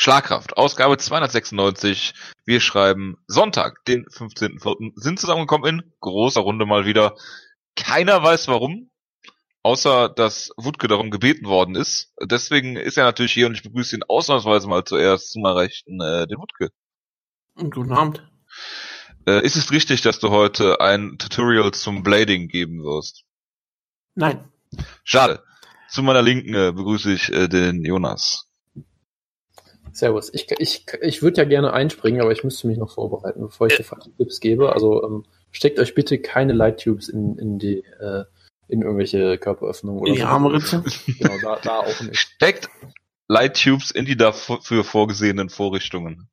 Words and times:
Schlagkraft, 0.00 0.56
Ausgabe 0.56 0.96
296. 0.96 2.14
Wir 2.46 2.60
schreiben 2.60 3.18
Sonntag, 3.26 3.84
den 3.84 4.06
15.04. 4.06 4.92
Sind 4.94 5.20
zusammengekommen 5.20 5.68
in 5.68 5.92
großer 6.00 6.40
Runde 6.40 6.64
mal 6.64 6.86
wieder. 6.86 7.16
Keiner 7.76 8.22
weiß 8.22 8.48
warum, 8.48 8.90
außer 9.62 10.08
dass 10.08 10.52
Wutke 10.56 10.88
darum 10.88 11.10
gebeten 11.10 11.44
worden 11.44 11.74
ist. 11.74 12.14
Deswegen 12.18 12.76
ist 12.76 12.96
er 12.96 13.04
natürlich 13.04 13.34
hier 13.34 13.46
und 13.46 13.52
ich 13.52 13.62
begrüße 13.62 13.94
ihn 13.94 14.02
ausnahmsweise 14.08 14.68
mal 14.68 14.84
zuerst 14.84 15.32
zu 15.32 15.38
meiner 15.38 15.56
Rechten, 15.56 16.00
äh, 16.00 16.26
den 16.26 16.38
Wutke. 16.38 16.70
Guten 17.56 17.92
Abend. 17.92 18.26
Äh, 19.26 19.44
ist 19.44 19.56
es 19.56 19.70
richtig, 19.70 20.00
dass 20.00 20.18
du 20.18 20.30
heute 20.30 20.80
ein 20.80 21.18
Tutorial 21.18 21.72
zum 21.72 22.02
Blading 22.02 22.48
geben 22.48 22.82
wirst? 22.84 23.24
Nein. 24.14 24.50
Schade. 25.04 25.44
Zu 25.90 26.02
meiner 26.02 26.22
Linken 26.22 26.54
äh, 26.54 26.72
begrüße 26.72 27.12
ich 27.12 27.30
äh, 27.30 27.48
den 27.48 27.84
Jonas. 27.84 28.49
Servus. 29.92 30.32
Ich, 30.34 30.46
ich, 30.58 30.84
ich 31.02 31.22
würde 31.22 31.38
ja 31.42 31.44
gerne 31.48 31.72
einspringen, 31.72 32.20
aber 32.20 32.32
ich 32.32 32.44
müsste 32.44 32.66
mich 32.66 32.78
noch 32.78 32.90
vorbereiten, 32.92 33.40
bevor 33.42 33.66
ich 33.66 33.76
die 33.76 33.82
falschen 33.82 34.16
Tipps 34.16 34.40
gebe. 34.40 34.72
Also 34.72 35.02
ähm, 35.04 35.24
steckt 35.50 35.78
euch 35.78 35.94
bitte 35.94 36.18
keine 36.18 36.52
Light 36.52 36.80
Tubes 36.82 37.08
in, 37.08 37.36
in 37.38 37.58
die 37.58 37.78
äh, 38.00 38.24
in 38.68 38.82
irgendwelche 38.82 39.36
Körperöffnungen 39.38 40.00
oder 40.00 40.08
In 40.10 40.14
die 40.14 40.20
so. 40.20 40.26
Armritze? 40.26 40.84
Genau, 41.18 41.38
da, 41.42 41.56
da 41.62 41.78
auch 41.80 42.00
nicht. 42.02 42.16
Steckt 42.16 42.68
Light 43.28 43.60
Tubes 43.62 43.90
in 43.90 44.04
die 44.04 44.16
dafür 44.16 44.84
vorgesehenen 44.84 45.48
Vorrichtungen. 45.48 46.28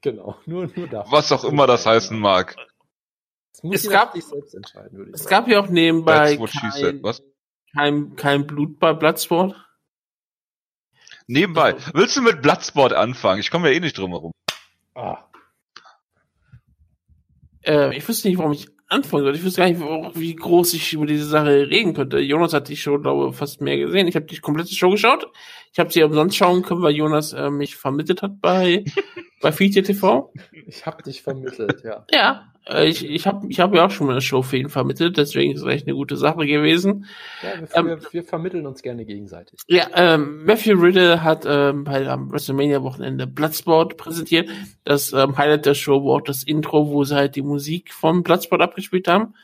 Genau, 0.00 0.36
nur, 0.46 0.70
nur 0.74 0.86
da. 0.86 1.04
Was 1.10 1.32
auch 1.32 1.44
immer 1.44 1.66
das 1.66 1.84
heißen 1.84 2.18
mag. 2.18 2.56
Das 3.52 3.62
muss 3.64 3.74
Es 3.84 3.90
gab- 3.90 4.14
sich 4.14 4.24
selbst 4.24 4.54
entscheiden, 4.54 4.96
würde 4.96 5.10
ich 5.10 5.14
Es 5.16 5.24
sagen. 5.24 5.30
gab 5.30 5.48
ja 5.48 5.60
auch 5.60 5.68
nebenbei 5.68 6.36
kein, 6.36 7.02
kein, 7.74 8.16
kein 8.16 8.46
Blut 8.46 8.78
bei 8.78 8.92
Bloodsport. 8.92 9.54
Nebenbei. 11.28 11.76
Willst 11.94 12.16
du 12.16 12.22
mit 12.22 12.42
Bloodsport 12.42 12.92
anfangen? 12.92 13.40
Ich 13.40 13.50
komme 13.50 13.68
ja 13.70 13.76
eh 13.76 13.80
nicht 13.80 13.96
drum 13.96 14.10
herum. 14.10 14.32
Ah, 14.94 15.18
Äh, 17.64 17.96
ich 17.96 18.08
wüsste 18.08 18.28
nicht, 18.28 18.38
warum 18.38 18.52
ich 18.52 18.66
anfangen 18.88 19.24
soll. 19.24 19.36
Ich 19.36 19.44
wüsste 19.44 19.60
gar 19.60 19.68
nicht, 19.68 20.18
wie 20.18 20.34
groß 20.34 20.72
ich 20.74 20.92
über 20.94 21.06
diese 21.06 21.26
Sache 21.26 21.68
reden 21.68 21.92
könnte. 21.94 22.18
Jonas 22.18 22.54
hat 22.54 22.68
die 22.68 22.76
Show, 22.76 22.98
glaube 22.98 23.28
ich, 23.30 23.36
fast 23.36 23.60
mehr 23.60 23.76
gesehen. 23.76 24.08
Ich 24.08 24.16
habe 24.16 24.26
die 24.26 24.38
komplette 24.38 24.74
Show 24.74 24.90
geschaut. 24.90 25.26
Ich 25.72 25.78
habe 25.78 25.92
sie 25.92 26.02
umsonst 26.02 26.36
schauen 26.36 26.62
können, 26.62 26.82
weil 26.82 26.94
Jonas 26.96 27.34
äh, 27.34 27.50
mich 27.50 27.76
vermittelt 27.76 28.22
hat 28.22 28.40
bei, 28.40 28.84
bei 29.40 29.52
Feature 29.52 29.84
TV. 29.84 30.32
ich 30.66 30.84
hab 30.86 31.02
dich 31.04 31.22
vermittelt, 31.22 31.82
ja. 31.84 32.04
Ja, 32.10 32.52
äh, 32.68 32.88
ich, 32.88 33.08
ich 33.08 33.26
habe 33.26 33.46
ich 33.48 33.60
hab 33.60 33.74
ja 33.74 33.86
auch 33.86 33.90
schon 33.90 34.06
mal 34.06 34.14
eine 34.14 34.20
Show 34.20 34.42
für 34.42 34.56
ihn 34.56 34.68
vermittelt, 34.68 35.16
deswegen 35.16 35.52
ist 35.52 35.62
es 35.62 35.66
echt 35.66 35.86
eine 35.86 35.94
gute 35.94 36.16
Sache 36.16 36.46
gewesen. 36.46 37.06
ja 37.42 37.60
wir, 37.60 37.76
Ähm, 37.76 37.86
wir, 37.86 38.12
wir 38.12 38.24
vermitteln 38.24 38.66
uns 38.66 38.82
gerne 38.82 39.04
gegenseitig. 39.04 39.60
Ja, 39.66 39.86
ähm, 39.94 40.44
Matthew 40.44 40.78
Riddle 40.78 41.22
hat 41.22 41.44
ähm, 41.46 41.84
bei 41.84 42.06
am 42.08 42.30
WrestleMania-Wochenende 42.30 43.26
Bloodsport 43.26 43.96
präsentiert. 43.96 44.50
Das 44.84 45.12
ähm, 45.12 45.36
Highlight 45.36 45.66
der 45.66 45.74
Show 45.74 46.04
war 46.04 46.16
auch 46.16 46.22
das 46.22 46.42
Intro, 46.42 46.90
wo 46.90 47.04
sie 47.04 47.16
halt 47.16 47.36
die 47.36 47.42
Musik 47.42 47.92
vom 47.92 48.22
Bloodsport 48.22 48.60
abgespielt 48.60 49.08
haben. 49.08 49.34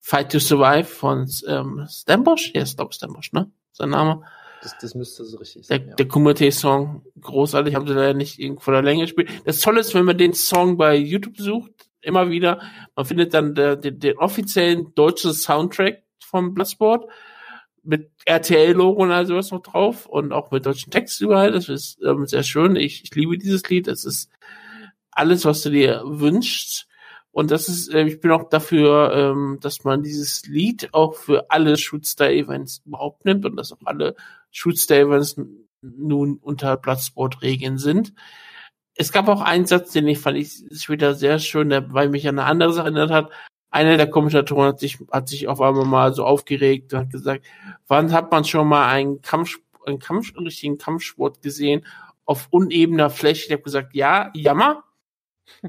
Fight 0.00 0.32
to 0.32 0.40
Survive 0.40 0.84
von 0.84 1.30
ähm, 1.46 1.86
Stambosh? 1.88 2.52
Ja, 2.54 2.62
ich 2.62 2.76
glaube 2.76 2.92
Stambosh, 2.92 3.32
ne? 3.32 3.50
Sein 3.72 3.90
Name. 3.90 4.22
Das, 4.62 4.78
das 4.78 4.94
müsste 4.94 5.24
so 5.24 5.38
richtig 5.38 5.66
Der, 5.66 5.78
sein, 5.78 5.88
ja. 5.88 5.94
der 5.96 6.08
Kumite-Song, 6.08 7.02
großartig, 7.20 7.74
haben 7.74 7.86
sie 7.86 7.94
leider 7.94 8.14
nicht 8.14 8.38
irgendwo 8.38 8.62
von 8.62 8.74
der 8.74 8.82
Länge 8.82 9.02
gespielt. 9.02 9.28
Das 9.44 9.60
Tolle 9.60 9.80
ist, 9.80 9.94
wenn 9.94 10.04
man 10.04 10.16
den 10.16 10.34
Song 10.34 10.76
bei 10.76 10.96
YouTube 10.96 11.36
sucht, 11.36 11.72
immer 12.00 12.30
wieder, 12.30 12.60
man 12.94 13.04
findet 13.04 13.34
dann 13.34 13.54
der, 13.54 13.76
den, 13.76 13.98
den 13.98 14.18
offiziellen 14.18 14.94
deutschen 14.94 15.32
Soundtrack 15.32 16.02
vom 16.20 16.54
Bloodsport 16.54 17.08
mit 17.82 18.10
RTL-Logo 18.24 19.02
und 19.02 19.10
all 19.10 19.26
sowas 19.26 19.50
noch 19.50 19.62
drauf 19.62 20.06
und 20.06 20.32
auch 20.32 20.50
mit 20.50 20.64
deutschen 20.64 20.92
Text 20.92 21.20
überall. 21.20 21.50
Das 21.50 21.68
ist 21.68 21.98
ähm, 22.04 22.26
sehr 22.26 22.44
schön. 22.44 22.76
Ich, 22.76 23.02
ich 23.04 23.14
liebe 23.14 23.36
dieses 23.38 23.68
Lied. 23.68 23.88
Es 23.88 24.04
ist 24.04 24.30
alles, 25.10 25.44
was 25.44 25.62
du 25.62 25.70
dir 25.70 26.02
wünschst. 26.04 26.86
Und 27.32 27.50
das 27.50 27.68
ist, 27.68 27.92
äh, 27.92 28.04
ich 28.04 28.20
bin 28.20 28.30
auch 28.30 28.48
dafür, 28.48 29.12
ähm, 29.14 29.58
dass 29.60 29.84
man 29.84 30.02
dieses 30.02 30.46
Lied 30.46 30.90
auch 30.92 31.14
für 31.14 31.50
alle 31.50 31.76
Shootster-Events 31.76 32.82
überhaupt 32.84 33.24
nimmt 33.24 33.44
und 33.44 33.56
dass 33.56 33.72
auch 33.72 33.80
alle 33.84 34.14
Shootster-Events 34.52 35.38
n- 35.38 35.68
nun 35.82 36.36
unter 36.40 36.76
Bloodsport-Regeln 36.76 37.78
sind. 37.78 38.12
Es 38.94 39.10
gab 39.10 39.26
auch 39.28 39.40
einen 39.40 39.66
Satz, 39.66 39.92
den 39.92 40.06
ich 40.06 40.18
fand 40.18 40.36
ich 40.38 40.62
später 40.80 41.14
sehr 41.14 41.38
schön, 41.38 41.70
der 41.70 41.92
weil 41.92 42.08
mich 42.10 42.28
an 42.28 42.38
eine 42.38 42.46
andere 42.48 42.72
Sache 42.72 42.86
erinnert 42.86 43.10
hat. 43.10 43.30
Einer 43.70 43.96
der 43.96 44.08
Kommentatoren 44.10 44.68
hat 44.68 44.80
sich, 44.80 44.98
hat 45.10 45.28
sich 45.28 45.48
auf 45.48 45.60
einmal 45.62 45.86
mal 45.86 46.12
so 46.14 46.24
aufgeregt 46.26 46.92
und 46.92 46.98
hat 47.00 47.10
gesagt, 47.10 47.46
wann 47.88 48.12
hat 48.12 48.30
man 48.30 48.44
schon 48.44 48.68
mal 48.68 48.86
einen 48.88 49.22
Kampf, 49.22 49.58
einen 49.86 49.98
Kampf, 49.98 50.36
einen 50.36 50.46
richtigen 50.46 50.76
Kampfsport 50.78 51.40
gesehen 51.42 51.86
auf 52.26 52.48
unebener 52.50 53.08
Fläche? 53.08 53.46
Ich 53.46 53.52
habe 53.52 53.62
gesagt, 53.62 53.94
ja, 53.94 54.30
jammer. 54.34 54.84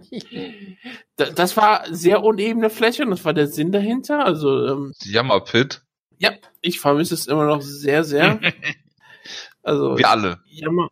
Da- 1.15 1.29
Das 1.31 1.55
war 1.57 1.85
sehr 1.93 2.23
unebene 2.23 2.69
Fläche 2.69 3.03
und 3.03 3.11
das 3.11 3.23
war 3.25 3.33
der 3.33 3.47
Sinn 3.47 3.71
dahinter. 3.71 4.25
Also 4.25 4.65
ähm, 4.67 4.93
Jammerpit. 5.03 5.81
Ja, 6.23 6.31
ich 6.61 6.79
vermisse 6.79 7.13
es 7.13 7.27
immer 7.27 7.45
noch 7.45 7.61
sehr, 7.61 8.03
sehr. 8.03 8.39
Also 9.65 9.97
Wir 9.97 10.09
alle. 10.09 10.41
jammer. 10.45 10.89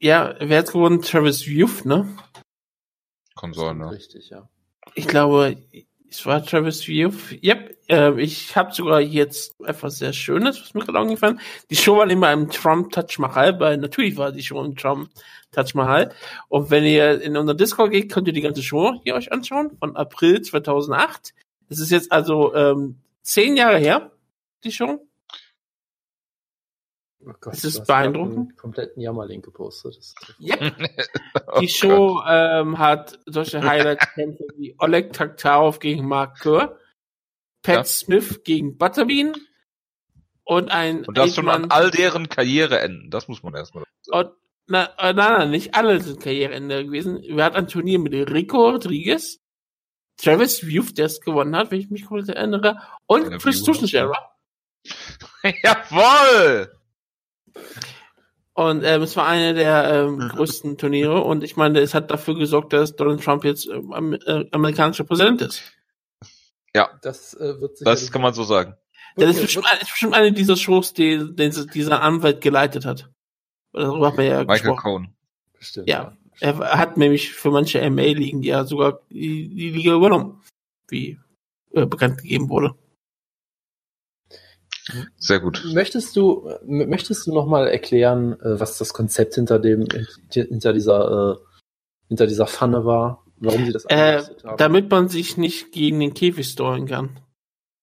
Ja, 0.00 0.34
wer 0.38 0.60
hat 0.60 0.72
gewonnen? 0.72 1.02
Travis 1.02 1.44
Youth, 1.44 1.84
ne? 1.84 2.08
Kann 3.38 3.52
sein, 3.52 3.76
ne? 3.76 3.90
Richtig, 3.90 4.30
ja. 4.30 4.48
Ich 4.94 5.06
glaube, 5.06 5.58
es 6.08 6.24
war 6.24 6.42
Travis 6.42 6.86
Youth. 6.86 7.32
Yep, 7.42 7.76
äh, 7.90 8.20
ich 8.20 8.56
habe 8.56 8.72
sogar 8.72 9.00
jetzt 9.02 9.54
etwas 9.62 9.98
sehr 9.98 10.14
Schönes, 10.14 10.58
was 10.62 10.72
mir 10.72 10.84
gerade 10.84 10.98
aufgefallen. 11.00 11.38
Die 11.70 11.76
Show 11.76 11.98
war 11.98 12.08
immer 12.08 12.32
im 12.32 12.48
Trump 12.50 12.92
Touch 12.92 13.18
Mahal, 13.18 13.60
weil 13.60 13.76
natürlich 13.76 14.16
war 14.16 14.32
die 14.32 14.42
Show 14.42 14.64
im 14.64 14.74
Trump 14.74 15.10
Touch 15.52 15.74
Mahal. 15.74 16.14
Und 16.48 16.70
wenn 16.70 16.84
ihr 16.84 17.20
in 17.20 17.36
unser 17.36 17.54
Discord 17.54 17.90
geht, 17.90 18.10
könnt 18.10 18.26
ihr 18.26 18.32
die 18.32 18.40
ganze 18.40 18.62
Show 18.62 19.00
hier 19.02 19.16
euch 19.16 19.32
anschauen, 19.32 19.76
von 19.78 19.96
April 19.96 20.40
2008. 20.40 21.34
Das 21.68 21.78
ist 21.78 21.90
jetzt 21.90 22.10
also 22.10 22.54
ähm, 22.54 23.00
zehn 23.22 23.56
Jahre 23.56 23.78
her, 23.78 24.12
die 24.64 24.72
Show. 24.72 25.06
Oh 27.26 27.32
Gott, 27.40 27.54
Das 27.54 27.64
ist 27.64 27.86
beeindruckend. 27.86 28.56
kompletten 28.58 29.00
Jammerlink 29.00 29.44
gepostet. 29.46 29.96
Yep. 30.40 30.74
Oh 31.54 31.60
Die 31.60 31.68
Show 31.68 32.22
ähm, 32.26 32.78
hat 32.78 33.18
solche 33.26 33.62
Highlight-Kämpfe 33.62 34.44
wie 34.56 34.74
Oleg 34.78 35.12
Taktarov 35.12 35.78
gegen 35.78 36.06
Mark 36.06 36.40
Kerr, 36.40 36.78
Pat 37.62 37.74
Ja. 37.76 37.84
Smith 37.84 38.42
gegen 38.44 38.76
Butterbean 38.76 39.34
und 40.44 40.70
ein 40.70 41.04
Und 41.06 41.16
das 41.16 41.34
schon 41.34 41.48
an 41.48 41.70
all 41.70 41.90
deren 41.90 42.28
Karriereenden. 42.28 43.10
Das 43.10 43.28
muss 43.28 43.42
man 43.42 43.54
erstmal. 43.54 43.84
und, 44.08 44.30
na, 44.66 44.84
äh, 44.98 45.12
nein, 45.14 45.32
nein, 45.38 45.50
nicht 45.50 45.74
alle 45.74 46.00
sind 46.00 46.20
Karriereende 46.20 46.84
gewesen. 46.84 47.22
Wir 47.22 47.42
hatten 47.44 47.56
ein 47.56 47.68
Turnier 47.68 47.98
mit 47.98 48.12
Rico 48.12 48.68
Rodriguez, 48.70 49.38
Travis 50.18 50.60
Youth, 50.60 50.98
der 50.98 51.06
es 51.06 51.20
gewonnen 51.22 51.56
hat, 51.56 51.70
wenn 51.70 51.80
ich 51.80 51.88
mich 51.90 52.04
kurz 52.04 52.28
erinnere, 52.28 52.78
und 53.06 53.30
Chris 53.38 53.62
Tuschenscherer. 53.62 54.33
Jawoll! 55.62 56.70
Und 58.54 58.84
ähm, 58.84 59.02
es 59.02 59.16
war 59.16 59.26
eine 59.26 59.52
der 59.54 59.84
ähm, 59.92 60.16
Mhm. 60.16 60.28
größten 60.28 60.78
Turniere 60.78 61.22
und 61.22 61.42
ich 61.42 61.56
meine, 61.56 61.80
es 61.80 61.92
hat 61.92 62.10
dafür 62.10 62.36
gesorgt, 62.36 62.72
dass 62.72 62.94
Donald 62.94 63.22
Trump 63.22 63.44
jetzt 63.44 63.66
ähm, 63.66 64.16
äh, 64.26 64.44
amerikanischer 64.52 65.04
Präsident 65.04 65.42
ist. 65.42 65.62
Das 67.02 67.34
äh, 67.34 67.60
wird 67.60 67.78
Das 67.80 68.10
kann 68.12 68.22
man 68.22 68.32
so 68.34 68.44
sagen. 68.44 68.76
Das 69.16 69.36
ist 69.36 69.42
bestimmt, 69.42 69.66
ist 69.80 69.90
bestimmt 69.90 70.14
eine 70.14 70.32
dieser 70.32 70.56
Shows, 70.56 70.92
die, 70.92 71.34
die 71.34 71.50
dieser 71.72 72.02
Anwalt 72.02 72.40
geleitet 72.40 72.84
hat. 72.84 73.10
Darüber 73.72 74.08
hat 74.08 74.16
man 74.16 74.26
ja 74.26 74.38
Michael 74.40 74.58
gesprochen. 74.58 74.82
Cohn. 74.82 75.14
Bestimmt. 75.58 75.88
Ja. 75.88 76.16
Er 76.40 76.58
hat 76.58 76.96
nämlich 76.96 77.32
für 77.32 77.50
manche 77.50 77.88
MA-Ligen 77.88 78.42
ja 78.42 78.64
sogar 78.64 79.00
die, 79.08 79.48
die 79.48 79.70
Liga 79.70 79.94
übernommen, 79.94 80.42
wie 80.88 81.18
äh, 81.72 81.86
bekannt 81.86 82.18
gegeben 82.18 82.48
wurde. 82.48 82.74
Sehr 85.16 85.40
gut. 85.40 85.64
Möchtest 85.72 86.14
du, 86.16 86.48
möchtest 86.66 87.26
du 87.26 87.32
noch 87.34 87.46
mal 87.46 87.66
erklären, 87.68 88.32
äh, 88.40 88.60
was 88.60 88.76
das 88.78 88.92
Konzept 88.92 89.34
hinter 89.34 89.58
dem, 89.58 89.86
hinter 90.30 90.72
dieser, 90.72 91.38
äh, 91.40 91.44
hinter 92.08 92.26
dieser 92.26 92.46
Pfanne 92.46 92.84
war? 92.84 93.24
Warum 93.36 93.64
sie 93.66 93.72
das 93.72 93.84
Äh, 93.86 94.22
haben? 94.44 94.56
damit 94.58 94.90
man 94.90 95.08
sich 95.08 95.36
nicht 95.36 95.72
gegen 95.72 96.00
den 96.00 96.14
Käfig 96.14 96.46
steuern 96.48 96.86
kann. 96.86 97.20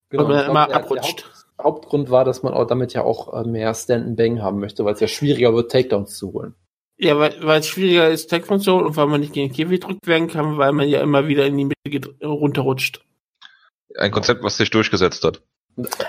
Genau, 0.09 0.23
weil 0.27 0.35
man 0.37 0.49
immer 0.49 0.67
der- 0.67 0.75
abrutscht. 0.77 1.19
Der 1.19 1.25
Haupt, 1.25 1.47
Hauptgrund 1.63 2.09
war, 2.09 2.23
dass 2.25 2.41
man 2.43 2.53
auch 2.53 2.65
damit 2.65 2.93
ja 2.93 3.03
auch 3.03 3.33
äh, 3.33 3.47
mehr 3.47 3.73
Stand 3.73 4.05
and 4.05 4.17
Bang 4.17 4.41
haben 4.41 4.59
möchte, 4.59 4.85
weil 4.85 4.93
es 4.93 4.99
ja 4.99 5.07
schwieriger 5.07 5.53
wird, 5.53 5.71
Takedowns 5.71 6.17
zu 6.17 6.33
holen. 6.33 6.55
Ja, 6.97 7.17
weil, 7.17 7.35
weil 7.41 7.59
es 7.59 7.67
schwieriger 7.67 8.09
ist, 8.09 8.27
Tech-Funktion 8.27 8.83
und 8.85 8.95
weil 8.95 9.07
man 9.07 9.21
nicht 9.21 9.33
gegen 9.33 9.49
den 9.49 9.55
Käfig 9.55 9.81
gedrückt 9.81 10.05
werden 10.07 10.27
kann, 10.27 10.57
weil 10.57 10.71
man 10.71 10.87
ja 10.87 11.01
immer 11.01 11.27
wieder 11.27 11.45
in 11.47 11.57
die 11.57 11.65
Mitte 11.65 12.15
runterrutscht. 12.23 13.03
Ein 13.97 14.11
Konzept, 14.11 14.43
was 14.43 14.57
sich 14.57 14.69
durchgesetzt 14.69 15.23
hat. 15.23 15.41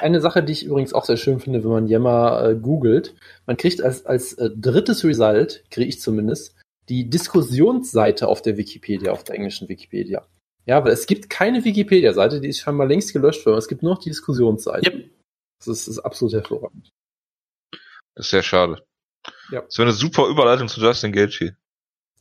Eine 0.01 0.21
Sache, 0.21 0.43
die 0.43 0.53
ich 0.53 0.65
übrigens 0.65 0.93
auch 0.93 1.05
sehr 1.05 1.17
schön 1.17 1.41
finde, 1.41 1.63
wenn 1.63 1.71
man 1.71 1.87
Yammer 1.87 2.45
äh, 2.45 2.55
googelt, 2.55 3.15
man 3.47 3.57
kriegt 3.57 3.83
als, 3.83 4.07
als 4.07 4.35
äh, 4.35 4.51
drittes 4.55 5.05
Result, 5.05 5.65
kriege 5.71 5.89
ich 5.89 6.01
zumindest, 6.01 6.57
die 6.89 7.09
Diskussionsseite 7.09 8.29
auf 8.29 8.43
der 8.43 8.57
Wikipedia, 8.57 9.13
auf 9.13 9.25
der 9.25 9.37
englischen 9.37 9.69
Wikipedia. 9.69 10.27
Ja, 10.67 10.85
weil 10.85 10.93
es 10.93 11.07
gibt 11.07 11.31
keine 11.31 11.65
Wikipedia-Seite, 11.65 12.41
die 12.41 12.49
ist 12.49 12.61
scheinbar 12.61 12.87
längst 12.87 13.13
gelöscht 13.13 13.45
worden. 13.47 13.59
Es 13.59 13.69
gibt 13.69 13.83
nur 13.83 13.95
noch 13.95 14.03
die 14.03 14.11
Diskussionsseite. 14.11 14.91
Yep. 14.91 15.11
Das 15.59 15.69
ist, 15.69 15.89
das 15.89 15.97
ist 15.97 15.99
absolut 16.01 16.35
hervorragend. 16.35 16.91
Das 18.15 18.27
ist 18.27 18.31
sehr 18.31 18.43
schade. 18.43 18.85
Ja. 19.51 19.63
Das 19.63 19.79
wäre 19.79 19.89
eine 19.89 19.97
super 19.97 20.29
Überleitung 20.29 20.69
zu 20.69 20.81
Justin 20.81 21.13
Gaethje. 21.13 21.57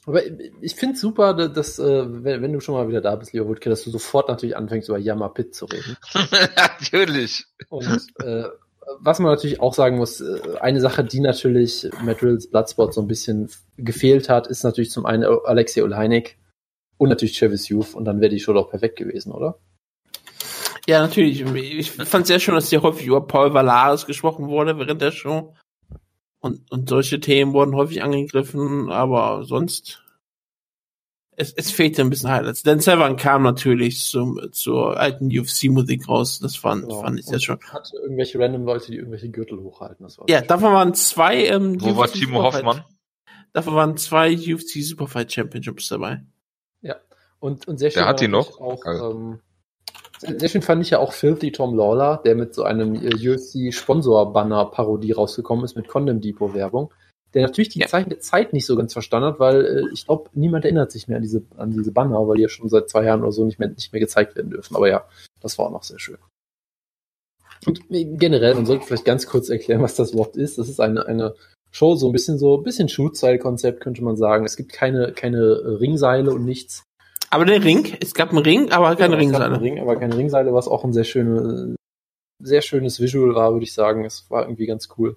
Aber 0.05 0.21
ich 0.61 0.75
finde 0.75 0.97
super, 0.97 1.33
dass, 1.33 1.77
äh, 1.77 2.23
wenn, 2.23 2.41
wenn 2.41 2.53
du 2.53 2.59
schon 2.59 2.75
mal 2.75 2.87
wieder 2.87 3.01
da 3.01 3.15
bist, 3.15 3.33
Leo 3.33 3.47
Wutke, 3.47 3.69
dass 3.69 3.83
du 3.83 3.91
sofort 3.91 4.29
natürlich 4.29 4.57
anfängst, 4.57 4.89
über 4.89 4.97
Yama 4.97 5.29
Pit 5.29 5.53
zu 5.53 5.65
reden. 5.65 5.95
Natürlich. 6.55 7.45
Und 7.69 8.07
äh, 8.23 8.45
was 8.99 9.19
man 9.19 9.31
natürlich 9.31 9.59
auch 9.59 9.73
sagen 9.73 9.97
muss, 9.97 10.21
äh, 10.21 10.39
eine 10.59 10.81
Sache, 10.81 11.03
die 11.03 11.19
natürlich 11.19 11.87
Matt 12.03 12.23
Rills 12.23 12.49
Bloodsport 12.49 12.93
so 12.93 13.01
ein 13.01 13.07
bisschen 13.07 13.49
gefehlt 13.77 14.27
hat, 14.27 14.47
ist 14.47 14.63
natürlich 14.63 14.91
zum 14.91 15.05
einen 15.05 15.23
Alexei 15.23 15.83
Olejnik 15.83 16.37
und 16.97 17.09
natürlich 17.09 17.37
Travis 17.37 17.69
Youth 17.69 17.93
und 17.93 18.05
dann 18.05 18.21
wäre 18.21 18.29
die 18.29 18.39
Show 18.39 18.53
doch 18.53 18.69
perfekt 18.69 18.97
gewesen, 18.97 19.31
oder? 19.31 19.59
Ja, 20.87 21.01
natürlich. 21.01 21.41
Ich 21.41 21.91
fand 21.91 22.25
sehr 22.25 22.39
schön, 22.39 22.55
dass 22.55 22.69
hier 22.69 22.81
häufig 22.81 23.05
über 23.05 23.25
Paul 23.25 23.53
Valaris 23.53 24.05
gesprochen 24.07 24.47
wurde 24.47 24.77
während 24.79 25.01
der 25.01 25.11
Show. 25.11 25.53
Und, 26.41 26.69
und 26.71 26.89
solche 26.89 27.19
Themen 27.19 27.53
wurden 27.53 27.75
häufig 27.75 28.03
angegriffen, 28.03 28.89
aber 28.89 29.43
sonst 29.43 30.01
es, 31.41 31.53
es 31.53 31.71
fehlte 31.71 32.01
ein 32.01 32.09
bisschen 32.09 32.29
Highlights. 32.29 32.63
Dan 32.63 32.79
Severn 32.79 33.15
kam 33.15 33.43
natürlich 33.43 34.03
zum, 34.03 34.39
zur 34.51 34.99
alten 34.99 35.27
UFC-Musik 35.27 36.07
raus. 36.07 36.39
Das 36.39 36.55
fand, 36.55 36.83
genau. 36.83 37.01
fand 37.01 37.19
ich 37.19 37.25
sehr 37.25 37.39
schön. 37.39 37.57
Hatte 37.61 37.97
irgendwelche 37.97 38.37
random 38.39 38.65
Leute, 38.65 38.91
die 38.91 38.97
irgendwelche 38.97 39.29
Gürtel 39.29 39.59
hochhalten. 39.59 40.03
Das 40.03 40.19
war 40.19 40.29
ja, 40.29 40.41
davon 40.41 40.73
waren 40.73 40.93
zwei. 40.93 41.45
Ähm, 41.45 41.81
Wo 41.81 41.89
UFC 41.89 41.97
war 41.97 42.07
Timo 42.07 42.43
Hoffmann? 42.43 42.83
Davon 43.53 43.75
waren 43.75 43.97
zwei 43.97 44.33
UFC 44.33 44.83
Superfight 44.83 45.31
Championships 45.31 45.89
dabei. 45.89 46.23
Ja, 46.81 46.97
und, 47.39 47.67
und 47.67 47.77
sehr 47.77 47.91
schön. 47.91 48.01
Der 48.01 48.07
hat 48.07 48.21
die 48.21 48.27
noch. 48.27 48.59
Auch, 48.59 48.85
also. 48.85 49.11
ähm, 49.11 49.39
sehr 50.21 50.49
schön 50.49 50.61
fand 50.61 50.81
ich 50.83 50.91
ja 50.91 50.99
auch 50.99 51.13
Filthy 51.13 51.51
Tom 51.51 51.75
Lawler, 51.75 52.21
der 52.23 52.35
mit 52.35 52.53
so 52.53 52.63
einem 52.63 52.95
äh, 52.95 53.29
UFC-Sponsor-Banner-Parodie 53.29 55.11
rausgekommen 55.11 55.65
ist 55.65 55.75
mit 55.75 55.87
Condom 55.87 56.21
Depot-Werbung, 56.21 56.93
der 57.33 57.43
natürlich 57.43 57.69
die 57.69 57.79
ja. 57.79 57.87
Zeit, 57.87 58.23
Zeit, 58.23 58.53
nicht 58.53 58.65
so 58.65 58.75
ganz 58.75 58.93
verstanden 58.93 59.29
hat, 59.29 59.39
weil 59.39 59.65
äh, 59.65 59.83
ich 59.93 60.05
glaube, 60.05 60.29
niemand 60.33 60.65
erinnert 60.65 60.91
sich 60.91 61.07
mehr 61.07 61.17
an 61.17 61.23
diese, 61.23 61.43
an 61.57 61.71
diese 61.71 61.91
Banner, 61.91 62.27
weil 62.27 62.35
die 62.37 62.43
ja 62.43 62.49
schon 62.49 62.69
seit 62.69 62.89
zwei 62.89 63.05
Jahren 63.05 63.21
oder 63.21 63.31
so 63.31 63.45
nicht 63.45 63.59
mehr, 63.59 63.69
nicht 63.69 63.91
mehr 63.91 63.99
gezeigt 63.99 64.35
werden 64.35 64.51
dürfen. 64.51 64.75
Aber 64.75 64.89
ja, 64.89 65.05
das 65.39 65.57
war 65.57 65.67
auch 65.67 65.71
noch 65.71 65.83
sehr 65.83 65.99
schön. 65.99 66.17
Und 67.65 67.81
generell, 67.89 68.55
man 68.55 68.65
sollte 68.65 68.85
vielleicht 68.85 69.05
ganz 69.05 69.27
kurz 69.27 69.49
erklären, 69.49 69.81
was 69.81 69.95
das 69.95 70.11
überhaupt 70.11 70.35
ist. 70.35 70.57
Das 70.57 70.67
ist 70.67 70.79
eine, 70.79 71.05
eine 71.05 71.35
Show, 71.71 71.95
so 71.95 72.09
ein 72.09 72.11
bisschen 72.11 72.37
so, 72.37 72.57
ein 72.57 72.63
bisschen 72.63 72.89
Shoot-Style-Konzept, 72.89 73.81
könnte 73.81 74.03
man 74.03 74.17
sagen. 74.17 74.45
Es 74.45 74.57
gibt 74.57 74.73
keine, 74.73 75.13
keine 75.13 75.79
Ringseile 75.79 76.31
und 76.31 76.43
nichts. 76.43 76.83
Aber 77.31 77.45
der 77.45 77.63
Ring, 77.63 77.97
es 78.01 78.13
gab 78.13 78.29
einen 78.29 78.39
Ring, 78.39 78.71
aber 78.71 78.95
keine 78.97 79.13
ja, 79.13 79.19
Ringseile. 79.19 79.61
Ring, 79.61 79.79
aber 79.79 79.95
keine 79.95 80.17
Ringseile, 80.17 80.53
was 80.53 80.67
auch 80.67 80.83
ein 80.83 80.91
sehr 80.91 81.05
schöne, 81.05 81.75
sehr 82.43 82.61
schönes 82.61 82.99
Visual 82.99 83.33
war, 83.33 83.53
würde 83.53 83.63
ich 83.63 83.73
sagen. 83.73 84.03
Es 84.03 84.29
war 84.29 84.43
irgendwie 84.43 84.65
ganz 84.65 84.89
cool. 84.97 85.15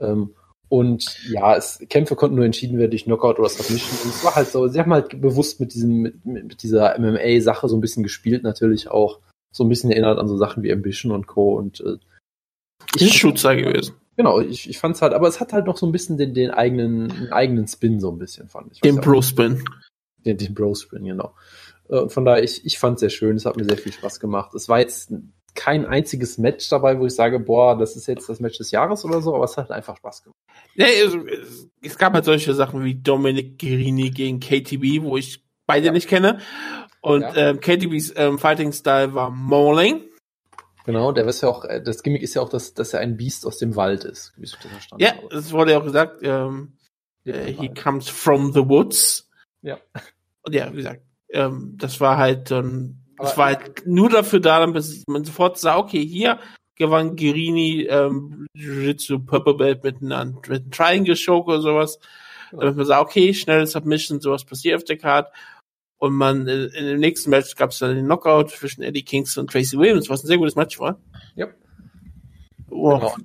Ähm, 0.00 0.34
und 0.68 1.24
ja, 1.28 1.54
es, 1.56 1.78
Kämpfe 1.88 2.16
konnten 2.16 2.34
nur 2.34 2.44
entschieden 2.44 2.78
werden 2.78 2.90
durch 2.90 3.04
Knockout 3.04 3.38
oder 3.38 3.48
Submission. 3.48 3.96
Und 4.02 4.10
es 4.10 4.24
war 4.24 4.34
halt 4.34 4.48
so, 4.48 4.66
sie 4.66 4.80
haben 4.80 4.92
halt 4.92 5.20
bewusst 5.20 5.60
mit 5.60 5.72
diesem, 5.72 6.02
mit, 6.02 6.26
mit 6.26 6.62
dieser 6.64 6.98
MMA-Sache 6.98 7.68
so 7.68 7.76
ein 7.76 7.80
bisschen 7.80 8.02
gespielt, 8.02 8.42
natürlich 8.42 8.90
auch 8.90 9.20
so 9.52 9.62
ein 9.62 9.68
bisschen 9.68 9.92
erinnert 9.92 10.18
an 10.18 10.26
so 10.26 10.36
Sachen 10.36 10.64
wie 10.64 10.72
Ambition 10.72 11.12
und 11.12 11.28
Co. 11.28 11.56
Und 11.56 11.80
äh, 11.80 11.98
ich 12.96 13.02
ist 13.02 13.14
Schutzer 13.14 13.54
gewesen. 13.54 13.94
Genau, 14.16 14.40
ich, 14.40 14.68
ich 14.68 14.78
fand's 14.78 15.02
halt, 15.02 15.12
aber 15.12 15.28
es 15.28 15.38
hat 15.38 15.52
halt 15.52 15.66
noch 15.66 15.76
so 15.76 15.86
ein 15.86 15.92
bisschen 15.92 16.16
den, 16.16 16.34
den 16.34 16.50
eigenen, 16.50 17.08
den 17.08 17.32
eigenen 17.32 17.68
Spin 17.68 18.00
so 18.00 18.10
ein 18.10 18.18
bisschen, 18.18 18.48
fand 18.48 18.72
ich. 18.72 18.80
Den 18.80 18.96
Bro-Spin. 18.96 19.62
Den, 20.26 20.36
den 20.36 20.54
Bro-Spin, 20.54 21.04
genau. 21.04 21.34
Und 21.88 22.12
von 22.12 22.24
daher, 22.24 22.42
ich, 22.42 22.66
ich 22.66 22.78
fand 22.78 22.98
sehr 22.98 23.10
schön, 23.10 23.36
es 23.36 23.46
hat 23.46 23.56
mir 23.56 23.64
sehr 23.64 23.78
viel 23.78 23.92
Spaß 23.92 24.20
gemacht. 24.20 24.54
Es 24.54 24.68
war 24.68 24.80
jetzt 24.80 25.12
kein 25.54 25.86
einziges 25.86 26.36
Match 26.36 26.68
dabei, 26.68 26.98
wo 26.98 27.06
ich 27.06 27.14
sage, 27.14 27.40
boah, 27.40 27.78
das 27.78 27.96
ist 27.96 28.06
jetzt 28.06 28.28
das 28.28 28.40
Match 28.40 28.58
des 28.58 28.70
Jahres 28.72 29.04
oder 29.04 29.22
so, 29.22 29.34
aber 29.34 29.44
es 29.44 29.56
hat 29.56 29.70
einfach 29.70 29.96
Spaß 29.96 30.24
gemacht. 30.24 30.38
Ja, 30.74 30.86
es, 30.86 31.16
es 31.82 31.96
gab 31.96 32.12
halt 32.12 32.24
solche 32.24 32.52
Sachen 32.54 32.84
wie 32.84 32.94
Dominic 32.94 33.58
Guerini 33.58 34.10
gegen 34.10 34.40
KTB, 34.40 35.02
wo 35.02 35.16
ich 35.16 35.42
beide 35.66 35.86
ja. 35.86 35.92
nicht 35.92 36.08
kenne. 36.08 36.40
Und 37.00 37.22
ja. 37.22 37.36
ähm, 37.36 37.60
KTBs 37.60 38.14
ähm, 38.16 38.38
Fighting 38.38 38.72
Style 38.72 39.14
war 39.14 39.30
Mauling. 39.30 40.02
Genau, 40.84 41.10
der 41.10 41.26
ist 41.26 41.40
ja 41.40 41.48
auch, 41.48 41.64
äh, 41.64 41.82
das 41.82 42.02
Gimmick 42.02 42.22
ist 42.22 42.34
ja 42.34 42.42
auch, 42.42 42.48
dass, 42.48 42.74
dass 42.74 42.92
er 42.94 43.00
ein 43.00 43.16
Biest 43.16 43.44
aus 43.44 43.58
dem 43.58 43.74
Wald 43.74 44.04
ist, 44.04 44.32
wie 44.36 44.44
ich 44.44 44.52
das 44.52 44.70
verstanden 44.70 45.02
ja, 45.02 45.16
habe. 45.16 45.28
das 45.30 45.52
wurde 45.52 45.72
ja 45.72 45.78
auch 45.78 45.84
gesagt, 45.84 46.20
ähm, 46.22 46.74
äh, 47.24 47.52
he 47.52 47.68
comes 47.74 48.08
from 48.08 48.52
the 48.52 48.68
woods. 48.68 49.28
Ja. 49.62 49.78
Und 50.46 50.54
ja, 50.54 50.72
wie 50.72 50.76
gesagt, 50.76 51.02
ähm, 51.30 51.74
das 51.76 52.00
war 52.00 52.16
halt 52.16 52.50
ähm, 52.50 53.02
das 53.18 53.36
war 53.38 53.46
halt 53.46 53.86
nur 53.86 54.10
dafür 54.10 54.40
da, 54.40 54.60
damit 54.60 54.84
man 55.06 55.24
sofort 55.24 55.58
sah, 55.58 55.78
okay, 55.78 56.04
hier 56.04 56.38
gewann 56.76 57.16
Girini 57.16 57.86
ähm, 57.88 58.46
Jiu-Jitsu 58.54 59.20
Purple 59.20 59.54
Belt 59.54 59.82
mit 59.82 60.02
einem, 60.02 60.34
mit 60.46 60.62
einem 60.62 60.70
Triangle 60.70 61.16
Choke 61.16 61.48
oder 61.48 61.60
sowas. 61.60 61.98
Damit 62.52 62.76
man 62.76 62.84
sah, 62.86 63.00
okay, 63.00 63.32
schnelle 63.32 63.66
Submission, 63.66 64.20
sowas 64.20 64.44
passiert 64.44 64.76
auf 64.76 64.84
der 64.84 64.98
Card. 64.98 65.32
Und 65.98 66.12
man, 66.12 66.46
äh, 66.46 66.66
in 66.66 66.86
dem 66.86 67.00
nächsten 67.00 67.30
Match 67.30 67.56
gab 67.56 67.70
es 67.70 67.78
dann 67.78 67.94
den 67.94 68.04
Knockout 68.04 68.50
zwischen 68.50 68.82
Eddie 68.82 69.02
Kingston 69.02 69.42
und 69.42 69.50
Tracy 69.50 69.78
Williams, 69.78 70.10
was 70.10 70.22
ein 70.22 70.26
sehr 70.26 70.36
gutes 70.36 70.54
Match 70.54 70.78
war. 70.78 71.00
Ja. 71.34 71.46
Oh. 72.68 72.98
Genau. 72.98 73.16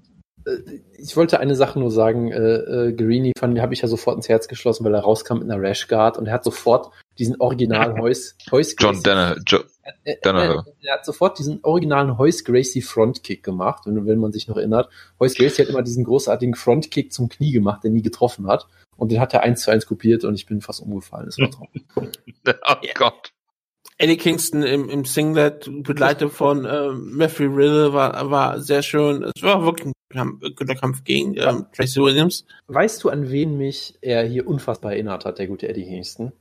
Äh, 0.48 0.80
ich 0.98 1.18
wollte 1.18 1.42
eine 1.42 1.56
Sache 1.56 1.78
nur 1.78 1.92
sagen, 1.92 2.32
äh, 2.32 2.38
äh, 2.38 2.94
Guerini 2.94 3.34
fand, 3.38 3.60
habe 3.60 3.74
ich 3.74 3.82
ja 3.82 3.90
sofort 3.90 4.16
ins 4.16 4.30
Herz 4.30 4.48
geschlossen, 4.48 4.86
weil 4.86 4.94
er 4.94 5.02
rauskam 5.02 5.40
mit 5.40 5.52
einer 5.52 5.62
Rash 5.62 5.90
Guard 5.90 6.18
und 6.18 6.28
er 6.28 6.34
hat 6.34 6.46
sofort 6.46 6.92
diesen 7.22 7.40
originalen 7.40 7.98
Heus, 8.02 8.36
Heus 8.52 8.76
John 8.78 9.02
Denner, 9.02 9.38
jo 9.48 9.60
er, 10.04 10.24
er, 10.24 10.66
er, 10.82 10.94
hat 10.94 11.06
sofort 11.06 11.40
diesen 11.40 11.60
originalen 11.64 12.18
Heus 12.18 12.44
Gracie 12.44 12.82
Frontkick 12.82 13.44
gemacht, 13.44 13.84
wenn, 13.86 14.06
wenn 14.06 14.20
man 14.20 14.32
sich 14.32 14.48
noch 14.48 14.58
erinnert. 14.58 14.90
Heus 15.20 15.36
Gracie 15.36 15.64
hat 15.64 15.70
immer 15.70 15.82
diesen 15.82 16.04
großartigen 16.04 16.56
Frontkick 16.56 17.12
zum 17.12 17.30
Knie 17.30 17.52
gemacht, 17.52 17.84
der 17.84 17.92
nie 17.92 18.02
getroffen 18.02 18.48
hat. 18.48 18.68
Und 18.98 19.12
den 19.12 19.20
hat 19.20 19.34
er 19.34 19.42
eins 19.42 19.62
zu 19.62 19.72
eins 19.72 19.88
kopiert 19.88 20.24
und 20.24 20.36
ich 20.36 20.46
bin 20.46 20.62
fast 20.62 20.82
umgefallen. 20.82 21.26
Das 21.26 21.40
war 21.40 21.50
toll. 21.50 21.68
oh 22.68 22.88
Gott. 22.96 23.32
Eddie 23.98 24.18
Kingston 24.18 24.64
im, 24.64 24.90
im 24.90 25.06
Singlet, 25.06 25.70
begleitet 25.84 26.32
von 26.32 26.66
äh, 26.66 26.90
Matthew 26.90 27.54
Riddle, 27.54 27.94
war, 27.94 28.32
war 28.32 28.60
sehr 28.60 28.82
schön. 28.82 29.24
Es 29.24 29.44
war 29.44 29.64
wirklich 29.64 29.88
ein 29.88 29.94
Kampf, 30.10 30.42
guter 30.56 30.76
Kampf 30.76 31.04
gegen 31.04 31.36
ähm, 31.38 31.66
Tracy 31.76 32.02
Williams. 32.02 32.46
Weißt 32.68 33.04
du, 33.04 33.10
an 33.10 33.30
wen 33.30 33.58
mich 33.58 33.96
er 34.02 34.24
hier 34.24 34.48
unfassbar 34.48 34.94
erinnert 34.94 35.26
hat, 35.26 35.40
der 35.40 35.48
gute 35.48 35.68
Eddie 35.68 35.86
Kingston? 35.86 36.32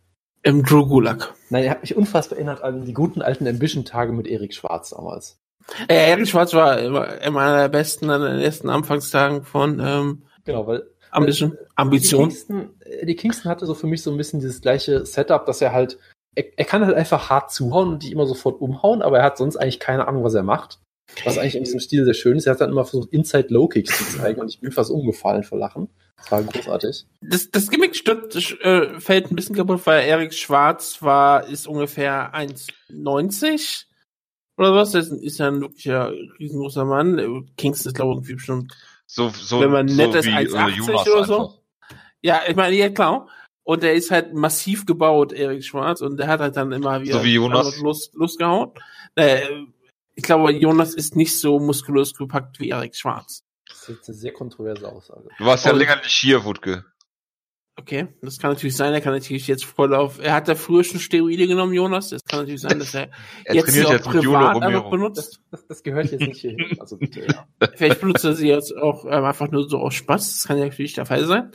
Im 0.42 0.64
Drew 0.64 0.86
Gulak. 0.86 1.34
Nein, 1.50 1.64
er 1.64 1.70
hat 1.72 1.82
mich 1.82 1.96
unfassbar 1.96 2.38
erinnert 2.38 2.62
an 2.62 2.84
die 2.84 2.94
guten 2.94 3.22
alten 3.22 3.46
Ambition-Tage 3.46 4.12
mit 4.12 4.26
Erik 4.26 4.54
Schwarz 4.54 4.90
damals. 4.90 5.38
Äh, 5.88 6.10
Erik 6.10 6.28
Schwarz 6.28 6.54
war 6.54 6.78
immer, 6.78 7.06
einer 7.06 7.58
der 7.58 7.68
besten 7.68 8.10
an 8.10 8.22
den 8.22 8.40
ersten 8.40 8.70
Anfangstagen 8.70 9.44
von 9.44 9.80
ähm, 9.80 10.22
genau, 10.44 10.66
weil 10.66 10.84
Ambition, 11.10 11.56
Ambition. 11.74 12.28
Die 12.28 12.34
Kingston, 12.34 12.70
die 13.02 13.16
Kingston 13.16 13.50
hatte 13.50 13.66
so 13.66 13.74
für 13.74 13.86
mich 13.86 14.02
so 14.02 14.10
ein 14.10 14.16
bisschen 14.16 14.40
dieses 14.40 14.60
gleiche 14.60 15.04
Setup, 15.04 15.44
dass 15.44 15.60
er 15.60 15.72
halt 15.72 15.98
er, 16.34 16.44
er 16.56 16.64
kann 16.64 16.84
halt 16.84 16.96
einfach 16.96 17.30
hart 17.30 17.52
zuhauen 17.52 17.88
und 17.90 18.02
die 18.02 18.12
immer 18.12 18.26
sofort 18.26 18.60
umhauen, 18.60 19.02
aber 19.02 19.18
er 19.18 19.24
hat 19.24 19.38
sonst 19.38 19.56
eigentlich 19.56 19.80
keine 19.80 20.06
Ahnung, 20.08 20.24
was 20.24 20.34
er 20.34 20.42
macht. 20.42 20.78
Was 21.24 21.38
eigentlich 21.38 21.56
in 21.56 21.64
diesem 21.64 21.80
Stil 21.80 22.04
sehr 22.04 22.14
schön 22.14 22.36
ist. 22.36 22.46
Er 22.46 22.52
hat 22.52 22.60
dann 22.60 22.70
immer 22.70 22.84
versucht, 22.84 23.12
Inside 23.12 23.48
Low 23.50 23.68
Kicks 23.68 23.96
zu 23.96 24.18
zeigen 24.18 24.40
und 24.40 24.48
ich 24.48 24.60
bin 24.60 24.72
fast 24.72 24.90
umgefallen 24.90 25.42
vor 25.42 25.58
Lachen. 25.58 25.88
Das 26.16 26.32
war 26.32 26.42
großartig. 26.42 27.06
Das, 27.22 27.50
das 27.50 27.70
Gimmick 27.70 27.96
stört, 27.96 28.34
äh, 28.62 29.00
fällt 29.00 29.30
ein 29.30 29.36
bisschen 29.36 29.56
kaputt, 29.56 29.80
weil 29.84 30.06
Erik 30.06 30.34
Schwarz 30.34 31.02
war, 31.02 31.46
ist 31.46 31.66
ungefähr 31.66 32.34
1,90 32.34 33.84
oder 34.56 34.74
was. 34.74 34.92
Das 34.92 35.08
ist 35.08 35.38
ja 35.38 35.48
ein 35.48 35.60
wirklicher 35.60 36.12
riesengroßer 36.38 36.84
Mann. 36.84 37.46
Kingston 37.56 37.90
ist, 37.90 37.96
glaube 37.96 38.12
ich, 38.12 38.16
irgendwie 38.16 38.34
bestimmt, 38.34 38.72
so, 39.06 39.28
so, 39.30 39.60
wenn 39.60 39.70
man 39.70 39.86
nett 39.86 40.12
so 40.12 40.18
ist, 40.18 40.28
1,80 40.28 41.12
oder 41.12 41.24
so. 41.24 41.38
Einfach. 41.38 41.58
Ja, 42.22 42.42
ich 42.46 42.54
meine, 42.54 42.76
ja, 42.76 42.90
klar. 42.90 43.28
Und 43.62 43.82
er 43.82 43.94
ist 43.94 44.10
halt 44.10 44.34
massiv 44.34 44.86
gebaut, 44.86 45.32
Erik 45.32 45.64
Schwarz, 45.64 46.00
und 46.00 46.16
der 46.16 46.26
hat 46.26 46.40
halt 46.40 46.56
dann 46.56 46.72
immer 46.72 47.02
wieder 47.02 47.18
so 47.18 47.24
wie 47.24 47.34
Jonas. 47.34 47.78
Lust, 47.80 48.14
Lust 48.14 48.38
gehauen. 48.38 48.72
Äh, 49.14 49.42
ich 50.14 50.22
glaube, 50.22 50.52
Jonas 50.52 50.94
ist 50.94 51.16
nicht 51.16 51.38
so 51.38 51.58
muskulös 51.58 52.14
gepackt 52.14 52.60
wie 52.60 52.70
Erik 52.70 52.96
Schwarz. 52.96 53.44
Das 53.68 53.82
ist 53.82 53.88
jetzt 53.88 54.08
eine 54.08 54.18
sehr 54.18 54.32
kontroverse 54.32 54.88
Aussage. 54.88 55.28
Du 55.38 55.44
warst 55.44 55.64
ja 55.64 55.72
und, 55.72 55.78
länger 55.78 55.96
nicht 55.96 56.10
hier, 56.10 56.44
Wutke. 56.44 56.84
Okay, 57.76 58.08
das 58.20 58.38
kann 58.38 58.50
natürlich 58.50 58.76
sein. 58.76 58.92
Er 58.92 59.00
kann 59.00 59.14
natürlich 59.14 59.46
jetzt 59.46 59.64
voll 59.64 59.94
auf. 59.94 60.18
Er 60.18 60.34
hat 60.34 60.48
ja 60.48 60.54
früher 60.54 60.84
schon 60.84 61.00
Steroide 61.00 61.46
genommen, 61.46 61.72
Jonas. 61.72 62.10
Das 62.10 62.22
kann 62.24 62.40
natürlich 62.40 62.60
sein, 62.60 62.78
dass 62.78 62.92
er, 62.94 63.10
er 63.44 63.54
jetzt 63.54 63.72
sie 63.72 63.86
auch 63.86 63.92
jetzt 63.92 64.06
privat 64.06 64.62
einfach 64.62 64.90
benutzt. 64.90 65.40
Das, 65.50 65.66
das, 65.66 65.82
gehört 65.82 66.10
jetzt 66.10 66.20
nicht 66.20 66.40
hierhin. 66.40 66.78
Also 66.78 66.98
bitte, 66.98 67.24
ja. 67.26 67.46
Vielleicht 67.76 68.00
benutzt 68.00 68.24
er 68.24 68.34
sie 68.34 68.48
jetzt 68.48 68.76
auch 68.76 69.06
ähm, 69.06 69.24
einfach 69.24 69.50
nur 69.50 69.66
so 69.68 69.78
aus 69.78 69.94
Spaß. 69.94 70.34
Das 70.34 70.44
kann 70.46 70.58
ja 70.58 70.66
natürlich 70.66 70.92
der 70.92 71.06
Fall 71.06 71.24
sein. 71.24 71.52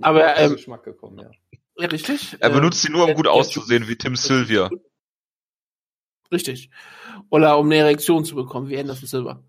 Aber 0.00 0.38
ähm, 0.38 0.52
Geschmack 0.52 0.84
gekommen, 0.84 1.18
ja. 1.18 1.30
Ja, 1.76 1.88
richtig. 1.88 2.36
Er 2.40 2.50
benutzt 2.50 2.80
sie 2.80 2.90
nur, 2.90 3.06
um 3.06 3.14
gut 3.14 3.26
auszusehen, 3.28 3.88
wie 3.88 3.96
Tim 3.96 4.16
Sylvia. 4.16 4.70
Richtig. 6.32 6.70
Oder 7.30 7.58
um 7.58 7.66
eine 7.66 7.76
Erektion 7.76 8.24
zu 8.24 8.34
bekommen, 8.34 8.68
wie 8.68 8.78
Anderson 8.78 9.06
Silver. 9.06 9.42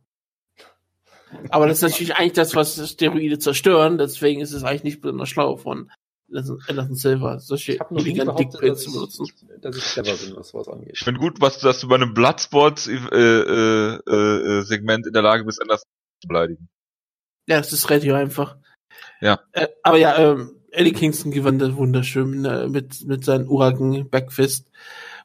Aber 1.49 1.67
das 1.67 1.77
ist 1.77 1.91
natürlich 1.91 2.15
eigentlich 2.15 2.33
das, 2.33 2.55
was 2.55 2.89
Steroide 2.89 3.37
zerstören, 3.39 3.97
deswegen 3.97 4.41
ist 4.41 4.53
es 4.53 4.63
eigentlich 4.63 4.83
nicht 4.83 5.01
besonders 5.01 5.29
schlau 5.29 5.57
von 5.57 5.91
Anderson 6.31 6.95
Silver, 6.95 7.39
solche 7.39 7.73
ich 7.73 7.81
illegalen 7.91 8.35
Dickpills 8.35 8.83
zu 8.83 8.91
benutzen. 8.91 9.25
Dass 9.61 9.75
ich 9.77 9.83
clever 9.83 10.15
bin, 10.15 10.35
was 10.35 10.49
sowas 10.49 10.67
angeht. 10.67 10.91
Ich 10.93 10.99
finde 10.99 11.19
gut, 11.19 11.41
was, 11.41 11.59
dass 11.59 11.81
du 11.81 11.87
bei 11.87 11.95
einem 11.95 12.13
Bloodsport-Segment 12.13 13.13
äh, 13.13 13.95
äh, 14.07 14.59
äh, 14.61 15.07
in 15.07 15.13
der 15.13 15.21
Lage 15.21 15.43
bist, 15.45 15.61
Anderson 15.61 15.89
zu 16.21 16.27
beleidigen. 16.27 16.69
Ja, 17.47 17.57
das 17.57 17.73
ist 17.73 17.89
relativ 17.89 18.13
einfach. 18.13 18.57
Ja. 19.21 19.39
Äh, 19.53 19.67
aber 19.83 19.97
ja, 19.97 20.17
ähm, 20.17 20.55
Eddie 20.71 20.93
Kingston 20.93 21.31
gewann 21.31 21.57
das 21.59 21.75
wunderschön 21.75 22.41
ne, 22.41 22.67
mit, 22.69 23.05
mit 23.05 23.25
seinen 23.25 23.47
Uragen 23.47 24.09
Backfist. 24.09 24.69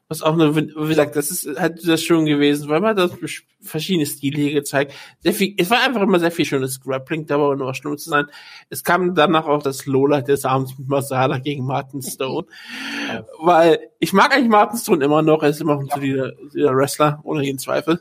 Was 0.07 0.21
auch 0.21 0.33
eine, 0.33 0.55
wie 0.55 0.87
gesagt, 0.87 1.15
das 1.15 1.31
ist 1.31 1.59
halt 1.59 1.81
sehr 1.81 1.97
schön 1.97 2.25
gewesen, 2.25 2.69
weil 2.69 2.79
man 2.79 2.95
das 2.95 3.11
verschiedene 3.59 4.05
Stile 4.05 4.39
hier 4.39 4.53
gezeigt. 4.53 4.93
Sehr 5.19 5.33
viel, 5.33 5.55
es 5.57 5.71
war 5.71 5.81
einfach 5.81 6.01
immer 6.01 6.19
sehr 6.19 6.31
viel 6.31 6.45
schönes 6.45 6.79
Grappling, 6.79 7.25
da 7.25 7.39
war 7.39 7.55
nur 7.55 7.67
was 7.67 7.77
schlimm 7.77 7.97
zu 7.97 8.11
sein. 8.11 8.25
Es 8.69 8.83
kam 8.83 9.15
danach 9.15 9.47
auch 9.47 9.63
das 9.63 9.87
Lola 9.87 10.21
des 10.21 10.45
Abends 10.45 10.77
mit 10.77 10.87
Masala 10.87 11.39
gegen 11.39 11.65
Martin 11.65 12.03
Stone. 12.03 12.45
weil 13.39 13.79
ich 13.99 14.13
mag 14.13 14.33
eigentlich 14.33 14.49
Martin 14.49 14.77
Stone 14.77 15.03
immer 15.03 15.23
noch, 15.23 15.41
er 15.41 15.49
ist 15.49 15.61
immer 15.61 15.75
noch 15.75 15.81
ein 15.81 15.89
solider 15.89 16.33
Wrestler, 16.53 17.19
ohne 17.23 17.43
jeden 17.43 17.59
Zweifel. 17.59 17.99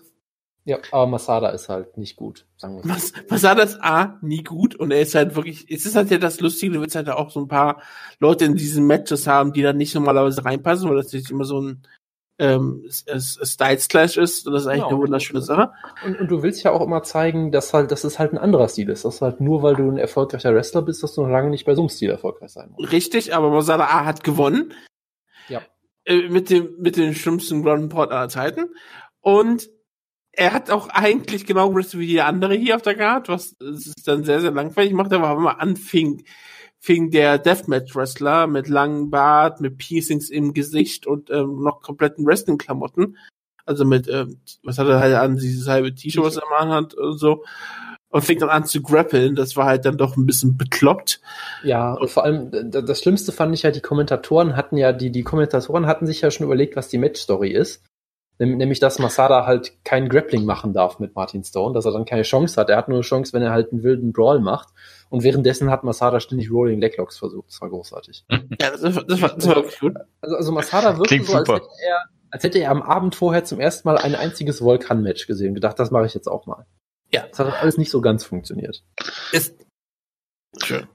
Ja, 0.67 0.79
aber 0.93 1.07
Masada 1.07 1.51
ist 1.51 1.69
halt 1.69 1.99
nicht 1.99 2.17
gut, 2.17 2.47
sagen 2.57 2.77
wir 2.77 2.87
Mas 2.87 3.13
Masada 3.29 3.63
ist 3.63 3.83
A, 3.83 4.19
nie 4.23 4.43
gut 4.43 4.75
und 4.75 4.93
er 4.93 5.03
ist 5.03 5.15
halt 5.15 5.37
wirklich, 5.37 5.67
es 5.71 5.85
ist 5.85 5.95
halt 5.95 6.11
ja 6.11 6.17
das 6.17 6.41
Lustige, 6.41 6.73
du 6.73 6.81
willst 6.81 6.97
halt 6.97 7.11
auch 7.11 7.31
so 7.31 7.41
ein 7.41 7.49
paar 7.49 7.83
Leute 8.19 8.47
in 8.47 8.57
diesen 8.57 8.87
Matches 8.87 9.27
haben, 9.27 9.53
die 9.53 9.61
dann 9.61 9.77
nicht 9.77 9.95
normalerweise 9.95 10.43
reinpassen, 10.43 10.89
weil 10.89 10.97
das 10.97 11.13
nicht 11.13 11.31
immer 11.31 11.45
so 11.45 11.61
ein 11.61 11.87
ähm, 12.39 12.85
Styles 12.89 13.89
Clash 13.89 14.17
ist 14.17 14.47
und 14.47 14.55
das 14.55 14.63
ist 14.63 14.69
eigentlich 14.69 14.85
genau. 14.85 14.97
eine 14.97 15.03
wunderschöne 15.03 15.41
Sache. 15.43 15.73
Und, 16.05 16.19
und, 16.19 16.31
du 16.31 16.43
willst 16.43 16.65
ja 16.65 16.73
auch 16.73 16.81
immer 16.81 17.03
zeigen, 17.03 17.53
dass 17.53 17.73
halt, 17.73 17.93
dass 17.93 18.03
es 18.03 18.19
halt 18.19 18.33
ein 18.33 18.39
anderer 18.39 18.69
Stil 18.69 18.89
ist, 18.89 19.05
dass 19.05 19.21
halt 19.21 19.41
nur 19.41 19.63
weil 19.63 19.77
du 19.77 19.89
ein 19.89 19.99
erfolgreicher 19.99 20.55
Wrestler 20.55 20.83
bist, 20.83 21.03
dass 21.03 21.15
du 21.15 21.23
noch 21.23 21.31
lange 21.31 21.51
nicht 21.51 21.65
bei 21.65 21.75
so 21.75 21.83
einem 21.83 21.91
Stil 21.91 22.11
erfolgreich 22.11 22.51
sein 22.51 22.71
musst. 22.71 22.91
Richtig, 22.91 23.35
aber 23.35 23.51
Masada 23.51 23.85
A 23.85 24.05
hat 24.05 24.25
gewonnen. 24.25 24.73
Ja. 25.49 25.61
Äh, 26.05 26.29
mit 26.29 26.51
dem, 26.51 26.75
mit 26.79 26.97
den 26.97 27.15
schlimmsten 27.15 27.63
Ground 27.63 27.91
Port 27.91 28.11
aller 28.11 28.29
Zeiten. 28.29 28.71
Und 29.21 29.69
er 30.37 30.53
hat 30.53 30.71
auch 30.71 30.89
eigentlich 30.89 31.47
genau 31.47 31.71
gewusst 31.71 31.99
wie 31.99 32.07
die 32.07 32.21
andere 32.21 32.55
hier 32.55 32.77
auf 32.77 32.83
der 32.83 32.95
Guard, 32.95 33.29
was 33.29 33.57
es 33.61 33.93
dann 34.05 34.25
sehr, 34.25 34.41
sehr 34.41 34.51
langweilig 34.51 34.93
macht, 34.93 35.13
aber 35.13 35.37
wenn 35.37 35.43
man 35.43 35.57
anfing, 35.57 36.25
fing 36.85 37.11
der 37.11 37.39
Deathmatch-Wrestler 37.39 38.47
mit 38.47 38.69
langem 38.69 39.11
Bart, 39.11 39.61
mit 39.61 39.79
Piercings 39.79 40.29
im 40.29 40.53
Gesicht 40.53 41.07
und 41.07 41.31
ähm, 41.31 41.63
noch 41.63 41.81
kompletten 41.81 42.27
Wrestling-Klamotten. 42.27 43.17
Also 43.65 43.87
mit, 43.87 44.07
ähm, 44.09 44.41
was 44.63 44.79
hat 44.79 44.89
er 44.89 45.01
halt 45.01 45.15
an, 45.15 45.37
dieses 45.37 45.67
halbe 45.67 45.95
T-Shirt, 45.95 46.23
was 46.23 46.37
er 46.37 46.49
mal 46.51 46.69
hat 46.69 46.93
und 46.93 47.17
so. 47.17 47.43
Und 48.11 48.23
fing 48.23 48.39
dann 48.39 48.51
an 48.51 48.67
zu 48.67 48.83
grappeln. 48.83 49.35
Das 49.35 49.57
war 49.57 49.65
halt 49.65 49.87
dann 49.87 49.97
doch 49.97 50.17
ein 50.17 50.27
bisschen 50.27 50.59
bekloppt. 50.59 51.21
Ja, 51.63 51.95
und 51.95 52.11
vor 52.11 52.25
allem, 52.25 52.51
das 52.71 53.01
Schlimmste 53.01 53.33
fand 53.33 53.55
ich 53.55 53.63
ja, 53.63 53.71
die 53.71 53.81
Kommentatoren 53.81 54.55
hatten 54.55 54.77
ja, 54.77 54.93
die, 54.93 55.11
die 55.11 55.23
Kommentatoren 55.23 55.87
hatten 55.87 56.07
sich 56.07 56.21
ja 56.21 56.31
schon 56.31 56.45
überlegt, 56.45 56.77
was 56.77 56.89
die 56.89 56.99
Match-Story 56.99 57.51
ist. 57.51 57.83
Nämlich, 58.39 58.81
dass 58.81 58.99
Masada 58.99 59.47
halt 59.47 59.73
kein 59.85 60.09
Grappling 60.09 60.45
machen 60.45 60.73
darf 60.73 60.99
mit 60.99 61.15
Martin 61.15 61.45
Stone, 61.45 61.73
dass 61.73 61.85
er 61.85 61.93
dann 61.93 62.05
keine 62.05 62.23
Chance 62.23 62.61
hat. 62.61 62.69
Er 62.69 62.77
hat 62.77 62.89
nur 62.89 62.99
eine 62.99 63.05
Chance, 63.05 63.33
wenn 63.33 63.43
er 63.43 63.53
halt 63.53 63.71
einen 63.71 63.85
wilden 63.85 64.13
Brawl 64.13 64.41
macht. 64.41 64.71
Und 65.09 65.23
währenddessen 65.23 65.71
hat 65.71 65.85
Masada 65.85 66.19
ständig 66.19 66.51
Rolling 66.51 66.81
Leglocks 66.81 67.17
versucht. 67.17 67.49
Das 67.49 67.61
war 67.61 67.69
großartig. 67.69 68.25
Ja, 68.61 68.71
das, 68.71 68.83
war, 68.83 69.05
das, 69.05 69.23
war, 69.23 69.29
das 69.35 69.47
war 69.47 69.57
wirklich 69.57 69.79
gut. 69.79 69.97
Also, 70.21 70.37
also 70.37 70.53
Masada 70.53 70.99
wirkte 70.99 71.23
so, 71.23 71.35
als 71.35 71.49
hätte, 71.49 71.69
er, 71.87 72.05
als 72.31 72.45
hätte 72.45 72.59
er 72.59 72.71
am 72.71 72.83
Abend 72.83 73.15
vorher 73.15 73.45
zum 73.45 73.61
ersten 73.61 73.87
Mal 73.89 73.99
ein 73.99 74.15
einziges 74.15 74.61
Vulkan-Match 74.61 75.27
gesehen 75.27 75.49
und 75.49 75.55
gedacht, 75.55 75.79
das 75.79 75.91
mache 75.91 76.07
ich 76.07 76.15
jetzt 76.15 76.27
auch 76.27 76.47
mal. 76.47 76.67
Ja. 77.13 77.27
Das 77.29 77.39
hat 77.39 77.63
alles 77.63 77.79
nicht 77.79 77.91
so 77.91 78.01
ganz 78.01 78.25
funktioniert. 78.25 78.83
Ist 79.31 79.55
schön. 80.63 80.89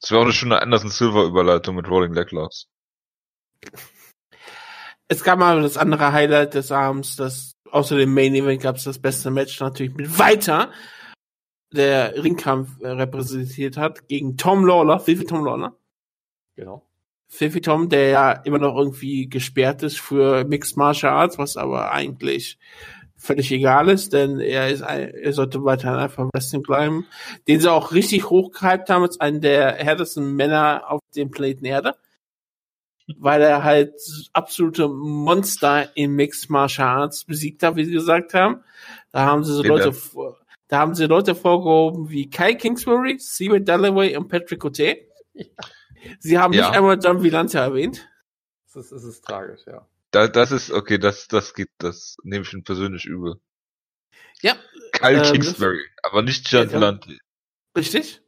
Das 0.00 0.10
wäre 0.10 0.20
auch 0.20 0.24
eine 0.24 0.32
schöne 0.32 0.62
Anderson 0.62 0.90
Silver 0.90 1.24
Überleitung 1.24 1.74
mit 1.74 1.88
Rolling 1.88 2.14
Leglocks 2.14 2.66
es 5.08 5.24
gab 5.24 5.38
mal 5.38 5.62
das 5.62 5.76
andere 5.76 6.12
Highlight 6.12 6.54
des 6.54 6.70
Abends, 6.70 7.16
das 7.16 7.56
außer 7.70 7.96
dem 7.96 8.14
Main 8.14 8.34
Event 8.34 8.62
gab 8.62 8.76
es 8.76 8.84
das 8.84 8.98
beste 8.98 9.30
Match 9.30 9.58
natürlich 9.60 9.94
mit 9.94 10.18
weiter, 10.18 10.70
der 11.72 12.22
Ringkampf 12.22 12.80
äh, 12.80 12.88
repräsentiert 12.88 13.76
hat 13.76 14.08
gegen 14.08 14.36
Tom 14.36 14.64
Lawler, 14.64 15.00
Fifi 15.00 15.24
Tom 15.24 15.44
Lawler. 15.44 15.76
Genau. 16.56 16.84
Fifi 17.28 17.60
Tom, 17.60 17.88
der 17.90 18.08
ja 18.08 18.32
immer 18.32 18.58
noch 18.58 18.76
irgendwie 18.76 19.28
gesperrt 19.28 19.82
ist 19.82 20.00
für 20.00 20.44
Mixed 20.44 20.78
Martial 20.78 21.12
Arts, 21.12 21.36
was 21.36 21.58
aber 21.58 21.92
eigentlich 21.92 22.58
völlig 23.16 23.50
egal 23.52 23.88
ist, 23.88 24.12
denn 24.12 24.40
er 24.40 24.70
ist 24.70 24.82
ein, 24.82 25.10
er 25.10 25.32
sollte 25.32 25.62
weiter 25.64 25.98
einfach 25.98 26.28
Wrestling 26.32 26.62
bleiben, 26.62 27.06
den 27.48 27.60
sie 27.60 27.70
auch 27.70 27.92
richtig 27.92 28.30
hochgehypt 28.30 28.88
haben 28.88 29.02
als 29.02 29.20
einen 29.20 29.40
der 29.40 29.74
härtesten 29.74 30.36
Männer 30.36 30.84
auf 30.88 31.00
dem 31.14 31.30
Planeten 31.30 31.64
Erde 31.64 31.96
weil 33.16 33.42
er 33.42 33.64
halt 33.64 33.94
absolute 34.32 34.88
Monster 34.88 35.96
im 35.96 36.14
Mixed 36.14 36.50
Martial 36.50 36.88
Arts 36.88 37.24
besiegt 37.24 37.62
hat, 37.62 37.76
wie 37.76 37.84
sie 37.84 37.92
gesagt 37.92 38.34
haben. 38.34 38.62
Da 39.12 39.24
haben 39.24 39.44
sie 39.44 39.54
so 39.54 39.62
Bitte. 39.62 39.74
Leute, 39.74 40.36
da 40.68 40.78
haben 40.78 40.94
sie 40.94 41.06
Leute 41.06 41.34
vorgehoben 41.34 42.10
wie 42.10 42.28
Kai 42.28 42.54
Kingsbury, 42.54 43.18
Steven 43.18 43.64
Dalloway 43.64 44.16
und 44.16 44.28
Patrick 44.28 44.60
Cote. 44.60 44.98
Ja. 45.32 45.46
Sie 46.20 46.38
haben 46.38 46.52
ja. 46.52 46.66
nicht 46.68 46.76
einmal 46.76 46.98
John 47.02 47.22
Villante 47.22 47.58
erwähnt. 47.58 48.08
Das 48.66 48.84
ist, 48.84 48.92
das 48.92 49.04
ist 49.04 49.24
tragisch, 49.24 49.62
ja. 49.66 49.86
Da, 50.10 50.28
das 50.28 50.52
ist, 50.52 50.70
okay, 50.70 50.98
das, 50.98 51.28
das 51.28 51.54
geht, 51.54 51.70
das 51.78 52.16
nehme 52.22 52.44
ich 52.44 52.52
ihn 52.52 52.64
persönlich 52.64 53.04
übel. 53.04 53.40
Ja. 54.40 54.56
Kyle 54.92 55.24
ähm, 55.24 55.32
Kingsbury, 55.32 55.84
aber 56.02 56.22
nicht 56.22 56.50
John 56.50 56.70
Villante. 56.70 57.18
Richtig? 57.76 58.22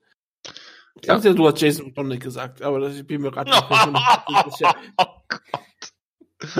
Ich 1.00 1.06
ja. 1.06 1.14
dachte, 1.14 1.34
du 1.34 1.46
hast 1.46 1.60
Jason 1.60 1.86
McDonald 1.86 2.20
gesagt, 2.20 2.62
aber 2.62 2.80
das, 2.80 2.94
ich 2.94 3.06
bin 3.06 3.22
mir 3.22 3.30
gerade 3.30 3.50
nicht 3.50 4.56
sicher. 4.56 4.74
Oh 4.96 5.06
Gott. 5.28 5.40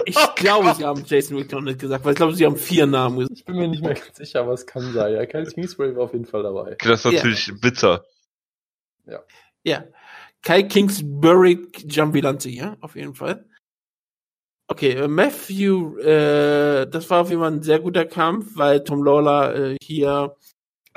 Ich 0.04 0.16
glaube, 0.36 0.74
sie 0.74 0.84
haben 0.84 1.04
Jason 1.06 1.38
McDonald 1.38 1.78
gesagt, 1.78 2.04
weil 2.04 2.12
ich 2.12 2.16
glaube, 2.16 2.34
sie 2.34 2.44
haben 2.44 2.56
vier 2.56 2.86
Namen 2.86 3.18
gesagt. 3.18 3.38
Ich 3.38 3.44
bin 3.46 3.56
mir 3.56 3.68
nicht 3.68 3.82
mehr 3.82 3.94
ganz 3.94 4.16
sicher, 4.16 4.40
aber 4.40 4.52
es 4.52 4.66
kann 4.66 4.92
sein. 4.92 5.14
Ja, 5.14 5.24
Kyle 5.24 5.46
Kingsbury 5.46 5.96
war 5.96 6.04
auf 6.04 6.12
jeden 6.12 6.26
Fall 6.26 6.42
dabei. 6.42 6.76
Das 6.80 7.04
ist 7.04 7.12
natürlich 7.12 7.46
ja. 7.46 7.54
bitter. 7.60 8.04
Ja. 9.06 9.20
Ja. 9.62 9.84
Kyle 10.42 10.68
Kingsbury 10.68 11.66
Jambilante, 11.86 12.50
ja, 12.50 12.76
auf 12.80 12.94
jeden 12.94 13.14
Fall. 13.14 13.46
Okay, 14.68 14.92
äh, 14.92 15.08
Matthew, 15.08 15.98
äh, 15.98 16.86
das 16.88 17.08
war 17.10 17.22
auf 17.22 17.30
jeden 17.30 17.40
Fall 17.40 17.52
ein 17.52 17.62
sehr 17.62 17.80
guter 17.80 18.04
Kampf, 18.04 18.56
weil 18.56 18.84
Tom 18.84 19.02
Lawler 19.02 19.54
äh, 19.56 19.76
hier 19.82 20.36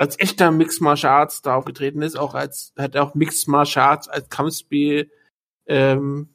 als 0.04 0.20
echter 0.20 0.50
Mixed 0.50 0.82
Martial 0.82 1.12
Arts 1.12 1.40
da 1.40 1.56
aufgetreten 1.56 2.02
ist, 2.02 2.18
auch 2.18 2.34
als 2.34 2.74
hat 2.76 2.94
auch 2.94 3.14
Mixed 3.14 3.48
Martial 3.48 3.86
Arts 3.86 4.06
als 4.06 4.28
Kampfspiel 4.28 5.10
ähm, 5.66 6.28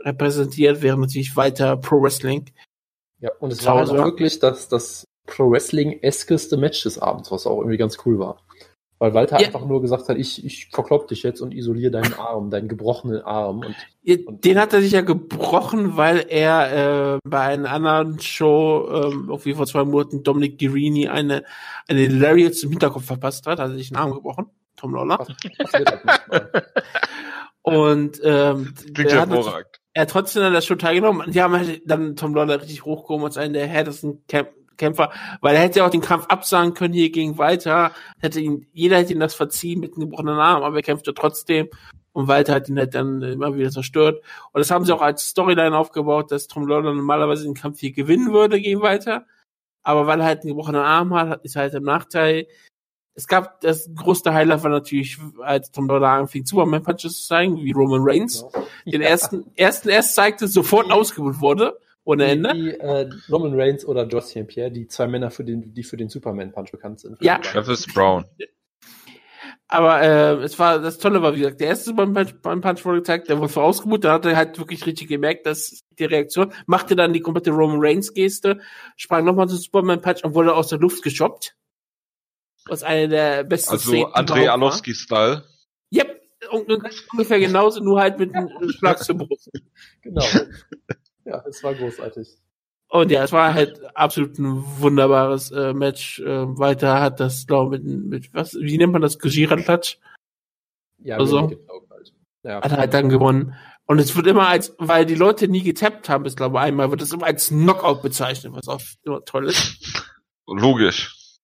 repräsentiert, 0.00 0.80
während 0.80 1.02
natürlich 1.02 1.36
weiter 1.36 1.76
Pro 1.76 2.00
Wrestling. 2.02 2.50
Ja, 3.20 3.30
und 3.40 3.52
es 3.52 3.64
war 3.66 3.76
halt 3.76 3.90
auch 3.90 4.04
wirklich 4.06 4.38
das, 4.38 4.68
das 4.68 5.04
Pro 5.26 5.50
Wrestling-eskeste 5.50 6.56
Match 6.56 6.82
des 6.82 6.98
Abends, 6.98 7.30
was 7.30 7.46
auch 7.46 7.58
irgendwie 7.58 7.76
ganz 7.76 7.98
cool 8.06 8.18
war. 8.18 8.42
Weil 9.04 9.12
Walter 9.12 9.38
ja. 9.38 9.48
einfach 9.48 9.66
nur 9.66 9.82
gesagt 9.82 10.08
hat, 10.08 10.16
ich, 10.16 10.42
ich 10.46 10.70
verklopp 10.72 11.08
dich 11.08 11.24
jetzt 11.24 11.42
und 11.42 11.52
isoliere 11.52 11.90
deinen 11.90 12.14
Arm, 12.14 12.48
deinen 12.48 12.68
gebrochenen 12.68 13.20
Arm. 13.20 13.58
Und, 13.58 13.76
ja, 14.02 14.16
und 14.24 14.46
den 14.46 14.58
hat 14.58 14.72
er 14.72 14.80
sich 14.80 14.92
ja 14.92 15.02
gebrochen, 15.02 15.98
weil 15.98 16.24
er 16.26 17.16
äh, 17.16 17.18
bei 17.22 17.40
einer 17.40 17.70
anderen 17.70 18.18
Show, 18.18 18.88
ähm, 18.90 19.26
irgendwie 19.28 19.52
vor 19.52 19.66
zwei 19.66 19.84
Monaten, 19.84 20.22
Dominic 20.22 20.58
Guirini 20.58 21.08
eine, 21.08 21.44
eine 21.86 22.06
Lariat 22.06 22.54
zum 22.54 22.70
Hinterkopf 22.70 23.04
verpasst 23.04 23.46
hat, 23.46 23.58
hat 23.58 23.72
er 23.72 23.76
sich 23.76 23.88
den 23.88 23.98
Arm 23.98 24.14
gebrochen. 24.14 24.46
Tom 24.74 24.94
Lawler. 24.94 25.18
und 27.60 28.20
ähm, 28.24 28.74
Klingt 28.94 29.12
er, 29.12 29.20
hat, 29.20 29.66
er 29.92 30.00
hat 30.00 30.10
trotzdem 30.10 30.44
an 30.44 30.54
der 30.54 30.62
Show 30.62 30.76
teilgenommen. 30.76 31.30
Die 31.30 31.42
haben 31.42 31.52
halt 31.52 31.82
dann 31.84 32.16
Tom 32.16 32.34
Lawler 32.34 32.62
richtig 32.62 32.86
hochgehoben 32.86 33.26
als 33.26 33.36
einen 33.36 33.52
der 33.52 33.66
härtesten 33.66 34.24
Camp 34.28 34.48
Kämpfer, 34.76 35.10
weil 35.40 35.56
er 35.56 35.62
hätte 35.62 35.80
ja 35.80 35.86
auch 35.86 35.90
den 35.90 36.00
Kampf 36.00 36.26
absagen 36.26 36.74
können 36.74 36.94
hier 36.94 37.10
gegen 37.10 37.38
Walter, 37.38 37.92
hätte 38.20 38.40
ihn, 38.40 38.66
jeder 38.72 38.98
hätte 38.98 39.12
ihn 39.12 39.20
das 39.20 39.34
verziehen 39.34 39.80
mit 39.80 39.94
einem 39.94 40.08
gebrochenen 40.08 40.38
Arm, 40.38 40.62
aber 40.62 40.76
er 40.76 40.82
kämpfte 40.82 41.14
trotzdem 41.14 41.68
und 42.12 42.28
Walter 42.28 42.54
hat 42.54 42.68
ihn 42.68 42.78
halt 42.78 42.94
dann 42.94 43.20
immer 43.22 43.56
wieder 43.56 43.70
zerstört. 43.70 44.22
Und 44.52 44.60
das 44.60 44.70
haben 44.70 44.84
sie 44.84 44.92
auch 44.92 45.02
als 45.02 45.28
Storyline 45.28 45.76
aufgebaut, 45.76 46.30
dass 46.30 46.46
Tom 46.46 46.66
Lawler 46.66 46.94
normalerweise 46.94 47.44
den 47.44 47.54
Kampf 47.54 47.80
hier 47.80 47.92
gewinnen 47.92 48.32
würde 48.32 48.60
gegen 48.60 48.80
Walter, 48.80 49.26
aber 49.82 50.06
weil 50.06 50.20
er 50.20 50.26
halt 50.26 50.40
einen 50.40 50.48
gebrochenen 50.48 50.80
Arm 50.80 51.12
hat, 51.12 51.44
ist 51.44 51.56
halt 51.56 51.74
im 51.74 51.82
Nachteil. 51.82 52.46
Es 53.16 53.28
gab 53.28 53.60
das 53.60 53.90
größte 53.94 54.32
Highlight 54.32 54.62
war 54.62 54.70
natürlich, 54.70 55.18
als 55.42 55.70
Tom 55.70 55.88
Lawler 55.88 56.08
anfing, 56.08 56.46
Superman 56.46 56.82
Punches 56.82 57.20
zu 57.20 57.28
zeigen, 57.28 57.56
wie 57.58 57.72
Roman 57.72 58.00
Reigns. 58.02 58.44
Den 58.86 59.02
ersten, 59.02 59.44
ersten 59.56 59.88
erst 59.88 60.14
zeigte, 60.14 60.48
sofort 60.48 60.90
ausgebucht 60.90 61.40
wurde. 61.40 61.78
Ohne 62.04 62.26
Ende. 62.26 62.50
Wie, 62.54 62.70
äh, 62.70 63.08
Roman 63.30 63.58
Reigns 63.58 63.84
oder 63.86 64.06
Josh 64.06 64.24
St. 64.24 64.46
Pierre, 64.46 64.70
die 64.70 64.86
zwei 64.86 65.06
Männer, 65.06 65.30
für 65.30 65.44
den, 65.44 65.72
die 65.72 65.82
für 65.82 65.96
den 65.96 66.08
Superman-Punch 66.10 66.70
bekannt 66.70 67.00
sind. 67.00 67.16
Ja. 67.20 67.38
Travis 67.38 67.86
Brown. 67.92 68.24
Aber 69.66 70.02
äh, 70.02 70.34
es 70.42 70.58
war 70.58 70.78
das 70.78 70.98
Tolle 70.98 71.22
war, 71.22 71.34
wie 71.34 71.38
gesagt, 71.38 71.60
der 71.60 71.68
erste 71.68 71.86
Superman-Punch 71.86 72.84
wurde 72.84 72.98
gezeigt, 72.98 73.28
der 73.28 73.38
wurde 73.38 73.48
vorausgebucht, 73.48 74.04
da 74.04 74.12
hat 74.12 74.26
er 74.26 74.36
halt 74.36 74.58
wirklich 74.58 74.84
richtig 74.84 75.08
gemerkt, 75.08 75.46
dass 75.46 75.82
die 75.98 76.04
Reaktion, 76.04 76.52
machte 76.66 76.94
dann 76.94 77.14
die 77.14 77.20
komplette 77.20 77.50
Roman 77.50 77.78
Reigns-Geste, 77.80 78.60
sprang 78.96 79.24
nochmal 79.24 79.48
zum 79.48 79.58
Superman-Punch 79.58 80.22
und 80.22 80.34
wurde 80.34 80.54
aus 80.54 80.68
der 80.68 80.78
Luft 80.78 81.02
geschoppt. 81.02 81.56
Was 82.66 82.82
eine 82.82 83.08
der 83.08 83.44
besten 83.44 83.72
Also 83.72 84.06
Andrei 84.08 84.50
Alowski-Style. 84.50 85.44
Yep, 85.92 86.20
ungefähr 87.12 87.40
genauso, 87.40 87.82
nur 87.82 88.00
halt 88.00 88.18
mit 88.18 88.34
einem 88.34 88.50
Schlag 88.68 89.02
zur 89.02 89.16
Brust. 89.16 89.50
Genau. 90.02 90.24
Ja, 91.24 91.44
es 91.46 91.62
war 91.62 91.74
großartig. 91.74 92.28
Und 92.88 93.10
ja, 93.10 93.24
es 93.24 93.32
war 93.32 93.54
halt 93.54 93.80
absolut 93.96 94.38
ein 94.38 94.62
wunderbares 94.78 95.50
äh, 95.50 95.72
Match. 95.72 96.20
Äh, 96.20 96.58
weiter 96.58 97.00
hat 97.00 97.18
das, 97.18 97.46
glaube 97.46 97.76
ich, 97.76 97.82
mit, 97.82 98.04
mit, 98.04 98.34
was, 98.34 98.54
wie 98.54 98.78
nennt 98.78 98.92
man 98.92 99.02
das? 99.02 99.18
Gojira-Touch? 99.18 99.98
Ja, 100.98 101.16
also, 101.16 101.48
halt. 101.48 101.58
Ja. 102.42 102.62
hat 102.62 102.70
er 102.70 102.78
halt 102.78 102.94
dann 102.94 103.08
gewonnen. 103.08 103.54
Und 103.86 103.98
es 103.98 104.14
wird 104.16 104.26
immer 104.26 104.48
als, 104.48 104.74
weil 104.78 105.04
die 105.06 105.14
Leute 105.14 105.48
nie 105.48 105.62
getappt 105.62 106.08
haben, 106.08 106.24
bis 106.24 106.36
glaube 106.36 106.60
einmal, 106.60 106.90
wird 106.90 107.02
es 107.02 107.12
immer 107.12 107.26
als 107.26 107.48
Knockout 107.48 108.02
bezeichnet, 108.02 108.54
was 108.54 108.68
auch 108.68 108.80
immer 109.02 109.24
toll 109.24 109.46
ist. 109.46 110.06
Logisch. 110.46 111.38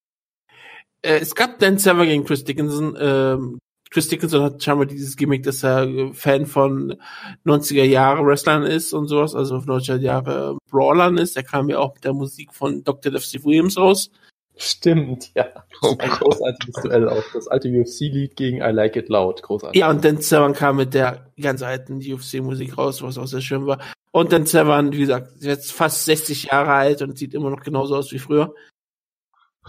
Äh, 1.02 1.18
es 1.18 1.34
gab 1.34 1.58
Dan 1.58 1.78
Severn 1.78 2.06
gegen 2.06 2.24
Chris 2.24 2.44
Dickinson. 2.44 2.96
Ähm, 2.98 3.58
Chris 3.90 4.08
Dickinson 4.08 4.42
hat 4.42 4.62
scheinbar 4.62 4.86
dieses 4.86 5.16
Gimmick, 5.16 5.42
dass 5.42 5.64
er 5.64 5.82
äh, 5.82 6.12
Fan 6.12 6.46
von 6.46 6.96
90er 7.44 7.82
Jahre 7.82 8.24
Wrestlern 8.24 8.62
ist 8.62 8.92
und 8.92 9.08
sowas, 9.08 9.34
also 9.34 9.56
90er 9.56 9.98
Jahre 9.98 10.58
Brawlern 10.70 11.18
ist. 11.18 11.34
Der 11.36 11.42
kam 11.42 11.68
ja 11.68 11.78
auch 11.78 11.94
mit 11.94 12.04
der 12.04 12.12
Musik 12.12 12.54
von 12.54 12.84
Dr. 12.84 13.10
Def 13.10 13.24
Steve 13.24 13.44
Williams 13.44 13.76
raus. 13.76 14.10
Stimmt, 14.56 15.30
ja. 15.34 15.46
Oh 15.82 15.96
Ein 15.98 16.10
Gott. 16.10 16.20
großartiges 16.20 16.82
Duell 16.82 17.08
auch. 17.08 17.24
Das 17.32 17.48
alte 17.48 17.68
UFC-Lied 17.68 18.36
gegen 18.36 18.58
I 18.58 18.70
Like 18.70 18.94
It 18.94 19.08
Loud. 19.08 19.42
Großartig. 19.42 19.80
Ja, 19.80 19.88
und 19.88 20.04
Dan 20.04 20.18
Severn 20.18 20.52
kam 20.52 20.76
mit 20.76 20.92
der 20.92 21.32
ganz 21.40 21.62
alten 21.62 21.96
UFC-Musik 21.96 22.76
raus, 22.76 23.02
was 23.02 23.16
auch 23.16 23.26
sehr 23.26 23.40
schön 23.40 23.66
war. 23.66 23.78
Und 24.12 24.32
Dan 24.32 24.44
Severn, 24.44 24.92
wie 24.92 25.00
gesagt, 25.00 25.36
ist 25.36 25.44
jetzt 25.44 25.72
fast 25.72 26.04
60 26.04 26.44
Jahre 26.44 26.72
alt 26.72 27.00
und 27.00 27.16
sieht 27.16 27.32
immer 27.32 27.48
noch 27.48 27.62
genauso 27.62 27.96
aus 27.96 28.12
wie 28.12 28.18
früher. 28.18 28.54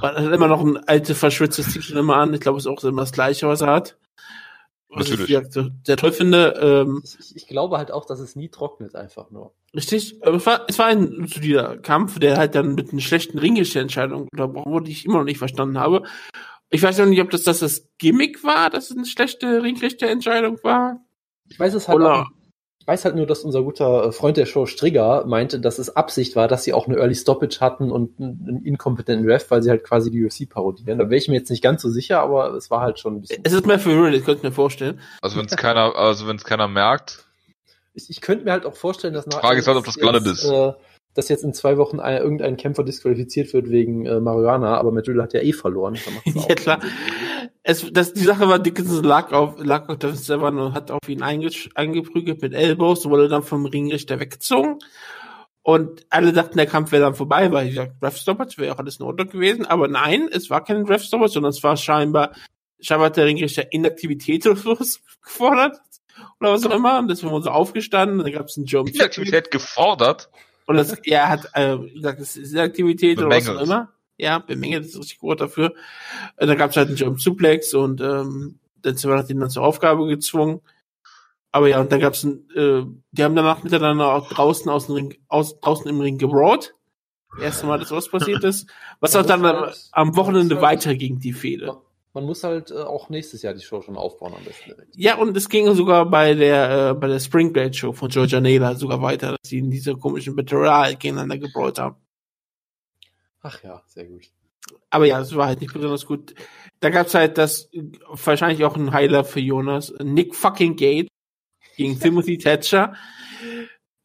Hat 0.01 0.17
immer 0.17 0.48
noch 0.48 0.62
ein 0.62 0.77
altes, 0.88 1.17
verschwitztes 1.17 1.74
T-Shirt 1.74 1.96
immer 1.98 2.15
an. 2.17 2.34
Ich 2.34 2.41
glaube, 2.41 2.58
es 2.58 2.65
ist 2.65 2.72
auch 2.72 2.84
immer 2.84 3.01
das 3.03 3.12
gleiche, 3.12 3.48
was 3.48 3.62
er 3.62 3.67
hat. 3.67 3.98
Was 4.93 5.10
ich 5.10 5.17
Natürlich. 5.20 5.53
so 5.53 5.70
sehr 5.86 5.96
toll 5.96 6.12
finde. 6.12 6.60
Ähm, 6.62 7.01
Ich, 7.05 7.36
ich 7.36 7.48
glaube 7.48 7.77
halt 7.77 7.91
auch, 7.91 8.05
dass 8.05 8.20
es 8.20 8.36
nie 8.36 8.50
trocknet, 8.50 8.93
einfach 8.96 9.31
nur. 9.31 9.53
Richtig. 9.74 10.17
Aber 10.22 10.36
es 10.36 10.46
war, 10.46 10.65
es 10.67 10.79
war 10.79 10.88
ein 10.88 11.27
solider 11.27 11.77
Kampf, 11.77 12.20
der 12.20 12.38
halt 12.38 12.55
dann 12.55 12.75
mit 12.75 12.91
einer 12.91 13.00
schlechten 13.00 13.38
Ringgestellentscheidung 13.39 14.27
unterbrochen 14.29 14.72
wurde, 14.74 14.86
die 14.88 14.91
ich 14.91 15.05
immer 15.05 15.20
noch 15.20 15.24
nicht 15.24 15.38
verstanden 15.38 15.77
habe. 15.79 16.03
Ich 16.70 16.84
weiß 16.84 17.00
auch 17.00 17.05
nicht, 17.05 17.22
ob 17.22 17.29
das 17.29 17.43
das, 17.43 17.60
das 17.60 17.88
Gimmick 18.00 18.43
war, 18.43 18.70
dass 18.70 18.89
es 18.91 18.98
eine 18.98 19.05
schlechte 19.05 19.63
Ringrichterentscheidung 19.63 20.58
war. 20.63 21.00
Ich 21.50 21.58
weiß 21.60 21.74
es 21.74 21.88
halt 21.88 21.96
Oder- 21.98 22.22
auch, 22.24 22.27
ich 22.81 22.88
weiß 22.88 23.05
halt 23.05 23.15
nur, 23.15 23.27
dass 23.27 23.43
unser 23.43 23.61
guter 23.61 24.05
äh, 24.05 24.11
Freund 24.11 24.38
der 24.38 24.47
Show 24.47 24.65
Strigger 24.65 25.23
meinte, 25.27 25.59
dass 25.59 25.77
es 25.77 25.95
Absicht 25.95 26.35
war, 26.35 26.47
dass 26.47 26.63
sie 26.63 26.73
auch 26.73 26.88
eine 26.88 26.97
Early 26.97 27.13
Stoppage 27.13 27.59
hatten 27.59 27.91
und 27.91 28.19
einen, 28.19 28.63
inkompetenten 28.65 29.29
Ref, 29.29 29.51
weil 29.51 29.61
sie 29.61 29.69
halt 29.69 29.83
quasi 29.83 30.09
die 30.09 30.25
UFC 30.25 30.50
parodieren. 30.50 30.97
Da 30.97 31.05
wäre 31.05 31.17
ich 31.17 31.27
mir 31.27 31.35
jetzt 31.35 31.51
nicht 31.51 31.61
ganz 31.61 31.83
so 31.83 31.89
sicher, 31.89 32.21
aber 32.21 32.55
es 32.55 32.71
war 32.71 32.81
halt 32.81 32.97
schon 32.97 33.17
ein 33.17 33.21
bisschen. 33.21 33.41
Es 33.43 33.53
ist 33.53 33.67
mehr 33.67 33.77
für 33.77 33.91
Real, 33.91 34.11
das 34.11 34.23
könnte 34.23 34.39
ich 34.39 34.43
mir 34.43 34.51
vorstellen. 34.51 35.00
Also 35.21 35.38
wenn 35.38 35.45
es 35.45 35.55
keiner, 35.55 35.95
also 35.95 36.27
wenn 36.27 36.38
es 36.38 36.43
keiner 36.43 36.67
merkt, 36.67 37.23
Ich, 37.93 38.09
ich 38.09 38.19
könnte 38.19 38.45
mir 38.45 38.51
halt 38.51 38.65
auch 38.65 38.75
vorstellen, 38.75 39.13
dass 39.13 39.27
nach 39.27 39.41
Frage 39.41 39.59
ist 39.59 39.67
halt, 39.67 39.77
ob 39.77 39.85
das 39.85 39.97
gelandet 39.97 40.25
ist. 40.25 40.45
Äh, 40.45 40.73
dass 41.13 41.30
jetzt 41.30 41.44
in 41.44 41.53
zwei 41.53 41.77
Wochen 41.77 42.00
ein, 42.00 42.18
irgendein 42.18 42.58
Kämpfer 42.58 42.84
disqualifiziert 42.84 43.53
wird 43.53 43.70
wegen 43.70 44.06
äh, 44.06 44.20
Marihuana, 44.20 44.77
aber 44.77 44.91
Matt 44.91 45.08
Riddle 45.08 45.24
hat 45.24 45.34
ja 45.34 45.41
eh 45.41 45.53
verloren. 45.53 45.98
Ja, 46.25 46.56
klar. 46.56 46.80
Es, 47.63 47.86
das, 47.91 48.13
die 48.13 48.24
Sache 48.24 48.48
war, 48.48 48.60
Dickinson 48.60 49.03
lag 49.03 49.32
auf, 49.34 49.56
lag 49.63 49.88
auf 49.89 49.98
Devin 49.98 50.15
Severn 50.15 50.58
und 50.58 50.74
hat 50.74 50.89
auf 50.89 51.08
ihn 51.08 51.22
eingeprügelt 51.22 52.41
mit 52.41 52.53
Elbows, 52.53 53.08
wurde 53.08 53.27
dann 53.27 53.44
vom 53.44 53.65
Ringrichter 53.65 54.20
weggezogen. 54.20 54.80
Und 55.63 56.06
alle 56.10 56.34
dachten, 56.34 56.58
der 56.58 56.65
Kampf 56.65 56.91
wäre 56.91 57.03
dann 57.03 57.13
vorbei, 57.13 57.51
weil 57.51 57.68
ich 57.68 57.75
gesagt, 57.75 58.01
Ref 58.01 58.18
Stoppage 58.18 58.58
wäre 58.58 58.74
auch 58.74 58.80
alles 58.80 59.00
in 59.00 59.06
Ordnung 59.06 59.30
gewesen. 59.30 59.65
Aber 59.65 59.88
nein, 59.88 60.27
es 60.32 60.50
war 60.50 60.63
kein 60.63 60.86
Ref 60.86 61.03
Stoppage, 61.03 61.34
sondern 61.34 61.51
es 61.51 61.62
war 61.62 61.77
scheinbar, 61.77 62.32
scheinbar 62.80 63.08
hat 63.08 63.18
der 63.18 63.25
Ringrichter 63.25 63.72
Inaktivität 63.72 64.46
oder 64.48 64.56
sowas 64.56 65.01
gefordert. 65.24 65.77
Oder 66.39 66.51
was 66.51 66.65
auch 66.65 66.75
immer. 66.75 66.98
Und 66.98 67.10
deswegen 67.10 67.32
wurden 67.32 67.44
sie 67.44 67.51
aufgestanden. 67.51 68.20
Dann 68.20 68.32
gab 68.32 68.48
es 68.48 68.58
einen 68.58 68.65
Jump. 68.65 68.91
die 68.91 69.01
Aktivität 69.01 69.51
gefordert. 69.51 70.30
Und 70.65 70.77
das, 70.77 70.94
er 71.03 71.30
hat 71.30 71.50
äh, 71.53 71.77
gesagt, 71.77 72.22
das 72.22 72.38
ist 72.38 72.56
Aktivität 72.56 73.18
oder 73.18 73.30
was 73.30 73.50
auch 73.50 73.62
immer. 73.62 73.89
Ja, 74.18 74.39
bemängelt 74.39 74.86
ist 74.86 74.96
das 74.96 75.01
richtig 75.01 75.24
Wort 75.24 75.41
dafür. 75.41 75.74
Und 76.38 76.48
dann 76.48 76.58
gab 76.58 76.72
es 76.72 76.77
halt 76.77 76.89
einen 76.89 76.98
Jump 76.98 77.20
Suplex 77.20 77.74
und 77.74 78.01
ähm, 78.01 78.60
dann 78.82 78.96
Silver 78.96 79.18
hat 79.18 79.30
ihn 79.30 79.39
dann 79.39 79.50
zur 79.50 79.63
Aufgabe 79.63 80.08
gezwungen. 80.08 80.62
Aber 81.51 81.68
ja, 81.68 81.82
und 81.82 81.91
dann 81.91 82.00
gab's 82.00 82.24
ein, 82.24 82.48
äh, 82.56 82.84
die 83.12 83.24
haben 83.24 83.36
danach 83.36 83.63
miteinander 83.63 84.13
auch 84.13 84.30
draußen 84.30 84.70
aus 84.70 84.86
dem 84.86 84.96
Ring, 84.96 85.18
aus, 85.27 85.60
draußen 85.60 85.88
im 85.88 86.00
Ring 86.00 86.18
gebrawlt. 86.18 86.75
Das 87.34 87.44
erste 87.44 87.66
Mal, 87.66 87.79
dass 87.79 87.90
sowas 87.90 88.09
passiert 88.09 88.44
ist. 88.44 88.70
Was 89.00 89.16
auch 89.16 89.25
dann 89.25 89.46
am, 89.46 89.72
am 89.92 90.16
Wochenende 90.16 90.62
weiterging, 90.62 91.20
die 91.20 91.33
Fehde. 91.33 91.77
Man 92.13 92.25
muss 92.25 92.43
halt 92.43 92.71
äh, 92.71 92.75
auch 92.75 93.09
nächstes 93.09 93.41
Jahr 93.41 93.53
die 93.53 93.61
Show 93.61 93.81
schon 93.81 93.95
aufbauen 93.95 94.33
am 94.35 94.43
besten 94.43 94.71
direkt. 94.71 94.95
Ja, 94.95 95.17
und 95.17 95.35
es 95.37 95.47
ging 95.47 95.74
sogar 95.74 96.09
bei 96.09 96.33
der, 96.33 96.89
äh, 96.89 96.93
bei 96.93 97.07
der 97.07 97.19
Spring 97.19 97.53
Break 97.53 97.74
Show 97.74 97.93
von 97.93 98.09
Georgia 98.09 98.41
Naylor 98.41 98.75
sogar 98.75 99.01
weiter, 99.01 99.31
dass 99.31 99.50
sie 99.50 99.59
in 99.59 99.71
dieser 99.71 99.95
komischen 99.95 100.35
Battle 100.35 100.95
gegeneinander 100.97 101.37
gebrawlt 101.37 101.79
haben. 101.79 101.95
Ach 103.41 103.63
ja, 103.63 103.81
sehr 103.87 104.05
gut. 104.05 104.29
Aber 104.89 105.05
ja, 105.05 105.19
es 105.21 105.35
war 105.35 105.47
halt 105.47 105.61
nicht 105.61 105.74
besonders 105.74 106.05
gut. 106.05 106.35
Da 106.79 106.89
gab's 106.89 107.15
halt 107.15 107.37
das, 107.37 107.69
wahrscheinlich 108.09 108.63
auch 108.65 108.75
ein 108.75 108.91
Highlight 108.91 109.27
für 109.27 109.39
Jonas, 109.39 109.93
Nick 110.00 110.35
fucking 110.35 110.75
Gate 110.75 111.07
gegen 111.77 112.00
Timothy 112.00 112.37
Thatcher. 112.37 112.95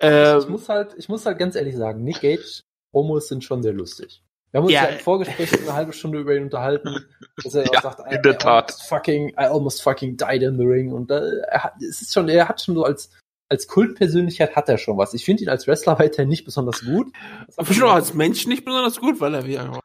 Äh, 0.00 0.38
ich 0.38 0.48
muss 0.48 0.68
halt, 0.68 0.94
ich 0.96 1.08
muss 1.08 1.26
halt 1.26 1.38
ganz 1.38 1.56
ehrlich 1.56 1.76
sagen, 1.76 2.04
Nick 2.04 2.20
Gage 2.20 2.62
Promos 2.92 3.28
sind 3.28 3.44
schon 3.44 3.62
sehr 3.62 3.72
lustig. 3.72 4.22
Wir 4.52 4.58
haben 4.58 4.64
uns 4.64 4.72
Ja. 4.72 4.84
ja, 4.84 4.88
im 4.90 4.98
Vorgespräch 5.00 5.52
eine 5.60 5.72
halbe 5.74 5.92
Stunde 5.92 6.18
über 6.20 6.34
ihn 6.34 6.44
unterhalten, 6.44 7.04
dass 7.42 7.54
er 7.54 7.64
Ja, 7.72 7.78
auch 7.78 7.82
sagt, 7.82 8.12
in 8.12 8.22
der 8.22 8.38
Tat. 8.38 8.70
almost 8.70 8.88
fucking, 8.88 9.28
I 9.30 9.34
almost 9.36 9.82
fucking 9.82 10.16
died 10.16 10.42
in 10.42 10.56
the 10.56 10.64
ring. 10.64 10.92
Und 10.92 11.10
äh, 11.10 11.40
er 11.48 11.64
hat, 11.64 11.74
es 11.82 12.00
ist 12.02 12.12
schon, 12.14 12.28
er 12.28 12.48
hat 12.48 12.60
schon 12.62 12.74
so 12.74 12.84
als 12.84 13.10
als 13.48 13.68
Kultpersönlichkeit 13.68 14.56
hat 14.56 14.68
er 14.68 14.76
schon 14.76 14.96
was. 14.98 15.14
Ich 15.14 15.24
finde 15.24 15.44
ihn 15.44 15.48
als 15.48 15.68
Wrestler 15.68 15.98
weiterhin 16.00 16.28
nicht 16.28 16.44
besonders 16.44 16.84
gut. 16.84 17.12
aber 17.56 17.72
schon 17.72 17.88
auch 17.88 17.94
als 17.94 18.12
Mensch 18.12 18.46
nicht 18.48 18.64
besonders 18.64 18.98
gut, 18.98 19.20
weil 19.20 19.34
er 19.34 19.46
wieder 19.46 19.80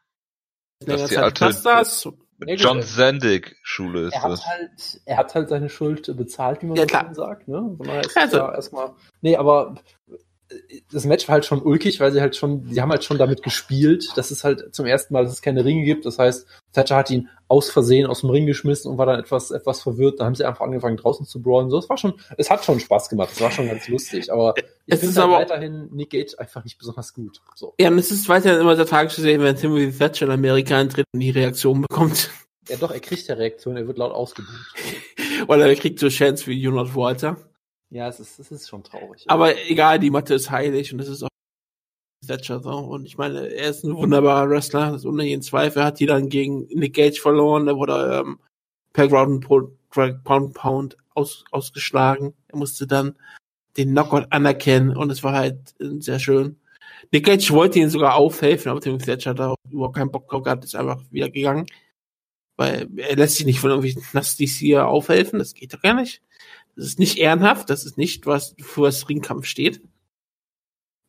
Das 0.84 1.02
ist 1.02 1.10
die 1.12 1.18
alte- 1.18 1.44
Gast 1.44 1.62
saß. 1.62 2.04
Ja, 2.04 2.10
gut, 2.10 2.60
John 2.60 2.82
Sandig 2.82 3.54
Schule 3.62 4.08
ist 4.08 4.14
er 4.14 4.22
hat 4.22 4.32
das. 4.32 4.44
halt, 4.46 5.00
er 5.04 5.16
hat 5.16 5.34
halt 5.36 5.48
seine 5.48 5.68
Schuld 5.68 6.16
bezahlt, 6.16 6.60
wie 6.62 6.66
man 6.66 6.76
Ja, 6.76 6.86
so 7.08 7.14
sagt, 7.22 7.46
ne? 7.46 7.74
Von 7.76 7.86
daher 7.86 8.00
ist 8.00 8.16
Also- 8.16 8.36
ja 8.38 8.52
erstmal, 8.52 8.90
nee, 9.20 9.36
aber 9.36 9.76
das 10.90 11.04
Match 11.04 11.28
war 11.28 11.34
halt 11.34 11.44
schon 11.44 11.62
ulkig, 11.62 12.00
weil 12.00 12.12
sie 12.12 12.20
halt 12.20 12.36
schon, 12.36 12.66
sie 12.68 12.80
haben 12.80 12.90
halt 12.90 13.04
schon 13.04 13.18
damit 13.18 13.42
gespielt, 13.42 14.08
dass 14.16 14.30
es 14.30 14.44
halt 14.44 14.74
zum 14.74 14.86
ersten 14.86 15.14
Mal, 15.14 15.24
dass 15.24 15.32
es 15.32 15.42
keine 15.42 15.64
Ringe 15.64 15.84
gibt. 15.84 16.04
Das 16.06 16.18
heißt, 16.18 16.46
Thatcher 16.72 16.96
hat 16.96 17.10
ihn 17.10 17.28
aus 17.48 17.70
Versehen 17.70 18.06
aus 18.06 18.20
dem 18.20 18.30
Ring 18.30 18.46
geschmissen 18.46 18.90
und 18.90 18.98
war 18.98 19.06
dann 19.06 19.20
etwas, 19.20 19.50
etwas 19.50 19.82
verwirrt. 19.82 20.20
Da 20.20 20.24
haben 20.24 20.34
sie 20.34 20.44
einfach 20.44 20.62
angefangen 20.64 20.96
draußen 20.96 21.26
zu 21.26 21.42
brawlen. 21.42 21.68
So, 21.70 21.78
es 21.78 21.88
war 21.88 21.98
schon, 21.98 22.14
es 22.38 22.50
hat 22.50 22.64
schon 22.64 22.80
Spaß 22.80 23.08
gemacht. 23.08 23.30
Es 23.32 23.40
war 23.40 23.50
schon 23.50 23.66
ganz 23.68 23.86
lustig, 23.88 24.32
aber 24.32 24.54
ich 24.56 24.64
Es 24.94 25.00
finde 25.00 25.10
ist 25.12 25.18
halt 25.18 25.24
aber- 25.28 25.36
weiterhin 25.38 25.88
Nick 25.92 26.10
Gage 26.10 26.34
einfach 26.38 26.64
nicht 26.64 26.78
besonders 26.78 27.12
gut. 27.14 27.40
So. 27.54 27.74
Ja, 27.78 27.88
und 27.88 27.98
es 27.98 28.10
ist 28.10 28.28
weiterhin 28.28 28.60
immer 28.60 28.76
sehr 28.76 28.86
tragisch 28.86 29.14
zu 29.14 29.20
sehen, 29.20 29.42
wenn 29.42 29.56
Timothy 29.56 29.92
Thatcher 29.96 30.26
in 30.26 30.32
Amerika 30.32 30.78
eintritt 30.78 31.06
und 31.12 31.20
die 31.20 31.30
Reaktion 31.30 31.82
bekommt. 31.82 32.30
Ja, 32.68 32.76
doch, 32.76 32.90
er 32.92 33.00
kriegt 33.00 33.26
ja 33.26 33.34
Reaktion, 33.34 33.76
er 33.76 33.86
wird 33.86 33.98
laut 33.98 34.12
ausgebucht. 34.12 34.74
Weil 35.48 35.60
er 35.62 35.74
kriegt 35.74 35.98
so 35.98 36.08
Chance 36.08 36.46
wie 36.46 36.60
Jonas 36.60 36.94
Walter. 36.94 37.36
Ja, 37.92 38.08
es 38.08 38.20
ist, 38.20 38.38
es 38.38 38.50
ist 38.50 38.70
schon 38.70 38.82
traurig. 38.82 39.24
Aber 39.26 39.54
egal, 39.68 39.98
die 39.98 40.10
Mathe 40.10 40.32
ist 40.32 40.50
heilig 40.50 40.92
und 40.92 40.98
das 40.98 41.08
ist 41.08 41.22
auch 41.22 41.28
Thatcher 42.26 42.60
so. 42.60 42.70
Und 42.70 43.04
ich 43.04 43.18
meine, 43.18 43.48
er 43.48 43.68
ist 43.68 43.84
ein 43.84 43.94
wunderbarer 43.94 44.48
Wrestler, 44.48 44.92
das 44.92 45.02
ist 45.02 45.06
ohne 45.06 45.24
jeden 45.24 45.42
Zweifel. 45.42 45.84
Hat 45.84 46.00
die 46.00 46.06
dann 46.06 46.30
gegen 46.30 46.66
Nick 46.68 46.94
Gage 46.94 47.20
verloren, 47.20 47.66
der 47.66 47.76
wurde 47.76 48.24
ähm, 48.24 48.38
per 48.94 49.08
Ground 49.08 49.46
Pound 49.46 50.54
Pound 50.54 50.96
aus, 51.14 51.44
ausgeschlagen. 51.50 52.32
Er 52.48 52.56
musste 52.56 52.86
dann 52.86 53.14
den 53.76 53.90
Knockout 53.90 54.26
anerkennen 54.30 54.96
und 54.96 55.10
es 55.10 55.22
war 55.22 55.34
halt 55.34 55.74
äh, 55.78 56.00
sehr 56.00 56.18
schön. 56.18 56.58
Nick 57.10 57.26
Gage 57.26 57.50
wollte 57.50 57.78
ihn 57.78 57.90
sogar 57.90 58.14
aufhelfen, 58.14 58.70
aber 58.70 58.80
Timothy 58.80 59.04
Thatcher 59.04 59.30
hat 59.30 59.38
da 59.38 59.54
überhaupt 59.70 59.96
keinen 59.96 60.10
Bock 60.10 60.28
drauf 60.28 60.44
gehabt, 60.44 60.64
ist 60.64 60.76
einfach 60.76 61.02
wieder 61.10 61.28
gegangen. 61.28 61.66
Weil 62.56 62.88
er 62.96 63.16
lässt 63.16 63.36
sich 63.36 63.44
nicht 63.44 63.60
von 63.60 63.68
irgendwelchen 63.68 64.02
Nasties 64.14 64.56
hier 64.56 64.88
aufhelfen, 64.88 65.38
das 65.38 65.52
geht 65.52 65.74
doch 65.74 65.82
gar 65.82 65.92
nicht. 65.92 66.22
Das 66.76 66.86
ist 66.86 66.98
nicht 66.98 67.18
ehrenhaft, 67.18 67.68
das 67.70 67.84
ist 67.84 67.98
nicht, 67.98 68.26
was 68.26 68.54
für 68.60 68.82
das 68.84 69.08
Ringkampf 69.08 69.46
steht. 69.46 69.82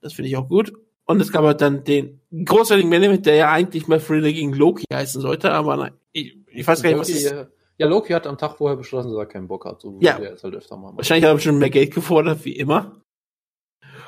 Das 0.01 0.13
finde 0.13 0.29
ich 0.29 0.37
auch 0.37 0.49
gut. 0.49 0.73
Und 1.05 1.21
es 1.21 1.31
gab 1.31 1.43
halt 1.43 1.61
dann 1.61 1.83
den 1.83 2.21
großartigen 2.45 2.89
Main 2.89 3.21
der 3.23 3.35
ja 3.35 3.51
eigentlich 3.51 3.87
mal 3.87 3.99
Thriller 3.99 4.31
gegen 4.31 4.53
Loki 4.53 4.85
heißen 4.93 5.21
sollte, 5.21 5.51
aber 5.51 5.75
nein, 5.77 5.93
ich, 6.11 6.37
ich 6.47 6.65
weiß 6.67 6.81
gar 6.81 6.89
nicht, 6.91 6.99
was 6.99 7.09
Loki, 7.09 7.19
ist. 7.25 7.31
äh, 7.31 7.45
Ja, 7.77 7.87
Loki 7.87 8.13
hat 8.13 8.27
am 8.27 8.37
Tag 8.37 8.57
vorher 8.57 8.77
beschlossen, 8.77 9.09
dass 9.09 9.17
er 9.17 9.25
keinen 9.25 9.47
Bock 9.47 9.65
hat. 9.65 9.81
So 9.81 9.97
Ja. 10.01 10.17
er 10.17 10.31
jetzt 10.31 10.43
halt 10.43 10.55
öfter 10.55 10.77
mal. 10.77 10.95
Wahrscheinlich 10.95 11.29
haben 11.29 11.37
sie 11.39 11.43
schon 11.45 11.57
mehr 11.59 11.69
Geld 11.69 11.93
gefordert, 11.93 12.43
wie 12.45 12.55
immer. 12.55 13.01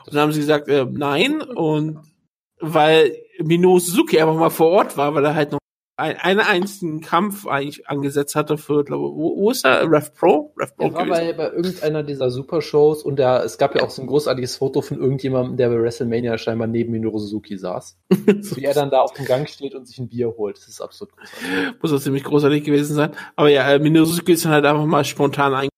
Und 0.06 0.14
dann 0.14 0.22
haben 0.22 0.32
sie 0.34 0.40
gesagt, 0.40 0.68
äh, 0.68 0.86
nein. 0.90 1.42
Und 1.42 2.00
weil 2.60 3.18
Minoru 3.40 3.80
Suzuki 3.80 4.20
einfach 4.20 4.36
mal 4.36 4.50
vor 4.50 4.68
Ort 4.72 4.96
war, 4.98 5.14
weil 5.16 5.26
er 5.26 5.36
halt 5.36 5.52
noch 5.52 5.60
ein, 5.98 6.18
einen 6.18 6.42
einzigen 6.42 7.00
Kampf 7.00 7.48
eigentlich 7.48 7.88
angesetzt 7.88 8.36
hatte 8.36 8.58
für, 8.58 8.84
glaube 8.84 9.16
wo, 9.16 9.38
wo 9.38 9.52
ist 9.52 9.64
er? 9.64 9.90
Rev 9.90 10.12
Pro? 10.14 10.54
Rev 10.58 10.76
Pro 10.76 10.88
Er 10.88 10.94
war 10.94 11.06
bei, 11.06 11.34
bei 11.34 11.50
irgendeiner 11.52 12.04
dieser 12.04 12.30
Supershows 12.32 13.04
und 13.04 13.18
der, 13.18 13.44
es 13.44 13.58
gab 13.58 13.76
ja 13.76 13.84
auch 13.84 13.90
so 13.90 14.02
ein 14.02 14.08
großartiges 14.08 14.58
Foto 14.58 14.82
von 14.82 15.00
irgendjemandem, 15.00 15.56
der 15.56 15.70
bei 15.70 15.82
WrestleMania 15.82 16.38
scheinbar 16.38 16.68
neben 16.68 16.92
Minoru 16.92 17.20
Suzuki 17.20 17.58
saß. 17.58 17.98
Wie 18.10 18.66
er 18.66 18.74
dann 18.74 18.90
da 18.90 19.02
auf 19.02 19.14
dem 19.14 19.26
Gang 19.26 19.48
steht 19.48 19.74
und 19.74 19.88
sich 19.88 19.98
ein 20.00 20.10
Bier 20.10 20.34
holt. 20.36 20.58
Das 20.58 20.68
ist 20.68 20.82
absolut 20.82 21.16
großartig. 21.16 21.82
Muss 21.82 21.92
das 21.92 22.04
ziemlich 22.04 22.24
großartig 22.24 22.64
gewesen 22.66 22.96
sein. 22.96 23.12
Aber 23.38 23.50
ja, 23.50 23.70
äh, 23.72 23.80
Minoru 23.80 24.06
Suzuki 24.06 24.34
ist 24.34 24.44
dann 24.44 24.52
halt 24.52 24.66
einfach 24.66 24.86
mal 24.86 25.06
spontan 25.06 25.54
ein. 25.54 25.70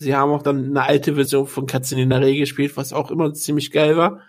Sie 0.00 0.14
haben 0.14 0.30
auch 0.30 0.42
dann 0.42 0.66
eine 0.66 0.82
alte 0.82 1.14
Version 1.14 1.46
von 1.46 1.66
Katzen 1.66 1.98
in 1.98 2.10
der 2.10 2.20
Reh 2.20 2.36
gespielt, 2.36 2.76
was 2.76 2.92
auch 2.92 3.10
immer 3.10 3.32
ziemlich 3.32 3.72
geil 3.72 3.96
war. 3.96 4.20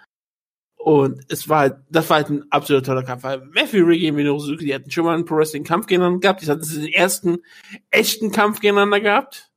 Und 0.90 1.24
es 1.30 1.48
war 1.48 1.60
halt, 1.60 1.76
das 1.92 2.10
war 2.10 2.18
halt 2.18 2.30
ein 2.30 2.52
absolut 2.52 2.84
toller 2.84 3.04
Kampf, 3.04 3.22
weil 3.22 3.46
Matthew 3.54 3.86
Riggy 3.86 4.10
und 4.10 4.16
Minoru 4.16 4.40
Suzuki, 4.40 4.66
die 4.66 4.74
hatten 4.74 4.90
schon 4.90 5.06
mal 5.06 5.14
einen 5.14 5.24
Pro 5.24 5.36
Wrestling 5.36 5.64
Kampf 5.64 5.86
gegeneinander 5.86 6.20
gehabt, 6.20 6.42
die 6.42 6.48
hatten 6.48 6.68
den 6.68 6.88
ersten 6.88 7.44
echten 7.92 8.32
Kampf 8.32 8.60
gegeneinander 8.60 9.00
gehabt. 9.00 9.52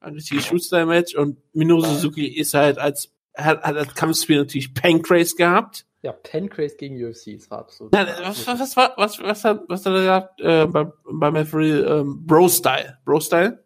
ein 0.00 0.14
richtiges 0.14 0.46
Shoot-Style-Match 0.46 1.14
und 1.14 1.38
Minoru 1.52 1.82
Suzuki 1.82 2.26
ist 2.26 2.54
halt 2.54 2.78
als, 2.78 3.12
hat, 3.36 3.62
hat 3.62 3.76
als 3.76 3.94
Kampfspiel 3.94 4.38
natürlich 4.38 4.74
Pancrase 4.74 5.36
gehabt. 5.36 5.86
Ja, 6.02 6.10
Pancrase 6.10 6.74
gegen 6.76 6.96
UFC, 6.96 7.36
das 7.36 7.48
war 7.48 7.60
absolut. 7.60 7.92
Nein, 7.92 8.08
was, 8.22 8.44
was, 8.44 8.58
was, 8.58 8.76
was, 8.76 8.96
was, 8.96 9.22
was 9.22 9.44
hat, 9.44 9.60
was 9.68 9.86
hat 9.86 9.92
er 9.92 10.00
gesagt, 10.00 10.40
äh, 10.40 10.66
bei, 10.66 10.90
bei 11.04 11.30
Matthew 11.30 11.86
ähm, 11.86 12.26
Bro-Style. 12.26 12.98
Bro-Style? 13.04 13.62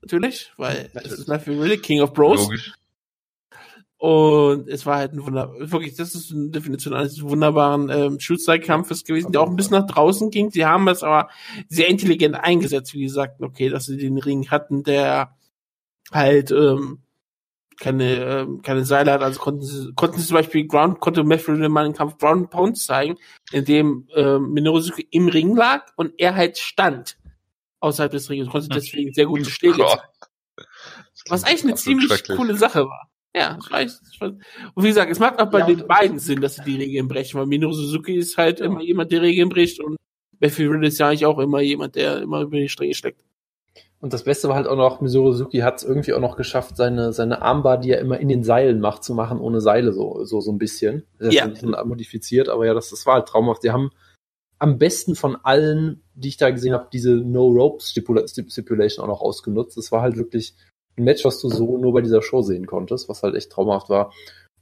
Natürlich, 0.00 0.50
weil 0.56 0.88
es 0.94 1.12
ist 1.12 1.28
Matthew 1.28 1.60
Ridley, 1.60 1.76
King 1.76 2.00
of 2.00 2.14
Bros. 2.14 2.44
Logisch. 2.44 2.72
Und 4.04 4.68
es 4.68 4.84
war 4.84 4.98
halt 4.98 5.14
ein 5.14 5.24
Wunder, 5.24 5.50
wirklich, 5.56 5.96
das 5.96 6.14
ist 6.14 6.30
eine 6.30 6.50
Definition 6.50 6.92
eines 6.92 7.22
wunderbaren 7.22 7.88
ähm, 7.88 8.20
Shoot-Style-Kampfes 8.20 9.04
gewesen, 9.04 9.32
der 9.32 9.40
auch 9.40 9.48
ein 9.48 9.56
bisschen 9.56 9.78
nach 9.78 9.86
draußen 9.86 10.30
ging. 10.30 10.50
Sie 10.50 10.66
haben 10.66 10.86
es 10.88 11.02
aber 11.02 11.30
sehr 11.70 11.88
intelligent 11.88 12.34
eingesetzt, 12.34 12.92
wie 12.92 13.04
gesagt, 13.04 13.40
okay, 13.40 13.70
dass 13.70 13.86
sie 13.86 13.96
den 13.96 14.18
Ring 14.18 14.50
hatten, 14.50 14.82
der 14.82 15.34
halt 16.12 16.50
ähm, 16.50 16.98
keine, 17.80 18.16
ähm, 18.16 18.60
keine 18.60 18.84
Seile 18.84 19.10
hat, 19.10 19.22
also 19.22 19.40
konnten 19.40 19.62
sie, 19.62 19.94
konnten 19.94 20.20
sie 20.20 20.26
zum 20.26 20.34
Beispiel 20.34 20.66
Ground, 20.66 21.00
konnte 21.00 21.24
Matthew 21.24 21.52
mal 21.70 21.86
einen 21.86 21.94
Kampf 21.94 22.18
Ground 22.18 22.50
Pound 22.50 22.76
zeigen, 22.76 23.16
in 23.52 23.64
dem 23.64 24.06
ähm, 24.14 24.50
Minoru 24.50 24.80
Suzuki 24.80 25.08
im 25.12 25.28
Ring 25.28 25.56
lag 25.56 25.86
und 25.96 26.12
er 26.18 26.34
halt 26.34 26.58
stand 26.58 27.16
außerhalb 27.80 28.12
des 28.12 28.28
Ringes, 28.28 28.50
konnte 28.50 28.68
deswegen 28.68 29.14
sehr 29.14 29.24
gute 29.24 29.46
Schläge 29.46 29.78
zeigen. 29.78 30.68
Was 31.30 31.44
eigentlich 31.44 31.64
eine 31.64 31.74
ziemlich 31.76 32.28
coole 32.28 32.54
Sache 32.54 32.84
war. 32.84 33.13
Ja, 33.36 33.58
war, 33.70 34.28
und 34.74 34.84
wie 34.84 34.88
gesagt, 34.88 35.10
es 35.10 35.18
macht 35.18 35.40
auch 35.40 35.50
bei 35.50 35.60
Ja, 35.60 35.66
den 35.66 35.86
beiden 35.86 36.18
Sinn, 36.20 36.40
dass 36.40 36.56
sie 36.56 36.62
die 36.62 36.76
Regeln 36.76 37.08
brechen, 37.08 37.38
weil 37.40 37.46
Minoru 37.46 37.72
Suzuki 37.72 38.14
ist 38.14 38.36
halt 38.38 38.60
immer 38.60 38.80
jemand, 38.80 39.10
der 39.10 39.22
Regeln 39.22 39.48
bricht 39.48 39.80
und 39.80 39.96
Matthew 40.40 40.70
Ridley 40.70 40.88
ist 40.88 40.98
ja 40.98 41.08
eigentlich 41.08 41.26
auch 41.26 41.38
immer 41.38 41.60
jemand, 41.60 41.96
der 41.96 42.22
immer 42.22 42.42
über 42.42 42.56
die 42.58 42.68
Stränge 42.68 42.94
schlägt. 42.94 43.24
Und 44.00 44.12
das 44.12 44.24
Beste 44.24 44.48
war 44.48 44.56
halt 44.56 44.66
auch 44.66 44.76
noch, 44.76 45.00
Mizuru 45.00 45.32
Suzuki 45.32 45.60
hat 45.60 45.78
es 45.78 45.82
irgendwie 45.82 46.12
auch 46.12 46.20
noch 46.20 46.36
geschafft, 46.36 46.76
seine, 46.76 47.12
seine 47.12 47.40
Armbar, 47.40 47.78
die 47.78 47.90
er 47.90 48.00
immer 48.00 48.20
in 48.20 48.28
den 48.28 48.44
Seilen 48.44 48.78
macht, 48.78 49.02
zu 49.02 49.14
machen, 49.14 49.40
ohne 49.40 49.60
Seile, 49.62 49.92
so, 49.92 50.24
so, 50.24 50.40
so 50.42 50.52
ein 50.52 50.58
bisschen. 50.58 51.04
Das 51.18 51.28
ist 51.28 51.34
Ja. 51.34 51.44
ein 51.44 51.54
bisschen 51.54 51.74
modifiziert, 51.86 52.48
aber 52.50 52.66
ja, 52.66 52.74
das, 52.74 52.90
das 52.90 53.06
war 53.06 53.14
halt 53.14 53.28
traumhaft. 53.28 53.64
Die 53.64 53.70
haben 53.70 53.90
am 54.58 54.78
besten 54.78 55.14
von 55.14 55.36
allen, 55.42 56.02
die 56.14 56.28
ich 56.28 56.36
da 56.36 56.50
gesehen 56.50 56.74
habe, 56.74 56.88
diese 56.92 57.12
No-Rope-Stipulation 57.12 59.02
auch 59.04 59.08
noch 59.08 59.22
ausgenutzt. 59.22 59.76
Das 59.76 59.90
war 59.90 60.02
halt 60.02 60.16
wirklich 60.16 60.54
ein 60.96 61.04
Match, 61.04 61.24
was 61.24 61.40
du 61.40 61.48
so 61.48 61.76
nur 61.78 61.92
bei 61.92 62.00
dieser 62.02 62.22
Show 62.22 62.42
sehen 62.42 62.66
konntest, 62.66 63.08
was 63.08 63.22
halt 63.22 63.34
echt 63.34 63.50
traumhaft 63.50 63.88
war. 63.90 64.12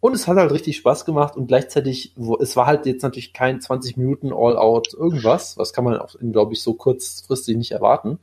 Und 0.00 0.14
es 0.14 0.26
hat 0.26 0.36
halt 0.36 0.50
richtig 0.50 0.76
Spaß 0.78 1.04
gemacht 1.04 1.36
und 1.36 1.46
gleichzeitig, 1.46 2.12
wo, 2.16 2.36
es 2.38 2.56
war 2.56 2.66
halt 2.66 2.86
jetzt 2.86 3.02
natürlich 3.02 3.32
kein 3.32 3.60
20 3.60 3.96
Minuten 3.96 4.32
All-Out 4.32 4.94
irgendwas, 4.94 5.56
was 5.58 5.72
kann 5.72 5.84
man, 5.84 6.00
glaube 6.32 6.54
ich, 6.54 6.62
so 6.62 6.74
kurzfristig 6.74 7.56
nicht 7.56 7.70
erwarten. 7.72 8.18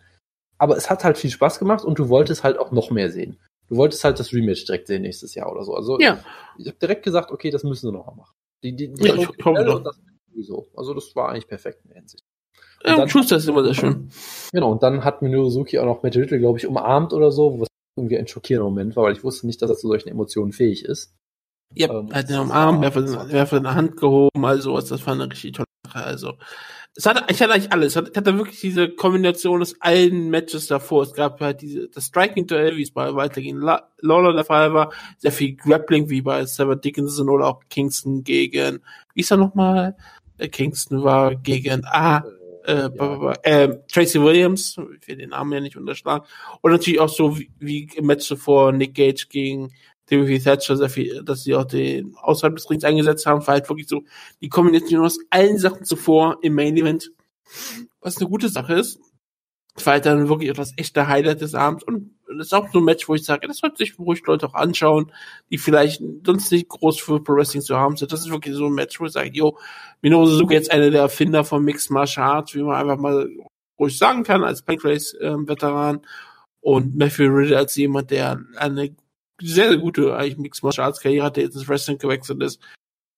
Aber 0.57 0.75
es 0.75 0.89
hat 0.89 1.05
halt 1.05 1.17
viel 1.17 1.29
Spaß 1.29 1.57
gemacht 1.59 1.85
und 1.85 1.97
du 1.97 2.09
wolltest 2.09 2.43
halt 2.43 2.57
auch 2.57 2.71
noch 2.71 2.89
mehr 2.91 3.09
sehen. 3.11 3.37
Du 3.69 3.77
wolltest 3.77 4.03
halt 4.03 4.19
das 4.19 4.33
Rematch 4.33 4.65
direkt 4.65 4.87
sehen 4.87 5.03
nächstes 5.03 5.35
Jahr 5.35 5.49
oder 5.51 5.63
so. 5.63 5.73
Also 5.73 5.97
Ja. 6.01 6.19
ich 6.57 6.67
habe 6.67 6.77
direkt 6.81 7.03
gesagt, 7.03 7.31
okay, 7.31 7.49
das 7.49 7.63
müssen 7.63 7.87
sie 7.87 7.93
noch 7.93 8.07
mal 8.07 8.15
machen. 8.15 8.33
Die, 8.63 8.75
die, 8.75 8.91
die 8.93 9.07
Ja, 9.07 9.13
ich- 9.15 9.21
ich 9.37 9.45
hoffe 9.45 9.63
doch. 9.63 9.75
und 9.77 9.83
das 9.85 9.97
sowieso. 10.33 10.67
Also 10.75 10.93
das 10.93 11.15
war 11.15 11.29
eigentlich 11.29 11.47
perfekt 11.47 11.79
in 11.85 11.91
der 11.91 11.99
Hinsicht. 11.99 12.25
Ja, 12.83 12.97
dann- 12.97 13.07
Schuster 13.07 13.37
ist 13.37 13.47
immer 13.47 13.63
sehr 13.63 13.73
schön. 13.73 14.09
Genau, 14.51 14.71
und 14.71 14.83
dann 14.83 15.05
hat 15.05 15.21
Minoru 15.21 15.49
Suzuki 15.49 15.79
auch 15.79 15.85
noch 15.85 16.03
Matt 16.03 16.17
Riddle, 16.17 16.39
glaube 16.39 16.57
ich, 16.57 16.67
umarmt 16.67 17.13
oder 17.13 17.31
so, 17.31 17.61
was 17.61 17.68
irgendwie 17.99 18.17
ein 18.17 18.27
schockierender 18.27 18.69
Moment 18.69 18.95
war, 18.95 19.03
weil 19.05 19.13
ich 19.13 19.23
wusste 19.23 19.45
nicht, 19.47 19.61
dass 19.61 19.69
er 19.69 19.77
zu 19.77 19.87
solchen 19.87 20.09
Emotionen 20.09 20.51
fähig 20.51 20.85
ist. 20.85 21.13
Ja, 21.75 21.89
Ähm, 21.89 22.09
er 22.11 22.19
hat 22.19 22.29
ihn 22.29 22.35
am 22.35 22.51
Arm, 22.51 22.81
er 22.81 22.93
hat 22.93 22.95
ihn- 22.95 23.13
er 23.29 23.41
hat 23.41 23.53
in 23.53 23.63
der 23.63 23.75
Hand 23.75 23.97
gehoben, 23.97 24.43
also 24.43 24.73
was, 24.73 24.85
das 24.85 25.05
war 25.05 25.13
eine 25.13 25.29
richtig 25.29 25.53
tolle 25.53 25.65
Sache. 25.85 26.03
Also, 26.03 26.33
es 26.95 27.05
hatte, 27.05 27.23
ich 27.31 27.41
hatte 27.41 27.53
eigentlich 27.53 27.71
alles. 27.71 27.95
Es 27.95 28.15
hatte 28.17 28.37
wirklich 28.37 28.59
diese 28.59 28.89
Kombination 28.89 29.61
aus 29.61 29.75
allen 29.79 30.29
Matches 30.31 30.65
davor. 30.67 31.03
Es 31.03 31.13
gab 31.13 31.39
halt 31.39 31.61
diese, 31.61 31.87
das 31.89 32.05
Striking-Duell, 32.05 32.75
wie 32.75 32.81
es 32.81 32.91
bei 32.91 33.13
Walter 33.13 33.41
gegen 33.41 33.59
La- 33.61 33.87
Lawler 33.99 34.33
der 34.33 34.43
Fall 34.45 34.73
war. 34.73 34.91
Sehr 35.19 35.31
viel 35.31 35.55
Grappling, 35.55 36.09
wie 36.09 36.21
bei 36.21 36.43
Sarah 36.45 36.75
Dickinson 36.75 37.29
oder 37.29 37.47
auch 37.47 37.61
Kingston 37.69 38.23
gegen, 38.23 38.79
wie 39.13 39.21
ist 39.21 39.31
er 39.31 39.37
nochmal? 39.37 39.95
Äh, 40.39 40.47
Kingston 40.49 41.03
war 41.03 41.35
gegen, 41.35 41.83
ah, 41.85 42.23
äh, 42.65 42.89
ba- 42.89 43.35
äh, 43.43 43.77
Tracy 43.91 44.21
Williams, 44.21 44.77
ich 44.99 45.07
will 45.07 45.17
den 45.17 45.29
Namen 45.29 45.53
ja 45.53 45.59
nicht 45.59 45.77
unterschlagen. 45.77 46.25
Und 46.61 46.71
natürlich 46.71 46.99
auch 46.99 47.09
so 47.09 47.37
wie, 47.37 47.51
wie 47.59 47.89
im 47.95 48.05
Match 48.05 48.25
zuvor 48.25 48.71
Nick 48.71 48.95
Gage 48.95 49.27
gegen 49.29 49.73
Timothy 50.07 50.39
Thatcher, 50.39 50.75
sehr 50.75 50.89
viel, 50.89 51.23
dass 51.23 51.43
sie 51.43 51.55
auch 51.55 51.65
den 51.65 52.15
außerhalb 52.15 52.55
des 52.55 52.69
Rings 52.69 52.83
eingesetzt 52.83 53.25
haben, 53.25 53.45
war 53.45 53.53
halt 53.53 53.69
wirklich 53.69 53.87
so 53.87 54.03
die 54.41 54.49
Kombination 54.49 55.05
aus 55.05 55.19
allen 55.29 55.59
Sachen 55.59 55.85
zuvor 55.85 56.39
im 56.41 56.55
Main 56.55 56.75
Event, 56.77 57.11
was 58.01 58.17
eine 58.17 58.29
gute 58.29 58.49
Sache 58.49 58.73
ist. 58.73 58.99
War 59.85 59.93
halt 59.93 60.05
dann 60.05 60.29
wirklich 60.29 60.51
das 60.53 60.73
echte 60.77 61.07
Highlight 61.07 61.41
des 61.41 61.55
Abends 61.55 61.83
und 61.83 62.15
das 62.27 62.47
ist 62.47 62.53
auch 62.53 62.71
so 62.71 62.79
ein 62.79 62.85
Match, 62.85 63.09
wo 63.09 63.15
ich 63.15 63.25
sage, 63.25 63.47
das 63.47 63.57
sollte 63.57 63.77
sich 63.77 63.97
ruhig 63.97 64.21
Leute 64.25 64.47
auch 64.47 64.53
anschauen, 64.53 65.11
die 65.49 65.57
vielleicht 65.57 66.01
sonst 66.25 66.51
nicht 66.51 66.69
groß 66.69 66.99
für 66.99 67.23
Pro 67.23 67.33
Wrestling 67.33 67.63
zu 67.63 67.75
haben 67.75 67.97
sind. 67.97 68.11
Das 68.11 68.19
ist 68.21 68.29
wirklich 68.29 68.55
so 68.55 68.67
ein 68.67 68.73
Match, 68.73 68.99
wo 68.99 69.05
ich 69.05 69.11
sage, 69.11 69.31
yo, 69.33 69.57
Minoru 70.01 70.27
Suzuki 70.27 70.53
jetzt 70.53 70.71
einer 70.71 70.91
der 70.91 71.01
Erfinder 71.01 71.43
von 71.43 71.63
Mixed 71.63 71.89
Martial 71.89 72.27
Arts, 72.27 72.53
wie 72.53 72.61
man 72.61 72.75
einfach 72.75 72.97
mal 72.97 73.29
ruhig 73.79 73.97
sagen 73.97 74.23
kann, 74.23 74.43
als 74.43 74.61
Pancrase-Veteran 74.61 76.01
und 76.61 76.95
Matthew 76.95 77.29
Riddle 77.29 77.57
als 77.57 77.75
jemand, 77.75 78.11
der 78.11 78.39
eine 78.57 78.95
sehr, 79.41 79.69
sehr 79.69 79.77
gute 79.77 80.15
eigentlich 80.15 80.37
Mixed 80.37 80.63
Martial 80.63 80.85
Arts 80.87 80.99
Karriere 80.99 81.25
hat, 81.25 81.37
der 81.37 81.45
jetzt 81.45 81.55
ins 81.55 81.67
Wrestling 81.67 81.97
gewechselt 81.97 82.43
ist. 82.43 82.61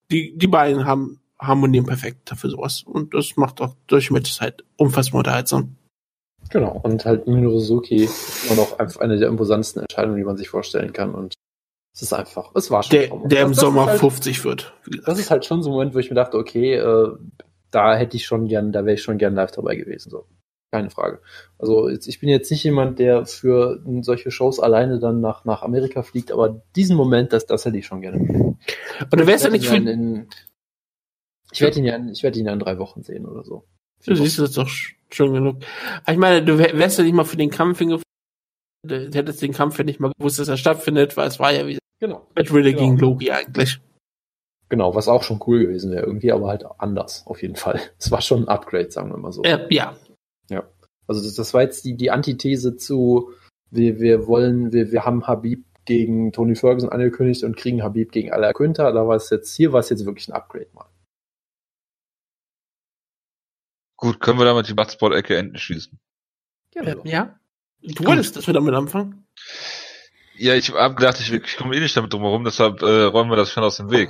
Die, 0.10 0.38
die 0.38 0.48
beiden 0.48 0.86
haben 0.86 1.20
harmonieren 1.42 1.86
perfekt 1.86 2.32
für 2.36 2.50
sowas. 2.50 2.84
Und 2.84 3.14
das 3.14 3.36
macht 3.36 3.62
auch 3.62 3.76
durch 3.88 4.12
Matches 4.12 4.40
halt 4.40 4.64
unfassbar 4.78 5.20
unterhaltsam. 5.20 5.76
Genau, 6.50 6.80
und 6.84 7.06
halt 7.06 7.28
Minoru 7.28 7.60
Suzuki 7.60 8.10
immer 8.48 8.56
noch 8.58 8.78
einfach 8.80 9.00
eine 9.02 9.18
der 9.18 9.30
imposantesten 9.30 9.84
Entscheidungen, 9.84 10.18
die 10.18 10.24
man 10.24 10.38
sich 10.38 10.50
vorstellen 10.50 10.92
kann. 10.92 11.16
Und 11.16 11.34
es 11.94 12.02
ist 12.02 12.14
einfach, 12.14 12.52
es 12.56 12.70
war 12.72 12.84
schon 12.84 12.92
Der, 12.92 13.08
der 13.08 13.14
im 13.44 13.50
Das- 13.50 13.50
das 13.52 13.58
Sommer 13.58 13.86
halt, 13.86 14.00
50 14.00 14.44
wird. 14.44 14.74
Das 15.06 15.18
ist 15.20 15.32
halt 15.32 15.46
schon 15.46 15.62
so 15.64 15.70
ein 15.70 15.74
Moment, 15.74 15.96
wo 15.96 16.00
ich 16.00 16.10
mir 16.10 16.16
dachte, 16.16 16.38
okay, 16.38 16.76
äh, 16.76 17.10
da 17.70 17.96
hätte 17.96 18.18
ich 18.18 18.26
schon 18.26 18.48
gern, 18.48 18.72
da 18.74 18.84
wäre 18.86 18.96
ich 18.96 19.02
schon 19.02 19.18
gern 19.18 19.34
live 19.36 19.52
dabei 19.52 19.76
gewesen. 19.78 20.10
So. 20.10 20.26
Keine 20.74 20.90
Frage. 20.90 21.22
Also 21.58 21.90
jetzt, 21.90 22.08
ich 22.08 22.20
bin 22.20 22.28
jetzt 22.30 22.50
nicht 22.52 22.64
jemand, 22.64 23.00
der 23.00 23.26
für 23.26 23.82
solche 24.02 24.32
Shows 24.32 24.60
alleine 24.60 25.00
dann 25.00 25.20
nach, 25.22 25.44
nach 25.46 25.64
Amerika 25.64 26.02
fliegt, 26.02 26.32
aber 26.32 26.62
diesen 26.76 26.96
Moment, 26.98 27.32
das, 27.34 27.46
das 27.46 27.66
hätte 27.66 27.78
ich 27.78 27.86
schon 27.86 28.02
gerne. 28.02 28.58
Oder 29.12 29.28
wär's 29.28 29.44
ja 29.44 29.48
Ich 29.50 29.54
nicht 29.54 29.68
für, 29.68 29.76
ja 29.78 29.90
in, 29.92 30.28
ich 31.52 31.62
werde 31.62 31.80
ihn 31.80 31.86
ja, 31.86 31.98
ich 32.12 32.24
werde 32.24 32.40
ihn 32.40 32.46
ja 32.46 32.54
in 32.54 32.60
drei 32.60 32.78
Wochen 32.80 33.04
sehen 33.04 33.26
oder 33.26 33.44
so. 33.44 33.66
Du 34.06 34.16
siehst 34.16 34.40
das 34.40 34.54
doch 34.54 34.68
sch- 34.68 34.94
schon 35.12 35.34
genug. 35.34 35.58
Aber 36.04 36.12
ich 36.14 36.18
meine, 36.20 36.44
du 36.44 36.58
wär- 36.58 36.78
wärst 36.78 36.98
ja 36.98 37.04
nicht 37.04 37.14
mal 37.14 37.24
für 37.26 37.38
den 37.38 37.50
Kampf 37.50 37.80
hingefahren. 37.80 38.04
Du 38.88 39.10
hättest 39.14 39.42
den 39.42 39.54
Kampf 39.54 39.78
ja 39.78 39.84
nicht 39.84 40.00
mal 40.00 40.12
gewusst, 40.18 40.40
dass 40.40 40.48
er 40.48 40.58
stattfindet, 40.58 41.16
weil 41.18 41.28
es 41.28 41.40
war 41.40 41.52
ja 41.54 41.68
wie 41.68 41.78
Genau. 42.00 42.26
Match 42.36 42.52
Riddle 42.52 42.74
Genau. 42.74 42.84
gegen 42.86 42.98
Logi 42.98 43.32
eigentlich. 43.32 43.80
Genau, 44.70 44.96
was 44.96 45.08
auch 45.08 45.22
schon 45.24 45.40
cool 45.46 45.60
gewesen 45.60 45.92
wäre 45.92 46.06
irgendwie, 46.06 46.32
aber 46.32 46.48
halt 46.48 46.66
anders, 46.80 47.24
auf 47.28 47.42
jeden 47.42 47.56
Fall. 47.58 47.80
Es 48.00 48.10
war 48.10 48.22
schon 48.22 48.44
ein 48.44 48.48
Upgrade, 48.48 48.90
sagen 48.90 49.10
wir 49.12 49.18
mal 49.18 49.32
so. 49.32 49.44
Äh, 49.44 49.68
ja. 49.74 49.96
Also 51.08 51.22
das, 51.24 51.34
das 51.36 51.54
war 51.54 51.62
jetzt 51.62 51.84
die, 51.84 51.96
die 51.98 52.10
Antithese 52.10 52.78
zu, 52.78 53.32
wir, 53.70 54.00
wir 54.00 54.28
wollen, 54.28 54.72
wir, 54.72 54.94
wir 54.94 55.04
haben 55.04 55.28
Habib 55.28 55.66
gegen 55.84 56.32
Tony 56.32 56.56
Ferguson 56.56 56.90
angekündigt 56.90 57.44
und 57.44 57.58
kriegen 57.58 57.84
Habib 57.84 58.14
gegen 58.14 58.32
Ala 58.32 58.54
Quinta. 58.54 58.90
Da 58.94 59.06
war 59.08 59.18
es 59.18 59.30
jetzt, 59.30 59.54
hier 59.54 59.74
war 59.74 59.82
es 59.82 59.90
jetzt 59.90 60.06
wirklich 60.06 60.30
ein 60.30 60.34
Upgrade 60.34 60.68
mal. 60.74 60.86
Gut, 64.02 64.20
können 64.20 64.40
wir 64.40 64.46
damit 64.46 64.68
die 64.68 64.74
Buttspot-Ecke 64.74 65.38
endlich 65.38 65.62
schließen. 65.64 66.00
Äh, 66.74 66.96
ja. 67.04 67.40
Du 67.84 68.04
wolltest, 68.06 68.36
dass 68.36 68.48
wir 68.48 68.54
damit 68.56 68.74
anfangen? 68.74 69.28
Ja, 70.38 70.56
ich 70.56 70.72
hab 70.74 70.98
gedacht, 70.98 71.20
ich, 71.20 71.32
ich 71.32 71.56
komme 71.56 71.76
eh 71.76 71.80
nicht 71.80 71.96
damit 71.96 72.12
drum 72.12 72.24
herum, 72.24 72.44
deshalb 72.44 72.82
äh, 72.82 73.04
räumen 73.04 73.30
wir 73.30 73.36
das 73.38 73.52
schon 73.52 73.64
aus 73.64 73.78
dem 73.78 73.92
Weg. 73.92 74.10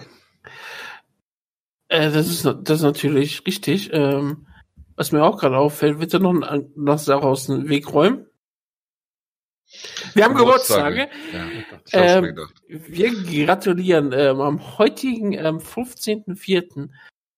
Äh, 1.90 2.10
das 2.12 2.30
ist 2.30 2.46
das 2.46 2.78
ist 2.78 2.84
natürlich 2.84 3.46
richtig. 3.46 3.90
Ähm, 3.92 4.48
was 4.96 5.12
mir 5.12 5.24
auch 5.26 5.38
gerade 5.38 5.58
auffällt, 5.58 6.00
wird 6.00 6.14
da 6.14 6.20
noch 6.20 6.42
ein- 6.42 6.72
noch 6.76 6.98
Sache 7.00 7.24
aus 7.24 7.48
dem 7.48 7.68
Weg 7.68 7.92
räumen. 7.92 8.28
Wir 10.14 10.24
haben 10.24 10.36
Geburtstage. 10.36 11.10
Ja, 11.34 11.48
ich 11.50 11.72
hab's 11.72 11.92
Ähm, 11.94 12.22
mir 12.24 12.34
gedacht. 12.34 12.54
Wir 12.68 13.46
gratulieren 13.46 14.14
ähm, 14.14 14.40
am 14.40 14.78
heutigen 14.78 15.34
ähm, 15.34 15.58
15.04. 15.58 16.90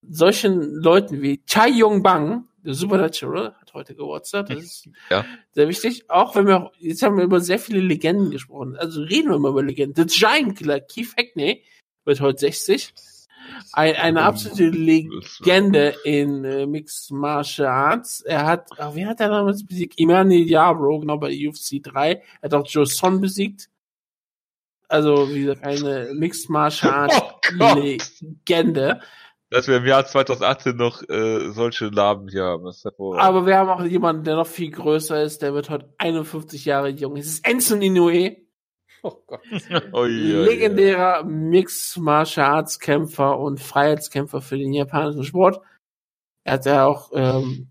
solchen 0.09 0.75
Leuten 0.75 1.21
wie 1.21 1.43
Chai 1.45 1.69
Yong 1.69 2.03
Bang, 2.03 2.45
der 2.63 2.73
Supernatural, 2.73 3.53
hat 3.59 3.73
heute 3.73 3.95
Geburtstag. 3.95 4.47
Das 4.47 4.63
ist 4.63 4.89
Ja. 5.09 5.25
sehr 5.51 5.67
wichtig. 5.67 6.09
Auch 6.09 6.35
wenn 6.35 6.47
wir, 6.47 6.71
jetzt 6.79 7.01
haben 7.03 7.17
wir 7.17 7.23
über 7.23 7.39
sehr 7.41 7.59
viele 7.59 7.79
Legenden 7.81 8.31
gesprochen. 8.31 8.75
Also 8.77 9.01
reden 9.01 9.29
wir 9.29 9.39
mal 9.39 9.49
über 9.51 9.63
Legenden. 9.63 10.07
The 10.07 10.15
Giant 10.19 10.57
Killer, 10.57 10.79
Keith 10.79 11.13
Hackney, 11.17 11.63
wird 12.05 12.21
heute 12.21 12.39
60. 12.39 12.93
Ein, 13.73 13.95
eine 13.95 14.21
absolute 14.23 14.69
Legende 14.69 15.93
in 16.05 16.45
äh, 16.45 16.65
Mixed 16.65 17.11
Martial 17.11 17.67
Arts. 17.67 18.21
Er 18.21 18.45
hat, 18.45 18.69
ach, 18.77 18.95
wer 18.95 19.09
hat 19.09 19.19
er 19.19 19.29
damals 19.29 19.65
besiegt? 19.65 19.99
Imani 19.99 20.45
Diablo, 20.45 20.99
genau 20.99 21.17
bei 21.17 21.29
UFC 21.47 21.83
3. 21.83 22.11
Er 22.13 22.21
hat 22.41 22.53
auch 22.53 22.65
Joe 22.65 22.85
Son 22.85 23.19
besiegt. 23.19 23.69
Also, 24.87 25.29
wie 25.33 25.41
gesagt, 25.41 25.63
eine 25.65 26.13
Mixed 26.13 26.49
Martial 26.49 26.93
Arts 27.09 27.15
Oh 27.19 27.39
Gott. 27.57 28.01
Dass 29.53 29.67
wir 29.67 29.77
im 29.77 29.85
Jahr 29.85 30.03
2018 30.03 30.75
noch 30.75 31.07
äh, 31.07 31.51
solche 31.51 31.85
Namen 31.85 32.27
hier 32.27 32.43
haben. 32.43 32.65
Das 32.65 32.77
ist 32.77 32.85
hervorragend. 32.85 33.23
Aber 33.23 33.45
wir 33.45 33.55
haben 33.55 33.69
auch 33.69 33.83
jemanden, 33.83 34.23
der 34.23 34.35
noch 34.35 34.47
viel 34.47 34.71
größer 34.71 35.21
ist, 35.21 35.43
der 35.43 35.53
wird 35.53 35.69
heute 35.69 35.93
51 35.99 36.65
Jahre 36.65 36.89
jung. 36.89 37.17
Es 37.17 37.27
ist 37.27 37.47
Enzo 37.47 37.75
Inoue, 37.75 38.37
Oh 39.03 39.21
Gott. 39.27 39.41
Oh, 39.91 40.05
ja, 40.05 40.43
legendärer 40.43 41.23
Mixed 41.25 41.97
Martial 41.97 42.47
Arts 42.47 42.79
Kämpfer 42.79 43.37
und 43.37 43.59
Freiheitskämpfer 43.59 44.41
für 44.41 44.57
den 44.57 44.73
japanischen 44.73 45.25
Sport. 45.25 45.61
Er 46.45 46.53
hat 46.53 46.65
ja 46.65 46.85
auch 46.85 47.11
ähm, 47.13 47.67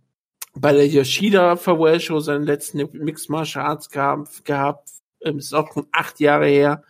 bei 0.54 0.72
der 0.72 0.86
Yoshida 0.86 1.56
Farewell 1.56 2.00
Show 2.00 2.20
seinen 2.20 2.44
letzten 2.44 2.86
Mixed 2.92 3.30
Martial 3.30 3.64
Arts 3.64 3.88
Kampf 3.88 4.44
gehabt. 4.44 4.90
Ähm, 5.22 5.38
ist 5.38 5.54
auch 5.54 5.72
schon 5.72 5.86
acht 5.90 6.20
Jahre 6.20 6.46
her. 6.46 6.84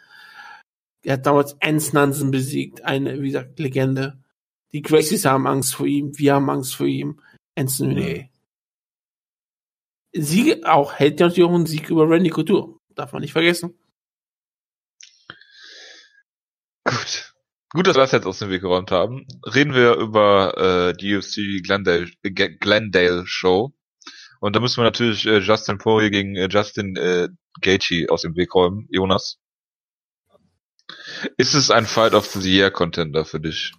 Er 1.05 1.15
hat 1.15 1.27
damals 1.27 1.57
Ernst 1.61 1.95
Nansen 1.95 2.31
besiegt, 2.31 2.85
eine, 2.85 3.21
wie 3.23 3.29
gesagt, 3.29 3.59
Legende. 3.59 4.22
Die 4.73 4.83
Gracies 4.83 5.25
haben 5.25 5.47
Angst 5.47 5.75
vor 5.75 5.87
ihm, 5.87 6.19
wir 6.19 6.35
haben 6.35 6.49
Angst 6.49 6.75
vor 6.75 6.87
ihm. 6.87 7.21
Ernst 7.55 7.81
Nansen. 7.81 8.31
Sieg 10.15 10.65
auch, 10.67 10.95
hält 10.95 11.21
ja 11.21 11.27
natürlich 11.27 11.49
auch 11.49 11.55
einen 11.55 11.67
Sieg 11.67 11.91
über 11.91 12.09
Randy 12.09 12.31
Couture. 12.31 12.79
Darf 12.95 13.13
man 13.13 13.23
nicht 13.23 13.33
vergessen. 13.33 13.79
Gut. 16.85 17.33
Gut, 17.71 17.87
dass 17.87 17.97
wir 17.97 18.03
das 18.03 18.13
jetzt 18.13 18.27
aus 18.27 18.39
dem 18.39 18.51
Weg 18.51 18.61
geräumt 18.61 18.91
haben. 18.91 19.27
Reden 19.47 19.73
wir 19.73 19.95
über 19.95 20.91
äh, 20.91 20.97
die 20.97 21.17
UFC 21.17 21.65
Glendale, 21.65 22.11
äh, 22.23 22.31
Glendale 22.31 23.27
Show. 23.27 23.73
Und 24.41 24.55
da 24.55 24.61
müssen 24.61 24.79
wir 24.79 24.85
natürlich 24.85 25.25
äh, 25.25 25.39
Justin 25.39 25.79
Poirier 25.79 26.11
gegen 26.11 26.37
äh, 26.37 26.49
Justin 26.51 26.97
äh, 26.97 27.29
Gaethje 27.61 28.11
aus 28.11 28.23
dem 28.23 28.37
Weg 28.37 28.55
räumen. 28.55 28.89
Jonas? 28.91 29.39
Ist 31.39 31.55
es 31.55 31.71
ein 31.71 31.87
Fight 31.87 32.13
of 32.13 32.27
the 32.27 32.41
Year 32.41 32.71
Contender 32.71 33.25
für 33.25 33.41
dich? 33.41 33.73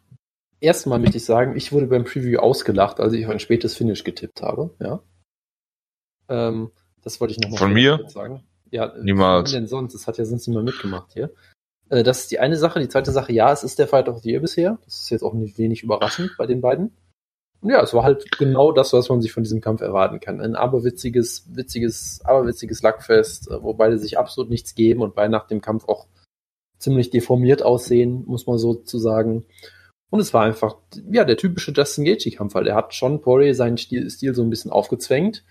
Erstmal 0.64 0.98
möchte 0.98 1.18
ich 1.18 1.26
sagen, 1.26 1.58
ich 1.58 1.74
wurde 1.74 1.88
beim 1.88 2.06
Preview 2.06 2.40
ausgelacht, 2.40 3.02
als 3.02 3.12
ich 3.12 3.26
auf 3.26 3.32
ein 3.34 3.42
spätes 3.42 3.76
Finish 3.76 4.06
getippt 4.06 4.42
habe. 4.42 4.74
Ja. 4.80 5.04
Ähm, 6.30 6.72
das 7.02 7.20
wollte 7.20 7.34
ich 7.34 7.40
nochmal 7.42 7.60
Von 7.60 7.74
mir? 7.74 8.00
sagen. 8.08 8.46
Ja, 8.72 8.94
Niemals. 8.98 9.52
Denn 9.52 9.68
sonst, 9.68 9.94
es 9.94 10.08
hat 10.08 10.18
ja 10.18 10.24
sonst 10.24 10.48
niemand 10.48 10.68
mitgemacht 10.68 11.12
hier. 11.12 11.34
Äh, 11.90 12.04
das 12.04 12.22
ist 12.22 12.32
die 12.32 12.40
eine 12.40 12.56
Sache. 12.56 12.80
Die 12.80 12.88
zweite 12.88 13.12
Sache, 13.12 13.34
ja, 13.34 13.52
es 13.52 13.66
ist 13.66 13.78
der 13.78 13.90
Fight 13.90 14.08
of 14.08 14.20
the 14.20 14.32
Year 14.32 14.40
bisher. 14.40 14.80
Das 14.86 15.02
ist 15.02 15.10
jetzt 15.10 15.22
auch 15.22 15.34
nicht 15.34 15.58
wenig 15.58 15.84
überraschend 15.84 16.32
bei 16.38 16.46
den 16.46 16.62
beiden. 16.62 16.96
Und 17.60 17.70
ja, 17.70 17.84
es 17.84 17.94
war 17.94 18.06
halt 18.06 18.32
genau 18.38 18.72
das, 18.72 18.94
was 18.94 19.10
man 19.10 19.22
sich 19.22 19.34
von 19.34 19.44
diesem 19.44 19.60
Kampf 19.60 19.82
erwarten 19.82 20.22
kann. 20.22 20.40
Ein 20.40 20.56
aberwitziges, 20.56 21.44
witziges, 21.54 22.22
aberwitziges 22.24 22.82
Lackfest, 22.82 23.52
äh, 23.52 23.62
wo 23.62 23.74
beide 23.74 23.98
sich 23.98 24.18
absolut 24.18 24.50
nichts 24.50 24.76
geben 24.76 25.02
und 25.02 25.14
beide 25.14 25.30
nach 25.30 25.46
dem 25.46 25.60
Kampf 25.60 25.90
auch 25.90 26.08
ziemlich 26.80 27.10
deformiert 27.10 27.64
aussehen, 27.64 28.24
muss 28.28 28.48
man 28.48 28.58
so 28.58 28.76
zu 28.76 28.98
sagen. 28.98 29.44
Und 30.14 30.20
es 30.20 30.32
war 30.32 30.44
einfach, 30.44 30.76
ja, 31.12 31.26
der 31.26 31.38
typische 31.38 31.72
Justin 31.72 32.06
Gaethje-Kampf 32.06 32.54
halt. 32.54 32.68
Er 32.68 32.76
hat 32.76 32.94
schon 32.94 33.20
Poirier 33.20 33.56
seinen 33.56 33.80
Stil, 33.80 34.08
Stil 34.12 34.36
so 34.36 34.44
ein 34.44 34.52
bisschen 34.52 34.70
aufgezwängt. 34.70 35.44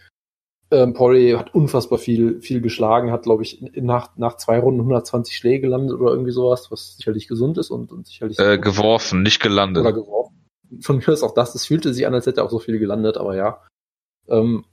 Ähm, 0.71 0.95
Poirier 0.95 1.41
hat 1.41 1.53
unfassbar 1.53 1.99
viel, 1.99 2.41
viel 2.41 2.61
geschlagen, 2.61 3.11
hat, 3.11 3.25
glaube 3.25 3.43
ich, 3.43 3.61
nach, 3.75 4.17
nach 4.17 4.37
zwei 4.37 4.61
Runden 4.61 4.79
120 4.79 5.37
Schläge 5.37 5.63
gelandet 5.63 5.99
oder 5.99 6.13
irgendwie 6.13 6.31
sowas, 6.31 6.71
was 6.71 6.97
sicherlich 6.97 7.27
gesund 7.27 7.59
ist 7.59 7.71
und, 7.71 7.91
und 7.91 8.07
sicherlich 8.07 8.39
Äh, 8.39 8.57
geworfen, 8.59 9.25
nicht 9.25 9.43
gelandet. 9.43 9.81
oder 9.81 9.93
geworfen. 9.93 10.47
Von 10.81 10.99
mir 10.99 11.09
ist 11.09 11.25
auch 11.25 11.35
das, 11.35 11.57
es 11.57 11.67
fühlte 11.67 11.93
sich 11.93 12.07
an, 12.07 12.15
als 12.15 12.27
hätte 12.27 12.41
er 12.43 12.45
auch 12.45 12.51
so 12.51 12.61
viel 12.61 12.79
gelandet, 12.79 13.17
aber 13.17 13.35
ja. 13.35 13.61
Ähm, 14.29 14.65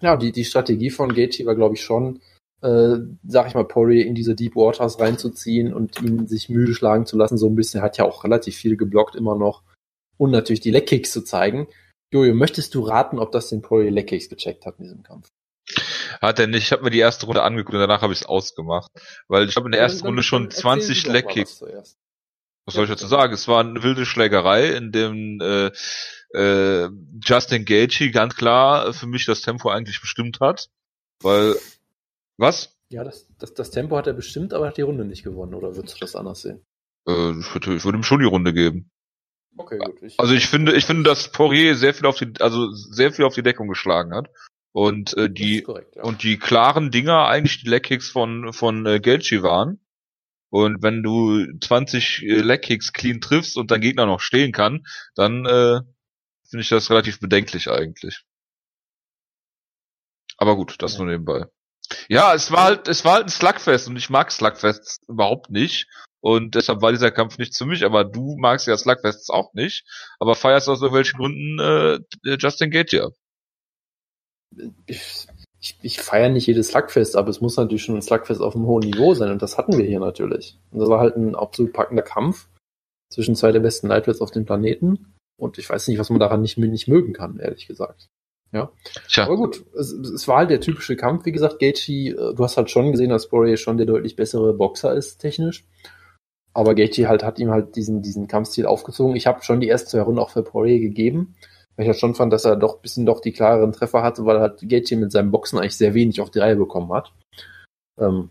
ja, 0.00 0.16
die, 0.16 0.32
die 0.32 0.44
Strategie 0.44 0.90
von 0.90 1.14
Gaethje 1.14 1.46
war, 1.46 1.54
glaube 1.54 1.76
ich, 1.76 1.84
schon, 1.84 2.20
äh, 2.62 2.96
sag 3.26 3.48
ich 3.48 3.54
mal, 3.54 3.64
Poirier 3.64 4.06
in 4.06 4.14
diese 4.14 4.34
Deep 4.34 4.56
Waters 4.56 4.98
reinzuziehen 4.98 5.72
und 5.72 6.00
ihn 6.02 6.26
sich 6.26 6.48
müde 6.48 6.74
schlagen 6.74 7.06
zu 7.06 7.16
lassen, 7.16 7.38
so 7.38 7.48
ein 7.48 7.54
bisschen. 7.54 7.80
Er 7.80 7.84
hat 7.84 7.98
ja 7.98 8.04
auch 8.04 8.24
relativ 8.24 8.56
viel 8.56 8.76
geblockt 8.76 9.16
immer 9.16 9.36
noch. 9.36 9.62
Und 10.16 10.30
natürlich 10.30 10.60
die 10.60 10.70
Leckkicks 10.70 11.12
zu 11.12 11.22
zeigen. 11.22 11.66
Jojo, 12.12 12.34
möchtest 12.34 12.74
du 12.74 12.82
raten, 12.82 13.18
ob 13.18 13.32
das 13.32 13.48
den 13.48 13.62
Poirier 13.62 13.90
Leckkicks 13.90 14.28
gecheckt 14.28 14.66
hat 14.66 14.78
in 14.78 14.84
diesem 14.84 15.02
Kampf? 15.02 15.28
Hat 16.20 16.38
er 16.38 16.46
nicht. 16.46 16.64
Ich 16.64 16.72
habe 16.72 16.84
mir 16.84 16.90
die 16.90 16.98
erste 16.98 17.26
Runde 17.26 17.42
angeguckt 17.42 17.74
und 17.74 17.80
danach 17.80 18.02
habe 18.02 18.12
ich 18.12 18.20
es 18.20 18.26
ausgemacht. 18.26 18.88
Weil 19.28 19.48
ich 19.48 19.56
habe 19.56 19.66
in 19.66 19.72
der 19.72 19.80
ersten 19.80 20.06
Runde 20.06 20.22
schon 20.22 20.44
erzähl 20.44 20.60
20 20.60 21.02
du 21.02 21.08
doch 21.08 21.12
mal 21.12 21.12
Leckkicks. 21.18 21.62
was. 21.62 21.96
Was 22.66 22.74
soll 22.74 22.84
ich 22.84 22.90
dazu 22.90 23.06
sagen? 23.06 23.34
Es 23.34 23.46
war 23.46 23.60
eine 23.60 23.82
wilde 23.82 24.06
Schlägerei, 24.06 24.68
in 24.70 24.90
dem 24.90 25.38
äh, 25.42 25.70
äh, 26.34 26.88
Justin 27.22 27.64
Gaethje 27.64 28.10
ganz 28.10 28.36
klar 28.36 28.92
für 28.94 29.06
mich 29.06 29.26
das 29.26 29.42
Tempo 29.42 29.68
eigentlich 29.68 30.00
bestimmt 30.00 30.40
hat. 30.40 30.68
Weil, 31.20 31.56
was? 32.36 32.76
Ja, 32.90 33.04
das, 33.04 33.26
das, 33.38 33.54
das 33.54 33.70
Tempo 33.70 33.96
hat 33.96 34.06
er 34.06 34.12
bestimmt, 34.12 34.52
aber 34.52 34.66
er 34.66 34.68
hat 34.68 34.76
die 34.76 34.82
Runde 34.82 35.04
nicht 35.04 35.24
gewonnen, 35.24 35.54
oder 35.54 35.74
würdest 35.76 35.96
du 35.96 36.00
das 36.00 36.14
anders 36.16 36.42
sehen? 36.42 36.64
Äh, 37.06 37.38
ich, 37.38 37.54
würde, 37.54 37.74
ich 37.76 37.84
würde 37.84 37.98
ihm 37.98 38.02
schon 38.04 38.20
die 38.20 38.26
Runde 38.26 38.52
geben. 38.52 38.90
Okay, 39.56 39.78
gut. 39.78 40.02
Ich, 40.02 40.18
Also 40.18 40.34
ich 40.34 40.48
finde, 40.48 40.72
ich 40.74 40.84
finde, 40.84 41.04
dass 41.04 41.30
Poirier 41.30 41.76
sehr 41.76 41.94
viel 41.94 42.06
auf 42.06 42.18
die, 42.18 42.32
also 42.40 42.70
sehr 42.72 43.12
viel 43.12 43.24
auf 43.24 43.34
die 43.34 43.42
Deckung 43.42 43.68
geschlagen 43.68 44.14
hat. 44.14 44.28
Und 44.72 45.16
äh, 45.16 45.30
die 45.30 45.62
korrekt, 45.62 45.94
ja. 45.94 46.02
und 46.02 46.24
die 46.24 46.36
klaren 46.36 46.90
Dinger 46.90 47.26
eigentlich 47.28 47.62
die 47.62 47.68
Leckkicks 47.68 48.10
von 48.10 48.52
von 48.52 48.84
äh, 48.86 48.98
Gaethje 48.98 49.42
waren. 49.44 49.78
Und 50.50 50.82
wenn 50.82 51.04
du 51.04 51.46
20 51.60 52.22
äh, 52.22 52.40
Leckkicks 52.40 52.92
clean 52.92 53.20
triffst 53.20 53.56
und 53.56 53.70
dein 53.70 53.80
Gegner 53.80 54.06
noch 54.06 54.20
stehen 54.20 54.50
kann, 54.50 54.84
dann 55.14 55.46
äh, 55.46 55.80
finde 56.48 56.62
ich 56.62 56.68
das 56.68 56.90
relativ 56.90 57.20
bedenklich 57.20 57.70
eigentlich. 57.70 58.24
Aber 60.36 60.56
gut, 60.56 60.76
das 60.82 60.94
Ja. 60.94 60.98
nur 61.04 61.08
nebenbei. 61.12 61.46
Ja, 62.08 62.34
es 62.34 62.50
war 62.50 62.64
halt, 62.64 62.88
es 62.88 63.04
war 63.04 63.14
halt 63.14 63.26
ein 63.26 63.30
Slugfest 63.30 63.88
und 63.88 63.96
ich 63.96 64.10
mag 64.10 64.30
Slugfests 64.32 65.00
überhaupt 65.08 65.50
nicht. 65.50 65.86
Und 66.20 66.54
deshalb 66.54 66.80
war 66.80 66.90
dieser 66.90 67.10
Kampf 67.10 67.36
nicht 67.36 67.54
für 67.54 67.66
mich, 67.66 67.84
aber 67.84 68.02
du 68.02 68.36
magst 68.38 68.66
ja 68.66 68.78
Slugfests 68.78 69.28
auch 69.28 69.52
nicht, 69.52 69.84
aber 70.18 70.34
feierst 70.34 70.70
aus 70.70 70.80
irgendwelchen 70.80 71.18
Gründen 71.18 71.58
äh, 71.60 72.36
Justin 72.38 72.70
Gaethje 72.70 73.04
ab. 73.04 73.12
ich, 74.86 75.26
ich, 75.60 75.78
ich 75.82 76.00
feiere 76.00 76.30
nicht 76.30 76.46
jedes 76.46 76.68
Slugfest, 76.68 77.16
aber 77.16 77.28
es 77.28 77.42
muss 77.42 77.58
natürlich 77.58 77.82
schon 77.82 77.96
ein 77.96 78.02
Slugfest 78.02 78.40
auf 78.40 78.54
einem 78.54 78.66
hohen 78.66 78.84
Niveau 78.84 79.12
sein 79.12 79.30
und 79.32 79.42
das 79.42 79.58
hatten 79.58 79.76
wir 79.76 79.84
hier 79.84 80.00
natürlich. 80.00 80.58
Und 80.70 80.80
das 80.80 80.88
war 80.88 81.00
halt 81.00 81.14
ein 81.16 81.34
absolut 81.34 81.74
packender 81.74 82.02
Kampf 82.02 82.48
zwischen 83.10 83.36
zwei 83.36 83.52
der 83.52 83.60
besten 83.60 83.88
Lightweights 83.88 84.22
auf 84.22 84.30
dem 84.30 84.46
Planeten 84.46 85.14
und 85.36 85.58
ich 85.58 85.68
weiß 85.68 85.88
nicht, 85.88 85.98
was 85.98 86.08
man 86.08 86.20
daran 86.20 86.40
nicht, 86.40 86.56
nicht 86.56 86.88
mögen 86.88 87.12
kann, 87.12 87.38
ehrlich 87.38 87.66
gesagt. 87.66 88.08
Tja, 89.08 89.24
Aber 89.24 89.36
gut, 89.36 89.64
es, 89.76 89.92
es 89.92 90.28
war 90.28 90.38
halt 90.38 90.50
der 90.50 90.60
typische 90.60 90.96
Kampf. 90.96 91.26
Wie 91.26 91.32
gesagt, 91.32 91.58
Gaethje, 91.58 92.12
äh, 92.12 92.34
du 92.34 92.44
hast 92.44 92.56
halt 92.56 92.70
schon 92.70 92.92
gesehen, 92.92 93.10
dass 93.10 93.28
Poirier 93.28 93.56
schon 93.56 93.76
der 93.76 93.86
deutlich 93.86 94.16
bessere 94.16 94.54
Boxer 94.54 94.94
ist, 94.94 95.18
technisch. 95.18 95.64
Aber 96.52 96.74
Gaethje 96.74 97.08
halt 97.08 97.24
hat 97.24 97.40
ihm 97.40 97.50
halt 97.50 97.74
diesen, 97.74 98.00
diesen 98.00 98.28
Kampfstil 98.28 98.66
aufgezogen. 98.66 99.16
Ich 99.16 99.26
habe 99.26 99.42
schon 99.42 99.60
die 99.60 99.68
ersten 99.68 99.90
zwei 99.90 100.02
Runden 100.02 100.20
auch 100.20 100.30
für 100.30 100.44
Poirier 100.44 100.78
gegeben, 100.78 101.34
weil 101.74 101.84
ich 101.84 101.88
halt 101.88 101.98
schon 101.98 102.14
fand, 102.14 102.32
dass 102.32 102.44
er 102.44 102.54
doch 102.54 102.76
ein 102.76 102.82
bisschen 102.82 103.06
doch 103.06 103.20
die 103.20 103.32
klareren 103.32 103.72
Treffer 103.72 104.04
hatte, 104.04 104.24
weil 104.24 104.38
halt 104.38 104.60
Gaethje 104.62 104.96
mit 104.96 105.10
seinem 105.10 105.32
Boxen 105.32 105.58
eigentlich 105.58 105.76
sehr 105.76 105.94
wenig 105.94 106.20
auf 106.20 106.30
die 106.30 106.38
Reihe 106.38 106.56
bekommen 106.56 106.92
hat. 106.92 107.12
Ähm, 108.00 108.30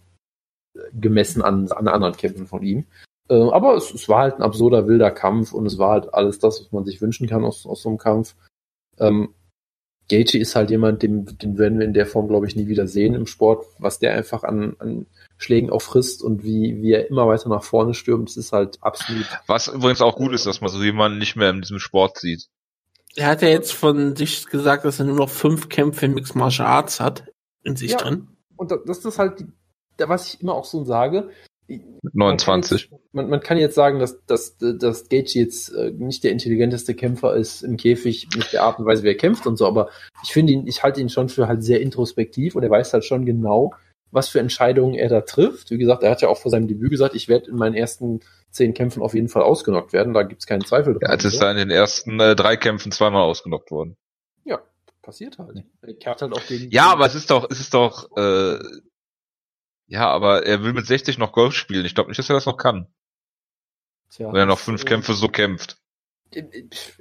gemessen 0.94 1.42
an, 1.42 1.70
an 1.72 1.88
anderen 1.88 2.16
Kämpfen 2.16 2.48
von 2.48 2.64
ihm. 2.64 2.86
Ähm, 3.30 3.50
aber 3.50 3.76
es, 3.76 3.94
es 3.94 4.10
war 4.10 4.22
halt 4.22 4.36
ein 4.36 4.42
absurder, 4.44 4.88
wilder 4.88 5.12
Kampf 5.12 5.54
und 5.54 5.66
es 5.66 5.78
war 5.78 5.92
halt 5.92 6.14
alles 6.14 6.40
das, 6.40 6.62
was 6.62 6.72
man 6.72 6.86
sich 6.86 7.02
wünschen 7.02 7.28
kann 7.28 7.44
aus, 7.44 7.66
aus 7.66 7.82
so 7.82 7.90
einem 7.90 7.98
Kampf. 7.98 8.36
Ähm, 9.00 9.34
Gaethje 10.10 10.40
ist 10.40 10.56
halt 10.56 10.70
jemand, 10.70 11.02
den, 11.02 11.26
den 11.38 11.58
werden 11.58 11.80
wir 11.80 11.86
in 11.86 11.94
der 11.94 12.06
Form, 12.06 12.28
glaube 12.28 12.48
ich, 12.48 12.56
nie 12.56 12.68
wieder 12.68 12.88
sehen 12.88 13.16
im 13.16 13.26
Sport, 13.26 13.66
was 13.80 14.00
der 14.00 14.14
einfach 14.14 14.44
an, 14.44 14.76
an 14.80 15.06
Schlägen 15.38 15.70
auch 15.70 15.82
frisst 15.82 16.22
und 16.22 16.44
wie, 16.44 16.82
wie 16.82 16.92
er 16.92 17.10
immer 17.10 17.28
weiter 17.28 17.50
nach 17.50 17.64
vorne 17.64 17.94
stürmt, 17.94 18.30
das 18.30 18.38
ist 18.38 18.52
halt 18.52 18.78
absolut. 18.82 19.26
was 19.48 19.68
übrigens 19.68 20.02
auch 20.02 20.16
gut 20.16 20.34
ist, 20.34 20.46
dass 20.46 20.62
man 20.62 20.70
so 20.70 20.82
jemanden 20.82 21.20
nicht 21.20 21.36
mehr 21.36 21.50
in 21.50 21.62
diesem 21.62 21.80
Sport 21.80 22.18
sieht. 22.18 22.48
Er 23.16 23.28
hat 23.28 23.42
ja 23.42 23.50
jetzt 23.50 23.74
von 23.74 24.16
sich 24.16 24.46
gesagt, 24.48 24.86
dass 24.86 25.00
er 25.00 25.06
nur 25.06 25.16
noch 25.16 25.30
fünf 25.30 25.70
Kämpfe 25.70 26.06
in 26.06 26.14
Mixed 26.14 26.36
Martial 26.36 26.68
Arts 26.68 27.00
hat 27.00 27.26
in 27.64 27.76
sich 27.76 27.92
Ja. 27.92 27.98
drin. 27.98 28.28
Und 28.56 28.72
das, 28.86 29.06
ist 29.06 29.20
halt, 29.20 29.40
die, 29.40 29.48
was 30.00 30.34
ich 30.34 30.42
immer 30.42 30.54
auch 30.54 30.66
so 30.66 30.84
sage. 30.84 31.30
Mit 31.68 32.16
29. 32.16 32.90
Man, 33.14 33.30
man 33.30 33.40
kann 33.40 33.58
jetzt 33.58 33.76
sagen, 33.76 34.00
dass, 34.00 34.24
dass, 34.26 34.58
dass 34.58 35.10
Gaethje 35.10 35.44
jetzt 35.44 35.70
äh, 35.70 35.92
nicht 35.92 36.24
der 36.24 36.32
intelligenteste 36.32 36.94
Kämpfer 36.94 37.36
ist 37.36 37.62
im 37.62 37.78
Käfig 37.78 38.28
mit 38.36 38.52
der 38.52 38.64
Art 38.64 38.80
und 38.80 38.86
Weise, 38.86 39.04
wie 39.04 39.08
er 39.08 39.18
kämpft 39.18 39.48
und 39.48 39.58
so, 39.58 39.66
aber 39.66 39.90
ich 40.24 40.32
finde 40.32 40.54
ihn, 40.54 40.68
ich 40.68 40.84
halte 40.84 41.00
ihn 41.00 41.10
schon 41.10 41.30
für 41.30 41.48
halt 41.48 41.64
sehr 41.64 41.82
introspektiv 41.82 42.56
und 42.56 42.64
er 42.64 42.70
weiß 42.70 42.94
halt 42.94 43.06
schon 43.06 43.26
genau, 43.26 43.74
was 44.12 44.30
für 44.30 44.40
Entscheidungen 44.40 44.94
er 44.94 45.10
da 45.10 45.22
trifft. 45.22 45.72
Wie 45.72 45.78
gesagt, 45.78 46.04
er 46.04 46.12
hat 46.12 46.22
ja 46.22 46.28
auch 46.28 46.38
vor 46.38 46.52
seinem 46.52 46.68
Debüt 46.68 46.92
gesagt, 46.92 47.16
ich 47.16 47.28
werde 47.28 47.50
in 47.50 47.56
meinen 47.56 47.76
ersten 47.76 48.20
zehn 48.52 48.74
Kämpfen 48.74 49.02
auf 49.02 49.14
jeden 49.14 49.30
Fall 49.30 49.42
ausgenockt 49.42 49.94
werden, 49.94 50.14
da 50.14 50.24
gibt's 50.24 50.46
keinen 50.46 50.64
Zweifel 50.64 50.98
Er 51.02 51.14
hat 51.14 51.26
es 51.26 51.40
da 51.40 51.50
in 51.50 51.58
den 51.58 51.72
ersten 51.72 52.20
äh, 52.20 52.36
drei 52.36 52.56
Kämpfen 52.56 52.92
zweimal 52.92 53.24
ausgenockt 53.24 53.72
worden. 53.72 53.96
Ja, 54.44 54.62
passiert 55.02 55.40
halt. 55.40 55.64
Er 55.82 55.94
kehrt 55.96 56.22
halt 56.22 56.34
auch 56.34 56.46
gegen. 56.46 56.70
Ja, 56.72 56.92
aber 56.92 57.06
es 57.06 57.16
ist 57.16 57.32
doch, 57.32 57.50
es 57.50 57.60
ist 57.60 57.74
doch, 57.74 58.16
äh, 58.16 58.60
ja, 59.88 60.10
aber 60.10 60.46
er 60.46 60.64
will 60.64 60.74
mit 60.74 60.86
60 60.86 61.18
noch 61.18 61.32
Golf 61.32 61.54
spielen. 61.54 61.86
Ich 61.86 61.96
glaube 61.96 62.10
nicht, 62.10 62.20
dass 62.20 62.30
er 62.30 62.36
das 62.36 62.46
noch 62.46 62.58
kann, 62.58 62.88
Tja, 64.10 64.28
wenn 64.28 64.42
er 64.42 64.46
noch 64.46 64.60
fünf 64.60 64.84
äh, 64.84 64.86
Kämpfe 64.86 65.14
so 65.14 65.28
kämpft. 65.28 65.78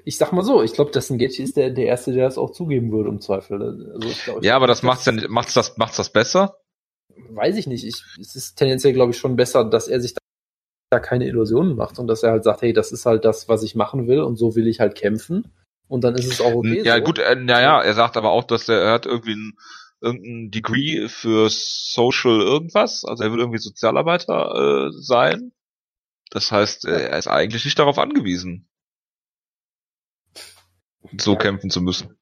Ich 0.04 0.18
sag 0.18 0.32
mal 0.32 0.44
so, 0.44 0.62
ich 0.62 0.74
glaube, 0.74 0.90
dass 0.90 1.08
ein 1.08 1.18
Gaethje 1.18 1.44
ist 1.44 1.56
der, 1.56 1.70
der 1.70 1.86
Erste, 1.86 2.12
der 2.12 2.24
das 2.24 2.36
auch 2.36 2.50
zugeben 2.50 2.92
würde, 2.92 3.08
im 3.08 3.20
Zweifel. 3.20 3.62
Also, 3.62 4.08
ich 4.08 4.24
glaub, 4.24 4.44
Ja, 4.44 4.56
aber 4.56 4.66
das 4.66 4.82
macht's 4.82 5.06
ja 5.06 5.12
nicht, 5.12 5.28
macht's 5.30 5.54
das, 5.54 5.78
macht's 5.78 5.96
das 5.96 6.12
besser? 6.12 6.58
weiß 7.30 7.56
ich 7.56 7.66
nicht. 7.66 7.84
Ich, 7.84 8.02
es 8.20 8.34
ist 8.34 8.56
tendenziell, 8.56 8.92
glaube 8.92 9.12
ich, 9.12 9.18
schon 9.18 9.36
besser, 9.36 9.64
dass 9.64 9.88
er 9.88 10.00
sich 10.00 10.14
da 10.90 11.00
keine 11.00 11.26
Illusionen 11.26 11.76
macht 11.76 11.98
und 11.98 12.06
dass 12.06 12.22
er 12.22 12.32
halt 12.32 12.44
sagt, 12.44 12.62
hey, 12.62 12.72
das 12.72 12.92
ist 12.92 13.06
halt 13.06 13.24
das, 13.24 13.48
was 13.48 13.62
ich 13.62 13.74
machen 13.74 14.06
will 14.08 14.20
und 14.20 14.36
so 14.36 14.54
will 14.54 14.66
ich 14.66 14.80
halt 14.80 14.94
kämpfen. 14.94 15.52
Und 15.88 16.04
dann 16.04 16.14
ist 16.14 16.26
es 16.26 16.40
auch 16.40 16.54
okay. 16.54 16.82
Ja, 16.84 16.96
so. 16.96 17.02
gut, 17.02 17.18
äh, 17.18 17.36
naja, 17.36 17.80
er 17.80 17.94
sagt 17.94 18.16
aber 18.16 18.30
auch, 18.30 18.44
dass 18.44 18.68
er, 18.68 18.80
er 18.80 18.92
hat 18.92 19.06
irgendwie 19.06 19.34
ein, 19.34 19.58
irgendein 20.02 20.50
Degree 20.50 21.08
für 21.08 21.48
Social 21.50 22.40
irgendwas, 22.40 23.04
also 23.04 23.22
er 23.24 23.32
will 23.32 23.40
irgendwie 23.40 23.58
Sozialarbeiter 23.58 24.88
äh, 24.88 24.92
sein. 24.92 25.52
Das 26.30 26.50
heißt, 26.52 26.86
äh, 26.86 27.08
er 27.08 27.18
ist 27.18 27.28
eigentlich 27.28 27.64
nicht 27.64 27.78
darauf 27.78 27.98
angewiesen, 27.98 28.68
so 31.18 31.34
Ja. 31.34 31.38
kämpfen 31.38 31.70
zu 31.70 31.80
müssen. 31.80 32.16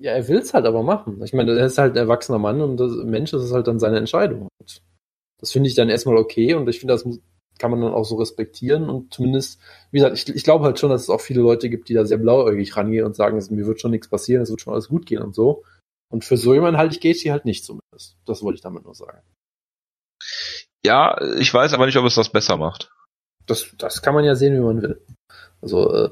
Ja, 0.00 0.12
er 0.12 0.26
will 0.28 0.38
es 0.38 0.54
halt 0.54 0.66
aber 0.66 0.82
machen. 0.82 1.22
Ich 1.22 1.32
meine, 1.32 1.56
er 1.56 1.66
ist 1.66 1.78
halt 1.78 1.94
ein 1.94 1.98
erwachsener 1.98 2.38
Mann 2.38 2.60
und 2.62 2.78
das 2.78 2.92
Mensch 3.04 3.30
das 3.30 3.44
ist 3.44 3.52
halt 3.52 3.66
dann 3.66 3.78
seine 3.78 3.98
Entscheidung. 3.98 4.48
Und 4.58 4.82
das 5.38 5.52
finde 5.52 5.68
ich 5.68 5.74
dann 5.74 5.90
erstmal 5.90 6.16
okay 6.16 6.54
und 6.54 6.68
ich 6.68 6.80
finde, 6.80 6.94
das 6.94 7.06
kann 7.58 7.70
man 7.70 7.80
dann 7.82 7.92
auch 7.92 8.04
so 8.04 8.16
respektieren 8.16 8.88
und 8.88 9.12
zumindest, 9.12 9.60
wie 9.90 9.98
gesagt, 9.98 10.16
ich, 10.16 10.34
ich 10.34 10.44
glaube 10.44 10.64
halt 10.64 10.78
schon, 10.78 10.90
dass 10.90 11.02
es 11.02 11.10
auch 11.10 11.20
viele 11.20 11.42
Leute 11.42 11.68
gibt, 11.68 11.88
die 11.88 11.94
da 11.94 12.04
sehr 12.04 12.18
blauäugig 12.18 12.76
rangehen 12.76 13.04
und 13.04 13.14
sagen, 13.14 13.40
mir 13.50 13.66
wird 13.66 13.80
schon 13.80 13.90
nichts 13.90 14.08
passieren, 14.08 14.42
es 14.42 14.50
wird 14.50 14.62
schon 14.62 14.72
alles 14.72 14.88
gut 14.88 15.06
gehen 15.06 15.22
und 15.22 15.34
so. 15.34 15.62
Und 16.12 16.26
für 16.26 16.36
so 16.36 16.52
jemanden 16.52 16.76
halte 16.76 16.94
ich 16.94 17.00
Gaethje 17.00 17.32
halt 17.32 17.46
nicht 17.46 17.64
zumindest. 17.64 18.18
Das 18.26 18.42
wollte 18.42 18.56
ich 18.56 18.60
damit 18.60 18.84
nur 18.84 18.94
sagen. 18.94 19.22
Ja, 20.84 21.16
ich 21.38 21.52
weiß 21.52 21.72
aber 21.72 21.86
nicht, 21.86 21.96
ob 21.96 22.04
es 22.04 22.16
das 22.16 22.28
besser 22.28 22.58
macht. 22.58 22.90
Das, 23.46 23.74
das 23.78 24.02
kann 24.02 24.14
man 24.14 24.24
ja 24.24 24.34
sehen, 24.34 24.54
wie 24.54 24.60
man 24.60 24.82
will. 24.82 25.00
Also, 25.62 25.92
äh, 25.94 26.10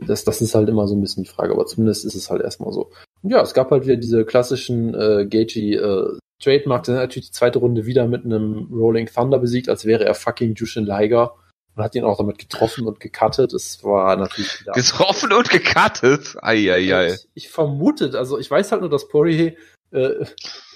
das, 0.00 0.24
das 0.24 0.40
ist 0.40 0.54
halt 0.56 0.68
immer 0.68 0.88
so 0.88 0.96
ein 0.96 1.00
bisschen 1.00 1.22
die 1.22 1.30
Frage, 1.30 1.52
aber 1.52 1.66
zumindest 1.66 2.04
ist 2.04 2.16
es 2.16 2.28
halt 2.28 2.42
erstmal 2.42 2.72
so. 2.72 2.90
Und 3.22 3.30
ja, 3.30 3.40
es 3.40 3.54
gab 3.54 3.70
halt 3.70 3.84
wieder 3.84 3.96
diese 3.96 4.24
klassischen 4.24 4.94
äh, 4.94 5.26
Gaethje 5.26 5.78
äh, 5.78 6.18
Trademarks, 6.42 6.86
dann 6.86 6.96
natürlich 6.96 7.28
die 7.28 7.34
zweite 7.34 7.60
Runde 7.60 7.86
wieder 7.86 8.08
mit 8.08 8.24
einem 8.24 8.68
Rolling 8.72 9.06
Thunder 9.06 9.38
besiegt, 9.38 9.68
als 9.68 9.84
wäre 9.84 10.04
er 10.04 10.14
fucking 10.14 10.54
Jushin 10.56 10.86
Liger 10.86 11.36
und 11.76 11.82
hat 11.82 11.94
ihn 11.94 12.04
auch 12.04 12.18
damit 12.18 12.38
getroffen 12.38 12.86
und 12.86 13.00
gecuttet. 13.00 13.52
Es 13.52 13.82
war 13.84 14.16
natürlich 14.16 14.60
wieder. 14.60 14.72
Getroffen 14.72 15.32
und 15.32 15.50
gecuttet. 15.50 16.36
Eieiei. 16.42 17.14
Ich, 17.14 17.28
ich 17.34 17.48
vermutet, 17.48 18.14
also 18.14 18.38
ich 18.38 18.50
weiß 18.50 18.72
halt 18.72 18.82
nur, 18.82 18.90
dass 18.90 19.08
Poirier 19.08 19.54
äh, 19.92 20.24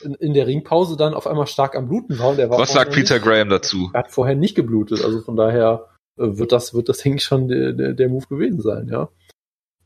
in, 0.02 0.14
in 0.14 0.35
der 0.35 0.46
Ringpause 0.46 0.96
dann 0.96 1.14
auf 1.14 1.26
einmal 1.26 1.46
stark 1.46 1.76
am 1.76 1.88
Bluten 1.88 2.18
war. 2.18 2.30
Und 2.30 2.37
der 2.37 2.50
war 2.50 2.59
Was 2.59 2.72
sagt 2.72 2.92
Peter 2.92 3.14
nicht, 3.14 3.24
Graham 3.24 3.48
dazu? 3.48 3.90
Er 3.92 4.00
hat 4.00 4.11
vorher 4.12 4.35
nicht 4.35 4.54
geblutet, 4.54 5.04
also 5.04 5.20
von 5.20 5.37
daher 5.37 5.88
äh, 6.18 6.37
wird 6.37 6.52
das, 6.52 6.74
wird 6.74 6.88
das, 6.88 7.04
ich, 7.04 7.22
schon 7.22 7.48
der, 7.48 7.72
der, 7.72 7.92
der 7.94 8.09
Move 8.09 8.26
gewesen 8.26 8.61
sein, 8.61 8.88
ja. 8.88 9.09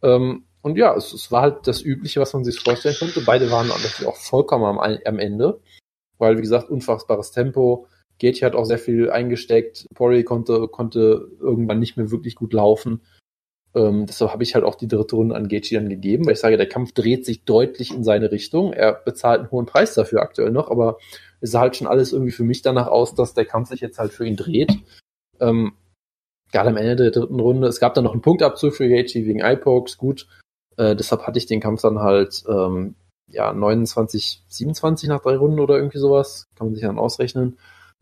Ähm, 0.03 0.45
und 0.61 0.77
ja, 0.77 0.95
es, 0.95 1.13
es 1.13 1.31
war 1.31 1.43
halt 1.43 1.67
das 1.67 1.83
Übliche, 1.83 2.21
was 2.21 2.33
man 2.33 2.45
sich 2.45 2.61
vorstellen 2.61 2.97
konnte. 2.99 3.21
Beide 3.21 3.51
waren 3.51 3.69
natürlich 3.69 4.07
auch 4.07 4.17
vollkommen 4.17 4.65
am, 4.65 4.79
am 4.79 5.19
Ende, 5.19 5.61
weil, 6.19 6.37
wie 6.37 6.43
gesagt, 6.43 6.69
unfassbares 6.69 7.31
Tempo. 7.31 7.87
Gaethje 8.19 8.47
hat 8.47 8.55
auch 8.55 8.65
sehr 8.65 8.79
viel 8.79 9.11
eingesteckt. 9.11 9.87
Poirier 9.95 10.25
konnte, 10.25 10.69
konnte 10.69 11.29
irgendwann 11.41 11.79
nicht 11.79 11.97
mehr 11.97 12.11
wirklich 12.11 12.35
gut 12.35 12.53
laufen. 12.53 13.01
Ähm, 13.75 14.07
deshalb 14.07 14.33
habe 14.33 14.43
ich 14.43 14.55
halt 14.55 14.65
auch 14.65 14.75
die 14.75 14.89
dritte 14.89 15.17
Runde 15.17 15.35
an 15.35 15.49
Gaethje 15.49 15.79
dann 15.79 15.89
gegeben, 15.89 16.27
weil 16.27 16.33
ich 16.33 16.41
sage, 16.41 16.57
der 16.57 16.69
Kampf 16.69 16.93
dreht 16.93 17.27
sich 17.27 17.45
deutlich 17.45 17.95
in 17.95 18.03
seine 18.03 18.33
Richtung. 18.33 18.73
Er 18.73 18.93
bezahlt 18.93 19.41
einen 19.41 19.51
hohen 19.51 19.67
Preis 19.67 19.95
dafür 19.95 20.23
aktuell 20.23 20.51
noch, 20.51 20.71
aber 20.71 20.99
es 21.41 21.51
sah 21.51 21.61
halt 21.61 21.77
schon 21.77 21.87
alles 21.87 22.13
irgendwie 22.13 22.33
für 22.33 22.45
mich 22.45 22.63
danach 22.63 22.89
aus, 22.89 23.15
dass 23.15 23.35
der 23.35 23.45
Kampf 23.45 23.69
sich 23.69 23.81
jetzt 23.81 23.99
halt 23.99 24.13
für 24.13 24.27
ihn 24.27 24.37
dreht. 24.37 24.73
Ähm, 25.39 25.75
gerade 26.51 26.71
am 26.71 26.77
Ende 26.77 26.97
der 26.97 27.11
dritten 27.11 27.41
Runde. 27.41 27.69
Es 27.69 27.81
gab 27.81 27.95
dann 27.95 28.05
noch 28.05 28.13
einen 28.13 28.23
Punktabzug 28.23 28.75
für 28.75 28.89
Gaethje 28.89 29.27
wegen 29.27 29.41
Eye-Pokes, 29.41 29.99
gut. 29.99 30.27
Äh, 30.77 30.97
deshalb 30.97 31.27
hatte 31.27 31.39
ich 31.39 31.47
den 31.47 31.61
Kampf 31.61 31.83
dann 31.83 31.99
halt 32.01 32.45
ähm, 32.49 32.95
ja 33.31 33.53
29, 33.53 34.45
27 34.49 35.09
nach 35.09 35.21
drei 35.21 35.37
Runden 35.37 35.61
oder 35.61 35.77
irgendwie 35.77 35.99
sowas. 35.99 36.45
Kann 36.57 36.69
man 36.69 36.75
sich 36.75 36.85
dann 36.85 36.99
ausrechnen. 36.99 37.59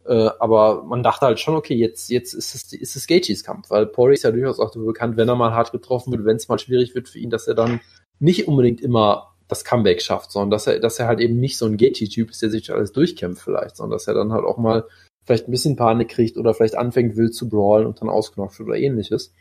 Äh, 0.08 0.30
aber 0.38 0.84
man 0.84 1.02
dachte 1.02 1.26
halt 1.26 1.40
schon, 1.40 1.56
okay, 1.56 1.74
jetzt, 1.74 2.10
jetzt 2.10 2.32
ist 2.32 2.54
es, 2.54 2.72
ist 2.72 2.96
es 2.96 3.06
Gaethjes 3.06 3.44
Kampf, 3.44 3.70
weil 3.70 3.86
Poirier 3.86 4.14
ist 4.14 4.22
ja 4.22 4.30
durchaus 4.30 4.60
auch 4.60 4.70
dafür 4.70 4.86
bekannt, 4.86 5.16
wenn 5.16 5.28
er 5.28 5.36
mal 5.36 5.52
hart 5.52 5.72
getroffen 5.72 6.12
wird, 6.12 6.24
wenn 6.24 6.36
es 6.36 6.48
mal 6.48 6.58
schwierig 6.58 6.94
wird 6.94 7.08
für 7.08 7.18
ihn, 7.18 7.30
dass 7.30 7.48
er 7.48 7.54
dann 7.54 7.80
nicht 8.18 8.48
unbedingt 8.48 8.80
immer 8.80 9.34
das 9.48 9.64
Comeback 9.64 10.02
schafft, 10.02 10.32
sondern 10.32 10.50
dass 10.50 10.66
er, 10.66 10.80
dass 10.80 10.98
er 10.98 11.06
halt 11.06 11.20
eben 11.20 11.38
nicht 11.38 11.58
so 11.58 11.66
ein 11.66 11.76
Gaethje-Typ 11.76 12.30
ist, 12.30 12.42
der 12.42 12.50
sich 12.50 12.72
alles 12.72 12.92
durchkämpft 12.92 13.42
vielleicht, 13.42 13.76
sondern 13.76 13.96
dass 13.96 14.06
er 14.06 14.14
dann 14.14 14.32
halt 14.32 14.44
auch 14.44 14.58
mal 14.58 14.84
vielleicht 15.24 15.48
ein 15.48 15.50
bisschen 15.50 15.76
Panik 15.76 16.08
kriegt 16.08 16.36
oder 16.36 16.54
vielleicht 16.54 16.76
anfängt 16.76 17.16
wild 17.16 17.34
zu 17.34 17.48
brawlen 17.48 17.86
und 17.86 18.00
dann 18.00 18.08
wird 18.08 18.60
oder 18.60 18.76
ähnliches. 18.76 19.34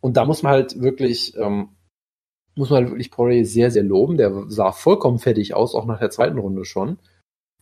Und 0.00 0.16
da 0.16 0.24
muss 0.24 0.42
man 0.42 0.52
halt 0.52 0.80
wirklich, 0.80 1.36
ähm, 1.36 1.68
muss 2.56 2.70
man 2.70 2.82
halt 2.82 2.90
wirklich 2.90 3.10
Poirier 3.10 3.46
sehr, 3.46 3.70
sehr 3.70 3.82
loben. 3.84 4.16
Der 4.16 4.44
sah 4.48 4.72
vollkommen 4.72 5.18
fertig 5.18 5.54
aus, 5.54 5.74
auch 5.74 5.86
nach 5.86 5.98
der 5.98 6.10
zweiten 6.10 6.38
Runde 6.38 6.64
schon. 6.64 6.98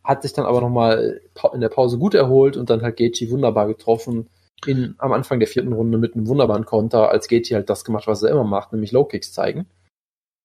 Hat 0.03 0.23
sich 0.23 0.33
dann 0.33 0.47
aber 0.47 0.61
nochmal 0.61 1.21
in 1.53 1.61
der 1.61 1.69
Pause 1.69 1.99
gut 1.99 2.15
erholt 2.15 2.57
und 2.57 2.71
dann 2.71 2.83
hat 2.83 2.97
Gaethje 2.97 3.31
wunderbar 3.31 3.67
getroffen. 3.67 4.29
In, 4.67 4.95
am 4.99 5.13
Anfang 5.13 5.41
der 5.41 5.49
vierten 5.49 5.73
Runde 5.73 5.99
mit 5.99 6.15
einem 6.15 6.27
wunderbaren 6.27 6.67
Konter, 6.67 7.11
als 7.11 7.29
Gaethje 7.29 7.57
halt 7.57 7.71
das 7.71 7.85
gemacht, 7.85 8.07
was 8.07 8.23
er 8.23 8.31
immer 8.31 8.45
macht, 8.45 8.73
nämlich 8.73 8.93
Low 8.93 9.05
Kicks 9.05 9.33
zeigen. 9.33 9.67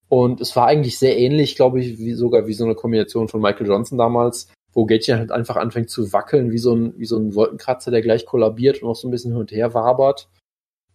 Und 0.07 0.39
es 0.39 0.55
war 0.55 0.67
eigentlich 0.67 0.97
sehr 0.97 1.17
ähnlich, 1.17 1.55
glaube 1.55 1.79
ich, 1.79 1.97
wie 1.97 2.13
sogar 2.13 2.47
wie 2.47 2.53
so 2.53 2.63
eine 2.63 2.75
Kombination 2.75 3.27
von 3.27 3.41
Michael 3.41 3.67
Johnson 3.67 3.97
damals, 3.97 4.51
wo 4.73 4.85
Gaethje 4.85 5.17
halt 5.17 5.31
einfach 5.31 5.55
anfängt 5.55 5.89
zu 5.89 6.13
wackeln, 6.13 6.51
wie 6.51 6.57
so 6.57 6.73
ein, 6.73 6.93
wie 6.97 7.05
so 7.05 7.17
ein 7.17 7.33
Wolkenkratzer, 7.33 7.91
der 7.91 8.01
gleich 8.01 8.25
kollabiert 8.25 8.81
und 8.81 8.89
noch 8.89 8.95
so 8.95 9.07
ein 9.07 9.11
bisschen 9.11 9.31
hin 9.31 9.39
und 9.39 9.51
her 9.51 9.73
wabert. 9.73 10.29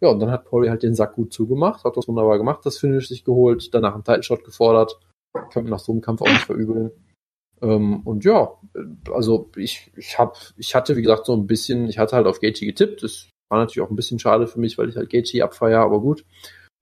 Ja, 0.01 0.09
und 0.09 0.21
dann 0.21 0.31
hat 0.31 0.47
Pauli 0.47 0.69
halt 0.69 0.83
den 0.83 0.95
Sack 0.95 1.15
gut 1.15 1.33
zugemacht, 1.33 1.85
hat 1.85 1.97
das 1.97 2.09
wunderbar 2.09 2.39
gemacht, 2.39 2.65
das 2.65 2.79
Finish 2.79 3.09
sich 3.09 3.25
geholt, 3.25 3.75
danach 3.75 3.95
einen 3.95 4.05
Title 4.05 4.23
Shot 4.23 4.45
gefordert. 4.45 4.99
Kann 5.33 5.65
man 5.65 5.71
nach 5.71 5.79
so 5.79 5.93
einem 5.93 6.01
Kampf 6.01 6.23
auch 6.23 6.29
nicht 6.29 6.47
verübeln. 6.47 6.91
Ähm, 7.63 8.01
und 8.07 8.25
ja, 8.25 8.53
also 9.13 9.51
ich, 9.57 9.91
ich 9.97 10.19
hab, 10.19 10.37
ich 10.57 10.75
hatte, 10.75 10.97
wie 10.97 11.03
gesagt, 11.03 11.27
so 11.27 11.35
ein 11.35 11.47
bisschen, 11.47 11.89
ich 11.89 11.99
hatte 11.99 12.17
halt 12.17 12.27
auf 12.27 12.41
Gaethje 12.41 12.67
getippt. 12.67 13.03
Das 13.03 13.29
war 13.49 13.59
natürlich 13.59 13.87
auch 13.87 13.91
ein 13.91 13.97
bisschen 13.97 14.19
schade 14.19 14.47
für 14.47 14.61
mich, 14.61 14.79
weil 14.79 14.89
ich 14.89 14.97
halt 14.97 15.11
Gaethje 15.11 15.45
abfeier, 15.45 15.81
aber 15.81 16.01
gut. 16.01 16.25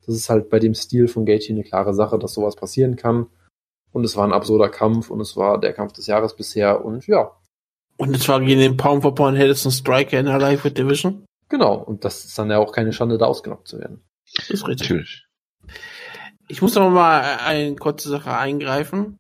Das 0.07 0.15
ist 0.15 0.31
halt 0.31 0.49
bei 0.49 0.59
dem 0.59 0.75
Stil 0.75 1.09
von 1.09 1.27
Gaethje 1.27 1.55
eine 1.55 1.65
klare 1.65 1.95
Sache, 1.95 2.19
dass 2.19 2.35
sowas 2.35 2.57
passieren 2.57 2.97
kann. 2.97 3.27
Und 3.93 4.05
es 4.05 4.17
war 4.17 4.27
ein 4.27 4.33
absurder 4.33 4.69
Kampf 4.69 5.11
und 5.11 5.21
es 5.21 5.37
war 5.37 5.61
der 5.61 5.73
Kampf 5.73 5.93
des 5.93 6.07
Jahres 6.07 6.37
bisher 6.37 6.85
und 6.85 7.07
ja. 7.07 7.33
Und 7.97 8.15
es 8.15 8.29
war 8.29 8.41
gegen 8.41 8.61
den 8.61 8.77
Pound 8.77 9.03
for 9.03 9.15
Pound 9.15 9.37
Hedison 9.37 9.73
Striker 9.73 10.21
in 10.21 10.27
der 10.27 10.39
Lightweight 10.39 10.79
Division. 10.79 11.25
Genau. 11.49 11.75
Und 11.75 12.05
das 12.05 12.25
ist 12.25 12.39
dann 12.39 12.51
ja 12.51 12.59
auch 12.59 12.73
keine 12.73 12.93
Schande, 12.93 13.19
da 13.19 13.27
ausgenockt 13.27 13.67
zu 13.67 13.79
werden. 13.79 14.03
Das 14.37 14.51
ist 14.51 14.69
richtig. 14.69 14.89
Natürlich. 14.89 15.27
Ich 16.49 16.63
muss 16.63 16.75
noch 16.75 16.91
mal 16.91 17.39
eine 17.45 17.75
kurze 17.77 18.09
Sache 18.09 18.37
eingreifen. 18.37 19.19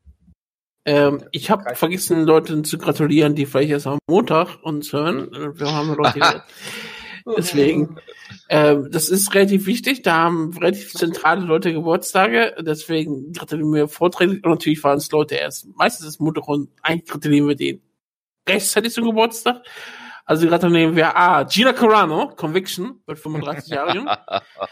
Ähm, 0.88 1.22
ich 1.33 1.51
habe 1.51 1.74
vergessen, 1.74 2.24
Leuten 2.24 2.64
zu 2.64 2.79
gratulieren, 2.79 3.35
die 3.35 3.44
vielleicht 3.44 3.72
erst 3.72 3.87
am 3.87 3.98
Montag 4.09 4.62
uns 4.62 4.90
hören. 4.90 5.31
Wir 5.55 5.70
haben 5.70 5.94
Leute, 5.94 6.42
deswegen. 7.37 7.96
Ähm, 8.48 8.88
das 8.90 9.11
ist 9.11 9.35
relativ 9.35 9.66
wichtig. 9.66 10.01
Da 10.01 10.14
haben 10.14 10.57
relativ 10.57 10.94
zentrale 10.94 11.42
Leute 11.44 11.74
Geburtstage. 11.74 12.55
Deswegen 12.61 13.35
gratulieren 13.35 13.74
wir 13.74 13.88
vorträglich. 13.88 14.42
Und 14.42 14.51
natürlich 14.51 14.83
waren 14.83 14.96
es 14.96 15.11
Leute 15.11 15.35
erst. 15.35 15.66
Meistens 15.77 16.07
ist 16.07 16.20
Montag 16.20 16.48
und 16.48 16.70
eigentlich 16.81 17.11
gratulieren 17.11 17.48
wir 17.48 17.55
den 17.55 17.83
rechtzeitig 18.48 18.94
zum 18.94 19.05
Geburtstag. 19.05 19.62
Also 20.24 20.48
gratulieren 20.48 20.96
wir 20.96 21.14
A. 21.14 21.42
Gina 21.42 21.74
Carano, 21.74 22.29
Conviction, 22.35 23.03
wird 23.05 23.18
35 23.18 23.74
Jahre 23.74 23.94
jung. 23.94 24.09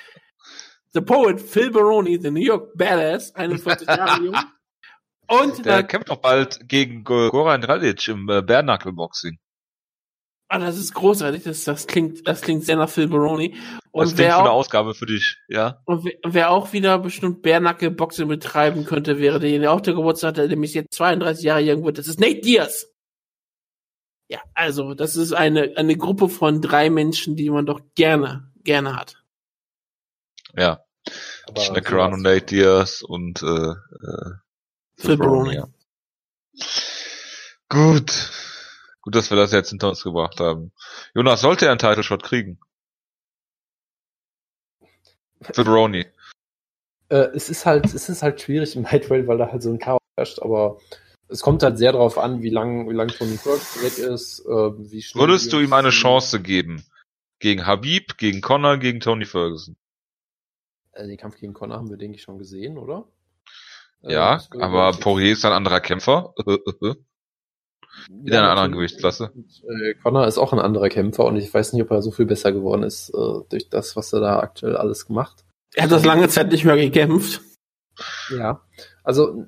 The 0.94 1.02
Poet 1.02 1.42
Phil 1.42 1.70
Baroni, 1.70 2.18
the 2.18 2.30
New 2.30 2.40
York 2.40 2.74
Badass, 2.74 3.34
41 3.34 3.86
Jahre 3.86 4.24
jung. 4.24 4.36
Und 5.28 5.64
Der 5.64 5.78
äh, 5.78 5.84
kämpft 5.84 6.08
doch 6.10 6.18
bald 6.18 6.68
gegen 6.68 7.04
Go- 7.04 7.30
Goran 7.30 7.60
Dragic 7.60 8.06
im 8.08 8.28
äh, 8.28 8.42
Bärnackelboxing. 8.42 9.38
ah, 10.48 10.58
das 10.58 10.76
ist 10.78 10.94
großartig, 10.94 11.42
das, 11.44 11.64
das 11.64 11.86
klingt, 11.86 12.26
das 12.28 12.40
klingt 12.42 12.64
sehr 12.64 12.76
nach 12.76 12.88
Phil 12.88 13.08
Baroni. 13.08 13.50
Das 13.92 14.10
Und 14.10 14.14
klingt 14.16 14.30
für 14.32 14.36
eine 14.38 14.50
Ausgabe 14.50 14.94
für 14.94 15.06
dich, 15.06 15.38
ja? 15.48 15.80
und 15.86 16.04
wer- 16.04 16.18
wer 16.24 16.50
auch 16.50 16.72
wieder 16.72 16.98
bestimmt 16.98 17.42
Bärnackel-Boxing 17.42 18.28
betreiben 18.28 18.84
könnte, 18.84 19.18
wäre 19.18 19.40
der, 19.40 19.58
der 19.58 19.72
auch 19.72 19.80
der 19.80 19.94
Geburtstag 19.94 20.28
hat, 20.30 20.36
der 20.36 20.48
nämlich 20.48 20.74
jetzt 20.74 20.92
32 20.94 21.44
Jahre 21.44 21.60
jung 21.60 21.84
wird. 21.84 21.98
Das 21.98 22.06
ist 22.06 22.20
Nate 22.20 22.40
Diaz. 22.40 22.92
Ja, 24.28 24.40
also, 24.54 24.94
das 24.94 25.16
ist 25.16 25.32
eine, 25.32 25.72
eine 25.76 25.96
Gruppe 25.96 26.28
von 26.28 26.60
drei 26.60 26.90
Menschen, 26.90 27.36
die 27.36 27.48
man 27.48 27.64
doch 27.64 27.80
gerne, 27.94 28.52
gerne 28.64 28.96
hat. 28.96 29.22
Ja. 30.54 30.80
Aber 31.48 31.62
Gina 31.62 31.80
Carano, 31.80 32.16
Nate 32.16 32.46
Diaz 32.46 33.02
und 33.02 33.42
äh, 33.42 33.46
äh, 33.46 34.32
Phil 34.96 35.16
Baroni. 35.16 35.54
ja. 35.54 35.68
Gut. 37.68 38.30
Gut, 39.02 39.14
dass 39.14 39.30
wir 39.30 39.36
das 39.36 39.52
jetzt 39.52 39.70
hinter 39.70 39.88
uns 39.88 40.02
gebracht 40.02 40.40
haben. 40.40 40.72
Jonas, 41.14 41.40
sollte 41.40 41.66
er 41.66 41.72
einen 41.72 41.78
Title 41.78 42.02
Shot 42.02 42.22
kriegen? 42.22 42.58
Phil 45.42 45.64
Baroni. 45.64 46.06
Äh, 47.08 47.28
es 47.34 47.48
ist 47.48 47.66
halt, 47.66 47.86
es 47.86 48.08
ist 48.08 48.22
halt 48.22 48.40
schwierig 48.40 48.74
im 48.74 48.82
Lightweight, 48.82 49.26
weil 49.26 49.38
da 49.38 49.50
halt 49.52 49.62
so 49.62 49.70
ein 49.70 49.78
Chaos 49.78 50.00
herrscht, 50.16 50.40
aber 50.40 50.80
es 51.28 51.40
kommt 51.40 51.62
halt 51.62 51.78
sehr 51.78 51.92
darauf 51.92 52.18
an, 52.18 52.42
wie 52.42 52.50
lang, 52.50 52.88
wie 52.88 52.94
lang 52.94 53.08
Tony 53.08 53.36
Ferguson 53.36 53.82
weg 53.82 53.98
ist, 53.98 54.40
äh, 54.40 54.90
wie 54.90 55.02
schnell. 55.02 55.22
Würdest 55.22 55.52
du 55.52 55.60
ihm 55.60 55.72
eine 55.72 55.90
Chance 55.90 56.40
geben? 56.40 56.84
Gegen 57.38 57.66
Habib, 57.66 58.16
gegen 58.16 58.40
Connor, 58.40 58.78
gegen 58.78 59.00
Tony 59.00 59.24
Ferguson? 59.24 59.76
Äh, 60.92 61.06
den 61.06 61.16
Kampf 61.16 61.36
gegen 61.36 61.52
Conor 61.52 61.76
haben 61.76 61.90
wir, 61.90 61.96
denke 61.96 62.16
ich, 62.16 62.22
schon 62.22 62.38
gesehen, 62.38 62.78
oder? 62.78 63.06
Äh, 64.06 64.12
Ja, 64.12 64.40
würde 64.50 64.64
aber 64.64 64.92
Poirier 64.98 65.32
ist 65.32 65.44
ein 65.44 65.52
anderer 65.52 65.80
Kämpfer. 65.80 66.34
in 68.08 68.32
einer 68.32 68.50
anderen. 68.50 68.72
Gewichtsklasse. 68.72 69.32
Äh, 69.68 69.94
Connor 70.02 70.26
ist 70.26 70.38
auch 70.38 70.52
ein 70.52 70.58
anderer 70.58 70.88
Kämpfer 70.88 71.24
und 71.24 71.36
ich 71.36 71.52
weiß 71.52 71.72
nicht, 71.72 71.82
ob 71.82 71.90
er 71.90 72.02
so 72.02 72.10
viel 72.10 72.26
besser 72.26 72.52
geworden 72.52 72.82
ist 72.82 73.10
äh, 73.10 73.40
durch 73.48 73.68
das, 73.70 73.96
was 73.96 74.12
er 74.12 74.20
da 74.20 74.38
aktuell 74.40 74.76
alles 74.76 75.06
gemacht. 75.06 75.44
Er 75.74 75.84
hat 75.84 75.92
das 75.92 76.04
lange 76.04 76.28
Zeit 76.28 76.52
nicht 76.52 76.64
mehr 76.64 76.76
gekämpft. 76.76 77.40
Ja, 78.30 78.60
also 79.02 79.46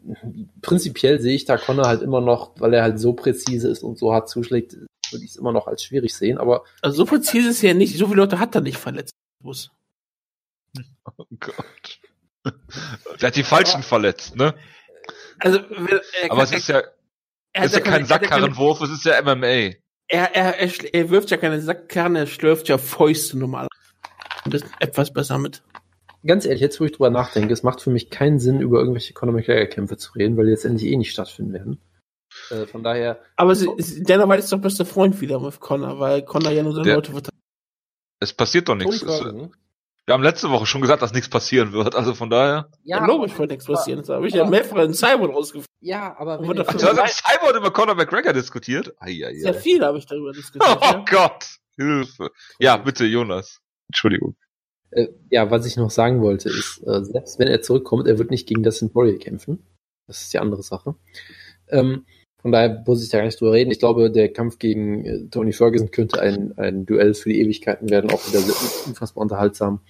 prinzipiell 0.63 1.21
sehe 1.21 1.35
ich 1.35 1.45
da 1.45 1.59
Connor 1.59 1.87
halt 1.87 2.01
immer 2.03 2.21
noch, 2.21 2.53
weil 2.59 2.73
er 2.73 2.83
halt 2.83 2.99
so 2.99 3.13
präzise 3.13 3.69
ist 3.69 3.83
und 3.83 3.99
so 3.99 4.13
hart 4.13 4.29
zuschlägt, 4.29 4.73
würde 4.73 5.25
ich 5.25 5.31
es 5.33 5.37
immer 5.37 5.53
noch 5.53 5.67
als 5.67 5.85
schwierig 5.85 6.15
sehen. 6.15 6.39
Aber 6.39 6.65
Also 6.81 6.99
so 6.99 7.05
präzise 7.05 7.51
ist 7.51 7.63
er 7.63 7.75
nicht. 7.75 7.97
So 7.99 8.07
viele 8.07 8.21
Leute 8.23 8.39
hat 8.39 8.55
er 8.55 8.63
nicht 8.63 8.79
verletzt. 8.79 9.13
Muss. 9.43 9.71
Oh 11.17 11.25
Gott. 11.41 11.98
Der 13.21 13.29
hat 13.29 13.37
die 13.37 13.43
Falschen 13.45 13.83
verletzt, 13.83 14.37
ne? 14.37 14.55
Also, 15.39 15.59
er 15.59 16.01
Aber 16.31 16.37
kann- 16.37 16.39
es 16.45 16.53
ist 16.53 16.69
ja, 16.69 16.79
er 17.53 17.65
es 17.65 17.67
ist 17.67 17.75
ja 17.75 17.81
kein 17.81 18.01
er 18.03 18.07
Sackkarrenwurf, 18.07 18.81
es 18.83 18.91
ist 18.91 19.05
ja 19.05 19.21
MMA. 19.23 19.47
Er, 20.11 20.35
er, 20.35 20.59
er, 20.59 20.95
er 20.95 21.11
wirft 21.11 21.31
ja 21.31 21.37
keine 21.37 21.61
Sackkarren, 21.61 22.17
er 22.17 22.27
schlürft 22.27 22.69
ja 22.69 22.79
Fäuste 22.79 23.39
normal. 23.39 23.69
Und 24.45 24.55
das 24.55 24.63
ist 24.63 24.71
etwas 24.81 25.13
besser 25.13 25.39
mit. 25.39 25.63
ganz 26.25 26.45
ehrlich, 26.47 26.61
jetzt 26.61 26.81
wo 26.81 26.85
ich 26.85 26.93
drüber 26.93 27.11
nachdenke, 27.11 27.53
es 27.53 27.63
macht 27.63 27.81
für 27.81 27.91
mich 27.91 28.11
keinen 28.11 28.39
Sinn, 28.39 28.61
über 28.61 28.79
irgendwelche 28.79 29.13
Conor 29.13 29.35
McGregor-Kämpfe 29.35 29.97
zu 29.97 30.13
reden, 30.13 30.37
weil 30.37 30.47
die 30.47 30.53
jetzt 30.53 30.65
endlich 30.65 30.91
eh 30.91 30.97
nicht 30.97 31.11
stattfinden 31.13 31.53
werden. 31.53 31.81
Äh, 32.51 32.67
von 32.67 32.83
daher, 32.83 33.21
Aber 33.37 33.55
sie, 33.55 33.69
sie, 33.79 34.03
Dana 34.03 34.29
White 34.29 34.41
ist 34.45 34.53
doch 34.53 34.61
bester 34.61 34.85
Freund 34.87 35.21
wieder 35.21 35.41
mit 35.41 35.61
Connor, 35.61 35.99
weil 35.99 36.23
Connor 36.23 36.53
ja 36.53 36.63
nur 36.63 36.73
seine 36.73 36.85
Der- 36.87 36.95
Leute 36.97 37.13
verteidigt. 37.13 37.43
Es 38.21 38.33
passiert 38.33 38.69
doch 38.69 38.75
nichts. 38.75 39.03
Es. 39.03 39.23
Wir 40.09 40.15
haben 40.15 40.23
letzte 40.23 40.49
Woche 40.49 40.65
schon 40.65 40.81
gesagt, 40.81 41.03
dass 41.03 41.13
nichts 41.13 41.29
passieren 41.29 41.73
wird, 41.73 41.95
also 41.95 42.15
von 42.15 42.31
daher. 42.31 42.71
Ja, 42.83 43.05
logisch 43.05 43.39
wird 43.39 43.51
nichts 43.51 43.67
passieren. 43.67 44.03
Da 44.07 44.15
habe 44.15 44.27
ich 44.27 44.33
ja 44.33 44.47
mehrfach 44.47 44.79
in 44.79 44.95
Cyber 44.95 45.29
rausgefunden. 45.29 45.67
Ja, 45.81 46.17
aber 46.19 46.41
wenn 46.41 46.59
Ach, 46.61 46.75
du 46.75 46.87
hast 46.87 46.99
am 46.99 47.07
Cyborg 47.07 47.57
über 47.57 47.71
Conor 47.71 47.95
McGregor 47.95 48.33
diskutiert? 48.33 48.95
Eieiei. 49.01 49.39
Sehr 49.39 49.53
viel 49.53 49.85
habe 49.85 49.99
ich 49.99 50.07
darüber 50.07 50.33
diskutiert. 50.33 50.79
Oh 50.81 50.83
ja. 50.83 51.05
Gott, 51.07 51.59
Hilfe. 51.77 52.31
Ja, 52.59 52.79
bitte, 52.79 53.05
Jonas. 53.05 53.61
Entschuldigung. 53.91 54.35
Äh, 54.93 55.09
ja, 55.29 55.51
was 55.51 55.67
ich 55.67 55.77
noch 55.77 55.91
sagen 55.91 56.23
wollte, 56.23 56.49
ist, 56.49 56.79
äh, 56.87 57.05
selbst 57.05 57.39
wenn 57.39 57.49
er 57.49 57.61
zurückkommt, 57.61 58.07
er 58.09 58.19
wird 58.19 58.31
nicht 58.31 58.49
gegen 58.49 58.63
Dustin 58.63 58.91
Poirier 58.91 59.19
kämpfen. 59.19 59.63
Das 60.07 60.23
ist 60.23 60.33
die 60.33 60.39
andere 60.39 60.63
Sache. 60.63 60.95
Ähm, 61.69 62.07
von 62.49 62.53
daher 62.53 62.83
muss 62.87 63.05
ich 63.05 63.11
da 63.11 63.19
gar 63.19 63.27
nicht 63.27 63.39
drüber 63.39 63.53
reden. 63.53 63.71
Ich 63.71 63.79
glaube, 63.79 64.11
der 64.11 64.33
Kampf 64.33 64.59
gegen 64.59 65.05
äh, 65.05 65.29
Tony 65.31 65.53
Ferguson 65.53 65.91
könnte 65.91 66.19
ein, 66.19 66.57
ein 66.57 66.87
Duell 66.87 67.13
für 67.13 67.29
die 67.29 67.43
Ewigkeiten 67.43 67.91
werden, 67.91 68.11
auch 68.11 68.27
wieder 68.27 68.39
unfassbar 68.87 69.21
unterhaltsam. 69.21 69.81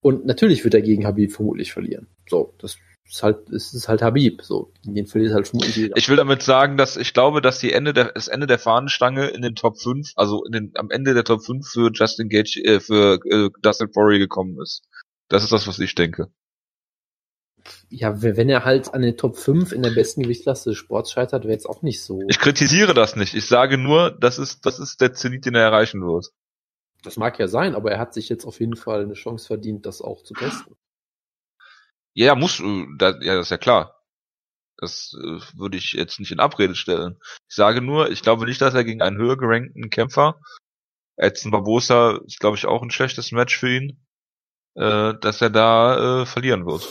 Und 0.00 0.24
natürlich 0.24 0.64
wird 0.64 0.72
er 0.72 0.80
gegen 0.80 1.04
Habib 1.04 1.32
vermutlich 1.32 1.70
verlieren. 1.70 2.06
So, 2.30 2.54
das 2.58 2.78
ist 3.06 3.22
halt, 3.22 3.50
es 3.50 3.74
ist 3.74 3.88
halt 3.88 4.00
Habib. 4.00 4.40
So, 4.40 4.72
den 4.86 5.06
verliert 5.06 5.34
halt 5.34 5.48
vermutlich 5.48 5.76
jeder. 5.76 5.98
Ich 5.98 6.08
will 6.08 6.16
damit 6.16 6.42
sagen, 6.42 6.78
dass 6.78 6.96
ich 6.96 7.12
glaube, 7.12 7.42
dass 7.42 7.58
die 7.58 7.74
Ende 7.74 7.92
der, 7.92 8.12
das 8.12 8.28
Ende 8.28 8.46
der 8.46 8.58
Fahnenstange 8.58 9.26
in 9.26 9.42
den 9.42 9.54
Top 9.54 9.78
5, 9.78 10.12
also 10.16 10.44
in 10.46 10.52
den, 10.52 10.72
am 10.76 10.90
Ende 10.90 11.12
der 11.12 11.24
Top 11.24 11.44
5 11.44 11.68
für 11.68 11.90
Justin 11.92 12.30
Gage, 12.30 12.58
äh, 12.64 12.80
für 12.80 13.20
äh, 13.26 13.50
Dustin 13.60 13.90
Poirier 13.92 14.18
gekommen 14.18 14.58
ist. 14.62 14.82
Das 15.28 15.42
ist 15.42 15.52
das, 15.52 15.66
was 15.66 15.78
ich 15.78 15.94
denke. 15.94 16.28
Ja, 17.88 18.22
wenn 18.22 18.48
er 18.48 18.64
halt 18.64 18.92
an 18.94 19.02
den 19.02 19.16
Top 19.16 19.36
5 19.36 19.72
in 19.72 19.82
der 19.82 19.90
besten 19.90 20.22
Gewichtsklasse 20.22 20.70
des 20.70 20.78
Sports 20.78 21.12
scheitert, 21.12 21.44
wäre 21.44 21.52
jetzt 21.52 21.66
auch 21.66 21.82
nicht 21.82 22.02
so. 22.02 22.22
Ich 22.28 22.38
kritisiere 22.38 22.94
das 22.94 23.16
nicht. 23.16 23.34
Ich 23.34 23.46
sage 23.46 23.78
nur, 23.78 24.10
das 24.10 24.38
ist, 24.38 24.66
das 24.66 24.78
ist 24.78 25.00
der 25.00 25.12
Zenit, 25.12 25.46
den 25.46 25.54
er 25.54 25.62
erreichen 25.62 26.02
wird. 26.02 26.30
Das 27.02 27.16
mag 27.16 27.38
ja 27.38 27.48
sein, 27.48 27.74
aber 27.74 27.90
er 27.90 27.98
hat 27.98 28.14
sich 28.14 28.28
jetzt 28.28 28.44
auf 28.44 28.60
jeden 28.60 28.76
Fall 28.76 29.02
eine 29.02 29.14
Chance 29.14 29.46
verdient, 29.46 29.86
das 29.86 30.02
auch 30.02 30.22
zu 30.22 30.34
testen. 30.34 30.76
Ja, 32.14 32.34
muss, 32.34 32.60
äh, 32.60 32.86
da, 32.98 33.18
ja, 33.20 33.34
das 33.34 33.46
ist 33.46 33.50
ja 33.50 33.58
klar. 33.58 34.02
Das 34.76 35.16
äh, 35.18 35.38
würde 35.56 35.78
ich 35.78 35.92
jetzt 35.92 36.20
nicht 36.20 36.32
in 36.32 36.40
Abrede 36.40 36.74
stellen. 36.74 37.18
Ich 37.48 37.54
sage 37.54 37.80
nur, 37.80 38.10
ich 38.10 38.22
glaube 38.22 38.46
nicht, 38.46 38.60
dass 38.60 38.74
er 38.74 38.84
gegen 38.84 39.02
einen 39.02 39.16
höher 39.16 39.36
gerankten 39.36 39.90
Kämpfer, 39.90 40.40
Edson 41.16 41.50
Barbosa 41.50 42.18
ist, 42.26 42.40
glaube 42.40 42.56
ich, 42.56 42.66
auch 42.66 42.82
ein 42.82 42.90
schlechtes 42.90 43.32
Match 43.32 43.58
für 43.58 43.76
ihn, 43.76 44.04
äh, 44.74 45.14
dass 45.20 45.40
er 45.40 45.50
da 45.50 46.22
äh, 46.22 46.26
verlieren 46.26 46.66
wird. 46.66 46.88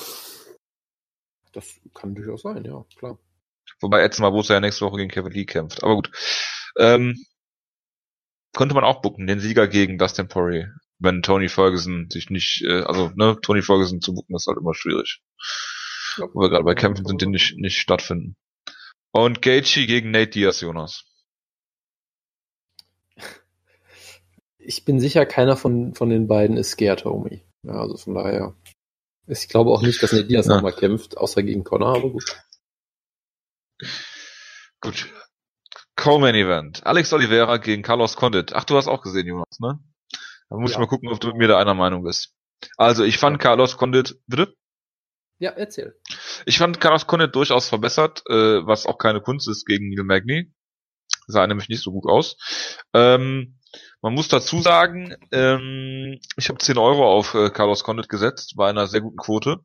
Das 1.54 1.80
kann 1.94 2.16
durchaus 2.16 2.44
sein, 2.44 2.64
ja, 2.66 2.86
klar. 2.98 3.20
Wobei 3.80 4.02
Edson 4.02 4.24
Barbosa 4.24 4.54
ja 4.54 4.60
nächste 4.60 4.86
Woche 4.86 4.98
gegen 4.98 5.10
Kevin 5.10 5.32
Lee 5.32 5.46
kämpft. 5.46 5.84
Aber 5.84 5.96
gut. 5.96 6.12
Ähm, 6.78 7.26
könnte 8.54 8.76
man 8.76 8.84
auch 8.84 9.02
bucken, 9.02 9.28
den 9.28 9.40
Sieger 9.40 9.68
gegen 9.68 9.98
Dustin 9.98 10.28
Poirier. 10.28 10.74
Wenn 11.00 11.24
Tony 11.24 11.50
Ferguson 11.50 12.10
sich 12.10 12.30
nicht, 12.30 12.64
äh, 12.64 12.82
also 12.84 13.12
ne, 13.16 13.38
Tony 13.42 13.62
Ferguson 13.62 14.02
zu 14.02 14.14
bucken 14.14 14.36
ist 14.36 14.48
halt 14.48 14.58
immer 14.58 14.74
schwierig. 14.74 15.22
Wo 16.18 16.42
wir 16.42 16.50
gerade 16.50 16.66
bei 16.66 16.76
Kämpfen 16.76 17.06
sind, 17.06 17.22
die 17.22 17.28
nicht, 17.28 17.58
nicht 17.58 17.80
stattfinden. 17.80 18.36
Und 19.12 19.42
Gaethje 19.42 19.88
gegen 19.88 20.12
Nate 20.12 20.32
Diaz, 20.32 20.62
Jonas. 20.62 21.06
Ich 24.58 24.86
bin 24.86 25.00
sicher, 25.00 25.26
keiner 25.26 25.58
von, 25.58 25.96
von 25.96 26.10
den 26.10 26.28
beiden 26.28 26.56
ist 26.56 26.72
scared, 26.72 27.04
Homie. 27.04 27.44
Ja, 27.64 27.74
also 27.74 27.98
von 27.98 28.14
daher. 28.14 28.56
Ich 29.28 29.48
glaube 29.48 29.72
auch 29.72 29.82
nicht, 29.82 30.02
dass 30.04 30.12
Nate 30.12 30.26
Diaz 30.26 30.48
Ja. 30.48 30.56
nochmal 30.56 30.74
kämpft, 30.74 31.18
außer 31.18 31.44
gegen 31.44 31.64
Connor, 31.64 31.96
aber 31.96 32.10
gut. 32.10 32.36
Gut. 34.82 35.12
Co-Main 35.96 36.36
Event. 36.36 36.86
Alex 36.86 37.14
Oliveira 37.14 37.58
gegen 37.58 37.84
Carlos 37.84 38.16
Condit. 38.16 38.54
Ach, 38.54 38.64
du 38.64 38.76
hast 38.78 38.88
auch 38.88 39.02
gesehen, 39.02 39.28
Jonas, 39.28 39.60
ne? 39.60 39.80
Da 40.50 40.58
muss 40.58 40.72
Ja. 40.72 40.76
ich 40.76 40.80
mal 40.80 40.88
gucken, 40.88 41.10
ob 41.10 41.20
du 41.20 41.28
mit 41.28 41.38
mir 41.38 41.48
da 41.48 41.60
einer 41.60 41.76
Meinung 41.76 42.04
bist. 42.04 42.34
Also, 42.78 43.04
ich 43.04 43.18
fand 43.18 43.40
Carlos 43.40 43.78
Condit, 43.78 44.20
bitte? 44.28 44.54
Ja, 45.40 45.52
erzähl. 45.52 46.00
Ich 46.46 46.58
fand 46.58 46.80
Carlos 46.82 47.08
Condit 47.08 47.36
durchaus 47.36 47.70
verbessert, 47.70 48.24
äh, 48.30 48.66
was 48.66 48.86
auch 48.86 48.98
keine 48.98 49.22
Kunst 49.22 49.48
ist 49.48 49.66
gegen 49.66 49.90
Neil 49.90 50.04
Magny. 50.04 50.54
Sah 51.28 51.46
nämlich 51.48 51.70
nicht 51.70 51.82
so 51.84 51.92
gut 51.92 52.06
aus. 52.08 52.38
Ähm, 52.94 53.60
man 54.02 54.14
muss 54.14 54.28
dazu 54.28 54.62
sagen, 54.62 55.16
ähm, 55.32 56.20
ich 56.36 56.50
habe 56.50 56.60
10 56.60 56.78
Euro 56.78 57.06
auf 57.06 57.34
äh, 57.34 57.50
Carlos 57.50 57.84
Condit 57.84 58.10
gesetzt, 58.10 58.56
bei 58.58 58.70
einer 58.70 58.88
sehr 58.88 59.02
guten 59.02 59.18
Quote. 59.18 59.60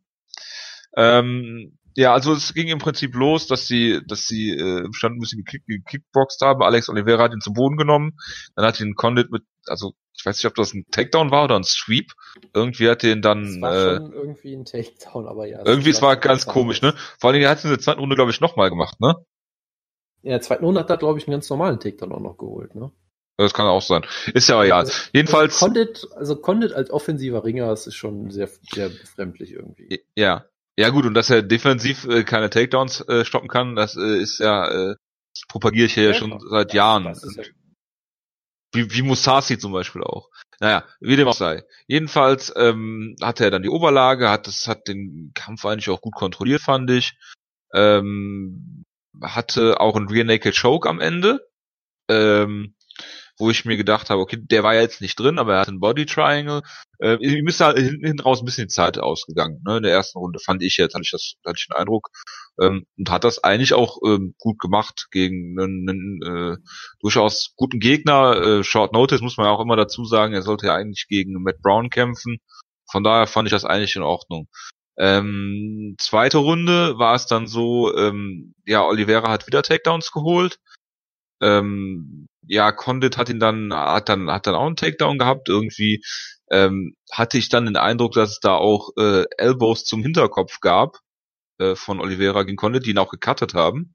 Ähm, 0.96 1.78
ja, 1.94 2.12
also 2.12 2.34
es 2.34 2.52
ging 2.52 2.68
im 2.68 2.78
Prinzip 2.78 3.14
los, 3.14 3.46
dass 3.46 3.66
sie, 3.66 4.02
dass 4.06 4.26
sie 4.28 4.50
äh, 4.50 4.84
im 4.84 4.92
Stand 4.92 5.16
ein 5.16 5.20
bisschen 5.20 5.42
gekick, 5.42 5.64
gekickboxt 5.66 6.42
haben. 6.42 6.62
Alex 6.62 6.90
Oliveira 6.90 7.22
hat 7.22 7.32
ihn 7.32 7.40
zum 7.40 7.54
Boden 7.54 7.78
genommen. 7.78 8.18
Dann 8.54 8.66
hat 8.66 8.78
ihn 8.80 8.94
Condit 8.94 9.30
mit, 9.30 9.44
also 9.66 9.94
ich 10.12 10.24
weiß 10.24 10.36
nicht, 10.36 10.46
ob 10.46 10.54
das 10.56 10.74
ein 10.74 10.84
Takedown 10.90 11.30
war 11.30 11.44
oder 11.44 11.56
ein 11.56 11.64
Sweep. 11.64 12.12
Irgendwie 12.52 12.90
hat 12.90 13.02
den 13.02 13.22
Das 13.22 13.32
dann 13.32 13.62
war 13.62 13.74
äh, 13.74 13.96
schon 13.96 14.12
irgendwie 14.12 14.54
ein 14.54 14.64
Takedown, 14.66 15.26
aber 15.26 15.46
ja. 15.46 15.64
irgendwie, 15.64 15.90
es 15.90 16.02
war 16.02 16.16
ganz 16.16 16.44
komisch, 16.44 16.82
ne? 16.82 16.94
Vor 17.18 17.32
Dingen, 17.32 17.44
er 17.44 17.50
hat 17.50 17.58
es 17.58 17.64
in 17.64 17.70
der 17.70 17.80
zweiten 17.80 18.00
Runde, 18.00 18.16
glaube 18.16 18.30
ich, 18.30 18.42
nochmal 18.42 18.68
gemacht, 18.68 19.00
ne? 19.00 19.14
In 20.22 20.30
der 20.30 20.42
zweiten 20.42 20.66
Runde 20.66 20.80
hat 20.80 20.90
er, 20.90 20.98
glaube 20.98 21.18
ich, 21.18 21.26
einen 21.26 21.32
ganz 21.32 21.48
normalen 21.48 21.80
Takedown 21.80 22.12
auch 22.12 22.20
noch 22.20 22.36
geholt, 22.36 22.74
ne? 22.74 22.92
Das 23.38 23.52
kann 23.52 23.66
auch 23.66 23.82
sein. 23.82 24.04
Ist 24.32 24.48
ja 24.48 24.62
egal. 24.64 24.90
Jedenfalls, 25.12 25.54
Also 25.54 25.66
Condit, 25.66 26.06
also 26.16 26.36
Condit 26.36 26.72
als 26.72 26.90
offensiver 26.90 27.44
Ringer, 27.44 27.68
das 27.68 27.86
ist 27.86 27.94
schon 27.96 28.30
sehr, 28.30 28.48
sehr 28.72 28.88
befremdlich 28.88 29.52
irgendwie. 29.52 30.02
ja. 30.14 30.46
Ja 30.78 30.90
gut, 30.90 31.06
und 31.06 31.14
dass 31.14 31.30
er 31.30 31.40
defensiv 31.40 32.04
äh, 32.04 32.22
keine 32.22 32.50
Takedowns 32.50 33.00
äh, 33.08 33.24
stoppen 33.24 33.48
kann, 33.48 33.76
das 33.76 33.96
äh, 33.96 34.18
ist 34.18 34.40
ja, 34.40 34.68
äh, 34.68 34.94
das 35.34 35.46
propagiere 35.48 35.86
ich 35.86 35.94
hier 35.94 36.08
ja, 36.08 36.14
schon 36.14 36.38
seit 36.50 36.74
Jahren. 36.74 37.04
Das 37.04 37.24
ist 37.24 37.36
ja, 37.36 37.44
Wie, 38.74 38.92
wie 38.92 39.00
Musasi 39.00 39.56
zum 39.58 39.72
Beispiel 39.72 40.02
auch. 40.02 40.28
Naja, 40.60 40.84
wie 41.00 41.16
dem 41.16 41.28
auch 41.28 41.34
sei. 41.34 41.64
Jedenfalls 41.86 42.52
ähm, 42.56 43.16
hatte 43.22 43.44
er 43.44 43.50
dann 43.50 43.62
die 43.62 43.70
Oberlage, 43.70 44.28
hat 44.28 44.46
das 44.46 44.68
hat 44.68 44.86
den 44.86 45.32
Kampf 45.34 45.64
eigentlich 45.64 45.88
auch 45.88 46.02
gut 46.02 46.14
kontrolliert, 46.14 46.60
fand 46.60 46.90
ich. 46.90 47.16
Ähm, 47.72 48.84
hatte 49.22 49.80
auch 49.80 49.96
einen 49.96 50.08
Rear 50.08 50.24
Naked 50.24 50.60
Choke 50.60 50.88
am 50.88 51.00
Ende, 51.00 51.46
ähm, 52.10 52.74
wo 53.38 53.50
ich 53.50 53.64
mir 53.64 53.76
gedacht 53.76 54.10
habe, 54.10 54.20
okay, 54.20 54.38
der 54.40 54.62
war 54.62 54.74
jetzt 54.74 55.00
nicht 55.00 55.18
drin, 55.18 55.38
aber 55.38 55.54
er 55.54 55.60
hatte 55.60 55.70
einen 55.70 55.80
Body 55.80 56.06
Triangle. 56.06 56.62
Äh, 56.98 57.16
ihm 57.20 57.46
ist 57.48 57.60
halt 57.60 57.78
hinten, 57.78 58.06
hinten 58.06 58.22
raus 58.22 58.40
ein 58.40 58.46
bisschen 58.46 58.68
Zeit 58.68 58.98
ausgegangen. 58.98 59.60
Ne? 59.66 59.78
In 59.78 59.82
der 59.82 59.92
ersten 59.92 60.18
Runde 60.18 60.38
fand 60.38 60.62
ich 60.62 60.76
jetzt, 60.78 60.94
hatte 60.94 61.02
ich 61.04 61.10
das, 61.10 61.34
hatte 61.44 61.56
ich 61.58 61.66
den 61.66 61.76
Eindruck, 61.76 62.08
ähm, 62.60 62.86
und 62.98 63.10
hat 63.10 63.24
das 63.24 63.42
eigentlich 63.44 63.74
auch 63.74 63.98
ähm, 64.04 64.34
gut 64.38 64.58
gemacht 64.58 65.08
gegen 65.10 65.58
einen, 65.60 65.88
einen 65.88 66.22
äh, 66.22 66.56
durchaus 67.00 67.52
guten 67.56 67.80
Gegner. 67.80 68.36
Äh, 68.36 68.64
Short 68.64 68.92
Notice 68.92 69.20
muss 69.20 69.36
man 69.36 69.46
ja 69.46 69.52
auch 69.52 69.60
immer 69.60 69.76
dazu 69.76 70.04
sagen, 70.04 70.32
er 70.32 70.42
sollte 70.42 70.66
ja 70.66 70.74
eigentlich 70.74 71.06
gegen 71.08 71.42
Matt 71.42 71.60
Brown 71.62 71.90
kämpfen. 71.90 72.38
Von 72.90 73.04
daher 73.04 73.26
fand 73.26 73.48
ich 73.48 73.52
das 73.52 73.64
eigentlich 73.64 73.96
in 73.96 74.02
Ordnung. 74.02 74.48
Ähm, 74.98 75.96
zweite 75.98 76.38
Runde 76.38 76.98
war 76.98 77.14
es 77.14 77.26
dann 77.26 77.46
so, 77.46 77.94
ähm, 77.94 78.54
ja, 78.64 78.82
Oliveira 78.84 79.30
hat 79.30 79.46
wieder 79.46 79.62
Takedowns 79.62 80.10
geholt. 80.10 80.58
Ähm, 81.42 82.28
ja, 82.46 82.72
Condit 82.72 83.16
hat 83.16 83.28
ihn 83.28 83.40
dann, 83.40 83.72
hat 83.74 84.08
dann, 84.08 84.30
hat 84.30 84.46
dann 84.46 84.54
auch 84.54 84.66
einen 84.66 84.76
Takedown 84.76 85.18
gehabt. 85.18 85.48
Irgendwie 85.48 86.02
ähm, 86.50 86.94
hatte 87.10 87.38
ich 87.38 87.48
dann 87.48 87.66
den 87.66 87.76
Eindruck, 87.76 88.12
dass 88.12 88.30
es 88.30 88.40
da 88.40 88.54
auch 88.54 88.90
äh, 88.98 89.24
Elbows 89.38 89.84
zum 89.84 90.02
Hinterkopf 90.02 90.60
gab 90.60 90.98
äh, 91.58 91.74
von 91.74 92.00
Oliveira 92.00 92.42
gegen 92.44 92.56
Condit, 92.56 92.86
die 92.86 92.90
ihn 92.90 92.98
auch 92.98 93.10
gecuttet 93.10 93.54
haben. 93.54 93.94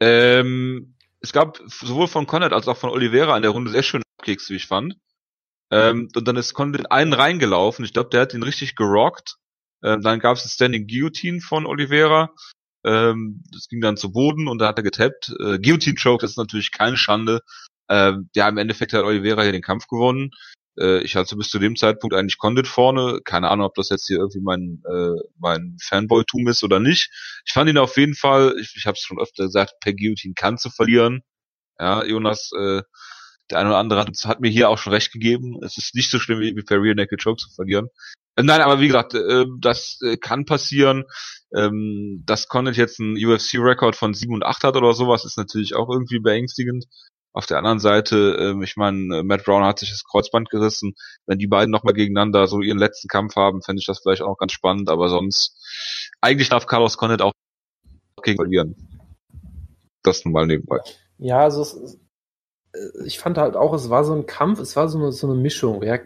Ähm, 0.00 0.96
es 1.20 1.32
gab 1.32 1.58
sowohl 1.66 2.08
von 2.08 2.26
Condit 2.26 2.52
als 2.52 2.68
auch 2.68 2.76
von 2.76 2.90
Oliveira 2.90 3.36
in 3.36 3.42
der 3.42 3.52
Runde 3.52 3.70
sehr 3.70 3.82
schöne 3.82 4.04
Kicks, 4.22 4.50
wie 4.50 4.56
ich 4.56 4.66
fand. 4.66 4.96
Ähm, 5.70 6.08
und 6.14 6.28
dann 6.28 6.36
ist 6.36 6.54
Condit 6.54 6.90
einen 6.92 7.12
reingelaufen. 7.12 7.84
Ich 7.84 7.92
glaube, 7.92 8.10
der 8.10 8.22
hat 8.22 8.34
ihn 8.34 8.42
richtig 8.42 8.76
gerockt. 8.76 9.36
Ähm, 9.82 10.00
dann 10.02 10.20
gab 10.20 10.36
es 10.36 10.44
ein 10.44 10.50
Standing 10.50 10.86
Guillotine 10.86 11.40
von 11.40 11.66
Oliveira. 11.66 12.32
Ähm, 12.86 13.42
das 13.52 13.68
ging 13.68 13.80
dann 13.80 13.96
zu 13.96 14.12
Boden 14.12 14.48
und 14.48 14.58
da 14.58 14.68
hat 14.68 14.78
er 14.78 14.84
getappt. 14.84 15.30
Äh, 15.40 15.58
Guillotine 15.58 15.96
Choke, 16.00 16.22
das 16.22 16.32
ist 16.32 16.38
natürlich 16.38 16.70
keine 16.70 16.96
Schande. 16.96 17.40
Ähm, 17.88 18.30
ja, 18.34 18.48
im 18.48 18.58
Endeffekt 18.58 18.92
hat 18.92 19.04
Oliveira 19.04 19.42
hier 19.42 19.52
den 19.52 19.62
Kampf 19.62 19.88
gewonnen. 19.88 20.30
Äh, 20.78 21.00
ich 21.00 21.16
hatte 21.16 21.36
bis 21.36 21.48
zu 21.48 21.58
dem 21.58 21.76
Zeitpunkt 21.76 22.14
eigentlich 22.14 22.38
Condit 22.38 22.68
vorne. 22.68 23.20
Keine 23.24 23.50
Ahnung, 23.50 23.66
ob 23.66 23.74
das 23.74 23.88
jetzt 23.88 24.06
hier 24.06 24.18
irgendwie 24.18 24.40
mein, 24.40 24.82
äh, 24.88 25.20
mein 25.38 25.76
Fanboy-Tum 25.82 26.46
ist 26.48 26.62
oder 26.62 26.78
nicht. 26.80 27.10
Ich 27.44 27.52
fand 27.52 27.68
ihn 27.68 27.78
auf 27.78 27.96
jeden 27.96 28.14
Fall, 28.14 28.54
ich, 28.60 28.74
ich 28.76 28.86
habe 28.86 28.94
es 28.94 29.00
schon 29.02 29.20
öfter 29.20 29.44
gesagt, 29.44 29.74
per 29.80 29.92
Guillotine 29.92 30.34
kann 30.34 30.58
zu 30.58 30.70
verlieren. 30.70 31.22
Ja, 31.78 32.04
Jonas, 32.04 32.50
äh, 32.58 32.82
der 33.50 33.58
eine 33.58 33.70
oder 33.70 33.78
andere 33.78 34.00
hat, 34.00 34.08
hat 34.24 34.40
mir 34.40 34.50
hier 34.50 34.68
auch 34.68 34.78
schon 34.78 34.92
recht 34.92 35.12
gegeben. 35.12 35.58
Es 35.62 35.78
ist 35.78 35.94
nicht 35.94 36.10
so 36.10 36.18
schlimm 36.18 36.40
wie, 36.40 36.56
wie 36.56 36.62
per 36.62 36.80
Real 36.80 36.94
Naked 36.94 37.22
Choke 37.22 37.36
zu 37.36 37.50
verlieren. 37.54 37.88
Äh, 38.36 38.42
nein, 38.42 38.60
aber 38.60 38.80
wie 38.80 38.88
gesagt, 38.88 39.14
äh, 39.14 39.46
das 39.58 39.98
äh, 40.02 40.16
kann 40.16 40.44
passieren. 40.44 41.04
Ähm, 41.54 42.22
dass 42.26 42.48
Condit 42.48 42.76
jetzt 42.76 43.00
einen 43.00 43.16
UFC-Rekord 43.16 43.94
von 43.94 44.14
7 44.14 44.34
und 44.34 44.44
8 44.44 44.64
hat 44.64 44.76
oder 44.76 44.92
sowas, 44.94 45.24
ist 45.24 45.38
natürlich 45.38 45.76
auch 45.76 45.88
irgendwie 45.88 46.18
beängstigend. 46.18 46.86
Auf 47.32 47.46
der 47.46 47.58
anderen 47.58 47.78
Seite, 47.78 48.36
ähm, 48.40 48.62
ich 48.62 48.76
meine, 48.76 49.22
Matt 49.22 49.44
Brown 49.44 49.62
hat 49.64 49.78
sich 49.78 49.90
das 49.90 50.04
Kreuzband 50.04 50.50
gerissen. 50.50 50.94
Wenn 51.26 51.38
die 51.38 51.46
beiden 51.46 51.70
nochmal 51.70 51.94
gegeneinander 51.94 52.46
so 52.46 52.62
ihren 52.62 52.78
letzten 52.78 53.08
Kampf 53.08 53.36
haben, 53.36 53.62
fände 53.62 53.80
ich 53.80 53.86
das 53.86 54.00
vielleicht 54.00 54.22
auch 54.22 54.38
ganz 54.38 54.52
spannend. 54.52 54.90
Aber 54.90 55.08
sonst, 55.08 55.54
eigentlich 56.20 56.48
darf 56.48 56.66
Carlos 56.66 56.96
Condit 56.96 57.22
auch 57.22 57.32
gegen 58.22 58.38
verlieren. 58.38 58.74
Das 60.02 60.24
nun 60.24 60.32
mal 60.32 60.46
nebenbei. 60.46 60.78
Ja, 61.18 61.40
also 61.40 61.62
es, 61.62 61.98
ich 63.04 63.18
fand 63.18 63.38
halt 63.38 63.56
auch, 63.56 63.74
es 63.74 63.90
war 63.90 64.04
so 64.04 64.14
ein 64.14 64.26
Kampf, 64.26 64.60
es 64.60 64.76
war 64.76 64.88
so 64.88 64.98
eine, 64.98 65.12
so 65.12 65.26
eine 65.26 65.36
Mischung. 65.36 65.82
Ja, 65.82 65.98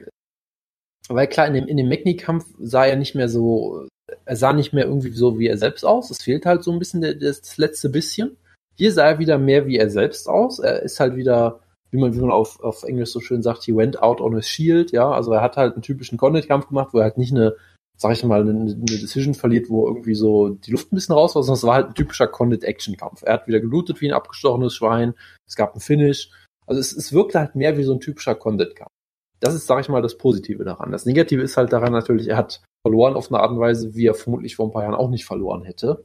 weil 1.08 1.26
klar, 1.26 1.48
in 1.48 1.54
dem, 1.54 1.66
in 1.66 1.76
dem 1.76 1.88
Magni-Kampf 1.88 2.46
sah 2.60 2.86
er 2.86 2.96
nicht 2.96 3.14
mehr 3.14 3.28
so, 3.28 3.88
er 4.24 4.36
sah 4.36 4.52
nicht 4.52 4.72
mehr 4.72 4.84
irgendwie 4.84 5.10
so 5.10 5.38
wie 5.38 5.48
er 5.48 5.58
selbst 5.58 5.84
aus. 5.84 6.10
Es 6.10 6.22
fehlt 6.22 6.46
halt 6.46 6.62
so 6.62 6.72
ein 6.72 6.78
bisschen 6.78 7.00
der, 7.00 7.14
das 7.14 7.56
letzte 7.58 7.88
bisschen. 7.88 8.36
Hier 8.76 8.92
sah 8.92 9.06
er 9.06 9.18
wieder 9.18 9.38
mehr 9.38 9.66
wie 9.66 9.76
er 9.76 9.90
selbst 9.90 10.28
aus. 10.28 10.58
Er 10.60 10.82
ist 10.82 11.00
halt 11.00 11.16
wieder, 11.16 11.60
wie 11.90 11.98
man, 11.98 12.14
wie 12.14 12.20
man 12.20 12.30
auf, 12.30 12.60
auf 12.60 12.84
Englisch 12.84 13.10
so 13.10 13.20
schön 13.20 13.42
sagt, 13.42 13.64
he 13.64 13.74
went 13.74 14.00
out 14.00 14.20
on 14.20 14.36
a 14.36 14.42
shield, 14.42 14.92
ja. 14.92 15.10
Also 15.10 15.32
er 15.32 15.42
hat 15.42 15.56
halt 15.56 15.74
einen 15.74 15.82
typischen 15.82 16.16
Condit-Kampf 16.16 16.68
gemacht, 16.68 16.90
wo 16.92 16.98
er 16.98 17.04
halt 17.04 17.18
nicht 17.18 17.32
eine, 17.32 17.56
sag 17.96 18.12
ich 18.12 18.24
mal, 18.24 18.42
eine, 18.42 18.50
eine 18.50 18.74
Decision 18.74 19.34
verliert, 19.34 19.68
wo 19.68 19.86
irgendwie 19.86 20.14
so 20.14 20.50
die 20.50 20.70
Luft 20.70 20.92
ein 20.92 20.94
bisschen 20.94 21.14
raus 21.14 21.34
war, 21.34 21.42
sondern 21.42 21.58
es 21.58 21.64
war 21.64 21.74
halt 21.74 21.88
ein 21.88 21.94
typischer 21.94 22.28
Condit-Action-Kampf. 22.28 23.22
Er 23.22 23.34
hat 23.34 23.48
wieder 23.48 23.60
gelootet 23.60 24.00
wie 24.00 24.08
ein 24.08 24.14
abgestochenes 24.14 24.74
Schwein. 24.74 25.14
Es 25.48 25.56
gab 25.56 25.72
einen 25.72 25.80
Finish. 25.80 26.30
Also 26.70 26.78
es, 26.78 26.92
es 26.92 27.12
wirkte 27.12 27.40
halt 27.40 27.56
mehr 27.56 27.76
wie 27.76 27.82
so 27.82 27.92
ein 27.92 27.98
typischer 27.98 28.36
Condit-Kampf. 28.36 28.92
Das 29.40 29.54
ist, 29.54 29.66
sag 29.66 29.80
ich 29.80 29.88
mal, 29.88 30.02
das 30.02 30.16
Positive 30.16 30.62
daran. 30.62 30.92
Das 30.92 31.04
Negative 31.04 31.42
ist 31.42 31.56
halt 31.56 31.72
daran 31.72 31.92
natürlich, 31.92 32.28
er 32.28 32.36
hat 32.36 32.62
verloren 32.86 33.14
auf 33.14 33.28
eine 33.28 33.42
Art 33.42 33.50
und 33.50 33.58
Weise, 33.58 33.96
wie 33.96 34.06
er 34.06 34.14
vermutlich 34.14 34.54
vor 34.54 34.68
ein 34.68 34.70
paar 34.70 34.84
Jahren 34.84 34.94
auch 34.94 35.10
nicht 35.10 35.24
verloren 35.24 35.64
hätte. 35.64 36.04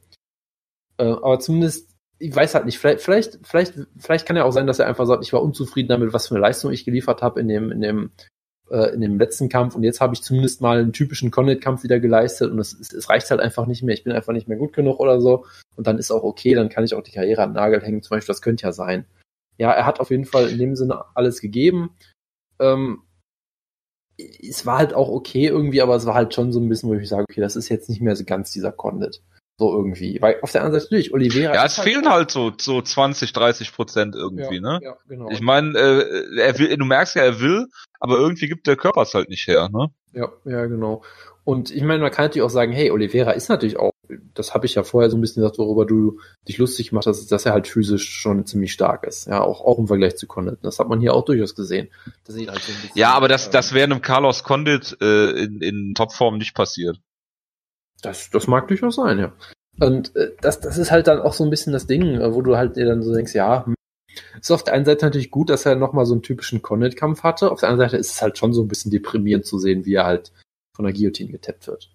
Äh, 0.97 1.03
aber 1.03 1.39
zumindest, 1.39 1.91
ich 2.17 2.35
weiß 2.35 2.55
halt 2.55 2.65
nicht, 2.65 2.79
vielleicht, 2.79 3.01
vielleicht, 3.01 3.39
vielleicht, 3.43 3.73
vielleicht 3.95 4.25
kann 4.25 4.37
ja 4.37 4.43
auch 4.43 4.53
sein, 4.53 4.65
dass 4.65 4.79
er 4.79 4.87
einfach 4.87 5.05
sagt, 5.05 5.23
ich 5.23 5.33
war 5.33 5.43
unzufrieden 5.43 5.89
damit, 5.89 6.13
was 6.13 6.29
für 6.29 6.33
eine 6.33 6.41
Leistung 6.41 6.71
ich 6.71 6.83
geliefert 6.83 7.21
habe 7.21 7.39
in 7.41 7.47
dem, 7.47 7.71
in 7.71 7.81
dem, 7.81 8.11
äh, 8.71 8.91
in 8.95 9.01
dem 9.01 9.19
letzten 9.19 9.49
Kampf 9.49 9.75
und 9.75 9.83
jetzt 9.83 10.01
habe 10.01 10.15
ich 10.15 10.23
zumindest 10.23 10.61
mal 10.61 10.79
einen 10.79 10.93
typischen 10.93 11.29
Condit-Kampf 11.29 11.83
wieder 11.83 11.99
geleistet 11.99 12.51
und 12.51 12.57
es, 12.57 12.73
es, 12.73 12.91
es 12.91 13.07
reicht 13.07 13.29
halt 13.29 13.39
einfach 13.39 13.67
nicht 13.67 13.83
mehr, 13.83 13.93
ich 13.93 14.03
bin 14.03 14.13
einfach 14.13 14.33
nicht 14.33 14.47
mehr 14.47 14.57
gut 14.57 14.73
genug 14.73 14.99
oder 14.99 15.21
so 15.21 15.45
und 15.75 15.85
dann 15.85 15.99
ist 15.99 16.09
auch 16.09 16.23
okay, 16.23 16.55
dann 16.55 16.69
kann 16.69 16.83
ich 16.83 16.95
auch 16.95 17.03
die 17.03 17.11
Karriere 17.11 17.43
an 17.43 17.53
Nagel 17.53 17.83
hängen, 17.83 18.01
zum 18.01 18.15
Beispiel, 18.15 18.33
das 18.33 18.41
könnte 18.41 18.63
ja 18.63 18.71
sein. 18.71 19.05
Ja, 19.57 19.71
er 19.71 19.85
hat 19.85 19.99
auf 19.99 20.11
jeden 20.11 20.25
Fall 20.25 20.49
in 20.49 20.57
dem 20.57 20.75
Sinne 20.75 21.05
alles 21.15 21.41
gegeben. 21.41 21.95
Ähm, 22.59 23.03
es 24.17 24.65
war 24.65 24.77
halt 24.77 24.93
auch 24.93 25.09
okay 25.09 25.47
irgendwie, 25.47 25.81
aber 25.81 25.95
es 25.95 26.05
war 26.05 26.15
halt 26.15 26.33
schon 26.33 26.51
so 26.51 26.59
ein 26.59 26.69
bisschen, 26.69 26.89
wo 26.89 26.93
ich 26.93 27.09
sage, 27.09 27.25
okay, 27.29 27.41
das 27.41 27.55
ist 27.55 27.69
jetzt 27.69 27.89
nicht 27.89 28.01
mehr 28.01 28.15
so 28.15 28.23
ganz 28.23 28.51
dieser 28.51 28.71
Condit. 28.71 29.21
So 29.57 29.73
irgendwie. 29.73 30.21
Weil 30.21 30.39
auf 30.41 30.51
der 30.51 30.61
anderen 30.61 30.81
Seite 30.81 30.93
natürlich, 30.93 31.13
Oliveira. 31.13 31.53
Ja, 31.53 31.65
es 31.65 31.77
halt 31.77 31.87
fehlen 31.87 32.09
halt 32.09 32.29
so, 32.29 32.51
so 32.59 32.81
20, 32.81 33.31
30 33.31 33.73
Prozent 33.73 34.15
irgendwie, 34.15 34.55
ja, 34.55 34.61
ne? 34.61 34.79
Ja, 34.83 34.97
genau. 35.07 35.29
Ich 35.31 35.39
meine, 35.39 35.77
äh, 35.77 36.39
er 36.39 36.59
will, 36.59 36.75
du 36.75 36.85
merkst 36.85 37.15
ja, 37.15 37.23
er 37.23 37.39
will, 37.39 37.67
aber 37.99 38.17
irgendwie 38.17 38.47
gibt 38.47 38.67
der 38.67 38.75
Körper 38.75 39.03
es 39.03 39.13
halt 39.13 39.29
nicht 39.29 39.47
her, 39.47 39.69
ne? 39.71 39.87
Ja, 40.11 40.31
ja, 40.43 40.65
genau. 40.65 41.03
Und 41.45 41.71
ich 41.71 41.83
meine, 41.83 42.01
man 42.01 42.11
kann 42.11 42.25
natürlich 42.25 42.43
auch 42.43 42.49
sagen, 42.49 42.73
hey, 42.73 42.91
Oliveira 42.91 43.31
ist 43.31 43.47
natürlich 43.47 43.77
auch, 43.77 43.91
das 44.33 44.53
habe 44.53 44.65
ich 44.65 44.75
ja 44.75 44.83
vorher 44.83 45.09
so 45.09 45.17
ein 45.17 45.21
bisschen 45.21 45.41
gesagt, 45.41 45.57
worüber 45.57 45.85
du 45.85 46.19
dich 46.47 46.57
lustig 46.57 46.89
gemacht 46.89 47.05
hast, 47.05 47.31
dass 47.31 47.45
er 47.45 47.53
halt 47.53 47.67
physisch 47.67 48.09
schon 48.09 48.45
ziemlich 48.45 48.73
stark 48.73 49.05
ist. 49.05 49.27
Ja, 49.27 49.41
auch, 49.41 49.61
auch 49.61 49.79
im 49.79 49.87
Vergleich 49.87 50.15
zu 50.17 50.27
Condit. 50.27 50.59
Das 50.61 50.79
hat 50.79 50.89
man 50.89 50.99
hier 50.99 51.13
auch 51.13 51.25
durchaus 51.25 51.55
gesehen. 51.55 51.89
Halt 52.49 52.61
so 52.61 52.71
bisschen, 52.71 52.89
ja, 52.93 53.11
aber 53.11 53.27
das, 53.27 53.49
das 53.49 53.73
wäre 53.73 53.85
einem 53.85 54.01
Carlos 54.01 54.43
Condit 54.43 54.97
äh, 55.01 55.31
in, 55.31 55.61
in 55.61 55.93
Topform 55.95 56.37
nicht 56.37 56.55
passiert. 56.55 56.99
Das, 58.01 58.29
das 58.29 58.47
mag 58.47 58.67
durchaus 58.67 58.95
sein, 58.95 59.19
ja. 59.19 59.33
Und 59.79 60.15
äh, 60.15 60.31
das, 60.41 60.59
das 60.59 60.77
ist 60.77 60.91
halt 60.91 61.07
dann 61.07 61.19
auch 61.19 61.33
so 61.33 61.43
ein 61.43 61.49
bisschen 61.49 61.73
das 61.73 61.87
Ding, 61.87 62.19
äh, 62.19 62.33
wo 62.33 62.41
du 62.41 62.57
halt 62.57 62.77
dir 62.77 62.85
dann 62.85 63.01
so 63.01 63.13
denkst, 63.13 63.33
ja, 63.33 63.65
hm, 63.65 63.75
ist 64.39 64.51
auf 64.51 64.63
der 64.63 64.73
einen 64.73 64.85
Seite 64.85 65.05
natürlich 65.05 65.31
gut, 65.31 65.49
dass 65.49 65.65
er 65.65 65.75
nochmal 65.75 66.05
so 66.05 66.13
einen 66.13 66.21
typischen 66.21 66.61
Condit-Kampf 66.61 67.23
hatte. 67.23 67.51
Auf 67.51 67.59
der 67.59 67.69
anderen 67.69 67.89
Seite 67.89 67.99
ist 67.99 68.11
es 68.11 68.21
halt 68.21 68.37
schon 68.37 68.53
so 68.53 68.61
ein 68.61 68.67
bisschen 68.67 68.91
deprimierend 68.91 69.45
zu 69.45 69.59
sehen, 69.59 69.85
wie 69.85 69.95
er 69.95 70.05
halt 70.05 70.31
von 70.75 70.85
der 70.85 70.93
Guillotine 70.93 71.31
getappt 71.31 71.67
wird. 71.67 71.89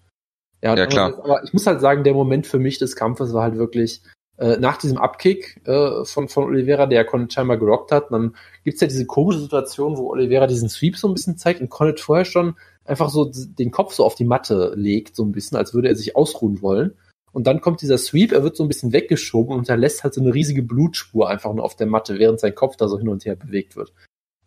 Ja, 0.61 0.75
ja 0.75 0.85
klar. 0.85 1.13
Aber, 1.13 1.23
aber 1.25 1.43
ich 1.43 1.53
muss 1.53 1.67
halt 1.67 1.81
sagen, 1.81 2.03
der 2.03 2.13
Moment 2.13 2.47
für 2.47 2.59
mich 2.59 2.77
des 2.77 2.95
Kampfes 2.95 3.33
war 3.33 3.43
halt 3.43 3.57
wirklich 3.57 4.01
äh, 4.37 4.57
nach 4.57 4.77
diesem 4.77 4.97
Abkick 4.97 5.61
äh, 5.65 6.03
von, 6.05 6.27
von 6.27 6.45
Oliveira, 6.45 6.87
der 6.87 7.05
Condit 7.05 7.33
scheinbar 7.33 7.57
gerockt 7.57 7.91
hat. 7.91 8.11
Dann 8.11 8.35
gibt's 8.63 8.81
ja 8.81 8.87
diese 8.87 9.05
komische 9.05 9.39
Situation, 9.39 9.97
wo 9.97 10.09
Oliveira 10.09 10.47
diesen 10.47 10.69
Sweep 10.69 10.97
so 10.97 11.07
ein 11.07 11.13
bisschen 11.13 11.37
zeigt 11.37 11.61
und 11.61 11.69
Condit 11.69 11.99
vorher 11.99 12.25
schon 12.25 12.55
einfach 12.85 13.09
so 13.09 13.31
den 13.31 13.71
Kopf 13.71 13.93
so 13.93 14.03
auf 14.03 14.15
die 14.15 14.25
Matte 14.25 14.73
legt, 14.75 15.15
so 15.15 15.23
ein 15.23 15.31
bisschen, 15.31 15.57
als 15.57 15.73
würde 15.73 15.89
er 15.89 15.95
sich 15.95 16.15
ausruhen 16.15 16.61
wollen. 16.61 16.95
Und 17.31 17.47
dann 17.47 17.61
kommt 17.61 17.81
dieser 17.81 17.97
Sweep, 17.97 18.33
er 18.33 18.43
wird 18.43 18.57
so 18.57 18.63
ein 18.63 18.67
bisschen 18.67 18.91
weggeschoben 18.91 19.53
und 19.53 19.59
hinterlässt 19.59 20.03
halt 20.03 20.13
so 20.13 20.21
eine 20.21 20.33
riesige 20.33 20.63
Blutspur 20.63 21.29
einfach 21.29 21.53
nur 21.53 21.63
auf 21.63 21.75
der 21.75 21.87
Matte, 21.87 22.19
während 22.19 22.39
sein 22.39 22.55
Kopf 22.55 22.75
da 22.75 22.87
so 22.87 22.97
hin 22.97 23.07
und 23.07 23.25
her 23.25 23.35
bewegt 23.35 23.75
wird. 23.75 23.93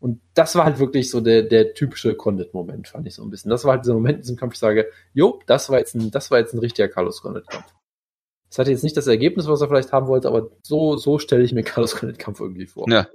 Und 0.04 0.20
das 0.34 0.54
war 0.54 0.66
halt 0.66 0.80
wirklich 0.80 1.10
so 1.10 1.22
der, 1.22 1.44
der 1.44 1.72
typische 1.72 2.14
Condit-Moment, 2.14 2.88
fand 2.88 3.06
ich 3.06 3.14
so 3.14 3.22
ein 3.22 3.30
bisschen. 3.30 3.48
Das 3.48 3.64
war 3.64 3.72
halt 3.72 3.86
dieser 3.86 3.94
Moment 3.94 4.16
in 4.16 4.20
diesem 4.20 4.36
Kampf, 4.36 4.52
ich 4.52 4.58
sage, 4.58 4.90
jo, 5.14 5.40
das 5.46 5.70
war 5.70 5.78
jetzt 5.78 5.94
ein, 5.94 6.10
das 6.10 6.30
war 6.30 6.38
jetzt 6.38 6.52
ein 6.52 6.58
richtiger 6.58 6.88
Carlos 6.88 7.22
Condit-Kampf. 7.22 7.72
Das 8.50 8.58
hatte 8.58 8.70
jetzt 8.70 8.84
nicht 8.84 8.98
das 8.98 9.06
Ergebnis, 9.06 9.48
was 9.48 9.62
er 9.62 9.68
vielleicht 9.68 9.92
haben 9.92 10.06
wollte, 10.06 10.28
aber 10.28 10.50
so, 10.62 10.98
so 10.98 11.18
stelle 11.18 11.42
ich 11.42 11.54
mir 11.54 11.62
Carlos 11.64 11.96
Condit-Kampf 11.96 12.38
irgendwie 12.38 12.66
vor. 12.66 12.84
Ja. 12.90 13.08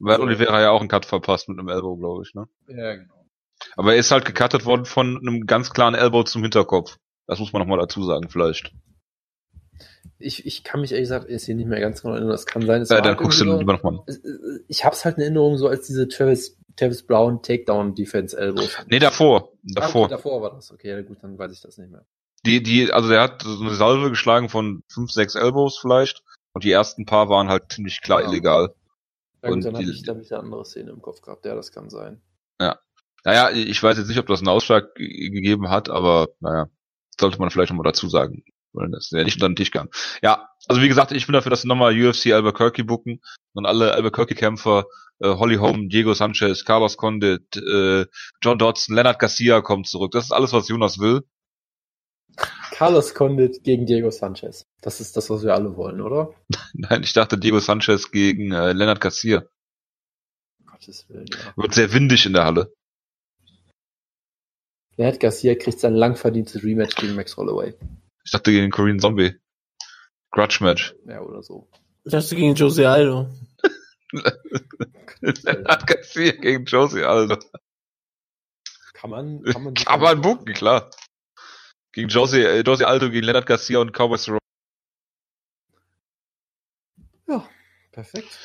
Weil 0.00 0.18
Oliveira 0.18 0.60
ja 0.60 0.70
auch 0.72 0.80
einen 0.80 0.88
Cut 0.88 1.06
verpasst 1.06 1.48
mit 1.48 1.56
einem 1.56 1.68
Elbow, 1.68 1.94
glaube 1.94 2.24
ich, 2.26 2.34
ne? 2.34 2.48
Ja, 2.66 2.96
genau. 2.96 3.14
Aber 3.76 3.92
er 3.92 4.00
ist 4.00 4.10
halt 4.10 4.24
gecuttet 4.24 4.66
worden 4.66 4.86
von 4.86 5.16
einem 5.16 5.46
ganz 5.46 5.70
klaren 5.70 5.94
Elbow 5.94 6.24
zum 6.24 6.42
Hinterkopf. 6.42 6.96
Das 7.28 7.38
muss 7.38 7.52
man 7.52 7.62
nochmal 7.62 7.78
dazu 7.78 8.02
sagen, 8.02 8.28
vielleicht 8.28 8.74
ich, 10.18 10.46
ich 10.46 10.64
kann 10.64 10.80
mich 10.80 10.92
ehrlich 10.92 11.08
gesagt 11.08 11.28
jetzt 11.28 11.46
hier 11.46 11.54
nicht 11.54 11.68
mehr 11.68 11.80
ganz 11.80 12.02
genau 12.02 12.14
erinnern. 12.14 12.30
Das 12.30 12.46
kann 12.46 12.64
sein. 12.66 12.84
Ja, 12.88 13.00
dann 13.00 13.16
guckst 13.16 13.40
du 13.40 13.44
lieber 13.44 13.74
nochmal. 13.74 14.00
Ich 14.68 14.84
hab's 14.84 15.04
halt 15.04 15.16
in 15.16 15.22
Erinnerung 15.22 15.58
so 15.58 15.68
als 15.68 15.86
diese 15.86 16.08
Travis, 16.08 16.58
Travis 16.76 17.06
Brown 17.06 17.42
Takedown 17.42 17.94
Defense 17.94 18.36
Elbow. 18.36 18.68
Nee, 18.88 18.98
davor. 18.98 19.52
Davor. 19.62 20.06
Ah, 20.06 20.08
davor 20.08 20.42
war 20.42 20.54
das. 20.54 20.72
Okay, 20.72 20.90
ja, 20.90 21.02
gut, 21.02 21.18
dann 21.22 21.38
weiß 21.38 21.52
ich 21.52 21.60
das 21.60 21.78
nicht 21.78 21.90
mehr. 21.90 22.06
Die, 22.46 22.62
die, 22.62 22.92
also 22.92 23.08
der 23.08 23.22
hat 23.22 23.42
so 23.42 23.60
eine 23.60 23.74
Salve 23.74 24.10
geschlagen 24.10 24.48
von 24.48 24.82
fünf, 24.88 25.10
sechs 25.10 25.34
Elbows 25.34 25.78
vielleicht. 25.78 26.22
Und 26.52 26.64
die 26.64 26.70
ersten 26.70 27.06
paar 27.06 27.28
waren 27.28 27.48
halt 27.48 27.72
ziemlich 27.72 28.00
klar 28.00 28.22
ja. 28.22 28.28
illegal. 28.28 28.74
Ja, 29.42 29.48
gut, 29.48 29.56
und 29.56 29.64
dann 29.64 29.74
habe 29.74 29.84
ich, 29.84 30.08
hab 30.08 30.20
ich 30.20 30.32
eine 30.32 30.42
andere 30.42 30.64
Szene 30.64 30.90
im 30.90 31.02
Kopf 31.02 31.20
gehabt. 31.20 31.44
Ja, 31.44 31.54
das 31.54 31.72
kann 31.72 31.90
sein. 31.90 32.20
Ja. 32.60 32.78
Naja, 33.24 33.50
ich 33.50 33.82
weiß 33.82 33.96
jetzt 33.98 34.08
nicht, 34.08 34.18
ob 34.18 34.26
das 34.26 34.40
einen 34.40 34.48
Ausschlag 34.48 34.94
gegeben 34.94 35.70
hat, 35.70 35.88
aber 35.88 36.28
naja, 36.40 36.68
sollte 37.18 37.38
man 37.38 37.50
vielleicht 37.50 37.70
nochmal 37.70 37.90
dazu 37.90 38.08
sagen. 38.08 38.44
Weil 38.74 38.90
das 38.90 39.10
ja 39.10 39.22
nicht 39.22 39.36
unter 39.36 39.48
den 39.48 39.56
Tisch 39.56 39.70
gegangen. 39.70 39.90
Ja, 40.20 40.48
also 40.66 40.82
wie 40.82 40.88
gesagt, 40.88 41.12
ich 41.12 41.26
bin 41.26 41.32
dafür, 41.32 41.50
dass 41.50 41.62
sie 41.62 41.68
nochmal 41.68 41.94
UFC 41.94 42.32
Albuquerque 42.32 42.84
bucken 42.84 43.20
und 43.52 43.66
alle 43.66 43.92
Albuquerque-Kämpfer, 43.92 44.84
äh, 45.20 45.28
Holly 45.28 45.56
Holm, 45.56 45.88
Diego 45.88 46.12
Sanchez, 46.12 46.64
Carlos 46.64 46.96
Condit, 46.96 47.56
äh, 47.56 48.06
John 48.42 48.58
Dodson, 48.58 48.96
Leonard 48.96 49.18
Garcia 49.18 49.60
kommt 49.60 49.86
zurück. 49.86 50.10
Das 50.12 50.24
ist 50.24 50.32
alles, 50.32 50.52
was 50.52 50.68
Jonas 50.68 50.98
will. 50.98 51.22
Carlos 52.72 53.14
Condit 53.14 53.62
gegen 53.62 53.86
Diego 53.86 54.10
Sanchez. 54.10 54.66
Das 54.80 55.00
ist 55.00 55.16
das, 55.16 55.30
was 55.30 55.44
wir 55.44 55.54
alle 55.54 55.76
wollen, 55.76 56.00
oder? 56.00 56.34
Nein, 56.72 57.04
ich 57.04 57.12
dachte 57.12 57.38
Diego 57.38 57.60
Sanchez 57.60 58.10
gegen 58.10 58.52
äh, 58.52 58.72
Leonard 58.72 59.00
Garcia. 59.00 59.44
Gottes 60.66 61.08
Willen, 61.08 61.26
ja. 61.30 61.52
Wird 61.56 61.74
sehr 61.74 61.92
windig 61.92 62.26
in 62.26 62.32
der 62.32 62.44
Halle. 62.44 62.74
Leonard 64.96 65.20
Garcia 65.20 65.54
kriegt 65.54 65.78
sein 65.78 65.94
lang 65.94 66.16
verdientes 66.16 66.62
Rematch 66.62 66.96
gegen 66.96 67.14
Max 67.14 67.36
Holloway. 67.36 67.74
Ich 68.24 68.30
dachte 68.30 68.50
gegen 68.50 68.70
Korean 68.70 68.98
Zombie. 68.98 69.38
Grudge 70.30 70.58
Match. 70.62 70.94
Ja, 71.06 71.20
oder 71.20 71.42
so. 71.42 71.68
Ich 72.04 72.12
dachte 72.12 72.34
gegen 72.34 72.54
Jose 72.54 72.88
Aldo. 72.88 73.30
Hat 75.68 75.86
Garcia 75.86 76.32
gegen 76.32 76.64
Jose 76.64 77.06
Aldo. 77.06 77.38
Kann 78.92 79.10
man, 79.10 79.42
kann 79.44 79.62
man, 79.62 79.74
kann 79.74 80.00
man 80.00 80.20
buchen, 80.20 80.46
klar. 80.54 80.90
Gegen 81.92 82.08
Jose, 82.08 82.42
äh, 82.42 82.62
Jose 82.62 82.86
Aldo, 82.86 83.10
gegen 83.10 83.26
Leonard 83.26 83.46
Garcia 83.46 83.78
und 83.78 83.92
Cowboy 83.92 84.18
Cerrone. 84.18 84.40
Ja, 87.28 87.48
perfekt. 87.92 88.38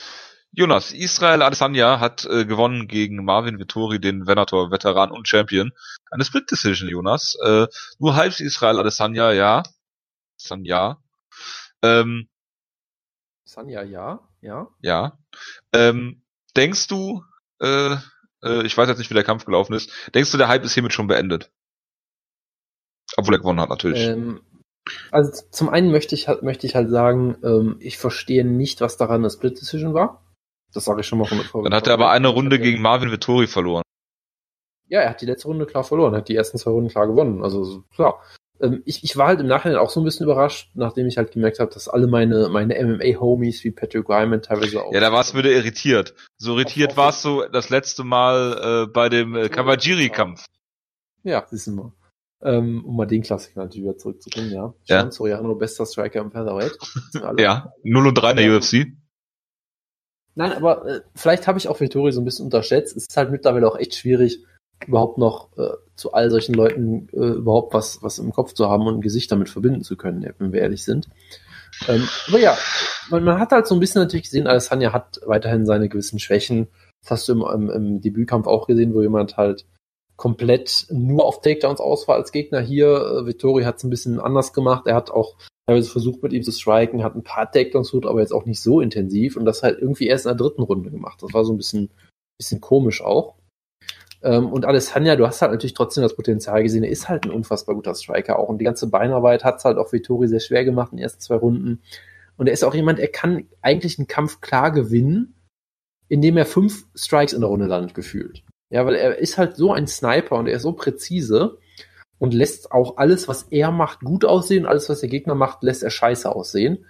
Jonas, 0.51 0.91
Israel 0.91 1.43
Adesanya 1.43 1.99
hat 1.99 2.25
äh, 2.25 2.45
gewonnen 2.45 2.87
gegen 2.87 3.23
Marvin 3.23 3.59
Vittori, 3.59 3.99
den 3.99 4.25
Venator, 4.25 4.71
Veteran 4.71 5.11
und 5.11 5.27
Champion. 5.27 5.71
Eine 6.09 6.25
Split 6.25 6.49
Decision, 6.49 6.89
Jonas. 6.89 7.37
Äh, 7.43 7.67
nur 7.99 8.15
halb 8.15 8.39
Israel 8.39 8.79
Adesanya, 8.79 9.31
ja. 9.31 9.63
Adesanya. 10.39 10.97
Ähm, 11.83 12.27
Sanja, 13.45 13.83
ja, 13.83 14.19
ja. 14.41 14.67
ja. 14.81 15.17
Ähm, 15.73 16.23
denkst 16.55 16.87
du, 16.87 17.23
äh, 17.59 17.95
äh, 18.43 18.63
ich 18.63 18.77
weiß 18.77 18.87
jetzt 18.89 18.99
nicht, 18.99 19.09
wie 19.09 19.15
der 19.15 19.23
Kampf 19.23 19.45
gelaufen 19.45 19.73
ist, 19.73 19.91
denkst 20.13 20.31
du, 20.31 20.37
der 20.37 20.47
Hype 20.47 20.63
ist 20.63 20.73
hiermit 20.73 20.93
schon 20.93 21.07
beendet? 21.07 21.51
Obwohl 23.17 23.35
er 23.35 23.39
gewonnen 23.39 23.59
hat, 23.59 23.69
natürlich. 23.69 24.01
Ähm, 24.01 24.41
also 25.11 25.43
zum 25.51 25.69
einen 25.69 25.91
möchte 25.91 26.15
ich 26.15 26.27
halt, 26.27 26.43
möchte 26.43 26.67
ich 26.67 26.75
halt 26.75 26.89
sagen, 26.89 27.37
ähm, 27.43 27.77
ich 27.79 27.97
verstehe 27.97 28.45
nicht, 28.45 28.81
was 28.81 28.97
daran 28.97 29.21
eine 29.21 29.29
Split 29.29 29.59
Decision 29.59 29.93
war. 29.93 30.23
Das 30.73 30.85
sage 30.85 31.01
ich 31.01 31.07
schon 31.07 31.19
mal 31.19 31.25
von 31.25 31.39
vor. 31.39 31.63
Dann 31.63 31.73
hat 31.73 31.87
er 31.87 31.93
aber 31.93 32.11
eine 32.11 32.27
Runde 32.27 32.59
gegen 32.59 32.81
Marvin 32.81 33.11
Vittori 33.11 33.47
verloren. 33.47 33.83
Ja, 34.87 35.01
er 35.01 35.11
hat 35.11 35.21
die 35.21 35.25
letzte 35.25 35.47
Runde 35.47 35.65
klar 35.65 35.83
verloren, 35.83 36.15
hat 36.15 36.29
die 36.29 36.35
ersten 36.35 36.57
zwei 36.57 36.71
Runden 36.71 36.89
klar 36.89 37.07
gewonnen. 37.07 37.43
Also 37.43 37.63
so, 37.63 37.83
klar. 37.95 38.21
Ähm, 38.61 38.81
ich, 38.85 39.03
ich 39.03 39.15
war 39.17 39.27
halt 39.27 39.39
im 39.39 39.47
Nachhinein 39.47 39.77
auch 39.77 39.89
so 39.89 40.01
ein 40.01 40.03
bisschen 40.03 40.25
überrascht, 40.25 40.71
nachdem 40.73 41.07
ich 41.07 41.17
halt 41.17 41.31
gemerkt 41.31 41.59
habe, 41.59 41.71
dass 41.73 41.87
alle 41.87 42.07
meine, 42.07 42.49
meine 42.49 42.75
MMA-Homies 42.83 43.63
wie 43.63 43.71
Patrick 43.71 44.09
Ryman 44.09 44.41
teilweise 44.41 44.83
auch. 44.83 44.93
Ja, 44.93 44.99
da 44.99 45.11
warst 45.11 45.33
du 45.33 45.37
wieder 45.37 45.51
irritiert. 45.51 46.13
So 46.37 46.53
irritiert 46.53 46.91
Auf- 46.91 46.97
warst 46.97 47.25
du 47.25 47.43
das 47.51 47.69
letzte 47.69 48.03
Mal 48.03 48.85
äh, 48.87 48.91
bei 48.91 49.09
dem 49.09 49.35
äh, 49.35 49.49
Kawajiri-Kampf. 49.49 50.45
Ja, 51.23 51.45
du 51.49 51.71
mal. 51.71 51.93
Ähm, 52.41 52.85
um 52.85 52.95
mal 52.95 53.05
den 53.05 53.21
Klassiker 53.21 53.61
natürlich 53.63 53.83
wieder 53.83 53.97
zurückzubringen, 53.97 54.51
ja. 54.51 54.73
Ja. 54.85 55.01
Sean 55.01 55.11
Soriano, 55.11 55.55
bester 55.55 55.85
Striker 55.85 56.21
im 56.21 56.31
Featherweight. 56.31 56.71
Wissen 56.81 57.21
wir. 57.21 57.43
Ja, 57.43 57.73
0 57.83 58.07
und 58.07 58.15
3 58.15 58.31
in 58.31 58.37
der 58.37 58.55
UFC. 58.57 58.87
Nein, 60.35 60.53
aber 60.53 60.85
äh, 60.85 61.01
vielleicht 61.15 61.47
habe 61.47 61.57
ich 61.57 61.67
auch 61.67 61.79
Vittori 61.79 62.11
so 62.11 62.21
ein 62.21 62.25
bisschen 62.25 62.45
unterschätzt. 62.45 62.95
Es 62.95 63.07
ist 63.07 63.17
halt 63.17 63.31
mittlerweile 63.31 63.67
auch 63.67 63.77
echt 63.77 63.95
schwierig, 63.95 64.43
überhaupt 64.87 65.17
noch 65.17 65.49
äh, 65.57 65.71
zu 65.95 66.13
all 66.13 66.29
solchen 66.29 66.53
Leuten 66.53 67.09
äh, 67.11 67.37
überhaupt 67.37 67.73
was, 67.73 68.01
was 68.01 68.19
im 68.19 68.31
Kopf 68.31 68.53
zu 68.53 68.69
haben 68.69 68.87
und 68.87 68.95
ein 68.95 69.01
Gesicht 69.01 69.31
damit 69.31 69.49
verbinden 69.49 69.83
zu 69.83 69.97
können, 69.97 70.33
wenn 70.37 70.53
wir 70.53 70.61
ehrlich 70.61 70.83
sind. 70.83 71.09
Ähm, 71.87 72.07
aber 72.27 72.39
ja, 72.39 72.57
man, 73.09 73.23
man 73.23 73.39
hat 73.39 73.51
halt 73.51 73.67
so 73.67 73.75
ein 73.75 73.79
bisschen 73.79 74.01
natürlich 74.01 74.25
gesehen, 74.25 74.47
Alessandra 74.47 74.93
hat 74.93 75.19
weiterhin 75.25 75.65
seine 75.65 75.89
gewissen 75.89 76.19
Schwächen. 76.19 76.67
Das 77.01 77.11
hast 77.11 77.29
du 77.29 77.33
im, 77.33 77.41
im, 77.41 77.69
im 77.69 78.01
Debütkampf 78.01 78.47
auch 78.47 78.67
gesehen, 78.67 78.93
wo 78.93 79.01
jemand 79.01 79.37
halt 79.37 79.65
komplett 80.19 80.85
nur 80.91 81.25
auf 81.25 81.41
Takedowns 81.41 81.79
aus 81.79 82.07
war 82.07 82.15
als 82.15 82.31
Gegner. 82.31 82.59
Hier, 82.59 82.87
äh, 82.87 83.25
Vittori 83.25 83.63
hat 83.63 83.77
es 83.77 83.83
ein 83.85 83.89
bisschen 83.89 84.19
anders 84.19 84.53
gemacht. 84.53 84.85
Er 84.85 84.93
hat 84.93 85.09
auch 85.09 85.37
teilweise 85.65 85.89
versucht, 85.89 86.21
mit 86.21 86.33
ihm 86.33 86.43
zu 86.43 86.51
striken, 86.51 87.03
hat 87.03 87.15
ein 87.15 87.23
paar 87.23 87.49
Takedowns 87.49 87.89
versucht, 87.89 88.05
aber 88.05 88.19
jetzt 88.19 88.33
auch 88.33 88.45
nicht 88.45 88.61
so 88.61 88.81
intensiv 88.81 89.37
und 89.37 89.45
das 89.45 89.63
halt 89.63 89.79
irgendwie 89.79 90.07
erst 90.07 90.25
in 90.25 90.29
der 90.29 90.37
dritten 90.37 90.61
Runde 90.61 90.91
gemacht. 90.91 91.23
Das 91.23 91.33
war 91.33 91.45
so 91.45 91.53
ein 91.53 91.57
bisschen, 91.57 91.89
bisschen 92.37 92.59
komisch 92.59 93.01
auch. 93.01 93.35
Ähm, 94.21 94.51
und 94.51 94.65
Alessandra, 94.65 95.15
du 95.15 95.25
hast 95.25 95.41
halt 95.41 95.53
natürlich 95.53 95.73
trotzdem 95.73 96.03
das 96.03 96.17
Potenzial 96.17 96.61
gesehen, 96.63 96.83
er 96.83 96.91
ist 96.91 97.07
halt 97.07 97.23
ein 97.23 97.31
unfassbar 97.31 97.75
guter 97.75 97.95
Striker 97.95 98.37
auch 98.37 98.49
und 98.49 98.57
die 98.57 98.65
ganze 98.65 98.89
Beinarbeit 98.89 99.45
hat 99.45 99.59
es 99.59 99.63
halt 99.63 99.77
auch 99.77 99.93
Vittori 99.93 100.27
sehr 100.27 100.41
schwer 100.41 100.65
gemacht 100.65 100.91
in 100.91 100.97
den 100.97 101.03
ersten 101.03 101.21
zwei 101.21 101.35
Runden. 101.35 101.81
Und 102.35 102.47
er 102.47 102.53
ist 102.53 102.65
auch 102.65 102.75
jemand, 102.75 102.99
er 102.99 103.07
kann 103.07 103.47
eigentlich 103.61 103.99
einen 103.99 104.07
Kampf 104.07 104.41
klar 104.41 104.71
gewinnen, 104.71 105.35
indem 106.09 106.35
er 106.35 106.45
fünf 106.45 106.87
Strikes 106.93 107.31
in 107.31 107.39
der 107.39 107.49
Runde 107.49 107.67
landet, 107.67 107.93
gefühlt. 107.93 108.43
Ja, 108.71 108.85
weil 108.85 108.95
er 108.95 109.17
ist 109.17 109.37
halt 109.37 109.55
so 109.55 109.73
ein 109.73 109.87
Sniper 109.87 110.35
und 110.37 110.47
er 110.47 110.57
ist 110.57 110.63
so 110.63 110.73
präzise 110.73 111.57
und 112.19 112.33
lässt 112.33 112.71
auch 112.71 112.97
alles, 112.97 113.27
was 113.27 113.43
er 113.43 113.71
macht, 113.71 114.01
gut 114.01 114.25
aussehen. 114.25 114.65
Alles, 114.65 114.89
was 114.89 114.99
der 114.99 115.09
Gegner 115.09 115.35
macht, 115.35 115.63
lässt 115.63 115.83
er 115.83 115.89
scheiße 115.89 116.33
aussehen. 116.33 116.85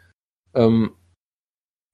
Ähm, 0.54 0.92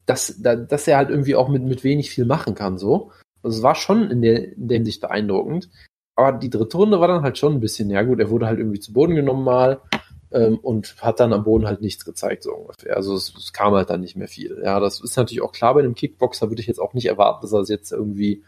dass, 0.06 0.42
da, 0.42 0.56
dass 0.56 0.88
er 0.88 0.98
halt 0.98 1.10
irgendwie 1.10 1.36
auch 1.36 1.50
mit, 1.50 1.64
mit 1.64 1.84
wenig 1.84 2.10
viel 2.10 2.26
machen 2.26 2.56
kann, 2.56 2.78
so. 2.78 3.12
Also 3.44 3.58
es 3.58 3.64
war 3.64 3.76
schon 3.76 4.10
in 4.10 4.22
der, 4.22 4.54
in 4.54 4.68
der 4.68 4.78
Hinsicht 4.78 5.02
beeindruckend. 5.02 5.70
Aber 6.16 6.38
die 6.38 6.50
dritte 6.50 6.78
Runde 6.78 7.00
war 7.00 7.08
dann 7.08 7.24
halt 7.24 7.38
schon 7.38 7.54
ein 7.54 7.60
bisschen, 7.60 7.90
ja 7.90 8.02
gut, 8.02 8.20
er 8.20 8.30
wurde 8.30 8.48
halt 8.48 8.60
irgendwie 8.60 8.80
zu 8.80 8.94
Boden 8.94 9.16
genommen 9.16 9.44
mal 9.44 9.82
ähm, 10.32 10.58
und 10.60 10.96
hat 11.02 11.20
dann 11.20 11.34
am 11.34 11.44
Boden 11.44 11.68
halt 11.68 11.82
nichts 11.82 12.06
gezeigt, 12.06 12.44
so 12.44 12.54
ungefähr. 12.54 12.96
Also 12.96 13.16
es, 13.16 13.36
es 13.36 13.52
kam 13.52 13.74
halt 13.74 13.90
dann 13.90 14.02
nicht 14.02 14.16
mehr 14.16 14.30
viel. 14.30 14.62
Ja, 14.64 14.80
das 14.80 15.02
ist 15.02 15.18
natürlich 15.18 15.42
auch 15.42 15.52
klar 15.52 15.74
bei 15.74 15.82
einem 15.82 15.96
Kickboxer, 15.96 16.50
würde 16.50 16.62
ich 16.62 16.68
jetzt 16.68 16.80
auch 16.80 16.94
nicht 16.94 17.08
erwarten, 17.08 17.42
dass 17.42 17.52
er 17.52 17.60
es 17.60 17.70
jetzt 17.70 17.92
irgendwie 17.92 18.44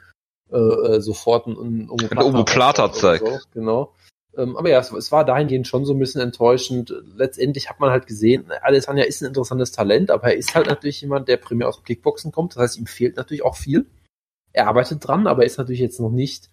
äh, 0.51 0.57
äh, 0.57 1.01
sofort 1.01 1.47
ein, 1.47 1.89
ein 1.89 2.09
Ein 2.11 2.17
Omoplata 2.19 2.91
zeigt. 2.91 3.27
So, 3.27 3.39
genau. 3.53 3.93
Ähm, 4.37 4.55
aber 4.55 4.69
ja, 4.69 4.79
es, 4.79 4.91
es 4.91 5.11
war 5.11 5.25
dahingehend 5.25 5.67
schon 5.67 5.83
so 5.85 5.93
ein 5.93 5.99
bisschen 5.99 6.21
enttäuschend. 6.21 6.93
Letztendlich 7.15 7.69
hat 7.69 7.79
man 7.79 7.89
halt 7.89 8.05
gesehen, 8.07 8.51
Alessandra 8.61 9.03
ist 9.03 9.21
ein 9.21 9.27
interessantes 9.27 9.71
Talent, 9.71 10.11
aber 10.11 10.27
er 10.27 10.37
ist 10.37 10.53
halt 10.55 10.67
natürlich 10.67 11.01
jemand, 11.01 11.27
der 11.27 11.37
primär 11.37 11.67
aus 11.67 11.77
dem 11.77 11.85
Kickboxen 11.85 12.31
kommt. 12.31 12.55
Das 12.55 12.61
heißt, 12.61 12.77
ihm 12.77 12.85
fehlt 12.85 13.17
natürlich 13.17 13.43
auch 13.43 13.55
viel. 13.55 13.87
Er 14.53 14.67
arbeitet 14.67 15.05
dran, 15.05 15.27
aber 15.27 15.41
er 15.41 15.47
ist 15.47 15.57
natürlich 15.57 15.81
jetzt 15.81 15.99
noch 15.99 16.11
nicht 16.11 16.49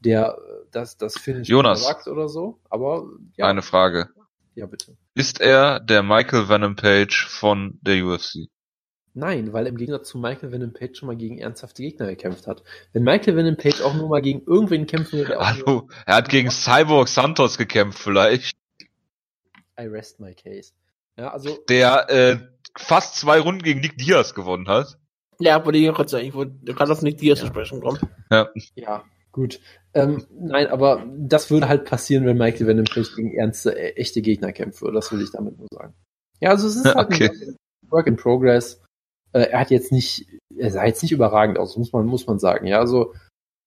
der, 0.00 0.38
das, 0.70 0.96
das 0.96 1.18
Finish 1.18 1.48
Jonas. 1.48 1.84
sagt 1.84 2.06
oder 2.08 2.28
so. 2.28 2.58
Aber 2.68 3.06
ja, 3.36 3.46
Eine 3.46 3.62
Frage. 3.62 4.08
ja 4.54 4.66
bitte. 4.66 4.96
Ist 5.14 5.40
er 5.40 5.80
der 5.80 6.02
Michael 6.02 6.48
Venom 6.48 6.76
Page 6.76 7.26
von 7.28 7.78
der 7.82 8.04
UFC? 8.04 8.48
Nein, 9.14 9.52
weil 9.52 9.66
er 9.66 9.70
im 9.70 9.76
Gegensatz 9.76 10.08
zu 10.08 10.18
Michael 10.18 10.52
Venom 10.52 10.72
Page 10.72 10.96
schon 10.98 11.06
mal 11.06 11.16
gegen 11.16 11.38
ernsthafte 11.38 11.82
Gegner 11.82 12.06
gekämpft 12.06 12.46
hat. 12.46 12.62
Wenn 12.92 13.02
Michael 13.02 13.36
Venom 13.36 13.56
Page 13.56 13.82
auch 13.82 13.94
nur 13.94 14.08
mal 14.08 14.22
gegen 14.22 14.42
irgendwen 14.46 14.86
kämpfen 14.86 15.18
würde, 15.18 15.32
der 15.32 15.40
auch 15.40 15.56
nur, 15.56 15.66
Hallo, 15.66 15.88
er 16.06 16.16
hat 16.16 16.28
gegen 16.30 16.50
Cyborg 16.50 17.08
Santos 17.08 17.58
gekämpft 17.58 17.98
vielleicht, 17.98 18.56
I 19.78 19.84
rest 19.86 20.20
my 20.20 20.34
case. 20.34 20.72
Ja, 21.18 21.30
also 21.32 21.58
der 21.68 22.08
äh, 22.10 22.38
fast 22.76 23.16
zwei 23.16 23.40
Runden 23.40 23.62
gegen 23.62 23.80
Nick 23.80 23.98
Diaz 23.98 24.34
gewonnen 24.34 24.68
hat. 24.68 24.98
Ja, 25.38 25.56
aber 25.56 25.72
die 25.72 25.82
gerade 25.82 26.08
sagen, 26.08 26.26
ich 26.26 26.34
wollte 26.34 26.54
gerade 26.72 26.92
auf 26.92 27.02
Nick 27.02 27.18
Diaz 27.18 27.40
zu 27.40 27.46
sprechen 27.46 27.80
kommen. 27.80 27.98
Ja, 28.74 29.04
gut. 29.32 29.60
Ähm, 29.94 30.26
nein, 30.30 30.68
aber 30.68 31.04
das 31.16 31.50
würde 31.50 31.68
halt 31.68 31.84
passieren, 31.84 32.24
wenn 32.26 32.38
Michael 32.38 32.66
Venom 32.66 32.84
Page 32.84 33.14
gegen 33.16 33.34
ernste, 33.34 33.76
äh, 33.76 33.94
echte 33.96 34.22
Gegner 34.22 34.52
kämpfen 34.52 34.82
würde. 34.82 34.94
Das 34.94 35.12
will 35.12 35.20
ich 35.20 35.32
damit 35.32 35.58
nur 35.58 35.68
sagen. 35.72 35.94
Ja, 36.40 36.50
also 36.50 36.68
es 36.68 36.76
ist 36.76 36.84
halt 36.94 37.08
Okay. 37.08 37.30
ein 37.30 37.56
Work 37.90 38.06
in 38.06 38.16
Progress. 38.16 38.81
Äh, 39.32 39.50
er 39.50 39.60
hat 39.60 39.70
jetzt 39.70 39.92
nicht, 39.92 40.26
er 40.56 40.70
sah 40.70 40.84
jetzt 40.84 41.02
nicht 41.02 41.12
überragend 41.12 41.58
aus, 41.58 41.76
muss 41.76 41.92
man, 41.92 42.06
muss 42.06 42.26
man 42.26 42.38
sagen. 42.38 42.66
Ja, 42.66 42.78
also 42.78 43.14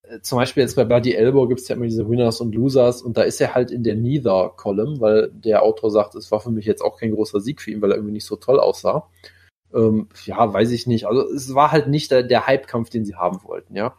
äh, 0.03 0.20
zum 0.22 0.38
Beispiel 0.38 0.63
jetzt 0.63 0.76
bei 0.76 0.86
Bloody 0.86 1.13
Elbow 1.13 1.47
gibt 1.47 1.61
es 1.61 1.68
ja 1.68 1.76
immer 1.76 1.86
diese 1.86 2.09
Winners 2.09 2.41
und 2.41 2.53
Losers 2.55 3.01
und 3.01 3.18
da 3.18 3.24
ist 3.24 3.41
er 3.41 3.55
halt 3.55 3.72
in 3.72 3.84
der 3.84 3.95
Neither-Column, 3.95 4.99
weil 4.99 5.32
der 5.32 5.63
Autor 5.63 5.91
sagt, 5.91 6.16
es 6.16 6.32
war 6.32 6.39
für 6.39 6.51
mich 6.51 6.66
jetzt 6.66 6.82
auch 6.82 6.99
kein 6.99 7.11
großer 7.11 7.39
Sieg 7.39 7.61
für 7.61 7.72
ihn, 7.72 7.82
weil 7.82 7.91
er 7.91 7.97
irgendwie 7.97 8.13
nicht 8.13 8.26
so 8.26 8.36
toll 8.36 8.59
aussah. 8.59 9.09
Ähm, 9.74 10.09
ja, 10.26 10.53
weiß 10.53 10.72
ich 10.72 10.88
nicht. 10.88 11.07
Also 11.07 11.28
es 11.30 11.53
war 11.53 11.72
halt 11.72 11.88
nicht 11.88 12.11
der, 12.11 12.24
der 12.24 12.47
Hype-Kampf, 12.47 12.89
den 12.89 13.05
sie 13.05 13.16
haben 13.16 13.43
wollten, 13.43 13.76
ja. 13.76 13.95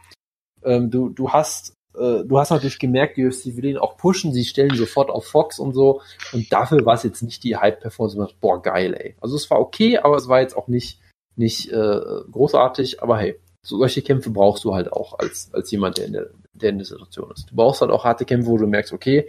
Ähm, 0.65 0.91
du, 0.91 1.11
du 1.11 1.31
hast 1.31 1.77
äh, 1.97 2.25
du 2.25 2.39
hast 2.39 2.51
natürlich 2.51 2.79
gemerkt, 2.79 3.17
die 3.17 3.27
UFC 3.27 3.57
will 3.57 3.65
ihn 3.65 3.79
auch 3.79 3.97
pushen, 3.97 4.33
sie 4.33 4.45
stellen 4.45 4.71
ihn 4.71 4.77
sofort 4.77 5.11
auf 5.11 5.27
Fox 5.27 5.59
und 5.59 5.73
so. 5.73 6.03
Und 6.33 6.53
dafür 6.53 6.85
war 6.85 6.95
es 6.95 7.03
jetzt 7.03 7.23
nicht 7.23 7.43
die 7.45 7.57
Hype-Performance, 7.57 8.35
boah, 8.41 8.63
geil, 8.63 8.95
ey. 8.95 9.17
Also 9.21 9.37
es 9.37 9.51
war 9.51 9.61
okay, 9.61 9.99
aber 9.99 10.17
es 10.17 10.29
war 10.29 10.41
jetzt 10.41 10.57
auch 10.57 10.69
nicht, 10.69 11.01
nicht 11.37 11.71
äh, 11.71 12.01
großartig, 12.31 13.03
aber 13.03 13.19
hey, 13.19 13.39
so 13.65 13.79
solche 13.79 14.03
Kämpfe 14.03 14.31
brauchst 14.31 14.65
du 14.65 14.75
halt 14.75 14.93
auch 14.93 15.19
als, 15.19 15.53
als 15.53 15.71
jemand, 15.71 15.99
der 15.99 16.07
in 16.07 16.13
der, 16.13 16.31
der 16.55 16.71
in 16.71 16.79
der 16.79 16.87
Situation 16.87 17.31
ist. 17.33 17.51
Du 17.51 17.57
brauchst 17.57 17.81
halt 17.81 17.91
auch 17.91 18.05
harte 18.05 18.25
Kämpfe, 18.25 18.49
wo 18.49 18.59
du 18.59 18.67
merkst, 18.67 18.93
okay, 18.93 19.29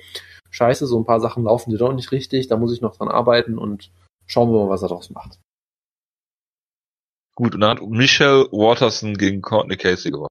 scheiße, 0.52 0.88
so 0.88 1.00
ein 1.00 1.06
paar 1.06 1.20
Sachen 1.20 1.44
laufen 1.44 1.72
dir 1.72 1.78
doch 1.78 1.94
nicht 1.94 2.12
richtig, 2.12 2.48
da 2.48 2.58
muss 2.58 2.74
ich 2.74 2.82
noch 2.82 2.96
dran 2.96 3.10
arbeiten 3.10 3.58
und 3.58 3.92
schauen 4.26 4.52
wir 4.52 4.64
mal, 4.64 4.70
was 4.70 4.84
er 4.84 4.90
daraus 4.90 5.10
macht. 5.10 5.40
Gut, 7.36 7.54
und 7.54 7.62
dann 7.62 7.78
hat 7.78 7.88
Michelle 7.88 8.46
Waterson 8.52 9.16
gegen 9.18 9.42
Courtney 9.42 9.78
Casey 9.78 10.12
gewonnen. 10.12 10.28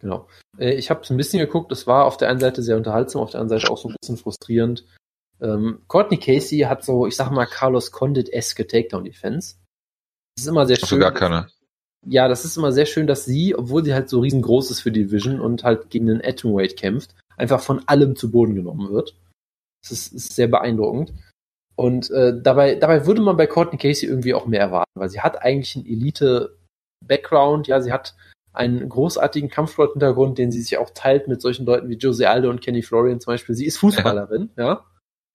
Genau. 0.00 0.28
Äh, 0.58 0.74
Ich 0.74 0.90
habe 0.90 1.02
ein 1.08 1.16
bisschen 1.16 1.40
geguckt, 1.40 1.70
es 1.72 1.86
war 1.86 2.04
auf 2.04 2.16
der 2.16 2.28
einen 2.28 2.40
Seite 2.40 2.62
sehr 2.62 2.76
unterhaltsam, 2.76 3.22
auf 3.22 3.30
der 3.30 3.40
anderen 3.40 3.60
Seite 3.60 3.72
auch 3.72 3.78
so 3.78 3.88
ein 3.88 3.96
bisschen 4.00 4.16
frustrierend. 4.16 4.84
Ähm, 5.40 5.82
Courtney 5.86 6.18
Casey 6.18 6.60
hat 6.60 6.84
so, 6.84 7.06
ich 7.06 7.16
sag 7.16 7.30
mal, 7.30 7.46
Carlos 7.46 7.92
Condit-eske 7.92 8.66
Takedown-Defense. 8.66 9.56
Das 10.38 10.44
ist 10.44 10.50
immer 10.50 10.66
sehr 10.66 10.76
schön. 10.76 11.00
gar 11.00 11.12
keine. 11.12 11.48
Ja, 12.06 12.28
das 12.28 12.44
ist 12.44 12.56
immer 12.56 12.70
sehr 12.70 12.86
schön, 12.86 13.08
dass 13.08 13.24
sie, 13.24 13.56
obwohl 13.56 13.84
sie 13.84 13.92
halt 13.92 14.08
so 14.08 14.20
riesengroß 14.20 14.70
ist 14.70 14.80
für 14.82 14.92
die 14.92 15.02
Division 15.04 15.40
und 15.40 15.64
halt 15.64 15.90
gegen 15.90 16.06
den 16.06 16.24
Atomweight 16.24 16.76
kämpft, 16.76 17.16
einfach 17.36 17.60
von 17.60 17.82
allem 17.88 18.14
zu 18.14 18.30
Boden 18.30 18.54
genommen 18.54 18.88
wird. 18.92 19.16
Das 19.82 19.90
ist, 19.90 20.12
ist 20.12 20.36
sehr 20.36 20.46
beeindruckend. 20.46 21.12
Und 21.74 22.12
äh, 22.12 22.40
dabei, 22.40 22.76
dabei 22.76 23.04
würde 23.04 23.20
man 23.20 23.36
bei 23.36 23.48
Courtney 23.48 23.78
Casey 23.78 24.08
irgendwie 24.08 24.32
auch 24.32 24.46
mehr 24.46 24.60
erwarten, 24.60 24.92
weil 24.94 25.08
sie 25.08 25.20
hat 25.20 25.42
eigentlich 25.42 25.74
einen 25.74 25.86
Elite-Background, 25.86 27.66
ja, 27.66 27.80
sie 27.80 27.92
hat 27.92 28.14
einen 28.52 28.88
großartigen 28.88 29.50
Kampfsport-Hintergrund, 29.50 30.38
den 30.38 30.52
sie 30.52 30.62
sich 30.62 30.78
auch 30.78 30.90
teilt 30.94 31.26
mit 31.26 31.42
solchen 31.42 31.66
Leuten 31.66 31.88
wie 31.88 31.96
Jose 31.96 32.30
Aldo 32.30 32.48
und 32.48 32.60
Kenny 32.60 32.82
Florian 32.82 33.18
zum 33.20 33.32
Beispiel. 33.32 33.56
Sie 33.56 33.66
ist 33.66 33.78
Fußballerin, 33.78 34.50
ja. 34.56 34.84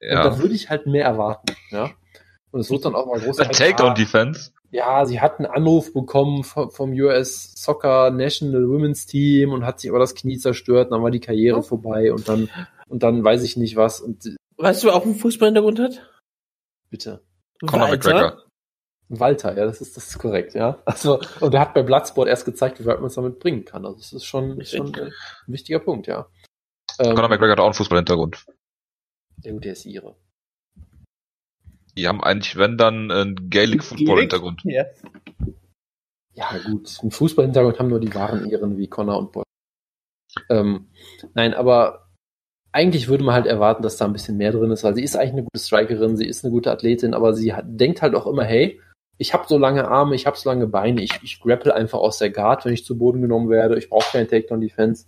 Und 0.01 0.08
Ja. 0.08 0.24
da 0.24 0.39
würde 0.39 0.54
ich 0.56 0.70
halt 0.70 0.88
mehr 0.88 1.04
erwarten, 1.04 1.54
ja. 1.72 1.91
Und 2.51 2.62
es 2.62 2.70
wird 2.72 2.86
dann 2.86 2.95
auch 2.95 3.06
mal 3.06 3.20
groß. 3.20 3.36
Takedown 3.36 3.95
Defense. 3.95 4.51
Ja, 4.74 5.06
sie 5.06 5.22
hat 5.22 5.40
einen 5.40 5.46
Anruf 5.46 5.94
bekommen 5.94 6.44
vom, 6.44 6.92
US 6.92 7.54
Soccer 7.56 8.10
National 8.10 8.68
Women's 8.68 9.06
Team 9.06 9.52
und 9.52 9.66
hat 9.66 9.80
sich 9.80 9.90
aber 9.90 10.00
das 10.00 10.16
Knie 10.16 10.38
zerstört, 10.38 10.92
dann 10.92 11.04
war 11.04 11.12
die 11.12 11.20
Karriere 11.20 11.64
vorbei 11.64 12.12
und 12.12 12.28
dann, 12.28 12.50
und 12.88 13.04
dann 13.04 13.24
weiß 13.24 13.44
ich 13.44 13.56
nicht 13.56 13.76
was 13.76 14.02
und 14.02 14.36
Weißt 14.58 14.84
du, 14.84 14.88
wer 14.88 14.96
auch 14.96 15.04
einen 15.04 15.16
Fußballhintergrund 15.16 15.80
hat? 15.80 16.02
bitte. 16.94 17.24
Conor 17.66 17.90
Walter. 17.90 18.14
McGregor. 18.14 18.44
Walter, 19.10 19.58
ja, 19.58 19.66
das 19.66 19.82
ist, 19.82 19.98
das 19.98 20.08
ist 20.08 20.20
korrekt, 20.20 20.54
ja. 20.54 20.82
Also, 20.86 21.20
und 21.40 21.54
er 21.54 21.60
hat 21.60 21.74
bei 21.74 21.84
Bloodsport 21.84 22.28
erst 22.28 22.46
gezeigt, 22.46 22.80
wie 22.80 22.86
weit 22.86 23.00
man 23.00 23.08
es 23.08 23.16
damit 23.16 23.40
bringen 23.40 23.66
kann. 23.66 23.86
Also, 23.86 23.98
das 23.98 24.14
ist 24.14 24.26
schon, 24.26 24.64
schon 24.64 24.96
ein 24.96 25.12
wichtiger 25.48 25.80
Punkt, 25.80 26.08
ja. 26.08 26.28
Ähm, 27.00 27.16
Conor 27.16 27.30
McGregor 27.30 27.54
hat 27.54 27.60
auch 27.60 27.66
einen 27.66 27.74
Fußballhintergrund. 27.74 28.46
Ja 29.44 29.52
gut, 29.52 29.66
der 29.66 29.74
ist 29.74 29.86
ihre. 29.86 30.16
Die 31.98 32.08
haben 32.08 32.24
eigentlich, 32.24 32.58
wenn 32.58 32.78
dann, 32.78 33.12
einen 33.12 33.50
Gaelic 33.50 33.84
Football 33.84 34.22
Hintergrund. 34.22 34.62
Ja. 34.64 34.86
Ja, 36.34 36.50
gut. 36.66 36.98
Einen 37.02 37.12
Fußballhintergrund 37.12 37.80
haben 37.80 37.89
nur 37.89 38.00
die 38.00 38.14
wahren 38.14 38.50
Ehren 38.50 38.78
wie 38.78 38.88
Connor 38.88 39.20
und 39.20 39.32
Boy. 39.32 39.44
Ähm, 40.50 40.88
nein, 41.36 41.54
aber 41.54 42.08
eigentlich 42.72 43.08
würde 43.08 43.24
man 43.24 43.36
halt 43.36 43.46
erwarten, 43.46 43.84
dass 43.84 43.98
da 43.98 44.06
ein 44.06 44.14
bisschen 44.14 44.38
mehr 44.38 44.52
drin 44.52 44.72
ist, 44.72 44.84
weil 44.84 44.96
sie 44.96 45.04
ist 45.04 45.16
eigentlich 45.16 45.34
eine 45.34 45.44
gute 45.44 45.60
Strikerin, 45.60 46.18
sie 46.18 46.26
ist 46.26 46.44
eine 46.44 46.52
gute 46.52 46.72
Athletin, 46.72 47.14
aber 47.14 47.34
sie 47.34 47.54
hat, 47.54 47.66
denkt 47.68 48.02
halt 48.02 48.16
auch 48.16 48.26
immer, 48.26 48.44
hey, 48.44 48.82
ich 49.20 49.34
habe 49.34 49.46
so 49.48 49.60
lange 49.60 49.88
Arme, 49.88 50.16
ich 50.16 50.26
habe 50.26 50.38
so 50.38 50.50
lange 50.50 50.66
Beine, 50.66 51.04
ich, 51.04 51.12
ich 51.22 51.39
grapple 51.39 51.74
einfach 51.76 52.00
aus 52.00 52.18
der 52.18 52.32
Guard, 52.32 52.66
wenn 52.66 52.74
ich 52.74 52.84
zu 52.84 52.98
Boden 52.98 53.22
genommen 53.22 53.50
werde, 53.50 53.78
ich 53.78 53.89
brauche 53.89 54.12
keinen 54.12 54.28
Takedown-Defense. 54.28 55.06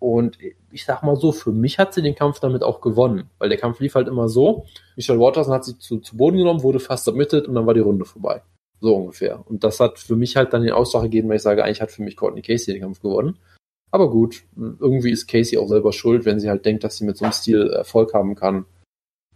Und 0.00 0.38
ich 0.70 0.84
sag 0.84 1.02
mal 1.02 1.16
so, 1.16 1.32
für 1.32 1.50
mich 1.50 1.78
hat 1.78 1.92
sie 1.92 2.02
den 2.02 2.14
Kampf 2.14 2.38
damit 2.40 2.62
auch 2.62 2.80
gewonnen, 2.80 3.30
weil 3.38 3.48
der 3.48 3.58
Kampf 3.58 3.80
lief 3.80 3.94
halt 3.94 4.06
immer 4.06 4.28
so. 4.28 4.64
Michelle 4.96 5.18
Watterson 5.18 5.52
hat 5.52 5.64
sie 5.64 5.78
zu, 5.78 5.98
zu 5.98 6.16
Boden 6.16 6.38
genommen, 6.38 6.62
wurde 6.62 6.78
fast 6.78 7.04
submitted 7.04 7.48
und 7.48 7.54
dann 7.54 7.66
war 7.66 7.74
die 7.74 7.80
Runde 7.80 8.04
vorbei. 8.04 8.42
So 8.80 8.94
ungefähr. 8.94 9.44
Und 9.48 9.64
das 9.64 9.80
hat 9.80 9.98
für 9.98 10.14
mich 10.14 10.36
halt 10.36 10.52
dann 10.52 10.62
den 10.62 10.72
Ausschlag 10.72 11.02
gegeben, 11.02 11.28
weil 11.28 11.36
ich 11.36 11.42
sage, 11.42 11.64
eigentlich 11.64 11.80
hat 11.80 11.90
für 11.90 12.02
mich 12.02 12.16
Courtney 12.16 12.42
Casey 12.42 12.72
den 12.72 12.82
Kampf 12.82 13.00
gewonnen. 13.00 13.38
Aber 13.90 14.10
gut, 14.10 14.44
irgendwie 14.56 15.10
ist 15.10 15.26
Casey 15.26 15.58
auch 15.58 15.68
selber 15.68 15.92
schuld, 15.92 16.24
wenn 16.24 16.38
sie 16.38 16.48
halt 16.48 16.64
denkt, 16.64 16.84
dass 16.84 16.98
sie 16.98 17.04
mit 17.04 17.16
so 17.16 17.24
einem 17.24 17.32
Stil 17.32 17.70
Erfolg 17.70 18.14
haben 18.14 18.34
kann. 18.36 18.66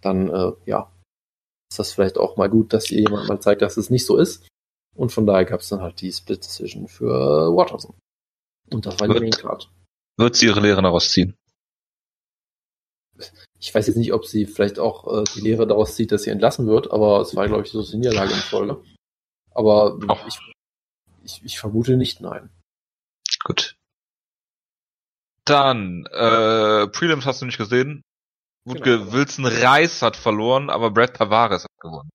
Dann, 0.01 0.29
äh, 0.29 0.53
ja, 0.67 0.93
ist 1.73 1.79
das 1.79 1.93
vielleicht 1.93 2.19
auch 2.19 2.37
mal 2.37 2.51
gut, 2.51 2.73
dass 2.73 2.91
ihr 2.91 3.01
jemand 3.01 3.29
mal 3.29 3.41
zeigt, 3.41 3.63
dass 3.63 3.77
es 3.77 3.91
nicht 3.91 4.07
so 4.07 4.17
ist. 4.17 4.47
Und 4.95 5.11
von 5.11 5.27
daher 5.27 5.47
gab 5.47 5.61
es 5.61 5.71
dann 5.71 5.81
halt 5.81 6.01
die 6.03 6.13
Split 6.13 6.45
Decision 6.45 6.87
für 6.87 7.57
Watterson. 7.57 7.95
Und 8.71 8.85
das 8.85 9.01
war 9.01 9.09
die 9.09 9.21
Main 9.21 9.31
Card. 9.31 9.71
Wird 10.17 10.37
sie 10.37 10.47
ihre 10.47 10.61
Lehre 10.61 10.83
daraus 10.83 11.11
ziehen? 11.11 11.37
Ich 13.59 13.75
weiß 13.75 13.87
jetzt 13.87 13.97
nicht, 13.97 14.13
ob 14.13 14.27
sie 14.27 14.47
vielleicht 14.47 14.79
auch 14.79 15.21
äh, 15.21 15.25
die 15.35 15.41
Lehre 15.41 15.67
daraus 15.67 15.95
zieht, 15.95 16.11
dass 16.13 16.25
sie 16.25 16.31
entlassen 16.31 16.67
wird, 16.67 16.91
aber 16.91 17.21
es 17.21 17.37
war, 17.37 17.47
glaube 17.47 17.63
ich, 17.63 17.71
so 17.71 17.83
die 17.83 17.97
Niederlage 17.97 18.33
in 18.33 18.39
Folge. 18.39 18.83
Aber 19.53 19.99
Auch. 20.09 20.27
ich, 20.27 20.39
ich, 21.23 21.45
ich 21.45 21.59
vermute 21.59 21.97
nicht, 21.97 22.21
nein. 22.21 22.51
Gut. 23.45 23.77
Dann, 25.45 26.07
äh, 26.07 26.89
Prelims 26.89 27.27
hast 27.27 27.43
du 27.43 27.47
nicht 27.47 27.59
gesehen. 27.59 28.03
Wutke 28.65 28.99
Genau. 28.99 29.13
Wilson 29.13 29.47
Reis 29.47 30.03
hat 30.03 30.17
verloren, 30.17 30.71
aber 30.71 30.91
Brad 30.91 31.17
Tavares 31.17 31.65
hat 31.65 31.81
gewonnen. 31.81 32.11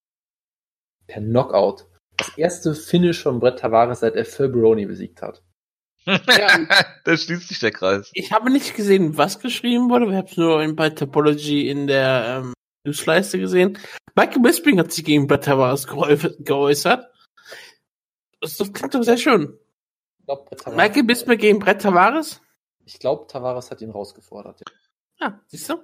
Per 1.08 1.22
Knockout. 1.22 1.86
Das 2.18 2.38
erste 2.38 2.74
Finish 2.74 3.22
von 3.22 3.40
Brett 3.40 3.60
Tavares, 3.60 4.00
seit 4.00 4.16
er 4.16 4.26
Phil 4.26 4.50
Baroni 4.50 4.86
besiegt 4.86 5.22
hat. 5.22 5.44
da 7.04 7.18
schließt 7.18 7.48
sich 7.50 7.60
der 7.60 7.72
Kreis. 7.72 8.10
Ich 8.14 8.32
habe 8.32 8.50
nicht 8.50 8.76
gesehen, 8.76 9.18
was 9.18 9.40
geschrieben 9.40 9.90
wurde. 9.90 10.08
Ich 10.08 10.16
habe 10.16 10.28
es 10.30 10.38
nur 10.38 10.62
in, 10.64 10.76
bei 10.76 10.90
Topology 10.90 11.70
in 11.70 11.88
der 11.88 12.44
ähm, 12.44 12.54
Newsleiste 12.86 13.38
gesehen. 13.40 13.78
Michael 14.16 14.42
Bisping 14.42 14.80
hat 14.80 14.92
sich 14.92 15.04
gegen 15.06 15.28
Brett 15.28 15.44
Tavares 15.44 15.88
geäu- 15.88 16.36
geäußert. 16.44 17.06
Das, 18.42 18.58
das 18.58 18.72
klingt 18.74 18.96
doch 18.96 19.04
sehr 19.04 19.18
schön. 19.18 19.58
Glaube, 20.26 20.56
Tavares, 20.56 20.78
Michael 20.78 21.04
Bisping 21.04 21.38
gegen 21.38 21.60
Brett 21.60 21.82
Tavares? 21.82 22.42
ich 22.86 23.00
glaub, 23.00 23.28
Tavares 23.28 23.70
hat 23.70 23.82
ihn 23.82 23.92
rausgefordert. 23.92 24.62
Ja. 25.20 25.28
Ja, 25.28 25.42
siehst 25.48 25.70
du? 25.70 25.76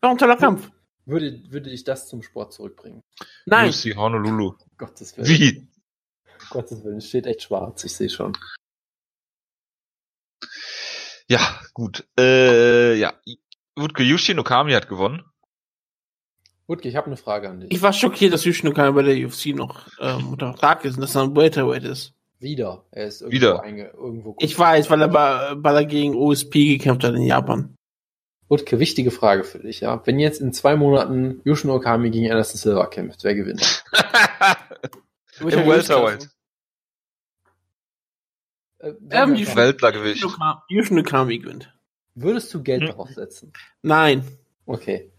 War 0.00 0.10
ein 0.10 0.18
toller 0.18 0.36
Kampf. 0.36 0.70
Würde, 1.06 1.40
würde 1.48 1.70
ich 1.70 1.84
das 1.84 2.08
zum 2.08 2.22
Sport 2.22 2.52
zurückbringen? 2.52 3.02
Nein, 3.46 3.70
UFC 3.70 3.96
Honolulu. 3.96 4.54
Gottes 4.76 5.16
Willen. 5.16 5.28
Wie? 5.28 5.68
Gottes 6.50 6.84
Willen, 6.84 6.98
es 6.98 7.08
steht 7.08 7.26
echt 7.26 7.42
schwarz, 7.42 7.84
ich 7.84 7.94
sehe 7.94 8.10
schon. 8.10 8.36
Ja, 11.30 11.60
gut. 11.74 12.08
Äh, 12.18 12.96
ja. 12.96 13.14
Wutke 13.76 14.02
Yushin 14.02 14.40
Okami 14.40 14.72
hat 14.72 14.88
gewonnen. 14.88 15.22
Wutke, 16.66 16.88
ich 16.88 16.96
habe 16.96 17.06
eine 17.06 17.16
Frage 17.16 17.48
an 17.48 17.60
dich. 17.60 17.70
ich 17.70 17.80
war 17.82 17.92
schockiert, 17.92 18.32
dass 18.32 18.44
Yushinokai 18.44 18.90
bei 18.90 19.02
der 19.02 19.26
UFC 19.26 19.54
noch 19.54 19.86
ähm, 20.00 20.32
unter 20.32 20.50
Vertrag 20.52 20.84
ist 20.84 20.96
und 20.96 21.02
dass 21.02 21.14
er 21.14 21.22
ein 21.22 21.36
Welterweight 21.36 21.84
ist. 21.84 22.14
Wieder. 22.40 22.84
Er 22.90 23.06
ist 23.06 23.20
irgendwo 23.20 23.36
Wieder. 23.36 23.62
Einge 23.62 23.90
irgendwo 23.96 24.34
Ich 24.40 24.58
weiß, 24.58 24.90
weil 24.90 25.02
er 25.02 25.08
bei, 25.08 25.52
weil 25.54 25.76
er 25.76 25.84
gegen 25.84 26.16
OSP 26.16 26.78
gekämpft 26.78 27.04
hat 27.04 27.14
in 27.14 27.22
Japan. 27.22 27.76
Wutke, 28.48 28.80
wichtige 28.80 29.12
Frage 29.12 29.44
für 29.44 29.60
dich, 29.60 29.80
ja. 29.80 30.02
Wenn 30.04 30.18
jetzt 30.18 30.40
in 30.40 30.52
zwei 30.52 30.74
Monaten 30.74 31.40
Yushin 31.44 31.70
Okami 31.70 32.10
gegen 32.10 32.28
Anderson 32.28 32.58
Silva 32.58 32.86
kämpft, 32.86 33.22
wer 33.22 33.36
gewinnt? 33.36 33.84
Im 35.40 35.46
Welterweight. 35.46 36.28
Äh, 38.80 38.92
Ähm, 39.10 39.34
Weltlergewicht. 39.56 40.24
Yushinokami 40.68 41.38
gewinnt. 41.38 41.72
Würdest 42.14 42.52
du 42.54 42.62
Geld 42.62 42.82
Hm. 42.82 42.88
darauf 42.88 43.10
setzen? 43.10 43.52
Nein. 43.82 44.26
Okay. 44.66 45.12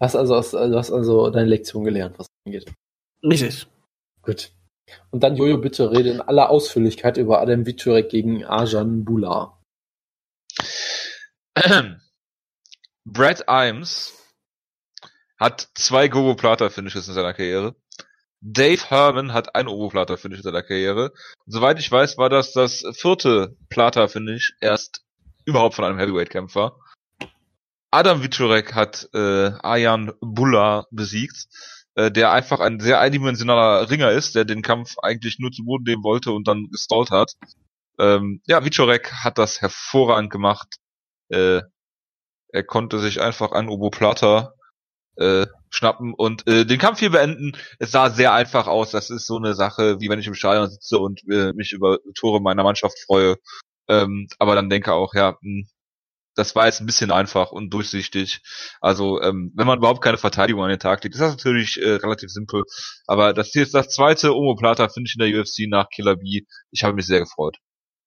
Hast 0.00 0.16
also, 0.16 0.34
aus- 0.34 0.50
du 0.52 0.76
hast 0.76 0.90
also 0.90 1.30
deine 1.30 1.48
Lektion 1.48 1.84
gelernt, 1.84 2.18
was 2.18 2.26
das 2.26 2.36
angeht. 2.46 2.72
Richtig. 3.22 3.66
Gut. 4.22 4.52
Und 5.10 5.22
dann, 5.22 5.36
Jojo, 5.36 5.58
bitte 5.58 5.90
rede 5.92 6.10
in 6.10 6.20
aller 6.20 6.50
Ausführlichkeit 6.50 7.16
über 7.16 7.40
Adam 7.40 7.64
Wiczurek 7.66 8.08
gegen 8.08 8.44
Arjan 8.44 9.04
Bula. 9.04 9.60
Brad 13.04 13.44
Imes 13.48 14.14
hat 15.38 15.68
zwei 15.74 16.08
Gogo 16.08 16.34
Plata 16.34 16.70
Finishes 16.70 17.08
in 17.08 17.14
seiner 17.14 17.34
Karriere. 17.34 17.74
Dave 18.40 18.88
Herman 18.88 19.32
hat 19.32 19.54
ein 19.54 19.68
Obo 19.68 19.88
Plata 19.88 20.16
Finish 20.16 20.38
in 20.38 20.44
seiner 20.44 20.62
Karriere. 20.62 21.12
Und 21.44 21.52
soweit 21.52 21.78
ich 21.78 21.90
weiß, 21.90 22.16
war 22.16 22.30
das 22.30 22.52
das 22.52 22.84
vierte 22.92 23.56
Plata 23.68 24.08
Finish 24.08 24.54
erst 24.60 25.02
überhaupt 25.44 25.74
von 25.74 25.84
einem 25.84 25.98
Heavyweight 25.98 26.30
Kämpfer. 26.30 26.76
Adam 27.90 28.22
Wiczurek 28.22 28.74
hat 28.74 29.08
äh, 29.14 29.50
Ayan 29.62 30.12
Bulla 30.20 30.86
besiegt, 30.90 31.48
äh, 31.96 32.10
der 32.10 32.32
einfach 32.32 32.60
ein 32.60 32.78
sehr 32.80 33.00
eindimensionaler 33.00 33.90
Ringer 33.90 34.12
ist, 34.12 34.34
der 34.36 34.44
den 34.44 34.62
Kampf 34.62 34.94
eigentlich 35.02 35.38
nur 35.38 35.50
zu 35.50 35.64
Boden 35.64 35.84
nehmen 35.84 36.04
wollte 36.04 36.30
und 36.32 36.46
dann 36.46 36.68
gestallt 36.70 37.10
hat. 37.10 37.32
Ähm, 37.98 38.40
ja, 38.46 38.64
Wiczurek 38.64 39.12
hat 39.24 39.38
das 39.38 39.60
hervorragend 39.60 40.30
gemacht. 40.30 40.76
Äh, 41.28 41.62
er 42.52 42.62
konnte 42.64 43.00
sich 43.00 43.20
einfach 43.20 43.52
einen 43.52 43.68
Oboplata 43.68 44.54
äh, 45.16 45.46
schnappen 45.70 46.14
und 46.14 46.46
äh, 46.46 46.66
den 46.66 46.78
Kampf 46.78 46.98
hier 47.00 47.10
beenden. 47.10 47.52
Es 47.78 47.92
sah 47.92 48.10
sehr 48.10 48.32
einfach 48.34 48.66
aus. 48.66 48.90
Das 48.90 49.10
ist 49.10 49.26
so 49.26 49.36
eine 49.36 49.54
Sache, 49.54 50.00
wie 50.00 50.08
wenn 50.08 50.18
ich 50.20 50.26
im 50.26 50.34
Stadion 50.34 50.68
sitze 50.70 50.98
und 50.98 51.22
äh, 51.30 51.52
mich 51.54 51.72
über 51.72 51.98
Tore 52.14 52.40
meiner 52.40 52.64
Mannschaft 52.64 52.98
freue. 53.06 53.36
Ähm, 53.88 54.28
aber 54.38 54.54
dann 54.54 54.70
denke 54.70 54.92
auch, 54.92 55.14
ja, 55.14 55.36
mh, 55.40 55.66
das 56.34 56.54
war 56.54 56.66
jetzt 56.66 56.80
ein 56.80 56.86
bisschen 56.86 57.10
einfach 57.10 57.52
und 57.52 57.70
durchsichtig. 57.70 58.40
Also, 58.80 59.20
ähm, 59.20 59.52
wenn 59.54 59.66
man 59.66 59.78
überhaupt 59.78 60.02
keine 60.02 60.18
Verteidigung 60.18 60.62
an 60.62 60.70
den 60.70 60.78
Tag 60.78 61.02
legt, 61.04 61.14
ist 61.14 61.20
das 61.20 61.32
natürlich 61.32 61.80
äh, 61.80 61.94
relativ 61.94 62.30
simpel. 62.30 62.64
Aber 63.06 63.32
das 63.32 63.48
hier 63.50 63.62
ist 63.62 63.74
das 63.74 63.88
zweite 63.88 64.34
Omoplata, 64.34 64.88
finde 64.88 65.08
ich, 65.08 65.16
in 65.18 65.20
der 65.20 65.40
UFC 65.40 65.68
nach 65.68 65.88
Killer 65.90 66.16
B. 66.16 66.42
Ich 66.70 66.84
habe 66.84 66.94
mich 66.94 67.06
sehr 67.06 67.20
gefreut. 67.20 67.58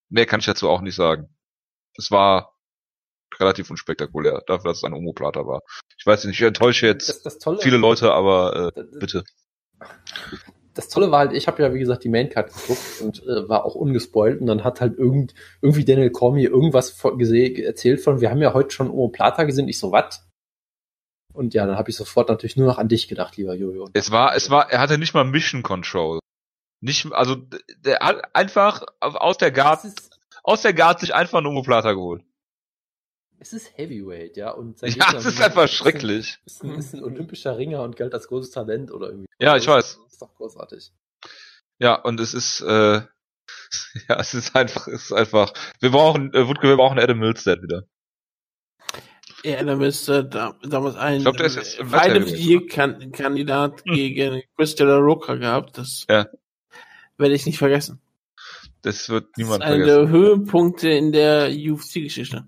Mehr 0.10 0.26
kann 0.26 0.40
ich 0.40 0.46
dazu 0.46 0.70
auch 0.70 0.82
nicht 0.82 0.96
sagen. 0.96 1.36
Es 1.98 2.12
war 2.12 2.53
relativ 3.40 3.70
unspektakulär, 3.70 4.42
dafür, 4.48 4.72
dass 4.72 4.78
es 4.78 4.84
ein 4.84 4.94
Omoplata 4.94 5.46
war. 5.46 5.62
Ich 5.98 6.06
weiß 6.06 6.26
nicht, 6.26 6.40
ich 6.40 6.46
enttäusche 6.46 6.88
jetzt 6.88 7.10
Das, 7.10 7.22
das 7.22 7.40
Tolle, 7.40 7.60
viele 7.60 7.78
Leute, 7.78 8.12
aber 8.12 8.74
äh, 8.76 8.84
bitte. 9.00 9.24
das 10.74 10.90
Tolle 10.90 11.12
war 11.12 11.20
halt, 11.20 11.34
ich 11.34 11.48
habe 11.48 11.62
ja 11.62 11.74
wie 11.74 11.80
gesagt 11.80 12.04
die 12.04 12.10
Maincard 12.10 12.54
geguckt 12.54 13.02
und 13.02 13.24
äh, 13.24 13.48
war 13.48 13.66
auch 13.66 13.76
ungespoilt 13.76 14.42
und 14.42 14.48
dann 14.48 14.64
hat 14.64 14.82
halt 14.82 14.98
irgend, 14.98 15.34
irgendwie 15.62 15.86
Daniel 15.86 16.10
Cormier 16.12 16.50
irgendwas 16.50 16.90
von, 16.90 17.18
gese- 17.18 17.64
erzählt 17.64 18.02
von, 18.02 18.22
wir 18.22 18.30
haben 18.30 18.42
ja 18.42 18.54
heute 18.54 18.72
schon 18.72 18.90
Omo 18.90 19.10
Plata 19.10 19.44
gesehen. 19.44 19.68
Ich 19.68 19.80
so, 19.80 19.92
was? 19.92 20.28
Und 21.34 21.54
ja, 21.54 21.66
dann 21.66 21.78
habe 21.78 21.90
ich 21.90 21.96
sofort 21.96 22.30
natürlich 22.30 22.58
nur 22.58 22.68
noch 22.68 22.78
an 22.78 22.88
dich 22.88 23.08
gedacht, 23.08 23.38
lieber 23.38 23.56
Jojo. 23.56 23.90
Es 23.94 24.12
war, 24.12 24.36
es 24.36 24.50
war, 24.50 24.72
er 24.72 24.80
hatte 24.80 24.98
nicht 24.98 25.14
mal 25.14 25.24
Mission 25.24 25.64
Control. 25.64 26.20
Nicht, 26.80 27.12
also 27.14 27.38
der 27.80 28.00
hat 28.02 28.36
einfach 28.36 28.84
aus 29.00 29.38
der 29.38 29.52
Guard, 29.52 29.80
aus 30.44 30.62
der 30.62 30.74
Guard 30.74 31.00
sich 31.00 31.16
einfach 31.16 31.38
einen 31.40 31.48
Omoplata 31.48 31.94
geholt. 31.94 32.24
Es 33.44 33.54
ist 33.54 33.78
Heavyweight, 33.78 34.38
ja. 34.38 34.52
Und 34.52 34.78
sein 34.80 34.92
Ja, 34.92 35.14
es 35.16 35.26
ist 35.26 35.38
ein- 35.40 35.44
einfach 35.46 35.68
schrecklich. 35.68 36.40
Ist 36.46 36.64
ein, 36.64 36.72
ist 36.76 36.94
ein 36.94 37.04
olympischer 37.04 37.58
Ringer 37.58 37.84
und 37.84 37.96
galt 37.96 38.14
als 38.14 38.28
großes 38.28 38.52
Talent 38.52 38.92
oder 38.92 39.08
irgendwie. 39.10 39.28
Ja, 39.40 39.56
ich 39.58 39.68
weiß. 39.68 40.00
Das 40.04 40.14
ist 40.14 40.22
doch 40.22 40.34
großartig. 40.36 40.92
Ja, 41.80 41.96
und 41.96 42.20
es 42.20 42.34
ist, 42.34 42.62
äh, 42.62 43.02
ja, 44.10 44.20
es 44.20 44.34
ist 44.34 44.56
einfach, 44.56 44.88
es 44.88 45.04
ist 45.06 45.12
einfach. 45.14 45.54
Wir 45.80 45.92
brauchen, 45.92 46.34
äh, 46.34 46.48
Wutke, 46.48 46.68
wir 46.68 46.78
brauchen 46.78 47.00
Adam 47.00 47.20
Milstead 47.20 47.62
wieder. 47.62 47.84
Ja, 49.44 49.62
da 49.62 49.76
müsste 49.76 50.24
da, 50.24 50.58
damals 50.64 50.96
ein 50.96 51.18
Ich 51.18 51.24
glaub, 51.24 51.36
der 51.36 51.48
ist 51.48 51.56
jetzt 51.58 51.78
im 51.80 51.90
Fight 51.90 52.16
of 52.16 52.30
the 52.30 52.66
Kandidat 53.12 53.84
gegen 53.84 54.42
Chris 54.56 54.76
De 54.76 54.88
La 54.88 54.98
Roca 54.98 55.36
gehabt. 55.36 55.78
Das 55.78 56.06
Ja. 56.10 56.28
werde 57.18 57.36
ich 57.36 57.46
nicht 57.46 57.58
vergessen. 57.58 58.00
Das 58.84 59.10
wird 59.10 59.26
Das 59.26 59.30
ist 59.32 59.38
niemand 59.38 59.64
einer 59.64 59.76
vergessen. 59.86 60.00
der 60.02 60.10
Höhepunkte 60.10 60.90
in 60.90 61.12
der 61.12 61.50
UFC-Geschichte. 61.50 62.48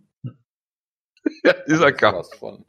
Ja, 1.43 1.53
dieser 1.67 1.91
Kampf. 1.91 2.27
Von. 2.37 2.65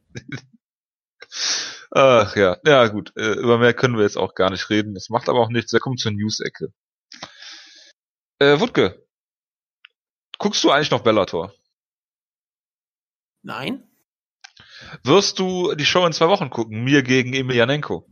Ach 1.91 2.37
ja, 2.37 2.59
ja 2.65 2.89
gut. 2.89 3.13
Äh, 3.17 3.33
über 3.33 3.59
mehr 3.59 3.75
können 3.75 3.97
wir 3.97 4.03
jetzt 4.03 4.19
auch 4.19 4.35
gar 4.35 4.51
nicht 4.51 4.71
reden. 4.71 4.95
Das 4.95 5.09
macht 5.09 5.29
aber 5.29 5.41
auch 5.41 5.49
nichts. 5.49 5.73
Wir 5.73 5.81
kommen 5.81 5.97
zur 5.97 6.13
News-Ecke. 6.13 6.73
Äh, 8.39 8.61
Wutke, 8.61 9.07
guckst 10.39 10.63
du 10.63 10.71
eigentlich 10.71 10.91
noch 10.91 11.01
Bellator? 11.01 11.55
Nein? 13.43 13.89
Wirst 15.05 15.39
du 15.39 15.75
die 15.75 15.87
Show 15.87 16.05
in 16.05 16.13
zwei 16.13 16.29
Wochen 16.29 16.51
gucken? 16.51 16.85
Mir 16.85 17.03
gegen 17.03 17.33
Emelianenko? 17.33 18.07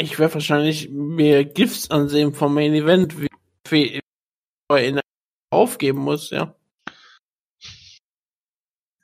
ich 0.00 0.18
werde 0.18 0.34
wahrscheinlich 0.34 0.88
mir 0.90 1.44
GIFs 1.44 1.90
ansehen 1.90 2.32
vom 2.32 2.54
Main 2.54 2.72
Event, 2.72 3.16
wie 3.70 4.00
in 4.70 5.00
aufgeben 5.50 5.98
muss, 5.98 6.30
ja. 6.30 6.54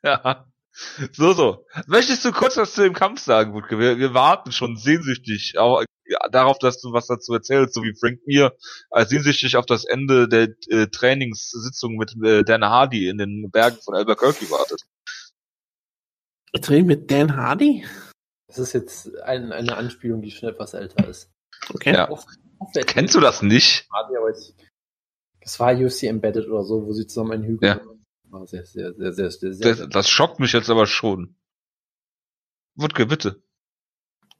Ja. 0.04 0.46
So, 1.12 1.32
so. 1.32 1.64
Möchtest 1.86 2.24
du 2.24 2.32
kurz 2.32 2.56
was 2.56 2.74
zu 2.74 2.82
dem 2.82 2.94
Kampf 2.94 3.20
sagen, 3.20 3.54
Wutke? 3.54 3.78
Wir, 3.78 3.98
wir 3.98 4.12
warten 4.12 4.52
schon 4.52 4.76
sehnsüchtig 4.76 5.56
auch, 5.56 5.84
ja, 6.04 6.18
darauf, 6.30 6.58
dass 6.58 6.80
du 6.80 6.92
was 6.92 7.06
dazu 7.06 7.32
erzählst, 7.32 7.74
so 7.74 7.82
wie 7.82 7.94
Frank 7.94 8.20
Mir 8.26 8.54
als 8.90 9.10
sehnsüchtig 9.10 9.56
auf 9.56 9.66
das 9.66 9.84
Ende 9.84 10.28
der 10.28 10.48
äh, 10.68 10.88
Trainingssitzung 10.88 11.96
mit 11.96 12.14
äh, 12.22 12.44
Dan 12.44 12.64
Hardy 12.64 13.08
in 13.08 13.18
den 13.18 13.50
Bergen 13.50 13.78
von 13.82 13.94
Albuquerque 13.94 14.50
wartet. 14.50 14.82
Training 16.60 16.86
mit 16.86 17.10
Dan 17.10 17.36
Hardy? 17.36 17.84
Das 18.48 18.58
ist 18.58 18.74
jetzt 18.74 19.16
ein, 19.22 19.52
eine 19.52 19.76
Anspielung, 19.76 20.22
die 20.22 20.30
schon 20.30 20.48
etwas 20.48 20.74
älter 20.74 21.08
ist. 21.08 21.30
Okay. 21.70 21.94
Ja. 21.94 22.08
Auf, 22.08 22.26
auf 22.58 22.72
Kennst 22.86 23.14
du 23.14 23.20
das 23.20 23.42
nicht? 23.42 23.88
Hardy, 23.92 24.16
aber 24.16 24.30
ich, 24.30 24.54
das 25.40 25.58
war 25.58 25.74
UC 25.74 26.02
Embedded 26.04 26.48
oder 26.48 26.64
so, 26.64 26.84
wo 26.84 26.92
sie 26.92 27.06
zusammen 27.06 27.32
einen 27.32 27.44
Hügel 27.44 27.68
ja. 27.68 27.80
War 28.34 28.48
sehr, 28.48 28.64
sehr, 28.66 28.92
sehr, 28.94 29.12
sehr, 29.12 29.30
sehr, 29.30 29.52
sehr, 29.54 29.76
das, 29.76 29.88
das 29.88 30.08
schockt 30.10 30.40
mich 30.40 30.52
jetzt 30.52 30.68
aber 30.68 30.86
schon. 30.86 31.36
Wutke, 32.74 33.06
bitte. 33.06 33.40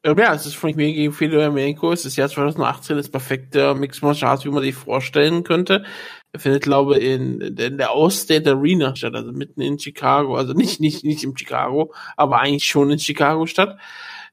Ja, 0.05 0.35
es 0.35 0.47
ist 0.47 0.57
Frank 0.57 0.75
Mir 0.75 0.93
gegen 0.93 1.13
Fedor 1.13 1.45
Emelianenko. 1.45 1.93
Es 1.93 2.05
ist 2.05 2.17
Jahr 2.17 2.29
2018 2.29 2.97
das 2.97 3.09
perfekte 3.09 3.73
Mixed 3.77 4.03
Martial 4.03 4.33
Arts, 4.33 4.45
wie 4.45 4.51
man 4.51 4.65
sich 4.65 4.75
vorstellen 4.75 5.45
könnte. 5.45 5.85
Er 6.33 6.41
findet, 6.41 6.65
glaube 6.65 6.99
ich, 6.99 7.05
in, 7.05 7.41
in 7.41 7.79
der 7.79 7.93
Ausstate 7.93 8.51
Arena 8.51 8.97
statt, 8.97 9.15
also 9.15 9.31
mitten 9.31 9.61
in 9.61 9.79
Chicago. 9.79 10.37
Also 10.37 10.55
nicht, 10.55 10.81
nicht, 10.81 11.05
nicht 11.05 11.23
im 11.23 11.37
Chicago, 11.37 11.95
aber 12.17 12.41
eigentlich 12.41 12.67
schon 12.67 12.91
in 12.91 12.99
Chicago 12.99 13.47
statt. 13.47 13.79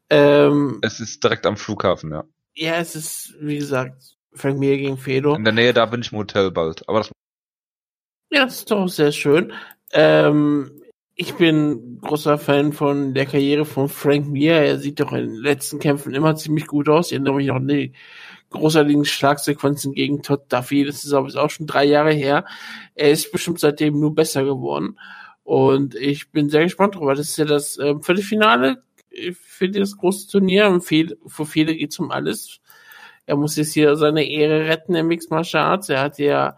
Ähm, 0.10 0.80
es 0.82 1.00
ist 1.00 1.24
direkt 1.24 1.46
am 1.46 1.56
Flughafen, 1.56 2.12
ja. 2.12 2.24
Ja, 2.56 2.78
es 2.78 2.96
ist, 2.96 3.36
wie 3.40 3.58
gesagt, 3.58 4.18
Frank 4.34 4.58
Mir 4.58 4.78
gegen 4.78 4.98
Fedor. 4.98 5.38
In 5.38 5.44
der 5.44 5.54
Nähe, 5.54 5.74
da 5.74 5.86
bin 5.86 6.02
ich 6.02 6.12
im 6.12 6.18
Hotel 6.18 6.50
bald. 6.50 6.90
Aber 6.90 6.98
das 6.98 7.12
ja, 8.32 8.46
das 8.46 8.60
ist 8.60 8.72
doch 8.72 8.88
sehr 8.88 9.12
schön. 9.12 9.54
Ähm, 9.92 10.82
ich 11.16 11.36
bin 11.36 12.00
großer 12.02 12.38
Fan 12.38 12.74
von 12.74 13.14
der 13.14 13.26
Karriere 13.26 13.66
von 13.66 13.90
Frank 13.90 14.28
Mir. 14.28 14.54
Er 14.54 14.80
sieht 14.80 15.00
doch 15.00 15.12
in 15.12 15.28
den 15.28 15.36
letzten 15.36 15.80
Kämpfen 15.80 16.16
immer 16.16 16.36
ziemlich 16.36 16.66
gut 16.66 16.90
aus. 16.90 17.08
Ich 17.08 17.14
erinnere 17.14 17.36
mich 17.36 17.52
auch 17.52 17.58
an 17.58 17.68
die 17.68 17.94
großartigen 18.50 19.06
Schlagsequenzen 19.06 19.94
gegen 19.94 20.24
Todd 20.24 20.46
Duffy. 20.50 20.86
Das 20.86 21.04
ist 21.04 21.14
aber 21.14 21.28
auch 21.36 21.50
schon 21.50 21.68
drei 21.68 21.86
Jahre 21.86 22.14
her. 22.14 22.46
Er 22.96 23.12
ist 23.12 23.32
bestimmt 23.32 23.60
seitdem 23.60 24.00
nur 24.00 24.16
besser 24.16 24.44
geworden. 24.44 24.98
Und 25.44 25.96
ich 25.96 26.32
bin 26.32 26.50
sehr 26.50 26.64
gespannt 26.64 26.96
darüber. 26.96 27.16
Das 27.16 27.28
ist 27.28 27.38
ja 27.38 27.46
das 27.46 27.78
äh, 27.78 27.96
Viertelfinale 28.02 28.82
für 29.34 29.70
das 29.70 29.98
große 29.98 30.30
Turnier. 30.30 30.70
Und 30.70 30.82
viel, 30.82 31.18
für 31.28 31.46
viele 31.46 31.76
geht 31.76 31.92
es 31.92 32.00
um 32.00 32.12
alles. 32.12 32.62
Er 33.26 33.36
muss 33.36 33.58
jetzt 33.58 33.74
hier 33.74 33.96
seine 33.96 34.28
Ehre 34.28 34.66
retten 34.66 34.96
im 34.96 35.08
Mixed 35.08 35.30
Martial 35.30 35.64
Arts. 35.64 35.90
Er 35.90 36.02
hat 36.02 36.18
ja 36.18 36.58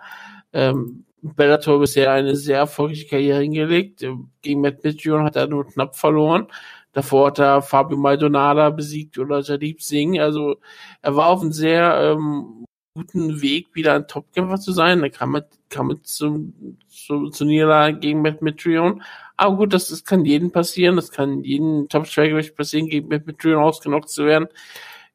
ähm, 0.54 1.06
Bellator 1.24 1.80
bisher 1.80 2.12
eine 2.12 2.36
sehr 2.36 2.58
erfolgreiche 2.58 3.08
Karriere 3.08 3.42
hingelegt. 3.42 4.06
Gegen 4.42 4.62
Matt 4.62 4.84
Mitrion 4.84 5.24
hat 5.24 5.38
er 5.38 5.48
nur 5.48 5.66
knapp 5.66 5.96
verloren. 5.96 6.48
Davor 6.92 7.28
hat 7.28 7.40
er 7.40 7.62
Fabio 7.62 7.98
Maldonada 7.98 8.70
besiegt 8.70 9.18
oder 9.18 9.40
Jadip 9.40 9.82
Singh. 9.82 10.22
Also 10.22 10.58
er 11.02 11.16
war 11.16 11.28
auf 11.28 11.42
einem 11.42 11.54
sehr 11.54 12.14
ähm, 12.14 12.66
guten 12.94 13.42
Weg, 13.42 13.70
wieder 13.74 13.96
ein 13.96 14.08
Topkämpfer 14.08 14.60
zu 14.60 14.74
sein. 14.74 15.02
Da 15.02 15.10
kam 15.10 15.36
er, 15.36 15.48
kam 15.70 15.90
er 15.92 16.04
zum, 16.04 16.78
zu, 16.90 17.30
zu 17.30 17.46
Niederlage 17.46 18.00
gegen 18.00 18.22
Matt 18.22 18.42
Mitrion. 18.42 19.02
Aber 19.38 19.56
gut, 19.58 19.74
das, 19.74 19.88
das 19.88 20.04
kann 20.04 20.26
jedem 20.26 20.52
passieren. 20.52 20.98
Das 20.98 21.10
kann 21.10 21.44
jedem 21.44 21.88
Top-Schwergewicht 21.90 22.56
passieren, 22.56 22.90
gegen 22.90 23.08
Matt 23.08 23.26
Mitrion 23.26 23.64
ausgenockt 23.64 24.10
zu 24.10 24.26
werden. 24.26 24.48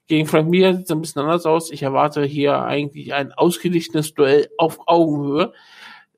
Gegen 0.08 0.26
Frank 0.26 0.48
Mir 0.48 0.74
sieht 0.74 0.86
es 0.86 0.90
ein 0.90 1.02
bisschen 1.02 1.20
anders 1.22 1.44
aus. 1.44 1.70
Ich 1.70 1.82
erwarte 1.82 2.24
hier 2.24 2.62
eigentlich 2.62 3.12
ein 3.12 3.32
ausgeglichenes 3.32 4.14
Duell 4.14 4.48
auf 4.56 4.80
Augenhöhe. 4.86 5.52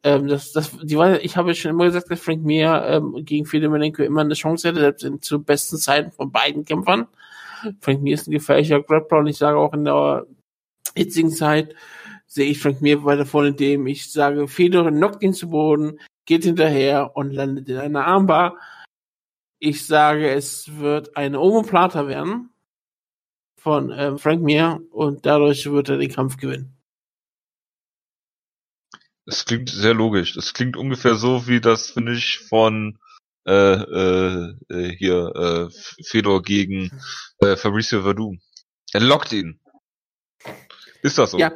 Ähm, 0.02 0.28
das, 0.28 0.52
das, 0.52 0.76
die 0.82 0.96
war, 0.96 1.20
ich 1.20 1.36
habe 1.36 1.54
schon 1.54 1.72
immer 1.72 1.84
gesagt, 1.84 2.10
dass 2.10 2.20
Frank 2.20 2.42
Mir 2.42 2.84
ähm, 2.86 3.24
gegen 3.24 3.46
Fedormenko 3.46 4.02
immer 4.02 4.22
eine 4.22 4.34
Chance 4.34 4.68
hätte, 4.68 4.80
selbst 4.80 5.04
in, 5.04 5.20
zu 5.20 5.42
besten 5.42 5.76
Zeiten 5.76 6.10
von 6.12 6.32
beiden 6.32 6.64
Kämpfern. 6.64 7.06
Frank 7.80 8.02
Mir 8.02 8.14
ist 8.14 8.26
ein 8.26 8.32
gefährlicher 8.32 8.82
Grappler 8.82 9.18
und 9.18 9.26
ich 9.26 9.36
sage 9.36 9.58
auch 9.58 9.74
in 9.74 9.84
der 9.84 10.26
jetzigen 10.96 11.30
Zeit 11.30 11.74
sehe 12.26 12.50
ich 12.50 12.60
Frank 12.60 12.80
Mir 12.80 13.04
weiter 13.04 13.26
vorne, 13.26 13.48
indem 13.48 13.86
ich 13.86 14.10
sage, 14.10 14.48
Fedor 14.48 14.88
knockt 14.90 15.22
ihn 15.22 15.34
zu 15.34 15.50
Boden, 15.50 15.98
geht 16.26 16.44
hinterher 16.44 17.16
und 17.16 17.32
landet 17.32 17.68
in 17.68 17.76
einer 17.76 18.06
Armbar. 18.06 18.56
Ich 19.58 19.86
sage, 19.86 20.30
es 20.30 20.78
wird 20.78 21.16
eine 21.16 21.40
Omoplata 21.40 22.06
werden 22.06 22.50
von 23.56 23.92
ähm, 23.94 24.16
Frank 24.18 24.42
Mir 24.42 24.80
und 24.92 25.26
dadurch 25.26 25.70
wird 25.70 25.90
er 25.90 25.98
den 25.98 26.10
Kampf 26.10 26.36
gewinnen. 26.36 26.79
Es 29.30 29.44
klingt 29.44 29.70
sehr 29.70 29.94
logisch. 29.94 30.34
Das 30.34 30.54
klingt 30.54 30.76
ungefähr 30.76 31.14
so 31.14 31.46
wie 31.46 31.60
das, 31.60 31.90
finde 31.90 32.14
ich, 32.14 32.40
von 32.48 32.98
äh, 33.46 33.52
äh, 33.52 34.54
äh, 34.68 34.96
hier 34.96 35.70
äh, 35.70 36.02
Fedor 36.04 36.42
gegen 36.42 36.90
äh, 37.38 37.56
Fabricio 37.56 38.02
Verdum. 38.02 38.40
Er 38.92 39.00
lockt 39.00 39.32
ihn. 39.32 39.60
Ist 41.02 41.16
das 41.18 41.30
so? 41.30 41.38
Ja. 41.38 41.52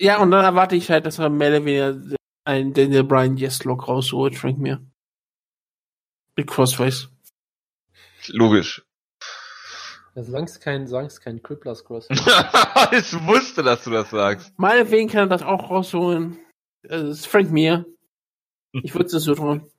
Ja, 0.00 0.18
und 0.18 0.32
dann 0.32 0.44
erwarte 0.44 0.74
ich 0.74 0.90
halt, 0.90 1.06
dass 1.06 1.20
er 1.20 1.28
mehr 1.28 1.50
oder 1.50 1.64
weniger 1.64 2.16
einen 2.44 2.72
Daniel 2.72 3.04
Bryan 3.04 3.36
Yes 3.36 3.62
Lock 3.62 3.86
rausholt, 3.86 4.36
Frank 4.36 4.58
mir. 4.58 4.84
Mit 6.34 6.48
Crossface. 6.48 7.08
Logisch. 8.26 8.82
Ja, 10.16 10.24
solange 10.24 10.46
es 10.46 10.58
kein, 10.58 10.88
solange 10.88 11.06
es 11.06 11.20
kein 11.20 11.40
Cripplers 11.40 11.84
Cross 11.84 12.08
ich 12.10 13.26
wusste, 13.26 13.62
dass 13.62 13.84
du 13.84 13.90
das 13.90 14.10
sagst. 14.10 14.52
Meinetwegen 14.58 15.08
kann 15.08 15.20
er 15.20 15.38
das 15.38 15.42
auch 15.42 15.70
rausholen. 15.70 16.40
Das 16.82 17.02
ist 17.02 17.26
Frank 17.26 17.50
Mir. 17.50 17.86
Ich 18.74 18.94
würde 18.94 19.14
es 19.14 19.24
so 19.24 19.34
tun. 19.34 19.70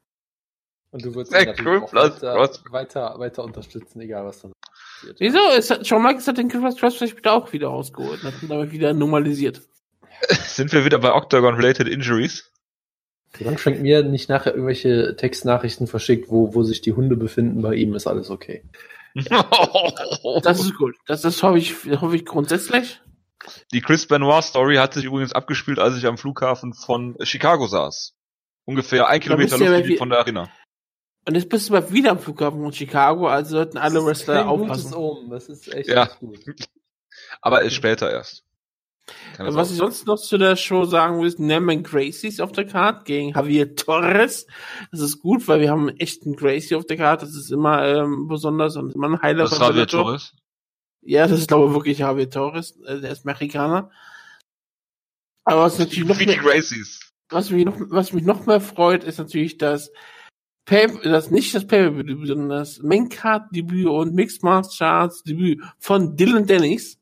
Und 0.92 1.04
du 1.04 1.16
würdest 1.16 1.36
ihn 1.36 1.48
natürlich 1.48 1.82
auch 1.82 1.94
weiter, 1.94 2.36
weiter, 2.70 3.16
weiter 3.18 3.44
unterstützen, 3.44 4.00
egal 4.02 4.24
was 4.26 4.42
dann 4.42 4.52
passiert. 4.62 5.20
Wieso? 5.20 5.40
Es 5.58 5.72
hat, 5.72 5.88
Shawn 5.88 6.04
Michaels 6.04 6.28
hat 6.28 6.38
den 6.38 6.48
Cripples 6.48 6.76
Trust 6.76 6.98
vielleicht 7.00 7.28
auch 7.28 7.52
wieder 7.54 7.70
rausgeholt 7.70 8.24
und 8.24 8.32
hat 8.32 8.44
ihn 8.44 8.50
damit 8.50 8.72
wieder 8.72 8.94
normalisiert. 8.94 9.64
Sind 10.46 10.72
wir 10.72 10.86
wieder 10.86 11.00
bei 11.00 11.12
Octagon-related 11.12 11.88
Injuries? 11.88 12.52
Solange 13.36 13.58
Frank 13.58 13.82
Mir 13.82 14.04
nicht 14.04 14.30
nachher 14.30 14.54
irgendwelche 14.54 15.16
Textnachrichten 15.16 15.88
verschickt, 15.88 16.30
wo, 16.30 16.54
wo 16.54 16.62
sich 16.62 16.82
die 16.82 16.94
Hunde 16.94 17.16
befinden, 17.16 17.64
bei 17.64 17.74
ihm 17.74 17.96
ist 17.96 18.06
alles 18.06 18.30
okay. 18.30 18.64
das 20.44 20.60
ist 20.60 20.76
gut. 20.76 20.96
Das, 21.08 21.22
das 21.22 21.42
hoffe 21.42 21.58
ich, 21.58 21.74
hoffe 22.00 22.16
ich 22.16 22.26
grundsätzlich. 22.26 23.02
Die 23.72 23.82
Chris 23.82 24.08
Benoit 24.08 24.44
Story 24.44 24.76
hat 24.78 24.94
sich 24.94 25.06
übrigens 25.06 25.34
abgespielt, 25.34 25.80
als 25.80 25.98
ich 25.98 26.06
am 26.06 26.18
Flughafen 26.18 26.74
von 26.74 27.16
Chicago 27.22 27.68
saß. 27.68 28.16
Ungefähr 28.66 29.08
ein 29.08 29.20
Kilometer 29.20 29.58
Luftlinie 29.58 29.98
von 29.98 30.10
der 30.10 30.20
Arena. 30.20 30.50
Und 31.26 31.36
jetzt 31.36 31.50
bist 31.50 31.70
du 31.70 31.74
mal 31.74 31.92
wieder 31.92 32.12
am 32.12 32.20
Flughafen 32.20 32.62
von 32.62 32.74
Chicago, 32.74 33.28
also 33.28 33.58
sollten 33.58 33.78
alle 33.78 34.06
Wrestler 34.06 34.48
aufpassen. 34.48 34.94
Um. 34.94 35.30
Das 35.30 35.48
ist 35.48 35.74
echt, 35.74 35.90
ja. 35.90 36.06
gut. 36.20 36.40
Aber 37.42 37.62
ist 37.62 37.74
später 37.74 38.12
erst. 38.12 38.44
Keine 39.36 39.54
Was 39.54 39.72
ich 39.72 39.78
sonst 39.78 40.08
noch 40.08 40.18
zu 40.18 40.38
der 40.38 40.56
Show 40.56 40.86
sagen 40.86 41.20
will, 41.20 41.28
ist 41.28 41.40
Neman 41.40 41.84
Gracies 41.84 42.40
auf 42.40 42.54
der 42.54 42.66
Karte 42.66 43.04
gegen 43.04 43.32
Javier 43.32 43.76
Torres. 43.76 44.48
Das 44.92 45.02
ist 45.02 45.20
gut, 45.20 45.48
weil 45.48 45.60
wir 45.60 45.72
haben 45.72 45.90
einen 45.90 45.98
echten 45.98 46.36
Gracie 46.36 46.76
auf 46.76 46.86
der 46.86 46.98
Karte. 46.98 47.26
Das 47.26 47.36
ist 47.36 47.52
immer 47.52 47.86
ähm, 47.86 48.28
besonders 48.28 48.78
und 48.78 48.96
immer 48.96 49.10
ein 49.10 49.22
Highlight. 49.22 49.52
Was 49.52 49.60
Javier 49.60 49.88
Torres? 49.88 50.34
Ja, 51.06 51.28
das 51.28 51.40
ist 51.40 51.48
glaube 51.48 51.68
ich 51.68 51.74
wirklich 51.74 51.98
Javier 52.00 52.30
Torres, 52.30 52.80
äh, 52.86 53.00
der 53.00 53.12
ist 53.12 53.26
Mexikaner. 53.26 53.92
Aber 55.46 55.62
was 55.62 55.80
natürlich 55.80 56.06
noch 56.06 56.18
mehr, 56.18 56.38
was 57.30 57.50
mich 57.50 57.66
noch, 57.66 57.76
was 57.78 58.14
mich 58.14 58.24
noch 58.24 58.46
mehr 58.46 58.62
freut, 58.62 59.04
ist 59.04 59.18
natürlich 59.18 59.58
das 59.58 59.92
Pay, 60.66 60.88
das 61.04 61.30
nicht 61.30 61.54
das 61.54 61.68
Pay-Per-Debüt, 61.68 62.28
sondern 62.28 62.50
das 62.50 62.80
Maincard-Debüt 62.80 63.88
und 63.88 64.14
Mixed 64.14 64.44
Martial 64.44 64.90
Arts 64.90 65.24
Debüt 65.24 65.62
von 65.78 66.16
Dylan 66.16 66.48
Dennis 66.48 66.98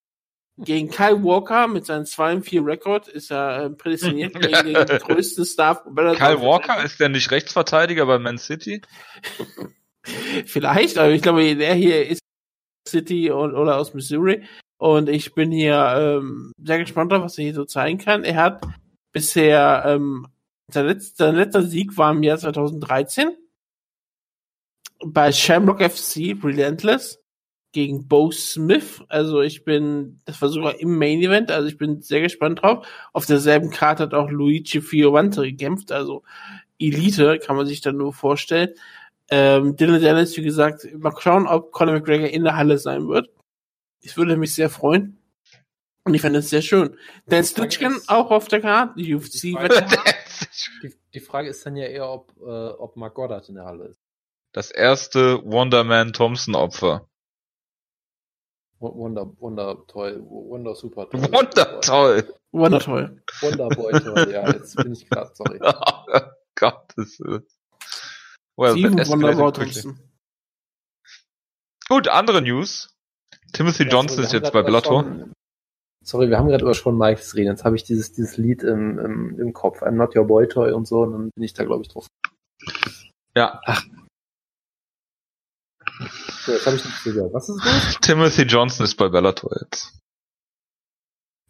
gegen 0.58 0.90
Kyle 0.90 1.22
Walker 1.24 1.66
mit 1.66 1.86
seinem 1.86 2.04
2 2.04 2.42
4 2.42 2.64
Rekord 2.64 3.08
ist 3.08 3.32
er 3.32 3.64
äh, 3.64 3.70
prädestiniert 3.70 4.34
gegen 4.34 4.74
den 4.74 4.86
größten 4.98 5.44
Star. 5.44 5.82
Kyle 5.82 6.40
Walker 6.40 6.84
ist 6.84 7.00
der 7.00 7.08
nicht 7.08 7.30
Rechtsverteidiger 7.30 8.06
bei 8.06 8.18
Man 8.18 8.38
City? 8.38 8.82
Vielleicht, 10.46 10.98
aber 10.98 11.10
ich 11.10 11.22
glaube, 11.22 11.56
der 11.56 11.74
hier 11.74 12.06
ist 12.06 12.20
City 12.88 13.30
und, 13.30 13.54
oder 13.54 13.78
aus 13.78 13.94
Missouri. 13.94 14.42
Und 14.78 15.08
ich 15.08 15.34
bin 15.34 15.52
hier 15.52 15.94
ähm, 15.96 16.52
sehr 16.62 16.78
gespannt 16.78 17.12
drauf, 17.12 17.22
was 17.22 17.38
er 17.38 17.44
hier 17.44 17.54
so 17.54 17.64
zeigen 17.64 17.98
kann. 17.98 18.24
Er 18.24 18.36
hat 18.36 18.62
bisher 19.12 19.84
ähm, 19.86 20.26
sein, 20.68 20.86
letzter, 20.86 21.26
sein 21.26 21.36
letzter 21.36 21.62
Sieg 21.62 21.96
war 21.98 22.12
im 22.12 22.22
Jahr 22.22 22.38
2013 22.38 23.30
bei 25.04 25.32
Shamrock 25.32 25.82
FC 25.82 26.36
Relentless 26.42 27.20
gegen 27.72 28.08
Bo 28.08 28.30
Smith. 28.30 29.02
Also 29.08 29.42
ich 29.42 29.64
bin, 29.64 30.20
das 30.24 30.40
war 30.42 30.48
sogar 30.48 30.80
im 30.80 30.98
Main 30.98 31.20
Event, 31.20 31.50
also 31.50 31.68
ich 31.68 31.78
bin 31.78 32.00
sehr 32.02 32.20
gespannt 32.20 32.62
drauf. 32.62 32.86
Auf 33.12 33.26
derselben 33.26 33.70
Karte 33.70 34.04
hat 34.04 34.14
auch 34.14 34.30
Luigi 34.30 34.80
Fiorante 34.80 35.42
gekämpft, 35.42 35.92
also 35.92 36.22
Elite 36.78 37.38
kann 37.38 37.56
man 37.56 37.66
sich 37.66 37.80
dann 37.80 37.96
nur 37.96 38.12
vorstellen. 38.12 38.70
Ähm, 39.30 39.76
Dylan 39.76 40.00
Dennis, 40.00 40.36
wie 40.36 40.42
gesagt, 40.42 40.86
mal 40.98 41.14
schauen, 41.18 41.46
ob 41.46 41.70
Conor 41.72 41.94
McGregor 41.94 42.28
in 42.28 42.42
der 42.44 42.56
Halle 42.56 42.78
sein 42.78 43.06
wird. 43.08 43.30
Ich 44.00 44.16
würde 44.16 44.36
mich 44.36 44.54
sehr 44.54 44.70
freuen. 44.70 45.18
Und 46.04 46.14
ich 46.14 46.20
fände 46.22 46.38
es 46.40 46.50
sehr 46.50 46.62
schön. 46.62 46.96
Dan 47.26 47.44
Stitchkin 47.44 47.94
auch 48.08 48.30
auf 48.30 48.48
der 48.48 48.60
Karte, 48.60 48.94
die 48.96 49.14
UFC 49.14 49.32
Die 49.42 49.52
Frage-. 49.52 49.86
Die, 50.82 50.94
die 51.14 51.20
Frage 51.20 51.48
ist 51.50 51.64
dann 51.66 51.76
ja 51.76 51.84
eher, 51.86 52.08
ob, 52.10 52.32
äh, 52.40 52.68
ob 52.70 52.96
Mark 52.96 53.14
Goddard 53.14 53.46
in 53.50 53.56
der 53.56 53.66
Halle 53.66 53.88
ist. 53.88 54.00
Das 54.52 54.70
erste 54.70 55.44
Wonderman 55.44 56.12
Thompson 56.14 56.54
Opfer. 56.54 57.06
Wo- 58.78 58.94
Wonder, 58.96 59.30
Wonder, 59.38 59.76
toll, 59.86 60.24
Wonder, 60.26 60.74
super 60.74 61.08
toll. 61.10 61.20
Wunder 61.30 61.80
toll. 61.82 62.34
Wundertoll. 62.52 63.22
Wonderboy 63.42 63.92
toll, 64.00 64.30
ja, 64.32 64.50
jetzt 64.50 64.74
bin 64.76 64.92
ich 64.94 65.08
gerade, 65.08 65.30
sorry. 65.34 65.60
Oh 65.62 66.20
Gottes 66.56 67.20
Willen. 67.20 67.46
Well, 68.60 68.74
Sieben 68.74 68.98
Wunderbar. 68.98 69.54
Thompson. 69.54 69.98
Gut, 71.88 72.08
andere 72.08 72.42
News. 72.42 72.94
Timothy 73.54 73.84
Ja, 73.84 73.88
Johnson 73.90 74.22
ist 74.22 74.32
jetzt 74.34 74.52
bei 74.52 74.62
Bellator. 74.62 75.30
Sorry, 76.04 76.28
wir 76.28 76.36
haben 76.38 76.48
gerade 76.48 76.62
über 76.62 76.74
Shawn 76.74 76.98
Michaels 76.98 77.34
reden. 77.34 77.48
Jetzt 77.48 77.64
habe 77.64 77.76
ich 77.76 77.84
dieses, 77.84 78.12
dieses 78.12 78.36
Lied 78.36 78.62
im, 78.62 78.98
im, 78.98 79.40
im 79.40 79.52
Kopf. 79.54 79.82
I'm 79.82 79.92
not 79.92 80.14
your 80.14 80.26
boy 80.26 80.46
toy 80.46 80.72
und 80.72 80.86
so, 80.86 81.00
und 81.00 81.12
dann 81.12 81.30
bin 81.34 81.42
ich 81.42 81.54
da, 81.54 81.64
glaube 81.64 81.82
ich, 81.82 81.88
drauf. 81.88 82.06
Ja, 83.34 83.60
So, 86.44 86.52
jetzt 86.52 86.66
habe 86.66 86.76
ich 86.76 86.84
nichts 86.84 87.04
gehört. 87.04 87.32
Was 87.32 87.48
ist 87.48 87.64
los? 87.64 87.98
Timothy 88.00 88.42
Johnson 88.42 88.84
ist 88.84 88.96
bei 88.96 89.08
Bellator 89.08 89.50
jetzt. 89.62 89.98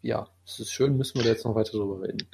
Ja, 0.02 0.28
es 0.44 0.61
ist 0.61 0.72
schön, 0.72 0.96
müssen 0.96 1.16
wir 1.18 1.24
da 1.24 1.30
jetzt 1.30 1.44
noch 1.44 1.54
weiter 1.54 1.72
drüber 1.72 2.02
reden. 2.02 2.28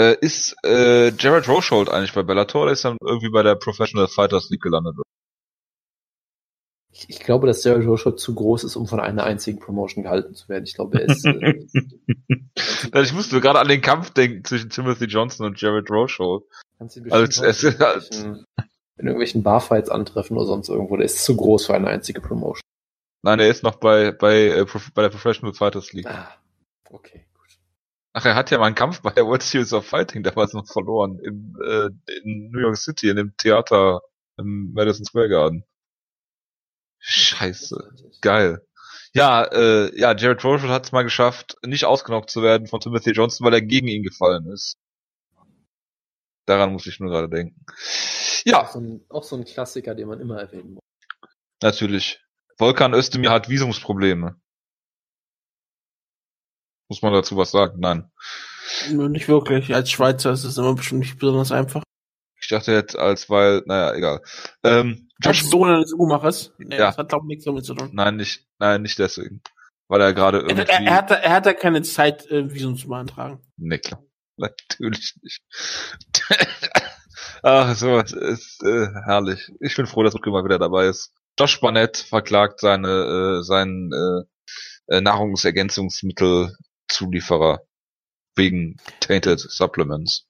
Äh, 0.00 0.16
ist 0.20 0.56
äh, 0.64 1.10
Jared 1.18 1.48
Rochold 1.48 1.88
eigentlich 1.90 2.12
bei 2.14 2.22
Bellator 2.22 2.62
oder 2.62 2.72
ist 2.72 2.84
er 2.84 2.96
irgendwie 3.02 3.30
bei 3.30 3.42
der 3.42 3.54
Professional 3.56 4.08
Fighters 4.08 4.48
League 4.50 4.62
gelandet? 4.62 4.96
Ich, 6.94 7.08
ich 7.08 7.20
glaube, 7.20 7.46
dass 7.46 7.64
Jared 7.64 7.84
Joshua 7.84 8.16
zu 8.16 8.34
groß 8.34 8.64
ist, 8.64 8.76
um 8.76 8.86
von 8.86 9.00
einer 9.00 9.24
einzigen 9.24 9.58
Promotion 9.58 10.02
gehalten 10.04 10.34
zu 10.34 10.48
werden. 10.48 10.64
Ich 10.64 10.74
glaube, 10.74 11.00
er 11.00 11.08
ist. 11.08 11.24
Äh, 11.24 11.66
Also 12.92 13.08
ich 13.08 13.12
musste 13.14 13.40
gerade 13.40 13.58
an 13.60 13.68
den 13.68 13.80
Kampf 13.80 14.10
denken 14.10 14.44
zwischen 14.44 14.68
Timothy 14.70 15.04
Johnson 15.06 15.46
und 15.46 15.60
Jared 15.60 15.90
Rochold. 15.90 16.44
kannst 16.78 16.96
ihn 16.96 17.10
Als- 17.10 17.40
bestimmt 17.40 17.46
es- 17.48 17.62
in 17.62 17.70
irgendwelchen, 17.80 18.46
in 18.98 19.06
irgendwelchen 19.06 19.42
Barfights 19.42 19.88
antreffen 19.88 20.36
oder 20.36 20.46
sonst 20.46 20.68
irgendwo. 20.68 20.96
Der 20.96 21.06
ist 21.06 21.24
zu 21.24 21.34
groß 21.36 21.66
für 21.66 21.74
eine 21.74 21.88
einzige 21.88 22.20
Promotion. 22.20 22.60
Nein, 23.22 23.40
er 23.40 23.48
ist 23.48 23.62
noch 23.62 23.76
bei 23.76 24.10
bei 24.12 24.48
äh, 24.48 24.66
bei 24.94 25.02
der 25.02 25.08
Professional 25.10 25.54
Fighters 25.54 25.92
League. 25.92 26.06
Ah, 26.06 26.28
okay. 26.90 27.24
Ach, 28.14 28.24
er 28.26 28.34
hat 28.34 28.50
ja 28.50 28.58
mal 28.58 28.66
einen 28.66 28.74
Kampf 28.74 29.00
bei 29.02 29.10
der 29.10 29.26
World 29.26 29.42
Series 29.42 29.72
of 29.72 29.86
Fighting 29.86 30.22
damals 30.22 30.52
noch 30.52 30.66
verloren 30.66 31.18
im 31.20 31.56
äh, 31.64 31.86
in 32.22 32.50
New 32.50 32.60
York 32.60 32.76
City 32.76 33.08
in 33.08 33.16
dem 33.16 33.36
Theater 33.36 34.02
im 34.38 34.72
Madison 34.74 35.04
Square 35.06 35.28
Garden. 35.30 35.64
Scheiße. 37.00 37.90
Geil. 38.20 38.66
Ja, 39.14 39.44
äh, 39.44 39.98
ja, 39.98 40.14
Jared 40.16 40.44
Rochold 40.44 40.70
hat 40.70 40.86
es 40.86 40.92
mal 40.92 41.02
geschafft, 41.02 41.56
nicht 41.64 41.84
ausgenockt 41.84 42.30
zu 42.30 42.42
werden 42.42 42.66
von 42.66 42.80
Timothy 42.80 43.10
Johnson, 43.12 43.44
weil 43.46 43.54
er 43.54 43.62
gegen 43.62 43.88
ihn 43.88 44.02
gefallen 44.02 44.46
ist. 44.50 44.78
Daran 46.46 46.72
muss 46.72 46.86
ich 46.86 46.98
nur 47.00 47.10
gerade 47.10 47.28
denken. 47.28 47.64
Auch 48.52 48.64
Ja, 48.64 48.66
so, 48.66 48.80
ein, 48.80 49.04
auch 49.08 49.22
so 49.24 49.36
ein 49.36 49.44
Klassiker, 49.44 49.94
den 49.94 50.08
man 50.08 50.20
immer 50.20 50.40
erwähnen 50.40 50.74
muss. 50.74 50.82
natürlich. 51.62 52.20
Volkan 52.58 52.94
Özdemir 52.94 53.30
hat 53.30 53.48
Visumsprobleme. 53.48 54.40
Muss 56.92 57.00
man 57.00 57.14
dazu 57.14 57.38
was 57.38 57.50
sagen? 57.52 57.78
Nein. 57.80 58.10
Nur 58.90 59.08
nicht 59.08 59.26
wirklich. 59.26 59.74
Als 59.74 59.90
Schweizer 59.90 60.30
ist 60.32 60.44
es 60.44 60.58
immer 60.58 60.74
bestimmt 60.74 61.00
nicht 61.00 61.18
besonders 61.18 61.50
einfach. 61.50 61.82
Ich 62.38 62.48
dachte 62.48 62.70
jetzt 62.72 62.98
als, 62.98 63.30
weil, 63.30 63.62
naja, 63.64 63.94
egal. 63.94 64.20
Ähm, 64.62 65.08
Als 65.24 65.40
Josh, 65.40 65.50
Sohn 65.50 65.70
eines 65.70 65.94
Uhrmachers? 65.94 66.52
Nee, 66.58 66.76
Ja. 66.76 66.88
das 66.88 66.98
hat 66.98 67.08
glaube 67.08 67.24
ich 67.24 67.28
nichts 67.28 67.44
damit 67.46 67.64
zu 67.64 67.74
tun. 67.74 67.88
nein, 67.94 68.16
nicht, 68.16 68.44
nein, 68.58 68.82
nicht 68.82 68.98
deswegen. 68.98 69.40
Weil 69.88 70.02
er 70.02 70.12
gerade 70.12 70.40
Er, 70.40 70.48
irgendwie, 70.50 70.66
er, 70.70 70.80
er, 70.82 70.94
hat, 70.96 71.10
da- 71.10 71.14
er 71.14 71.32
hat 71.32 71.46
da 71.46 71.54
keine 71.54 71.80
Zeit, 71.80 72.26
äh, 72.30 72.52
Visum 72.52 72.76
zu 72.76 72.88
beantragen. 72.88 73.40
nee, 73.56 73.78
klar. 73.78 74.02
Natürlich 74.36 75.14
nicht. 75.22 75.40
Ach, 77.42 77.74
so, 77.74 77.98
es 78.00 78.12
ist 78.12 78.62
äh, 78.64 78.88
herrlich. 79.06 79.50
Ich 79.60 79.74
bin 79.76 79.86
froh, 79.86 80.02
dass 80.02 80.14
Rutke 80.14 80.30
mal 80.30 80.44
wieder 80.44 80.58
dabei 80.58 80.88
ist. 80.88 81.10
Josh 81.38 81.58
Barnett 81.58 81.96
verklagt 81.96 82.60
seine, 82.60 83.38
äh, 83.40 83.42
seinen 83.42 83.90
äh, 83.92 84.96
äh, 84.96 85.00
Nahrungsergänzungsmittelzulieferer 86.92 87.66
wegen 88.36 88.76
tainted 89.00 89.40
supplements. 89.40 90.26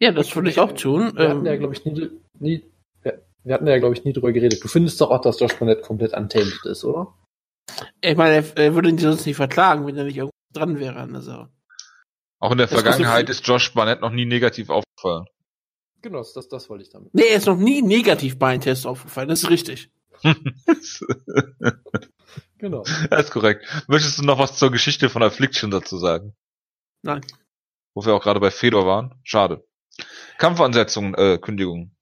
Ja, 0.00 0.12
das 0.12 0.34
würde 0.36 0.50
ich 0.50 0.60
auch 0.60 0.72
tun. 0.72 1.12
Wir 1.16 1.30
hatten 1.30 1.44
ja, 1.44 1.52
Ähm, 1.52 1.58
glaube 1.58 1.74
ich, 1.74 1.84
nie, 1.84 2.10
nie 2.38 2.64
wir, 3.02 3.24
wir 3.42 3.54
hatten 3.54 3.66
ja, 3.66 3.78
glaube 3.78 3.94
ich, 3.94 4.04
nie 4.04 4.12
drüber 4.12 4.32
geredet. 4.32 4.62
Du 4.62 4.68
findest 4.68 5.00
doch 5.00 5.10
auch, 5.10 5.20
dass 5.20 5.40
Josh 5.40 5.56
Barnett 5.56 5.82
komplett 5.82 6.12
untainted 6.14 6.64
ist, 6.64 6.84
oder? 6.84 7.14
ich 8.00 8.16
meine, 8.16 8.36
er, 8.36 8.56
er 8.56 8.74
würde 8.74 8.88
ihn 8.88 8.98
sonst 8.98 9.26
nicht 9.26 9.36
verklagen, 9.36 9.86
wenn 9.86 9.96
er 9.96 10.04
nicht 10.04 10.16
irgendwo 10.16 10.32
dran 10.52 10.78
wäre 10.78 10.96
an 10.96 11.12
der 11.12 11.22
Sache. 11.22 11.50
Auch 12.40 12.52
in 12.52 12.58
der 12.58 12.68
Das 12.68 12.80
Vergangenheit 12.80 13.28
ist 13.28 13.46
Josh 13.46 13.74
Barnett 13.74 14.00
noch 14.00 14.10
nie 14.10 14.24
negativ 14.24 14.70
aufgefallen. 14.70 15.26
Genau, 16.00 16.18
das, 16.18 16.32
das, 16.32 16.48
das 16.48 16.70
wollte 16.70 16.84
ich 16.84 16.90
damit. 16.90 17.12
Nee, 17.12 17.26
er 17.28 17.36
ist 17.36 17.46
noch 17.46 17.56
nie 17.56 17.82
negativ 17.82 18.38
bei 18.38 18.50
einem 18.50 18.60
Test 18.60 18.86
aufgefallen, 18.86 19.28
das 19.28 19.42
ist 19.42 19.50
richtig. 19.50 19.90
Genau. 22.58 22.82
Das 23.10 23.26
ist 23.26 23.30
korrekt. 23.30 23.64
Möchtest 23.86 24.18
du 24.18 24.24
noch 24.24 24.38
was 24.38 24.58
zur 24.58 24.72
Geschichte 24.72 25.08
von 25.08 25.22
Affliction 25.22 25.70
dazu 25.70 25.96
sagen? 25.96 26.34
Nein. 27.02 27.24
Wo 27.94 28.04
wir 28.04 28.14
auch 28.14 28.22
gerade 28.22 28.40
bei 28.40 28.50
Fedor 28.50 28.84
waren? 28.84 29.14
Schade. 29.22 29.64
Kampfansetzungen, 30.38 31.14
äh, 31.14 31.38
Kündigungen. 31.38 31.96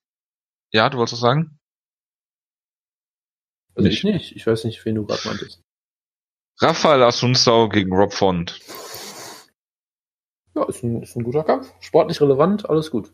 Ja, 0.73 0.89
du 0.89 0.97
wolltest 0.99 1.15
was 1.15 1.21
sagen? 1.21 1.59
Also 3.75 3.89
Nicht. 3.89 3.99
ich 3.99 4.05
nicht. 4.05 4.37
Ich 4.37 4.47
weiß 4.47 4.65
nicht, 4.65 4.83
wen 4.85 4.95
du 4.95 5.05
gerade 5.05 5.29
meintest. 5.29 5.63
Raphael 6.59 7.03
Asunsau 7.03 7.69
gegen 7.69 7.93
Rob 7.93 8.15
Font. 8.15 8.59
Ja, 10.55 10.65
ist 10.65 10.83
ein, 10.83 11.03
ist 11.03 11.17
ein 11.17 11.25
guter 11.25 11.45
Kampf. 11.45 11.71
Sportlich 11.81 12.21
relevant, 12.23 12.69
alles 12.69 12.91
gut. 12.91 13.13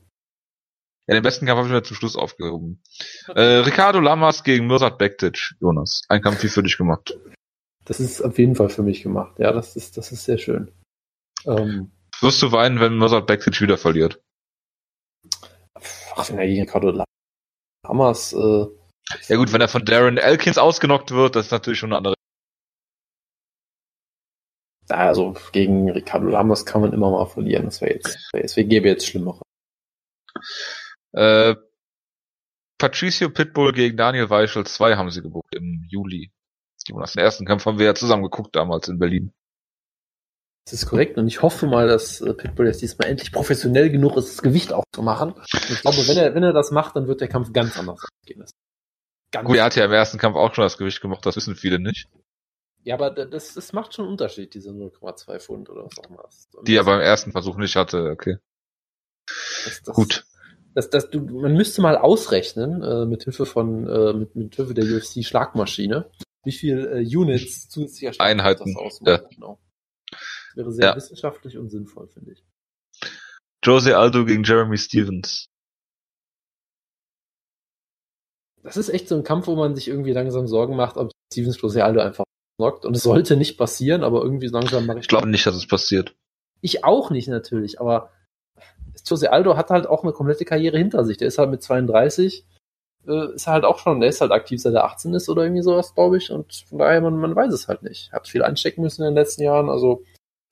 Ja, 1.07 1.15
den 1.15 1.23
besten 1.23 1.47
Kampf 1.47 1.59
habe 1.59 1.69
ich 1.69 1.73
mir 1.75 1.83
zum 1.83 1.97
Schluss 1.97 2.17
aufgehoben. 2.17 2.81
Äh, 3.35 3.41
Ricardo 3.41 3.99
Lamas 4.01 4.45
gegen 4.45 4.67
Mirsad 4.67 4.99
Bektic, 4.99 5.55
Jonas. 5.61 6.03
Ein 6.09 6.23
Kampf 6.23 6.43
wie 6.43 6.49
für 6.49 6.63
dich 6.63 6.79
gemacht. 6.79 7.19
Das 7.85 7.99
ist 7.99 8.23
auf 8.23 8.39
jeden 8.39 8.55
Fall 8.55 8.69
für 8.69 8.83
mich 8.83 9.03
gemacht. 9.03 9.39
Ja, 9.39 9.53
das 9.53 9.75
ist, 9.75 9.97
das 9.97 10.13
ist 10.13 10.25
sehr 10.25 10.39
schön. 10.39 10.71
Ähm, 11.45 11.91
Wirst 12.21 12.41
du 12.41 12.53
weinen, 12.53 12.79
wenn 12.79 12.97
Mirsad 12.97 13.27
Bektic 13.27 13.61
wieder 13.61 13.77
verliert? 13.79 14.21
ach, 16.17 16.31
wenn 16.31 16.39
er 16.39 16.47
gegen 16.47 16.61
Ricardo 16.63 17.05
Lamas, 17.89 18.33
äh, 18.33 18.67
Ja 19.29 19.37
gut, 19.37 19.53
wenn 19.53 19.61
er 19.61 19.69
von 19.69 19.85
Darren 19.85 20.19
Elkins 20.19 20.59
ausgenockt 20.59 21.11
wird, 21.11 21.37
das 21.37 21.47
ist 21.47 21.53
natürlich 21.53 21.79
schon 21.79 21.93
eine 21.93 21.99
andere. 21.99 22.15
Also 24.89 25.35
gegen 25.53 25.91
Ricardo 25.91 26.27
Lamas 26.29 26.67
kann 26.67 26.83
man 26.83 26.93
immer 26.93 27.11
mal 27.11 27.27
verlieren. 27.27 27.65
Das 27.65 27.81
wäre 27.81 27.95
jetzt, 27.95 28.19
wär 28.33 28.43
jetzt, 28.43 28.57
wir 28.57 28.65
gäbe 28.65 28.89
jetzt 28.89 29.07
Schlimmere. 29.07 29.41
Äh, 31.13 31.57
Patricio 32.79 33.31
Pitbull 33.31 33.73
gegen 33.73 33.97
Daniel 33.97 34.29
Weichel 34.31 34.67
2 34.67 34.97
haben 34.97 35.11
sie 35.11 35.23
gebucht 35.23 35.55
im 35.55 35.85
Juli. 35.89 36.33
Jonas, 36.87 37.13
den 37.13 37.23
ersten 37.23 37.45
Kampf 37.47 37.65
haben 37.67 37.79
wir 37.79 37.87
ja 37.87 37.95
zusammen 37.95 38.25
geguckt 38.25 38.57
damals 38.57 38.89
in 38.89 38.99
Berlin. 38.99 39.33
Das 40.65 40.75
ist 40.75 40.87
korrekt 40.87 41.17
und 41.19 41.27
ich 41.29 41.43
hoffe 41.43 41.67
mal, 41.67 41.87
dass 41.89 42.21
äh, 42.21 42.35
Pitbull 42.35 42.67
jetzt 42.67 42.83
diesmal 42.83 43.09
endlich 43.09 43.33
professionell 43.33 43.91
genug 43.91 44.17
ist, 44.17 44.29
das 44.31 44.43
Gewicht 44.43 44.73
aufzumachen. 44.73 45.33
Und 45.33 45.71
ich 45.71 45.81
glaube, 45.81 45.97
wenn 46.09 46.17
er, 46.17 46.35
wenn 46.35 46.43
er 46.43 46.53
das 46.53 46.71
macht, 46.71 46.97
dann 46.97 47.07
wird 47.09 47.21
der 47.21 47.29
Kampf 47.29 47.53
ganz 47.53 47.79
anders 47.79 48.01
ausgehen. 48.03 48.45
Ganz 49.33 49.47
Gut, 49.47 49.57
er 49.57 49.65
hat 49.65 49.77
ja 49.77 49.85
im 49.85 49.93
ersten 49.93 50.19
Kampf 50.19 50.37
auch 50.37 50.55
schon 50.55 50.63
das 50.63 50.77
Gewicht 50.79 51.01
gemacht, 51.01 51.25
das 51.27 51.37
wissen 51.37 51.57
viele 51.57 51.79
nicht. 51.79 52.09
ja, 52.85 52.95
aber 52.95 53.11
da- 53.11 53.25
das, 53.25 53.55
das 53.55 53.73
macht 53.73 53.95
schon 53.95 54.05
einen 54.05 54.13
Unterschied, 54.13 54.55
diese 54.55 54.71
0,2 54.71 55.39
Pfund 55.41 55.71
oder 55.71 55.85
was 55.85 55.99
auch 55.99 56.11
immer. 56.11 56.29
Die 56.65 56.77
er 56.77 56.85
beim 56.85 57.01
ersten 57.01 57.33
Versuch 57.33 57.57
nicht 57.57 57.75
hatte, 57.77 58.11
okay. 58.11 58.37
das, 59.65 59.83
das, 59.85 59.95
Gut. 59.97 60.27
Das, 60.75 60.89
das, 60.91 61.11
du, 61.11 61.21
man 61.21 61.55
müsste 61.55 61.83
mal 61.83 61.97
ausrechnen, 61.99 62.83
äh, 62.83 63.05
mit 63.07 63.25
Hilfe 63.25 63.45
von, 63.47 63.87
äh, 63.89 64.13
mit, 64.15 64.35
mit 64.35 64.57
Hilfe 64.57 64.75
der 64.75 64.85
UFC 64.85 65.25
Schlagmaschine, 65.25 66.11
wie 66.45 66.53
viel 66.53 66.87
äh, 66.87 67.17
Units 67.17 67.69
zusätzlicher 67.69 68.15
Schlagkraft 68.15 68.41
Einheiten, 68.41 68.75
das 68.75 68.83
ausmacht. 68.83 69.25
Genau. 69.31 69.61
Das 70.11 70.57
wäre 70.57 70.73
sehr 70.73 70.85
Ja. 70.87 70.97
wissenschaftlich 70.97 71.59
und 71.59 71.71
sinnvoll, 71.71 72.09
finde 72.09 72.33
ich. 72.33 72.45
Jose 73.65 73.97
Aldo 73.97 74.25
gegen 74.25 74.45
Jeremy 74.45 74.77
Stevens. 74.79 75.47
Das 78.63 78.77
ist 78.77 78.89
echt 78.89 79.09
so 79.09 79.17
ein 79.17 79.25
Kampf, 79.25 79.47
wo 79.47 79.57
man 79.57 79.75
sich 79.75 79.89
irgendwie 79.89 80.13
langsam 80.13 80.47
Sorgen 80.47 80.77
macht, 80.77 80.97
ob 80.97 81.11
Stevens 81.33 81.61
Jose 81.61 81.85
Aldo 81.85 82.01
einfach 82.01 82.25
knockt. 82.59 82.85
Und 82.85 82.97
es 82.97 83.03
sollte 83.03 83.37
nicht 83.37 83.59
passieren, 83.59 84.05
aber 84.05 84.23
irgendwie 84.23 84.47
langsam 84.49 84.87
mache 84.87 84.99
ich 84.99 85.03
Ich 85.05 85.09
glaube 85.09 85.29
nicht, 85.29 85.45
dass 85.47 85.57
es 85.57 85.67
passiert. 85.67 86.15
Ich 86.61 86.85
auch 86.85 87.11
nicht 87.11 87.29
natürlich, 87.29 87.81
aber 87.81 88.11
Jose 89.07 89.33
Aldo 89.33 89.57
hat 89.57 89.71
halt 89.71 89.87
auch 89.87 90.03
eine 90.03 90.13
komplette 90.13 90.45
Karriere 90.45 90.79
hinter 90.79 91.05
sich. 91.05 91.17
Der 91.19 91.29
ist 91.29 91.39
halt 91.39 91.51
mit 91.51 91.63
32, 91.63 92.45
äh, 93.07 93.35
ist 93.35 93.47
halt 93.47 93.65
auch 93.65 93.79
schon, 93.79 94.01
der 94.01 94.09
ist 94.11 94.21
halt 94.21 94.33
aktiv 94.33 94.61
seit 94.61 94.75
er 94.75 94.85
18 94.85 95.15
ist 95.15 95.29
oder 95.29 95.43
irgendwie 95.45 95.63
sowas, 95.63 95.95
glaube 95.95 96.19
ich. 96.19 96.31
Und 96.31 96.65
von 96.69 96.79
daher, 96.79 97.01
man, 97.01 97.17
man 97.17 97.35
weiß 97.35 97.53
es 97.53 97.69
halt 97.69 97.83
nicht. 97.83 98.13
Hat 98.13 98.29
viel 98.29 98.43
einstecken 98.43 98.83
müssen 98.83 99.03
in 99.03 99.09
den 99.09 99.15
letzten 99.15 99.43
Jahren, 99.43 99.69
also. 99.69 100.03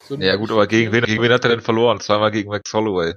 so 0.05 0.17
Ja 0.17 0.37
gut, 0.37 0.51
aber 0.51 0.67
gegen 0.67 0.93
wen, 0.93 1.05
gegen 1.05 1.23
wen 1.23 1.33
hat 1.33 1.45
er 1.45 1.51
denn 1.51 1.61
verloren? 1.61 2.01
Zweimal 2.01 2.31
gegen 2.31 2.51
Max 2.51 2.73
Holloway. 2.73 3.15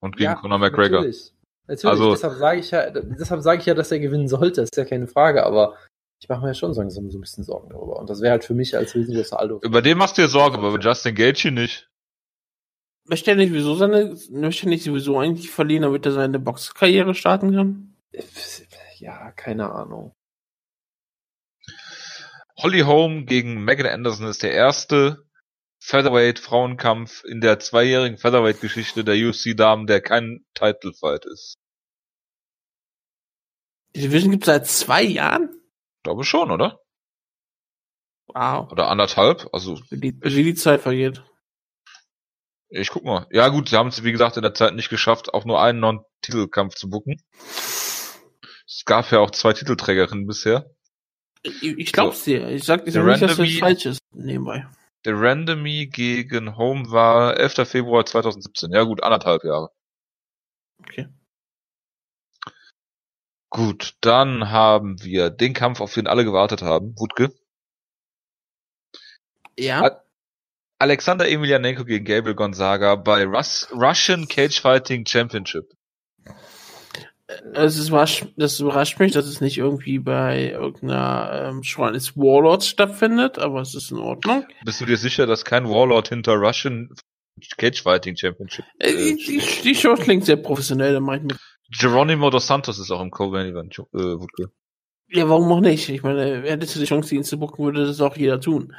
Und 0.00 0.16
gegen 0.16 0.30
Ja, 0.30 0.34
Conor 0.36 0.58
McGregor. 0.58 1.00
Natürlich. 1.00 1.32
Natürlich, 1.66 1.84
Also- 1.90 2.10
deshalb 2.12 2.34
sage 2.34 2.60
ich 2.60 2.70
ja, 2.70 2.90
deshalb 2.90 3.42
sage 3.42 3.60
ich 3.60 3.66
ja, 3.66 3.74
dass 3.74 3.92
er 3.92 3.98
gewinnen 4.00 4.28
sollte, 4.28 4.62
ist 4.62 4.76
ja 4.76 4.84
keine 4.84 5.06
Frage, 5.06 5.44
aber 5.44 5.76
ich 6.22 6.28
mache 6.28 6.40
mir 6.42 6.48
ja 6.48 6.54
schon 6.54 6.74
so 6.74 6.80
ein 6.80 6.88
bisschen 7.20 7.44
Sorgen 7.44 7.70
darüber. 7.70 7.98
Und 7.98 8.10
das 8.10 8.20
wäre 8.20 8.32
halt 8.32 8.44
für 8.44 8.54
mich 8.54 8.76
als 8.76 8.94
riesengroßer 8.94 9.38
Aldo. 9.38 9.60
Über 9.62 9.80
den 9.82 9.96
machst 9.98 10.18
du 10.18 10.22
dir 10.22 10.28
Sorgen, 10.28 10.56
aber 10.56 10.68
über 10.68 10.80
Justin 10.80 11.14
Gaethje 11.14 11.50
nicht. 11.52 11.88
Möchte 13.10 13.32
er 13.32 13.36
nicht 13.36 13.48
sowieso 13.48 13.74
seine, 13.74 14.16
möchte 14.30 14.66
er 14.66 14.68
nicht 14.68 14.84
sowieso 14.84 15.18
eigentlich 15.18 15.50
verlieren, 15.50 15.82
damit 15.82 16.06
er 16.06 16.12
seine 16.12 16.38
Boxkarriere 16.38 17.16
starten 17.16 17.52
kann? 17.52 17.96
Ja, 18.98 19.32
keine 19.32 19.72
Ahnung. 19.72 20.14
Holly 22.56 22.82
Holm 22.82 23.26
gegen 23.26 23.64
Megan 23.64 23.86
Anderson 23.86 24.28
ist 24.28 24.44
der 24.44 24.52
erste 24.52 25.26
Featherweight-Frauenkampf 25.80 27.24
in 27.24 27.40
der 27.40 27.58
zweijährigen 27.58 28.16
Featherweight-Geschichte 28.16 29.02
der 29.02 29.16
UFC-Damen, 29.16 29.88
der 29.88 30.02
kein 30.02 30.46
Title-Fight 30.54 31.24
ist. 31.24 31.56
Die 33.96 34.02
Division 34.02 34.30
gibt 34.30 34.44
es 34.44 34.46
seit 34.46 34.68
zwei 34.68 35.02
Jahren? 35.02 35.48
Ich 35.96 36.02
glaube 36.04 36.22
schon, 36.22 36.52
oder? 36.52 36.78
Wow. 38.28 38.70
Oder 38.70 38.88
anderthalb, 38.88 39.48
also. 39.52 39.80
Wie 39.90 39.98
die, 39.98 40.20
wie 40.22 40.44
die 40.44 40.54
Zeit 40.54 40.82
vergeht. 40.82 41.24
Ich 42.70 42.90
guck 42.90 43.04
mal. 43.04 43.26
Ja 43.30 43.48
gut, 43.48 43.68
sie 43.68 43.76
haben 43.76 43.88
es 43.88 44.04
wie 44.04 44.12
gesagt 44.12 44.36
in 44.36 44.42
der 44.42 44.54
Zeit 44.54 44.74
nicht 44.74 44.88
geschafft, 44.90 45.34
auch 45.34 45.44
nur 45.44 45.60
einen 45.60 45.80
Non-Titelkampf 45.80 46.76
zu 46.76 46.88
bucken. 46.88 47.20
Es 47.46 48.84
gab 48.86 49.10
ja 49.10 49.18
auch 49.18 49.32
zwei 49.32 49.52
Titelträgerinnen 49.52 50.26
bisher. 50.26 50.70
Ich, 51.42 51.62
ich 51.62 51.92
glaub's 51.92 52.22
dir. 52.24 52.48
Ich 52.48 52.64
sag, 52.64 52.82
sag 52.86 53.04
nicht, 53.04 53.22
dass 53.22 53.36
das 53.36 53.58
falsch 53.58 53.86
ist. 53.86 54.00
Nebenbei. 54.12 54.66
Der 55.04 55.14
Randomie 55.20 55.88
gegen 55.88 56.56
Home 56.56 56.90
war 56.90 57.36
11. 57.38 57.66
Februar 57.68 58.06
2017. 58.06 58.70
Ja 58.70 58.82
gut, 58.84 59.02
anderthalb 59.02 59.42
Jahre. 59.44 59.70
Okay. 60.80 61.08
Gut, 63.48 63.96
dann 64.02 64.50
haben 64.50 65.02
wir 65.02 65.30
den 65.30 65.54
Kampf, 65.54 65.80
auf 65.80 65.94
den 65.94 66.06
alle 66.06 66.24
gewartet 66.24 66.62
haben. 66.62 66.94
Wutke. 66.98 67.32
Ja. 69.58 69.80
Hat- 69.80 70.04
Alexander 70.80 71.28
Emelianenko 71.28 71.84
gegen 71.84 72.04
Gabriel 72.06 72.34
Gonzaga 72.34 72.94
bei 72.96 73.24
Rus 73.26 73.68
Russian 73.72 74.26
Cage 74.26 74.60
Fighting 74.60 75.04
Championship. 75.06 75.64
Es 77.54 77.78
ist, 77.78 77.90
überrascht- 77.90 78.26
das 78.36 78.58
überrascht 78.58 78.98
mich, 78.98 79.12
dass 79.12 79.26
es 79.26 79.40
nicht 79.40 79.58
irgendwie 79.58 79.98
bei 80.00 80.50
irgendeiner 80.50 81.50
ähm, 81.50 81.62
Schwein 81.62 81.92
des 81.92 82.16
Warlords 82.16 82.66
stattfindet, 82.66 83.38
aber 83.38 83.60
es 83.60 83.74
ist 83.74 83.92
in 83.92 83.98
Ordnung. 83.98 84.46
Bist 84.64 84.80
du 84.80 84.86
dir 84.86 84.96
sicher, 84.96 85.26
dass 85.26 85.44
kein 85.44 85.68
Warlord 85.68 86.08
hinter 86.08 86.32
Russian 86.32 86.88
Cage 87.56 87.82
Fighting 87.82 88.16
Championship 88.16 88.64
Äh, 88.78 88.90
äh, 88.90 89.14
die, 89.16 89.38
die, 89.38 89.62
die 89.62 89.74
Show 89.74 89.94
klingt 89.94 90.24
sehr 90.24 90.36
professionell, 90.36 90.92
da 90.92 91.14
ich 91.14 91.22
mir. 91.22 91.36
Geronimo 91.78 92.30
dos 92.30 92.46
Santos 92.48 92.78
ist 92.80 92.90
auch 92.90 93.00
im 93.02 93.10
Co-Main-Event, 93.10 93.78
äh, 93.78 93.98
Wutke. 93.98 94.50
Ja, 95.12 95.28
warum 95.28 95.50
auch 95.52 95.60
nicht? 95.60 95.88
Ich 95.88 96.02
meine, 96.02 96.42
hättest 96.42 96.74
du 96.76 96.80
die 96.80 96.86
Chance, 96.86 97.14
ihn 97.14 97.24
zu 97.24 97.38
bucken, 97.38 97.64
würde 97.64 97.86
das 97.86 98.00
auch 98.00 98.16
jeder 98.16 98.40
tun. 98.40 98.74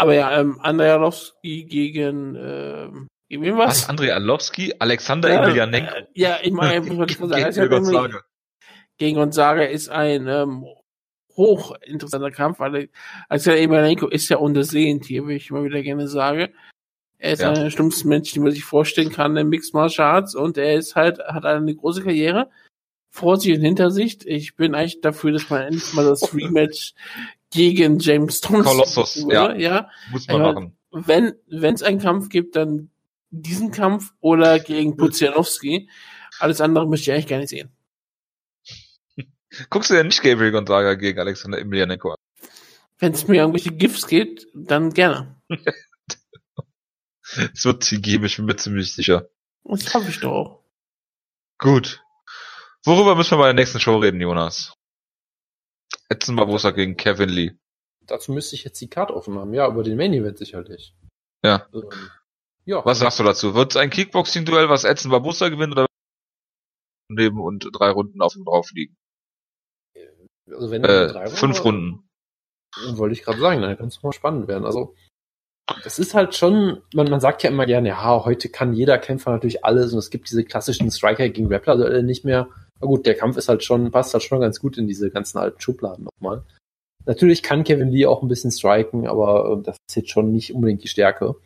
Aber 0.00 0.14
ja, 0.14 0.40
ähm, 0.40 0.58
Andrejalowski 0.60 1.64
gegen, 1.64 2.34
ähm, 2.36 3.08
gegen 3.28 3.42
wen 3.42 3.58
Was? 3.58 3.82
was? 3.82 3.88
Andrei 3.90 4.12
Arlovski? 4.14 4.74
Alexander 4.78 5.28
Ja, 5.32 5.42
Emelianenko? 5.44 5.94
äh, 5.94 6.06
ja, 6.14 6.38
ich 6.42 6.52
meine, 6.52 6.84
ich 6.86 6.96
wollte 6.96 7.14
schon 7.14 7.28
sagen, 7.28 7.44
Gegen 7.44 7.56
irgendwie- 7.72 7.92
Gonzaga. 7.92 8.22
gegen 8.98 9.16
Gonzaga 9.16 9.62
ist 9.64 9.88
ein 9.90 10.26
ähm, 10.26 10.64
hochinteressanter 11.36 12.30
Kampf, 12.30 12.58
weil 12.60 12.88
Alexander 13.28 13.60
Emelianenko 13.60 14.08
ist 14.08 14.28
ja 14.28 14.38
untersehend 14.38 15.04
hier, 15.04 15.26
wie 15.28 15.34
ich 15.36 15.50
immer 15.50 15.64
wieder 15.64 15.82
gerne 15.82 16.08
sage. 16.08 16.52
Er 17.18 17.32
ist 17.32 17.42
Ja. 17.42 17.50
einer 17.50 17.64
der 17.64 17.70
schlimmsten 17.70 18.08
Menschen, 18.08 18.34
die 18.34 18.40
man 18.40 18.52
sich 18.52 18.64
vorstellen 18.64 19.10
kann 19.10 19.36
im 19.36 19.48
Mixed 19.50 19.74
Martial 19.74 20.08
Arts 20.14 20.34
und 20.34 20.56
er 20.56 20.74
ist 20.74 20.96
halt, 20.96 21.18
hat 21.18 21.44
eine 21.44 21.74
große 21.74 22.02
Karriere 22.02 22.50
vor 23.12 23.36
sich 23.36 23.54
und 23.54 23.60
hinter 23.62 23.90
sich. 23.90 24.26
Ich 24.26 24.56
bin 24.56 24.74
eigentlich 24.74 25.00
dafür, 25.02 25.32
dass 25.32 25.50
man 25.50 25.62
endlich 25.62 25.92
mal 25.92 26.04
das 26.06 26.22
Rematch 26.34 26.94
gegen 27.50 27.98
James 27.98 28.40
Thompson 28.40 28.76
machen 28.76 28.96
würde. 29.30 29.60
ja. 29.60 29.90
Muss 30.10 30.26
man 30.28 30.40
Ja. 30.40 30.52
machen. 30.52 30.76
Wenn 30.92 31.74
es 31.74 31.82
einen 31.82 32.00
Kampf 32.00 32.28
gibt, 32.28 32.56
dann 32.56 32.90
diesen 33.30 33.70
Kampf 33.70 34.12
oder 34.20 34.58
gegen 34.58 34.96
Puzianowski. 34.96 35.88
Alles 36.38 36.60
andere 36.60 36.88
möchte 36.88 37.10
ich 37.10 37.14
eigentlich 37.14 37.26
gar 37.28 37.38
nicht 37.38 37.50
sehen. 37.50 37.70
Guckst 39.70 39.90
du 39.90 39.94
ja 39.94 40.02
nicht 40.02 40.22
Gabriel 40.22 40.52
Gonzaga 40.52 40.94
gegen 40.94 41.18
Alexander 41.20 41.58
Emelianenko 41.58 42.10
an? 42.12 42.16
Wenn 42.98 43.12
es 43.12 43.26
mir 43.28 43.36
irgendwelche 43.38 43.72
Gifts 43.72 44.06
gibt, 44.06 44.46
dann 44.54 44.92
gerne. 44.92 45.40
Es 47.54 47.64
wird 47.64 47.84
sie 47.84 48.00
geben, 48.02 48.24
ich 48.24 48.36
bin 48.36 48.46
mir 48.46 48.56
ziemlich 48.56 48.92
sicher. 48.92 49.28
Das 49.64 49.94
hoffe 49.94 50.10
ich 50.10 50.18
doch 50.18 50.32
auch. 50.32 50.64
Gut. 51.58 52.02
Worüber 52.84 53.14
müssen 53.14 53.32
wir 53.32 53.38
bei 53.38 53.44
der 53.46 53.54
nächsten 53.54 53.78
Show 53.78 53.98
reden, 53.98 54.20
Jonas? 54.20 54.72
Edson 56.10 56.36
Barbosa 56.36 56.72
gegen 56.72 56.96
Kevin 56.96 57.28
Lee. 57.28 57.52
Dazu 58.06 58.32
müsste 58.32 58.56
ich 58.56 58.64
jetzt 58.64 58.80
die 58.80 58.90
Karte 58.90 59.14
offen 59.14 59.38
haben. 59.38 59.54
Ja, 59.54 59.68
über 59.68 59.82
den 59.82 59.96
Main 59.96 60.12
Event 60.12 60.38
sicherlich. 60.38 60.94
Ja. 61.44 61.68
Ähm, 61.72 61.88
ja. 62.64 62.84
Was 62.84 62.98
sagst 62.98 63.18
du 63.20 63.24
dazu? 63.24 63.54
Wird 63.54 63.72
es 63.72 63.76
ein 63.76 63.90
Kickboxing-Duell, 63.90 64.68
was 64.68 64.84
Edson 64.84 65.10
Barbosa 65.10 65.48
gewinnt 65.48 65.72
oder 65.72 65.86
neben 67.08 67.40
und 67.40 67.68
drei 67.72 67.90
Runden 67.90 68.20
auf 68.20 68.36
ihm 68.36 68.44
drauf 68.44 68.70
liegen? 68.72 68.96
Also 70.50 70.70
wenn 70.70 70.84
Äh, 70.84 71.08
drei 71.08 71.26
fünf 71.28 71.64
Runden. 71.64 72.08
Wollte 72.92 73.12
ich 73.12 73.22
gerade 73.22 73.38
sagen, 73.38 73.62
dann 73.62 73.76
kann 73.76 73.88
es 73.88 74.02
mal 74.02 74.12
spannend 74.12 74.48
werden. 74.48 74.64
Also 74.64 74.94
es 75.84 75.98
ist 75.98 76.14
halt 76.14 76.34
schon, 76.34 76.82
man, 76.94 77.08
man 77.08 77.20
sagt 77.20 77.42
ja 77.42 77.50
immer 77.50 77.66
gerne, 77.66 77.90
ja, 77.90 78.24
heute 78.24 78.48
kann 78.48 78.72
jeder 78.72 78.98
Kämpfer 78.98 79.30
natürlich 79.30 79.64
alles 79.64 79.92
und 79.92 79.98
es 79.98 80.10
gibt 80.10 80.30
diese 80.30 80.44
klassischen 80.44 80.90
Striker 80.90 81.28
gegen 81.28 81.52
Rappler 81.52 82.02
nicht 82.02 82.24
mehr. 82.24 82.48
Na 82.80 82.86
gut, 82.86 83.06
der 83.06 83.14
Kampf 83.14 83.36
ist 83.36 83.48
halt 83.48 83.62
schon, 83.62 83.90
passt 83.90 84.14
halt 84.14 84.22
schon 84.22 84.40
ganz 84.40 84.60
gut 84.60 84.78
in 84.78 84.86
diese 84.86 85.10
ganzen 85.10 85.38
alten 85.38 85.60
Schubladen 85.60 86.04
nochmal. 86.04 86.42
Natürlich 87.06 87.42
kann 87.42 87.64
Kevin 87.64 87.90
Lee 87.90 88.06
auch 88.06 88.22
ein 88.22 88.28
bisschen 88.28 88.50
striken, 88.50 89.06
aber 89.06 89.58
äh, 89.58 89.62
das 89.62 89.76
ist 89.88 89.96
jetzt 89.96 90.10
schon 90.10 90.32
nicht 90.32 90.54
unbedingt 90.54 90.82
die 90.82 90.88
Stärke. 90.88 91.36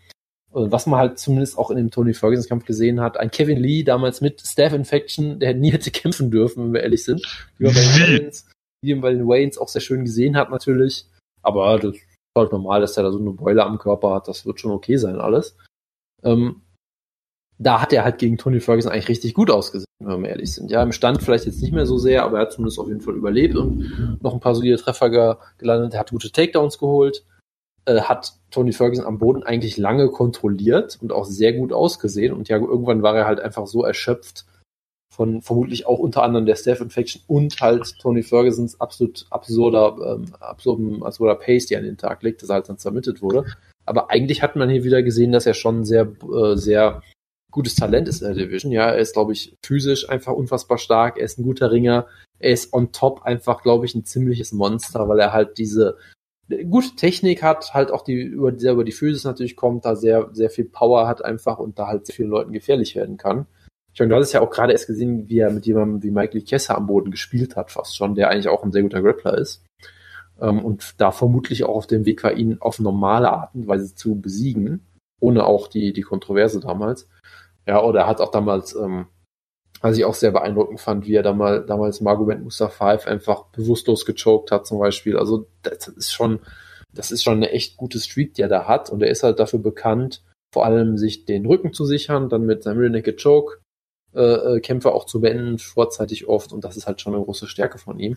Und 0.50 0.70
was 0.70 0.86
man 0.86 1.00
halt 1.00 1.18
zumindest 1.18 1.58
auch 1.58 1.70
in 1.70 1.76
dem 1.76 1.90
Tony 1.90 2.14
Ferguson 2.14 2.48
Kampf 2.48 2.64
gesehen 2.64 3.00
hat, 3.00 3.16
ein 3.16 3.32
Kevin 3.32 3.58
Lee 3.58 3.82
damals 3.82 4.20
mit 4.20 4.40
Staph 4.40 4.72
Infection, 4.72 5.40
der 5.40 5.54
nie 5.54 5.72
hätte 5.72 5.90
kämpfen 5.90 6.30
dürfen, 6.30 6.66
wenn 6.66 6.74
wir 6.74 6.82
ehrlich 6.82 7.02
sind. 7.02 7.22
Wie 7.58 7.64
man 7.64 7.74
bei 7.74 7.80
den? 7.80 8.20
Waynes, 8.20 8.46
wie 8.82 8.94
man 8.94 9.00
bei 9.00 9.10
den 9.12 9.26
Waynes 9.26 9.58
auch 9.58 9.68
sehr 9.68 9.80
schön 9.80 10.04
gesehen 10.04 10.36
hat 10.36 10.50
natürlich. 10.50 11.06
Aber 11.42 11.78
das 11.78 11.96
ist 11.96 12.02
halt 12.38 12.52
normal, 12.52 12.80
dass 12.80 12.96
er 12.96 13.02
da 13.02 13.10
so 13.10 13.18
eine 13.18 13.32
Beule 13.32 13.64
am 13.64 13.78
Körper 13.78 14.14
hat. 14.14 14.28
Das 14.28 14.46
wird 14.46 14.60
schon 14.60 14.70
okay 14.70 14.96
sein 14.96 15.16
alles. 15.16 15.56
Ähm, 16.22 16.62
da 17.58 17.80
hat 17.80 17.92
er 17.92 18.04
halt 18.04 18.18
gegen 18.18 18.36
Tony 18.36 18.60
Ferguson 18.60 18.90
eigentlich 18.90 19.08
richtig 19.08 19.34
gut 19.34 19.50
ausgesehen, 19.50 19.86
wenn 20.00 20.22
wir 20.22 20.30
ehrlich 20.30 20.52
sind. 20.52 20.70
Ja, 20.70 20.82
im 20.82 20.92
Stand 20.92 21.22
vielleicht 21.22 21.46
jetzt 21.46 21.62
nicht 21.62 21.72
mehr 21.72 21.86
so 21.86 21.98
sehr, 21.98 22.24
aber 22.24 22.38
er 22.38 22.42
hat 22.42 22.52
zumindest 22.52 22.78
auf 22.78 22.88
jeden 22.88 23.00
Fall 23.00 23.14
überlebt 23.14 23.56
und 23.56 24.18
noch 24.22 24.34
ein 24.34 24.40
paar 24.40 24.54
solide 24.54 24.76
Treffer 24.76 25.10
ge 25.10 25.34
gelandet. 25.58 25.94
Er 25.94 26.00
hat 26.00 26.10
gute 26.10 26.32
Takedowns 26.32 26.78
geholt, 26.78 27.24
äh, 27.86 28.00
hat 28.00 28.34
Tony 28.50 28.72
Ferguson 28.72 29.06
am 29.06 29.18
Boden 29.18 29.42
eigentlich 29.42 29.76
lange 29.76 30.08
kontrolliert 30.08 30.98
und 31.00 31.12
auch 31.12 31.24
sehr 31.24 31.52
gut 31.52 31.72
ausgesehen. 31.72 32.32
Und 32.32 32.48
ja, 32.48 32.56
irgendwann 32.56 33.02
war 33.02 33.16
er 33.16 33.26
halt 33.26 33.40
einfach 33.40 33.66
so 33.66 33.84
erschöpft 33.84 34.46
von 35.14 35.42
vermutlich 35.42 35.86
auch 35.86 36.00
unter 36.00 36.24
anderem 36.24 36.44
der 36.44 36.56
Staph 36.56 36.80
Infection 36.80 37.22
und 37.28 37.60
halt 37.60 37.98
Tony 38.00 38.24
Fergusons 38.24 38.80
absolut 38.80 39.26
absurder, 39.30 39.96
ähm, 40.04 40.24
absurden, 40.40 41.04
absurder 41.04 41.36
Pace, 41.36 41.66
die 41.66 41.76
an 41.76 41.84
den 41.84 41.96
Tag 41.96 42.24
legt, 42.24 42.42
dass 42.42 42.48
er 42.48 42.56
halt 42.56 42.68
dann 42.68 42.78
zermittelt 42.78 43.22
wurde. 43.22 43.44
Aber 43.86 44.10
eigentlich 44.10 44.42
hat 44.42 44.56
man 44.56 44.70
hier 44.70 44.82
wieder 44.82 45.04
gesehen, 45.04 45.30
dass 45.30 45.46
er 45.46 45.54
schon 45.54 45.84
sehr, 45.84 46.08
äh, 46.34 46.56
sehr 46.56 47.02
gutes 47.54 47.76
Talent 47.76 48.08
ist 48.08 48.20
in 48.20 48.26
der 48.26 48.46
Division. 48.46 48.72
Ja, 48.72 48.90
er 48.90 48.98
ist, 48.98 49.14
glaube 49.14 49.32
ich, 49.32 49.56
physisch 49.64 50.10
einfach 50.10 50.32
unfassbar 50.32 50.76
stark. 50.76 51.16
Er 51.16 51.24
ist 51.24 51.38
ein 51.38 51.44
guter 51.44 51.70
Ringer. 51.70 52.06
Er 52.40 52.50
ist 52.50 52.72
on 52.72 52.92
top 52.92 53.22
einfach, 53.22 53.62
glaube 53.62 53.86
ich, 53.86 53.94
ein 53.94 54.04
ziemliches 54.04 54.52
Monster, 54.52 55.08
weil 55.08 55.20
er 55.20 55.32
halt 55.32 55.56
diese 55.56 55.96
gute 56.68 56.96
Technik 56.96 57.42
hat, 57.42 57.72
halt 57.72 57.90
auch 57.90 58.02
die 58.02 58.20
über, 58.20 58.58
sehr 58.58 58.72
über 58.72 58.84
die 58.84 58.92
Physis 58.92 59.24
natürlich 59.24 59.56
kommt, 59.56 59.84
da 59.84 59.94
sehr, 59.94 60.28
sehr 60.32 60.50
viel 60.50 60.64
Power 60.66 61.06
hat 61.06 61.24
einfach 61.24 61.58
und 61.58 61.78
da 61.78 61.86
halt 61.86 62.06
sehr 62.06 62.14
vielen 62.14 62.28
Leuten 62.28 62.52
gefährlich 62.52 62.96
werden 62.96 63.16
kann. 63.16 63.46
Ich 63.94 64.00
meine, 64.00 64.10
du 64.10 64.16
hast 64.16 64.26
es 64.26 64.32
ja 64.32 64.40
auch 64.40 64.50
gerade 64.50 64.72
erst 64.72 64.88
gesehen, 64.88 65.28
wie 65.28 65.38
er 65.38 65.50
mit 65.50 65.64
jemandem 65.64 66.02
wie 66.02 66.10
Michael 66.10 66.42
Kessa 66.42 66.74
am 66.74 66.88
Boden 66.88 67.12
gespielt 67.12 67.54
hat, 67.54 67.70
fast 67.70 67.96
schon, 67.96 68.16
der 68.16 68.28
eigentlich 68.28 68.48
auch 68.48 68.64
ein 68.64 68.72
sehr 68.72 68.82
guter 68.82 69.00
Grappler 69.00 69.38
ist. 69.38 69.64
Ähm, 70.40 70.64
und 70.64 71.00
da 71.00 71.12
vermutlich 71.12 71.62
auch 71.62 71.76
auf 71.76 71.86
dem 71.86 72.04
Weg 72.04 72.24
war, 72.24 72.32
ihn 72.32 72.58
auf 72.60 72.80
normale 72.80 73.32
Art 73.32 73.54
und 73.54 73.68
Weise 73.68 73.94
zu 73.94 74.20
besiegen, 74.20 74.84
ohne 75.20 75.46
auch 75.46 75.68
die, 75.68 75.92
die 75.92 76.02
Kontroverse 76.02 76.58
damals. 76.58 77.08
Ja, 77.66 77.82
oder 77.82 78.00
er 78.00 78.06
hat 78.06 78.20
auch 78.20 78.30
damals, 78.30 78.74
ähm, 78.74 79.06
was 79.80 79.96
ich 79.96 80.04
auch 80.04 80.14
sehr 80.14 80.30
beeindruckend 80.30 80.80
fand, 80.80 81.06
wie 81.06 81.14
er 81.14 81.22
damals, 81.22 81.66
damals 81.66 82.00
Magomed 82.00 82.42
Mustafaev 82.42 83.06
einfach 83.06 83.46
bewusstlos 83.46 84.04
gechoked 84.06 84.50
hat 84.50 84.66
zum 84.66 84.78
Beispiel. 84.78 85.16
Also 85.16 85.46
das 85.62 85.88
ist 85.88 86.12
schon, 86.12 86.40
das 86.92 87.10
ist 87.10 87.22
schon 87.22 87.34
eine 87.34 87.50
echt 87.50 87.76
gute 87.76 87.98
Streak, 87.98 88.34
die 88.34 88.42
er 88.42 88.48
da 88.48 88.66
hat. 88.66 88.90
Und 88.90 89.02
er 89.02 89.10
ist 89.10 89.22
halt 89.22 89.40
dafür 89.40 89.58
bekannt, 89.58 90.22
vor 90.52 90.64
allem 90.64 90.96
sich 90.96 91.24
den 91.24 91.46
Rücken 91.46 91.72
zu 91.72 91.84
sichern, 91.84 92.28
dann 92.28 92.46
mit 92.46 92.62
seinem 92.62 92.78
Rear 92.78 92.90
Naked 92.90 93.22
Choke 93.22 93.58
äh, 94.14 94.56
äh, 94.56 94.60
Kämpfe 94.60 94.92
auch 94.92 95.06
zu 95.06 95.20
beenden, 95.20 95.58
vorzeitig 95.58 96.28
oft. 96.28 96.52
Und 96.52 96.64
das 96.64 96.76
ist 96.76 96.86
halt 96.86 97.00
schon 97.00 97.14
eine 97.14 97.24
große 97.24 97.48
Stärke 97.48 97.78
von 97.78 97.98
ihm. 97.98 98.16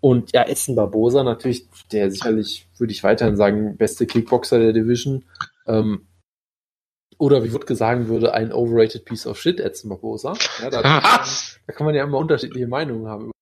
Und 0.00 0.32
ja, 0.32 0.48
Edson 0.48 0.74
Barbosa 0.74 1.22
natürlich, 1.22 1.68
der 1.92 2.10
sicherlich, 2.10 2.68
würde 2.78 2.92
ich 2.92 3.04
weiterhin 3.04 3.36
sagen, 3.36 3.76
beste 3.76 4.06
Kickboxer 4.06 4.58
der 4.58 4.72
Division. 4.72 5.24
Ähm, 5.66 6.07
oder 7.18 7.44
wie 7.44 7.52
Wutke 7.52 7.74
sagen 7.74 8.08
würde, 8.08 8.32
ein 8.32 8.52
overrated 8.52 9.04
piece 9.04 9.26
of 9.26 9.38
shit, 9.38 9.60
Edson 9.60 9.90
Barbosa. 9.90 10.34
Ja, 10.62 10.70
da, 10.70 10.82
da 11.66 11.72
kann 11.72 11.86
man 11.86 11.94
ja 11.94 12.04
immer 12.04 12.18
unterschiedliche 12.18 12.66
Meinungen 12.66 13.08
haben. 13.08 13.32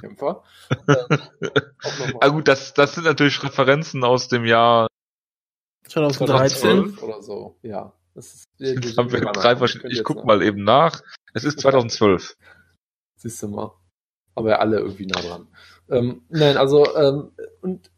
Kämpfer. 0.00 0.42
ähm, 0.88 1.18
ah 2.20 2.28
gut, 2.28 2.48
das, 2.48 2.74
das 2.74 2.94
sind 2.94 3.04
natürlich 3.04 3.42
Referenzen 3.42 4.04
aus 4.04 4.28
dem 4.28 4.44
Jahr 4.44 4.88
2013 5.86 6.98
oder 6.98 7.22
so, 7.22 7.56
ja. 7.62 7.92
Das 8.14 8.44
ist, 8.58 8.98
haben 8.98 9.12
wir 9.12 9.20
drei 9.20 9.56
verschiedene. 9.56 9.92
Ich 9.92 10.04
guck 10.04 10.24
mal 10.24 10.42
eben 10.42 10.64
nach. 10.64 11.02
Es 11.34 11.44
ist 11.44 11.60
2012. 11.60 12.36
Siehst 13.16 13.42
du 13.42 13.48
mal. 13.48 13.72
Aber 14.34 14.50
ja 14.50 14.58
alle 14.58 14.78
irgendwie 14.78 15.06
nah 15.06 15.20
dran. 15.20 15.48
Ähm, 15.90 16.22
nein, 16.28 16.56
also, 16.56 16.96
ähm, 16.96 17.32
und 17.60 17.90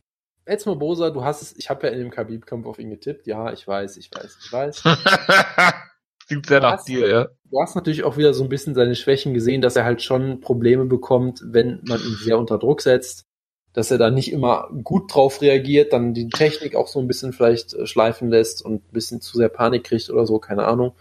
jetzt 0.51 0.67
mal 0.67 0.77
Bosa, 0.77 1.11
du 1.11 1.25
hast 1.25 1.43
es, 1.43 1.57
ich 1.57 1.71
habe 1.71 1.87
ja 1.87 1.93
in 1.93 2.01
dem 2.01 2.11
Khabib-Kampf 2.11 2.67
auf 2.67 2.79
ihn 2.79 2.91
getippt. 2.91 3.27
Ja, 3.27 3.53
ich 3.53 3.67
weiß, 3.67 3.97
ich 3.97 4.11
weiß, 4.13 4.39
ich 4.45 4.53
weiß. 4.53 4.83
Klingt 6.27 6.47
sehr 6.47 6.61
nach 6.61 6.85
dir, 6.85 7.09
ja. 7.09 7.29
Du 7.51 7.61
hast 7.61 7.75
natürlich 7.75 8.05
auch 8.05 8.17
wieder 8.17 8.35
so 8.35 8.45
ein 8.45 8.49
bisschen 8.49 8.75
seine 8.75 8.95
Schwächen 8.95 9.35
gesehen, 9.35 9.63
dass 9.63 9.77
er 9.77 9.85
halt 9.85 10.03
schon 10.03 10.41
Probleme 10.41 10.85
bekommt, 10.85 11.41
wenn 11.45 11.81
man 11.85 12.01
ihn 12.01 12.17
sehr 12.23 12.39
unter 12.39 12.59
Druck 12.59 12.83
setzt, 12.83 13.25
dass 13.73 13.91
er 13.91 13.99
da 13.99 14.11
nicht 14.11 14.33
immer 14.33 14.69
gut 14.85 15.13
drauf 15.13 15.41
reagiert, 15.41 15.93
dann 15.93 16.15
die 16.15 16.29
Technik 16.29 16.77
auch 16.77 16.89
so 16.89 17.01
ein 17.01 17.09
bisschen 17.09 17.33
vielleicht 17.33 17.75
äh, 17.75 17.87
schleifen 17.87 18.29
lässt 18.31 18.65
und 18.65 18.85
ein 18.85 18.93
bisschen 18.93 19.21
zu 19.21 19.37
sehr 19.37 19.49
Panik 19.49 19.85
kriegt 19.85 20.11
oder 20.11 20.27
so, 20.27 20.39
keine 20.39 20.67
Ahnung. 20.67 20.95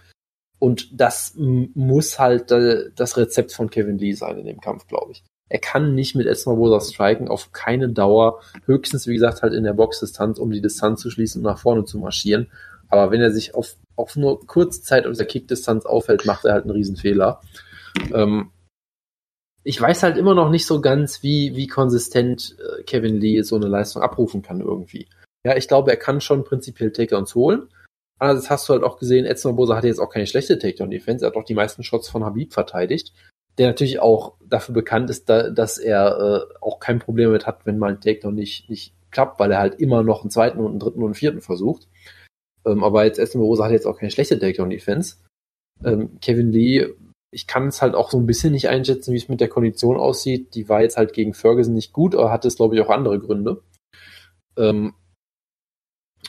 Und 0.59 0.99
das 0.99 1.34
muss 1.35 2.19
halt 2.19 2.51
äh, 2.51 2.91
das 2.95 3.17
Rezept 3.17 3.53
von 3.53 3.69
Kevin 3.69 3.97
Lee 3.97 4.13
sein 4.13 4.38
in 4.38 4.45
dem 4.45 4.61
Kampf, 4.61 4.88
glaube 4.88 5.13
ich. 5.13 5.23
Er 5.49 5.59
kann 5.59 5.95
nicht 5.95 6.15
mit 6.15 6.27
Esmabosa 6.27 6.80
striken, 6.80 7.27
auf 7.27 7.51
keine 7.51 7.89
Dauer. 7.89 8.39
Höchstens, 8.65 9.07
wie 9.07 9.13
gesagt, 9.13 9.41
halt 9.41 9.53
in 9.53 9.63
der 9.63 9.73
Boxdistanz, 9.73 10.38
um 10.38 10.51
die 10.51 10.61
Distanz 10.61 11.01
zu 11.01 11.09
schließen 11.09 11.41
und 11.41 11.51
nach 11.51 11.59
vorne 11.59 11.85
zu 11.85 11.97
marschieren. 11.97 12.51
Aber 12.88 13.11
wenn 13.11 13.21
er 13.21 13.31
sich 13.31 13.55
auf, 13.55 13.76
auf 13.95 14.15
nur 14.15 14.45
kurze 14.45 14.81
Zeit 14.81 15.07
aus 15.07 15.17
der 15.17 15.27
Kickdistanz 15.27 15.85
aufhält, 15.85 16.26
macht 16.26 16.45
er 16.45 16.53
halt 16.53 16.63
einen 16.63 16.71
Riesenfehler. 16.71 17.41
Ähm, 18.13 18.51
ich 19.63 19.80
weiß 19.80 20.03
halt 20.03 20.17
immer 20.17 20.35
noch 20.35 20.49
nicht 20.49 20.65
so 20.65 20.81
ganz, 20.81 21.21
wie, 21.23 21.55
wie 21.55 21.67
konsistent 21.67 22.55
äh, 22.59 22.84
Kevin 22.84 23.19
Lee 23.19 23.41
so 23.41 23.55
eine 23.55 23.67
Leistung 23.67 24.01
abrufen 24.01 24.41
kann 24.41 24.61
irgendwie. 24.61 25.07
Ja, 25.43 25.55
ich 25.55 25.67
glaube, 25.67 25.91
er 25.91 25.97
kann 25.97 26.21
schon 26.21 26.43
prinzipiell 26.43 26.91
Takedowns 26.91 27.35
holen. 27.35 27.69
Andererseits 28.19 28.49
hast 28.49 28.69
du 28.69 28.73
halt 28.73 28.84
auch 28.84 28.99
gesehen, 28.99 29.26
Edson 29.26 29.55
Bosa 29.55 29.76
hatte 29.76 29.88
jetzt 29.88 29.99
auch 29.99 30.09
keine 30.09 30.27
schlechte 30.27 30.59
Takedown-Defense. 30.59 31.26
Er 31.26 31.30
hat 31.30 31.38
auch 31.38 31.45
die 31.45 31.55
meisten 31.55 31.84
Shots 31.84 32.09
von 32.09 32.26
Habib 32.26 32.53
verteidigt. 32.53 33.13
Der 33.60 33.68
natürlich 33.68 33.99
auch 33.99 34.36
dafür 34.40 34.73
bekannt 34.73 35.10
ist, 35.10 35.30
da, 35.30 35.49
dass 35.49 35.77
er 35.77 36.48
äh, 36.52 36.53
auch 36.61 36.80
kein 36.80 36.99
Problem 36.99 37.27
damit 37.27 37.45
hat, 37.45 37.65
wenn 37.65 37.77
mal 37.77 37.91
ein 37.91 38.02
Takedown 38.02 38.34
nicht, 38.34 38.69
nicht 38.69 38.94
klappt, 39.11 39.40
weil 39.40 39.52
er 39.52 39.60
halt 39.60 39.80
immer 39.80 40.02
noch 40.02 40.22
einen 40.22 40.31
zweiten 40.31 40.60
und 40.60 40.72
einen 40.72 40.80
dritten 40.80 40.99
und 40.99 41.06
einen 41.06 41.14
vierten 41.14 41.41
versucht. 41.41 41.88
Ähm, 42.65 42.84
aber 42.84 43.06
jetzt 43.06 43.19
Eston 43.19 43.41
Rosa 43.41 43.65
hat 43.65 43.72
jetzt 43.72 43.86
auch 43.86 43.98
keine 43.98 44.11
schlechte 44.11 44.40
Takedown-Defense. 44.40 45.18
Ähm, 45.84 46.19
Kevin 46.22 46.52
Lee, 46.52 46.88
ich 47.31 47.48
kann 47.48 47.68
es 47.68 47.81
halt 47.81 47.95
auch 47.95 48.11
so 48.11 48.18
ein 48.18 48.26
bisschen 48.26 48.53
nicht 48.53 48.69
einschätzen, 48.69 49.14
wie 49.14 49.18
es 49.18 49.30
mit 49.30 49.41
der 49.41 49.49
Kondition 49.49 49.98
aussieht. 49.98 50.56
Die 50.56 50.68
war 50.68 50.81
jetzt 50.81 50.98
halt 50.98 51.14
gegen 51.14 51.34
Ferguson 51.34 51.73
nicht 51.73 51.94
gut, 51.94 52.15
aber 52.15 52.31
hatte 52.31 52.48
es, 52.48 52.56
glaube 52.56 52.76
ich, 52.76 52.81
auch 52.81 52.90
andere 52.90 53.19
Gründe. 53.19 53.61
Ähm, 54.57 54.94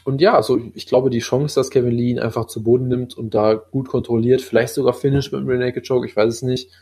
und 0.05 0.21
ja, 0.21 0.35
also 0.35 0.61
ich 0.75 0.87
glaube, 0.87 1.11
die 1.11 1.19
Chance, 1.19 1.55
dass 1.55 1.71
Kevin 1.71 1.93
Lee 1.93 2.11
ihn 2.11 2.19
einfach 2.19 2.47
zu 2.47 2.63
Boden 2.63 2.89
nimmt 2.89 3.17
und 3.17 3.35
da 3.35 3.55
gut 3.55 3.89
kontrolliert, 3.89 4.41
vielleicht 4.41 4.75
sogar 4.75 4.95
Finish 4.95 5.33
mit 5.33 5.41
dem 5.41 5.49
Rear 5.49 5.59
Naked 5.59 5.87
Choke, 5.87 6.07
ich 6.07 6.17
weiß 6.17 6.35
es 6.35 6.43
nicht, 6.43 6.81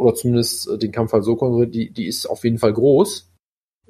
oder 0.00 0.14
zumindest 0.14 0.68
äh, 0.68 0.78
den 0.78 0.92
Kampf 0.92 1.12
halt 1.12 1.24
so 1.24 1.36
kontrolliert, 1.36 1.74
die, 1.74 1.90
die 1.90 2.06
ist 2.06 2.26
auf 2.26 2.44
jeden 2.44 2.58
Fall 2.58 2.72
groß. 2.72 3.30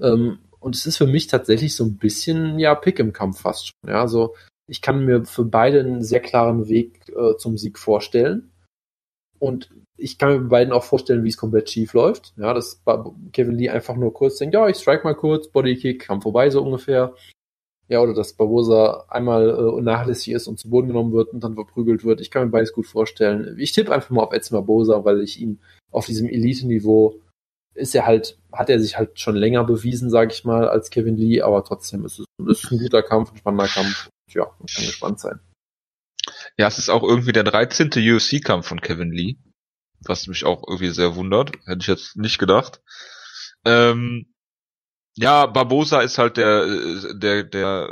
Ähm, 0.01 0.41
und 0.59 0.75
es 0.75 0.85
ist 0.85 0.97
für 0.97 1.07
mich 1.07 1.29
tatsächlich 1.29 1.75
so 1.77 1.85
ein 1.85 1.97
bisschen, 1.97 2.59
ja, 2.59 2.75
Pick 2.75 2.99
im 2.99 3.13
Kampf 3.13 3.41
fast 3.41 3.69
schon. 3.69 3.91
Ja, 3.91 4.01
also 4.01 4.35
ich 4.67 4.83
kann 4.83 5.05
mir 5.05 5.25
für 5.25 5.45
beide 5.45 5.81
einen 5.81 6.03
sehr 6.03 6.21
klaren 6.21 6.69
Weg 6.69 7.09
äh, 7.09 7.37
zum 7.37 7.57
Sieg 7.57 7.79
vorstellen. 7.79 8.51
Und 9.39 9.71
ich 9.97 10.19
kann 10.19 10.31
mir 10.31 10.41
bei 10.41 10.49
beiden 10.49 10.73
auch 10.73 10.85
vorstellen, 10.85 11.25
wie 11.25 11.29
es 11.29 11.37
komplett 11.37 11.71
schief 11.71 11.95
läuft. 11.95 12.35
Ja, 12.37 12.53
dass 12.53 12.83
Kevin 13.33 13.55
Lee 13.55 13.71
einfach 13.71 13.97
nur 13.97 14.13
kurz 14.13 14.37
denkt, 14.37 14.55
ja, 14.55 14.69
ich 14.69 14.77
strike 14.77 15.05
mal 15.05 15.15
kurz, 15.15 15.49
Bodykick, 15.49 16.01
Kampf 16.01 16.25
vorbei, 16.25 16.51
so 16.51 16.63
ungefähr. 16.63 17.15
Ja, 17.89 18.01
oder 18.01 18.15
dass 18.15 18.35
Barbosa 18.35 19.07
einmal 19.09 19.49
äh, 19.49 19.63
unnachlässig 19.63 20.35
ist 20.35 20.47
und 20.47 20.59
zu 20.59 20.71
Boden 20.71 20.89
genommen 20.89 21.13
wird 21.13 21.33
und 21.33 21.43
dann 21.43 21.55
verprügelt 21.55 22.05
wird. 22.05 22.21
Ich 22.21 22.31
kann 22.31 22.45
mir 22.45 22.51
beides 22.51 22.73
gut 22.73 22.87
vorstellen. 22.87 23.57
Ich 23.59 23.73
tippe 23.73 23.93
einfach 23.93 24.11
mal 24.11 24.23
auf 24.23 24.33
Edson 24.33 24.57
Barbosa, 24.57 25.05
weil 25.05 25.21
ich 25.23 25.41
ihn 25.41 25.61
auf 25.91 26.07
diesem 26.07 26.29
Elite-Niveau 26.29 27.21
ist 27.75 27.95
er 27.95 28.07
halt, 28.07 28.39
hat 28.53 28.69
er 28.69 28.81
sich 28.81 28.97
halt 28.97 29.19
schon 29.21 29.37
länger 29.37 29.65
bewiesen, 29.65 30.11
sage 30.11 30.33
ich 30.33 30.45
mal, 30.45 30.69
als 30.69 30.91
Kevin 30.91 31.17
Lee, 31.17 31.41
aber 31.41 31.65
trotzdem 31.65 32.05
ist 32.05 32.19
es, 32.19 32.27
ist 32.47 32.71
ein 32.71 32.79
guter 32.79 33.03
Kampf, 33.03 33.33
ein 33.33 33.37
spannender 33.37 33.69
Kampf 33.69 34.11
ja, 34.35 34.47
man 34.59 34.67
kann 34.67 34.87
gespannt 34.87 35.21
sein. 35.21 35.41
Ja, 36.57 36.69
es 36.69 36.79
ist 36.79 36.89
auch 36.89 37.03
irgendwie 37.03 37.33
der 37.33 37.45
13. 37.45 37.91
UFC-Kampf 37.91 38.67
von 38.67 38.81
Kevin 38.81 39.13
Lee, 39.13 39.37
was 40.01 40.27
mich 40.27 40.45
auch 40.45 40.63
irgendwie 40.67 40.91
sehr 40.91 41.17
wundert. 41.17 41.53
Hätte 41.67 41.81
ich 41.81 41.87
jetzt 41.87 42.17
nicht 42.17 42.39
gedacht. 42.39 42.81
Ähm, 43.65 44.33
ja, 45.17 45.47
Barbosa 45.47 46.01
ist 46.03 46.19
halt 46.19 46.37
der, 46.37 47.15
der, 47.15 47.45
der, 47.45 47.91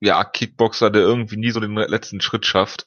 ja, 0.00 0.24
Kickboxer, 0.24 0.90
der 0.90 1.02
irgendwie 1.02 1.36
nie 1.36 1.50
so 1.50 1.60
den 1.60 1.74
letzten 1.74 2.20
Schritt 2.20 2.46
schafft. 2.46 2.86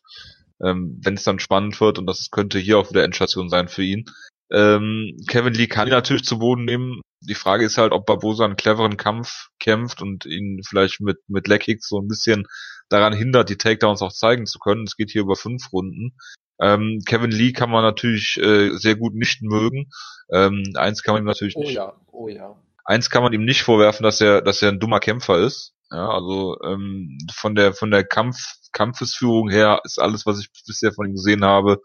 Ähm, 0.64 1.00
wenn 1.04 1.16
es 1.16 1.24
dann 1.24 1.40
spannend 1.40 1.80
wird 1.82 2.00
und 2.00 2.06
das 2.06 2.30
könnte 2.32 2.60
hier 2.60 2.78
auch 2.78 2.90
wieder 2.90 3.04
Endstation 3.04 3.50
sein 3.50 3.68
für 3.68 3.84
ihn. 3.84 4.06
Ähm, 4.52 5.18
Kevin 5.28 5.54
Lee 5.54 5.68
kann 5.68 5.88
ihn 5.88 5.94
natürlich 5.94 6.24
zu 6.24 6.40
Boden 6.40 6.66
nehmen. 6.66 7.02
Die 7.22 7.36
Frage 7.36 7.66
ist 7.66 7.78
halt, 7.78 7.94
ob 7.94 8.06
Barbosa 8.06 8.46
einen 8.46 8.58
cleveren 8.58 8.98
Kampf 8.98 9.48
kämpft 9.60 10.02
und 10.02 10.26
ihn 10.26 10.62
vielleicht 10.68 11.00
mit, 11.00 11.18
mit 11.28 11.48
Leckkicks 11.48 11.88
so 11.88 12.00
ein 12.00 12.08
bisschen 12.08 12.46
daran 12.90 13.14
hindert, 13.14 13.50
die 13.50 13.58
Takedowns 13.58 14.02
auch 14.02 14.12
zeigen 14.12 14.46
zu 14.46 14.60
können. 14.60 14.84
Es 14.84 14.98
geht 14.98 15.12
hier 15.12 15.22
über 15.22 15.36
fünf 15.36 15.72
Runden. 15.72 16.14
Ähm, 16.60 17.02
Kevin 17.06 17.32
Lee 17.32 17.54
kann 17.54 17.70
man 17.70 17.84
natürlich 17.84 18.38
äh, 18.38 18.76
sehr 18.76 18.96
gut 18.96 19.16
nicht 19.16 19.42
mögen. 19.42 19.90
Ähm, 20.32 20.64
eins 20.76 21.02
kann 21.02 21.14
man 21.14 21.24
ihm 21.24 21.28
natürlich 21.28 21.56
oh 21.56 21.62
nicht. 21.62 21.74
Ja, 21.74 21.94
oh 22.12 22.28
ja. 22.28 22.56
Eins 22.84 23.10
kann 23.10 23.24
man 23.24 23.34
ihm 23.34 23.46
nicht 23.46 23.64
vorwerfen, 23.64 24.04
dass 24.04 24.20
er, 24.22 24.42
dass 24.42 24.62
er 24.62 24.70
ein 24.70 24.80
dummer 24.80 25.00
Kämpfer 25.00 25.40
ist. 25.40 25.74
Ja, 25.92 26.10
also 26.10 26.58
ähm, 26.64 27.18
von 27.34 27.56
der 27.56 27.74
von 27.74 27.92
der 27.92 28.04
Kampf 28.04 28.38
Kampfesführung 28.72 29.50
her 29.50 29.82
ist 29.84 30.00
alles, 30.00 30.26
was 30.26 30.40
ich 30.40 30.50
bisher 30.66 30.94
von 30.94 31.08
ihm 31.08 31.14
gesehen 31.14 31.44
habe, 31.44 31.82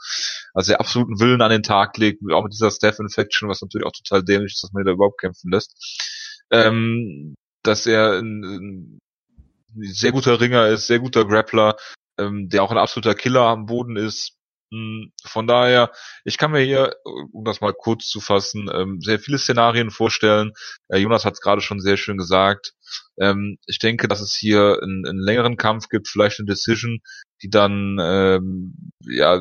also 0.54 0.72
er 0.72 0.80
absoluten 0.80 1.20
Willen 1.20 1.42
an 1.42 1.50
den 1.50 1.62
Tag 1.62 1.96
legt, 1.98 2.22
auch 2.32 2.44
mit 2.44 2.52
dieser 2.52 2.70
Staff 2.70 2.98
Infection, 2.98 3.48
was 3.48 3.62
natürlich 3.62 3.86
auch 3.86 3.92
total 3.92 4.22
dämlich 4.22 4.54
ist, 4.54 4.62
dass 4.62 4.72
man 4.72 4.82
ihn 4.82 4.86
da 4.86 4.92
überhaupt 4.92 5.20
kämpfen 5.20 5.50
lässt. 5.50 5.74
Ähm, 6.50 7.34
dass 7.62 7.86
er 7.86 8.18
ein, 8.18 8.44
ein 8.44 9.00
sehr 9.74 10.12
guter 10.12 10.40
Ringer 10.40 10.68
ist, 10.68 10.86
sehr 10.86 11.00
guter 11.00 11.24
Grappler, 11.24 11.76
ähm, 12.18 12.48
der 12.48 12.62
auch 12.62 12.70
ein 12.70 12.78
absoluter 12.78 13.14
Killer 13.14 13.42
am 13.42 13.66
Boden 13.66 13.96
ist. 13.96 14.35
Hm, 14.72 15.12
von 15.24 15.46
daher, 15.46 15.92
ich 16.24 16.38
kann 16.38 16.50
mir 16.50 16.60
hier, 16.60 16.96
um 17.32 17.44
das 17.44 17.60
mal 17.60 17.72
kurz 17.72 18.08
zu 18.08 18.20
fassen, 18.20 18.68
ähm, 18.72 19.00
sehr 19.00 19.20
viele 19.20 19.38
Szenarien 19.38 19.90
vorstellen. 19.90 20.52
Äh, 20.88 20.98
Jonas 20.98 21.24
hat 21.24 21.34
es 21.34 21.40
gerade 21.40 21.60
schon 21.60 21.80
sehr 21.80 21.96
schön 21.96 22.18
gesagt. 22.18 22.74
Ähm, 23.20 23.58
ich 23.66 23.78
denke, 23.78 24.08
dass 24.08 24.20
es 24.20 24.34
hier 24.34 24.78
einen, 24.82 25.06
einen, 25.06 25.20
längeren 25.20 25.56
Kampf 25.56 25.88
gibt, 25.88 26.08
vielleicht 26.08 26.40
eine 26.40 26.46
Decision, 26.46 26.98
die 27.42 27.50
dann 27.50 27.98
ähm, 28.00 28.90
ja 29.08 29.40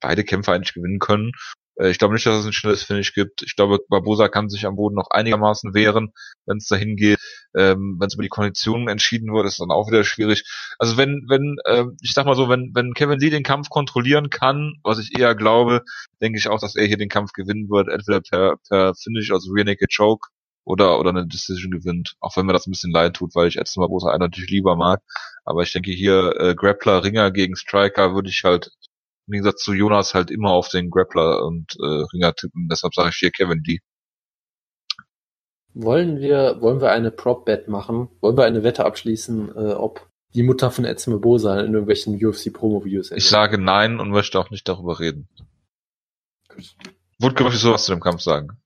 beide 0.00 0.24
Kämpfer 0.24 0.52
eigentlich 0.52 0.74
gewinnen 0.74 0.98
können. 0.98 1.32
Äh, 1.78 1.90
ich 1.90 1.98
glaube 1.98 2.14
nicht, 2.14 2.26
dass 2.26 2.40
es 2.40 2.46
ein 2.46 2.52
schnelles 2.52 2.82
Finish 2.82 3.14
gibt. 3.14 3.42
Ich 3.42 3.56
glaube, 3.56 3.78
Barbosa 3.88 4.28
kann 4.28 4.48
sich 4.48 4.66
am 4.66 4.76
Boden 4.76 4.94
noch 4.94 5.10
einigermaßen 5.10 5.74
wehren, 5.74 6.12
wenn 6.46 6.58
es 6.58 6.66
dahin 6.66 6.96
geht. 6.96 7.18
Ähm, 7.56 7.96
wenn 7.98 8.08
es 8.08 8.14
über 8.14 8.22
die 8.22 8.28
Konditionen 8.28 8.88
entschieden 8.88 9.32
wird, 9.32 9.46
ist 9.46 9.60
dann 9.60 9.70
auch 9.70 9.88
wieder 9.88 10.04
schwierig. 10.04 10.44
Also 10.78 10.96
wenn, 10.96 11.26
wenn, 11.28 11.56
äh, 11.64 11.84
ich 12.02 12.12
sag 12.14 12.26
mal 12.26 12.36
so, 12.36 12.48
wenn, 12.48 12.72
wenn 12.74 12.94
Kevin 12.94 13.18
Lee 13.18 13.30
den 13.30 13.42
Kampf 13.42 13.68
kontrollieren 13.70 14.30
kann, 14.30 14.74
was 14.82 14.98
ich 14.98 15.18
eher 15.18 15.34
glaube, 15.34 15.82
denke 16.20 16.38
ich 16.38 16.48
auch, 16.48 16.60
dass 16.60 16.76
er 16.76 16.86
hier 16.86 16.98
den 16.98 17.08
Kampf 17.08 17.32
gewinnen 17.32 17.68
wird, 17.70 17.88
entweder 17.88 18.20
per, 18.20 18.56
per 18.68 18.94
Finish, 18.94 19.30
also 19.32 19.52
Rear 19.52 19.64
Naked 19.64 19.90
Choke, 19.94 20.28
oder, 20.64 21.00
oder 21.00 21.10
eine 21.10 21.26
Decision 21.26 21.70
gewinnt. 21.70 22.14
Auch 22.20 22.36
wenn 22.36 22.44
mir 22.44 22.52
das 22.52 22.66
ein 22.66 22.70
bisschen 22.72 22.92
leid 22.92 23.14
tut, 23.14 23.34
weil 23.34 23.48
ich 23.48 23.56
Edson 23.56 23.80
Barbosa 23.80 24.16
natürlich 24.18 24.50
lieber 24.50 24.76
mag. 24.76 25.00
Aber 25.46 25.62
ich 25.62 25.72
denke 25.72 25.92
hier, 25.92 26.34
äh, 26.38 26.54
Grappler, 26.54 27.02
Ringer 27.04 27.30
gegen 27.30 27.56
Striker 27.56 28.14
würde 28.14 28.28
ich 28.28 28.44
halt 28.44 28.70
im 29.28 29.32
Gegensatz 29.32 29.62
zu 29.62 29.74
Jonas 29.74 30.14
halt 30.14 30.30
immer 30.30 30.50
auf 30.50 30.68
den 30.68 30.90
Grappler 30.90 31.44
und 31.44 31.76
äh, 31.80 32.04
Ringer 32.12 32.34
tippen. 32.34 32.68
Deshalb 32.70 32.94
sage 32.94 33.10
ich 33.10 33.16
hier 33.16 33.30
Kevin 33.30 33.62
Lee. 33.64 33.78
Wollen 35.74 36.18
wir, 36.18 36.60
wollen 36.60 36.80
wir 36.80 36.90
eine 36.90 37.10
Prop-Bet 37.10 37.68
machen? 37.68 38.08
Wollen 38.20 38.36
wir 38.36 38.44
eine 38.44 38.62
Wette 38.62 38.84
abschließen, 38.84 39.54
äh, 39.54 39.72
ob 39.74 40.08
die 40.34 40.42
Mutter 40.42 40.70
von 40.70 40.84
Edson 40.84 41.12
Barbosa 41.14 41.60
in 41.60 41.72
irgendwelchen 41.72 42.14
UFC-Promo-Videos 42.14 43.10
Ich 43.12 43.28
sage 43.28 43.58
nein 43.58 44.00
und 44.00 44.10
möchte 44.10 44.40
auch 44.40 44.50
nicht 44.50 44.66
darüber 44.66 44.98
reden. 44.98 45.28
Gut. 46.48 46.74
Wutke, 47.20 47.44
möchtest 47.44 47.64
du 47.64 47.72
was 47.72 47.84
zu 47.84 47.92
dem 47.92 48.00
Kampf 48.00 48.22
sagen? 48.22 48.58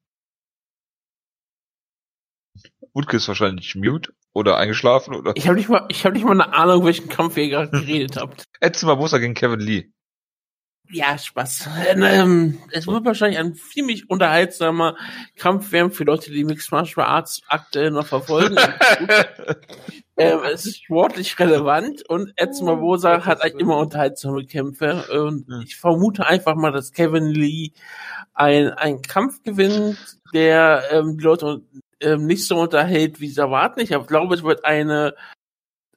Wutke 2.94 3.16
ist 3.16 3.28
wahrscheinlich 3.28 3.74
mute 3.74 4.12
oder 4.32 4.58
eingeschlafen 4.58 5.14
oder? 5.14 5.32
Ich 5.34 5.46
habe 5.46 5.56
nicht 5.56 5.68
mal, 5.68 5.86
ich 5.88 6.04
habe 6.04 6.14
nicht 6.14 6.24
mal 6.24 6.32
eine 6.32 6.52
Ahnung, 6.52 6.84
welchen 6.84 7.08
Kampf 7.08 7.36
ihr 7.36 7.48
gerade 7.48 7.70
geredet 7.70 8.16
habt. 8.20 8.44
Edson 8.60 8.86
Barbosa 8.86 9.18
gegen 9.18 9.34
Kevin 9.34 9.60
Lee. 9.60 9.90
Ja, 10.92 11.16
Spaß. 11.16 11.70
Ähm, 11.96 12.58
es 12.70 12.86
wird 12.86 13.06
wahrscheinlich 13.06 13.38
ein 13.38 13.54
ziemlich 13.54 14.10
unterhaltsamer 14.10 14.94
Kampf 15.36 15.72
werden 15.72 15.90
für 15.90 16.04
Leute, 16.04 16.30
die 16.30 16.44
Mixed 16.44 16.70
Martial 16.70 17.06
Arts 17.06 17.40
aktuell 17.48 17.90
noch 17.90 18.06
verfolgen. 18.06 18.56
ähm, 20.18 20.40
es 20.52 20.66
ist 20.66 20.84
sportlich 20.84 21.38
relevant 21.38 22.06
und 22.10 22.34
Edson 22.36 22.66
Barbosa 22.66 23.24
hat 23.24 23.40
eigentlich 23.40 23.62
immer 23.62 23.78
unterhaltsame 23.78 24.44
Kämpfe. 24.44 25.06
Und 25.18 25.46
ich 25.64 25.76
vermute 25.76 26.26
einfach 26.26 26.56
mal, 26.56 26.72
dass 26.72 26.92
Kevin 26.92 27.28
Lee 27.28 27.70
ein, 28.34 28.68
einen 28.74 29.00
Kampf 29.00 29.42
gewinnt, 29.42 29.96
der 30.34 30.84
ähm, 30.90 31.16
die 31.16 31.24
Leute 31.24 31.62
ähm, 32.00 32.26
nicht 32.26 32.46
so 32.46 32.60
unterhält, 32.60 33.18
wie 33.18 33.28
sie 33.28 33.40
erwarten. 33.40 33.80
Ich 33.80 33.88
glaube, 34.06 34.34
es 34.34 34.42
wird 34.42 34.66
eine 34.66 35.14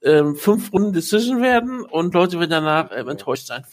ähm, 0.02 0.38
fünf 0.38 0.72
Runden 0.72 0.94
Decision 0.94 1.42
werden 1.42 1.82
und 1.82 2.14
Leute 2.14 2.40
werden 2.40 2.52
danach 2.52 2.92
ähm, 2.96 3.10
enttäuscht 3.10 3.48
sein. 3.48 3.66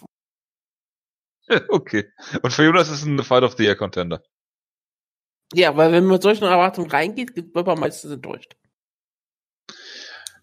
Okay. 1.68 2.10
Und 2.42 2.52
für 2.52 2.64
Jonas 2.64 2.88
ist 2.88 3.00
es 3.00 3.04
ein 3.04 3.22
Fight 3.22 3.42
of 3.42 3.56
the 3.56 3.64
Year 3.64 3.76
Contender. 3.76 4.22
Ja, 5.54 5.76
weil 5.76 5.92
wenn 5.92 6.04
man 6.04 6.14
mit 6.14 6.22
solchen 6.22 6.44
Erwartungen 6.44 6.90
reingeht, 6.90 7.36
wird 7.36 7.66
man 7.66 7.78
meistens 7.78 8.10
enttäuscht. 8.10 8.56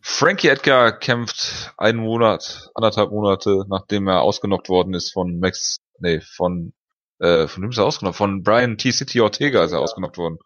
Frankie 0.02 0.48
Edgar 0.48 0.98
kämpft 0.98 1.74
einen 1.78 2.00
Monat, 2.00 2.70
anderthalb 2.74 3.12
Monate, 3.12 3.66
nachdem 3.68 4.08
er 4.08 4.22
ausgenockt 4.22 4.70
worden 4.70 4.94
ist 4.94 5.12
von 5.12 5.40
Max, 5.40 5.78
nee, 6.00 6.22
von, 6.22 6.74
äh, 7.20 7.48
von 7.48 7.64
wem 7.64 7.70
ist 7.70 7.78
er 7.78 7.86
ausgenockt? 7.86 8.18
Von 8.18 8.44
Brian 8.44 8.78
T. 8.78 8.92
City 8.92 9.22
Ortega 9.22 9.64
ist 9.64 9.74
er 9.74 9.80
ausgenockt 9.80 10.18
worden. 10.18 10.40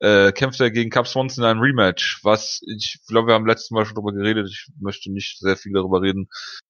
Äh, 0.00 0.32
kämpft 0.32 0.60
er 0.60 0.70
gegen 0.70 0.90
Cap 0.90 1.06
Swanson 1.06 1.44
in 1.44 1.50
einem 1.50 1.60
Rematch, 1.60 2.20
was, 2.22 2.60
ich 2.66 3.00
glaube, 3.06 3.28
wir 3.28 3.34
haben 3.34 3.46
letztes 3.46 3.70
Mal 3.70 3.84
schon 3.84 3.94
drüber 3.94 4.12
geredet, 4.12 4.48
ich 4.50 4.68
möchte 4.78 5.10
nicht 5.10 5.38
sehr 5.38 5.56
viel 5.56 5.72
darüber 5.72 6.02
reden, 6.02 6.28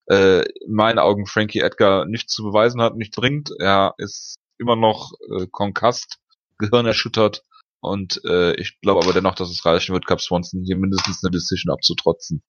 äh, 0.09 0.41
in 0.41 0.75
meinen 0.75 0.99
Augen 0.99 1.27
Frankie 1.27 1.61
Edgar 1.61 2.07
nicht 2.07 2.31
zu 2.31 2.43
beweisen 2.45 2.81
hat, 2.81 2.97
nicht 2.97 3.15
bringt. 3.15 3.51
Er 3.59 3.95
ist 3.99 4.37
immer 4.59 4.77
noch 4.77 5.13
äh, 5.37 5.47
konkast, 5.51 6.19
Gehirn 6.59 6.87
erschüttert 6.87 7.43
und 7.81 8.21
äh, 8.25 8.55
ich 8.55 8.81
glaube 8.81 9.03
aber 9.03 9.13
dennoch, 9.13 9.35
dass 9.35 9.51
es 9.51 9.65
reichen 9.65 9.95
wird, 9.95 10.07
Cap 10.07 10.21
Swanson 10.21 10.63
hier 10.65 10.77
mindestens 10.77 11.25
eine 11.25 11.31
Decision 11.31 11.73
abzutrotzen. 11.73 12.43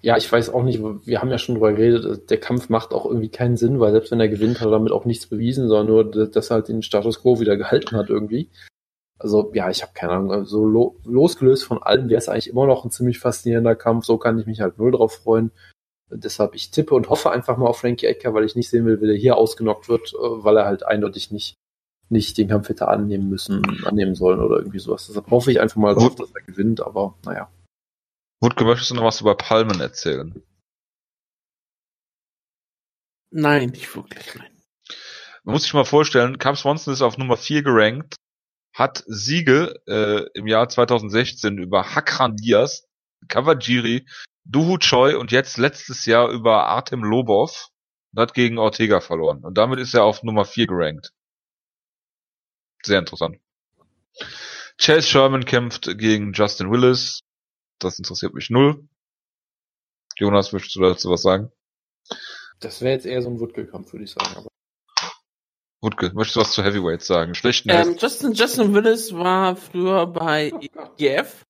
Ja, 0.00 0.16
ich 0.16 0.30
weiß 0.30 0.50
auch 0.50 0.62
nicht, 0.62 0.80
wir 0.80 1.20
haben 1.20 1.30
ja 1.30 1.38
schon 1.38 1.56
drüber 1.56 1.72
geredet, 1.72 2.30
der 2.30 2.38
Kampf 2.38 2.68
macht 2.68 2.92
auch 2.92 3.04
irgendwie 3.04 3.30
keinen 3.30 3.56
Sinn, 3.56 3.80
weil 3.80 3.92
selbst 3.92 4.10
wenn 4.10 4.20
er 4.20 4.28
gewinnt, 4.28 4.60
hat 4.60 4.68
er 4.68 4.72
damit 4.72 4.92
auch 4.92 5.04
nichts 5.04 5.26
bewiesen, 5.26 5.68
sondern 5.68 5.86
nur, 5.86 6.28
dass 6.28 6.50
er 6.50 6.54
halt 6.56 6.68
den 6.68 6.82
Status 6.82 7.20
Quo 7.20 7.40
wieder 7.40 7.56
gehalten 7.56 7.96
hat 7.96 8.08
irgendwie. 8.08 8.48
Also 9.18 9.50
ja, 9.54 9.70
ich 9.70 9.82
habe 9.82 9.92
keine 9.94 10.12
Ahnung, 10.12 10.28
so 10.28 10.34
also, 10.34 10.66
lo 10.66 10.96
losgelöst 11.04 11.64
von 11.64 11.82
allem 11.82 12.08
wäre 12.08 12.18
es 12.18 12.28
eigentlich 12.28 12.48
immer 12.48 12.66
noch 12.66 12.84
ein 12.84 12.90
ziemlich 12.90 13.18
faszinierender 13.20 13.76
Kampf, 13.76 14.04
so 14.04 14.18
kann 14.18 14.38
ich 14.38 14.46
mich 14.46 14.60
halt 14.60 14.78
null 14.78 14.92
drauf 14.92 15.14
freuen. 15.14 15.52
Deshalb, 16.10 16.54
ich 16.54 16.70
tippe 16.70 16.94
und 16.94 17.08
hoffe 17.08 17.30
einfach 17.30 17.56
mal 17.56 17.66
auf 17.66 17.78
Frankie 17.78 18.06
Edgar, 18.06 18.34
weil 18.34 18.44
ich 18.44 18.56
nicht 18.56 18.68
sehen 18.68 18.84
will, 18.84 19.00
wie 19.00 19.06
der 19.06 19.16
hier 19.16 19.36
ausgenockt 19.36 19.88
wird, 19.88 20.12
äh, 20.12 20.16
weil 20.18 20.56
er 20.58 20.66
halt 20.66 20.84
eindeutig 20.84 21.30
nicht 21.30 21.54
nicht 22.12 22.36
den 22.36 22.48
Kampf 22.48 22.68
hätte 22.68 22.88
annehmen 22.88 23.30
müssen, 23.30 23.62
annehmen 23.86 24.14
sollen 24.14 24.40
oder 24.40 24.58
irgendwie 24.58 24.78
sowas. 24.78 25.06
Deshalb 25.06 25.30
hoffe 25.30 25.50
ich 25.50 25.60
einfach 25.60 25.76
mal 25.76 25.94
drauf, 25.94 26.14
dass 26.14 26.30
er 26.32 26.42
gewinnt, 26.42 26.82
aber 26.82 27.14
naja. 27.24 27.48
Wutke, 28.42 28.64
möchtest 28.64 28.90
du 28.90 28.96
noch 28.96 29.04
was 29.04 29.20
über 29.20 29.36
Palmen 29.36 29.80
erzählen? 29.80 30.42
Nein, 33.30 33.70
nicht 33.70 33.94
wirklich, 33.94 34.34
nein. 34.34 34.50
Man 35.44 35.52
muss 35.52 35.62
sich 35.62 35.74
mal 35.74 35.84
vorstellen, 35.84 36.38
Cam 36.38 36.56
Swanson 36.56 36.92
ist 36.92 37.02
auf 37.02 37.18
Nummer 37.18 37.36
4 37.36 37.62
gerankt, 37.62 38.16
hat 38.74 39.04
Siege 39.06 39.80
äh, 39.86 40.26
im 40.34 40.48
Jahr 40.48 40.68
2016 40.68 41.56
über 41.58 41.94
Hakran 41.94 42.34
Diaz, 42.34 42.88
Kawajiri, 43.28 44.06
Duhu 44.44 44.76
Choi 44.78 45.14
und 45.14 45.30
jetzt 45.30 45.56
letztes 45.56 46.04
Jahr 46.04 46.28
über 46.28 46.66
Artem 46.66 47.04
Lobov 47.04 47.68
und 48.12 48.20
hat 48.20 48.34
gegen 48.34 48.58
Ortega 48.58 49.00
verloren. 49.00 49.44
Und 49.44 49.56
damit 49.56 49.78
ist 49.78 49.94
er 49.94 50.02
auf 50.02 50.24
Nummer 50.24 50.44
4 50.44 50.66
gerankt. 50.66 51.12
Sehr 52.82 52.98
interessant. 52.98 53.38
Chase 54.78 55.06
Sherman 55.08 55.44
kämpft 55.44 55.96
gegen 55.96 56.32
Justin 56.32 56.72
Willis. 56.72 57.22
Das 57.84 57.98
interessiert 57.98 58.34
mich 58.34 58.50
null. 58.50 58.86
Jonas, 60.16 60.52
möchtest 60.52 60.76
du 60.76 60.80
dazu 60.80 61.10
was 61.10 61.22
sagen? 61.22 61.50
Das 62.60 62.80
wäre 62.80 62.92
jetzt 62.92 63.06
eher 63.06 63.22
so 63.22 63.30
ein 63.30 63.40
Wutke-Kampf, 63.40 63.92
würde 63.92 64.04
ich 64.04 64.12
sagen. 64.12 64.36
Aber 64.36 64.48
Wutke, 65.80 66.12
möchtest 66.14 66.36
du 66.36 66.40
was 66.40 66.52
zu 66.52 66.62
Heavyweight 66.62 67.02
sagen? 67.02 67.34
Schlechten 67.34 67.70
ähm, 67.70 67.96
Justin, 67.98 68.34
Justin 68.34 68.72
Willis 68.72 69.12
war 69.12 69.56
früher 69.56 70.06
bei 70.06 70.52
IGF. 70.98 71.44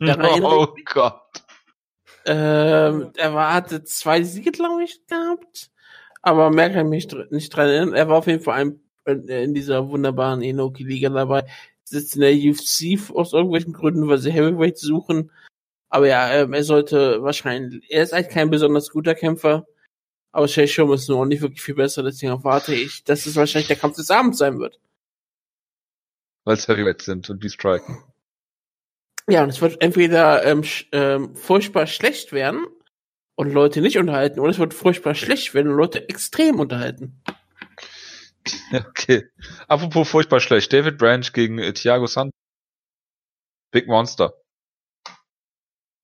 Oh 0.00 0.68
Gott. 0.84 1.20
Ähm, 2.26 3.10
er 3.16 3.34
war, 3.34 3.52
hatte 3.52 3.82
zwei 3.84 4.22
Siege, 4.22 4.52
glaube 4.52 4.84
ich, 4.84 5.04
gehabt. 5.06 5.70
Aber 6.22 6.50
mehr 6.50 6.70
kann 6.70 6.92
ich 6.92 7.08
mich 7.08 7.30
nicht 7.30 7.54
dran 7.54 7.68
erinnern. 7.68 7.94
Er 7.94 8.08
war 8.08 8.18
auf 8.18 8.26
jeden 8.26 8.42
Fall 8.42 8.60
ein 8.60 8.80
in 9.06 9.54
dieser 9.54 9.88
wunderbaren 9.88 10.42
Enoki-Liga 10.42 11.10
dabei. 11.10 11.46
Sitzt 11.84 12.16
in 12.16 12.22
der 12.22 12.32
UFC 12.32 13.14
aus 13.14 13.32
irgendwelchen 13.32 13.74
Gründen, 13.74 14.08
weil 14.08 14.18
sie 14.18 14.32
Heavyweight 14.32 14.78
suchen. 14.78 15.30
Aber 15.94 16.08
ja, 16.08 16.28
ähm, 16.32 16.52
er 16.52 16.64
sollte 16.64 17.22
wahrscheinlich, 17.22 17.88
er 17.88 18.02
ist 18.02 18.12
eigentlich 18.12 18.34
kein 18.34 18.50
besonders 18.50 18.90
guter 18.90 19.14
Kämpfer. 19.14 19.64
Aber 20.32 20.48
Shay 20.48 20.66
Shum 20.66 20.92
ist 20.92 21.08
nur 21.08 21.24
nicht 21.24 21.40
wirklich 21.40 21.62
viel 21.62 21.76
besser, 21.76 22.02
deswegen 22.02 22.32
erwarte 22.32 22.74
ich, 22.74 23.04
dass 23.04 23.26
es 23.26 23.36
wahrscheinlich 23.36 23.68
der 23.68 23.76
Kampf 23.76 23.94
des 23.94 24.10
Abends 24.10 24.38
sein 24.38 24.58
wird. 24.58 24.80
Weil 26.42 26.56
es 26.56 26.66
Heavyweights 26.66 27.04
sind 27.04 27.30
und 27.30 27.44
die 27.44 27.48
striken. 27.48 28.02
Ja, 29.28 29.44
und 29.44 29.50
es 29.50 29.60
wird 29.60 29.80
entweder 29.80 30.44
ähm, 30.44 30.64
ähm, 30.90 31.36
furchtbar 31.36 31.86
schlecht 31.86 32.32
werden 32.32 32.66
und 33.36 33.52
Leute 33.52 33.80
nicht 33.80 33.96
unterhalten, 33.96 34.40
oder 34.40 34.50
es 34.50 34.58
wird 34.58 34.74
furchtbar 34.74 35.14
schlecht 35.14 35.54
werden 35.54 35.70
und 35.70 35.76
Leute 35.76 36.08
extrem 36.08 36.58
unterhalten. 36.58 37.22
Okay. 38.74 39.24
Apropos 39.68 40.10
furchtbar 40.10 40.38
schlecht. 40.38 40.70
David 40.70 40.98
Branch 40.98 41.32
gegen 41.32 41.58
äh, 41.58 41.72
Thiago 41.72 42.06
Santos. 42.06 42.38
Big 43.70 43.86
Monster. 43.86 44.34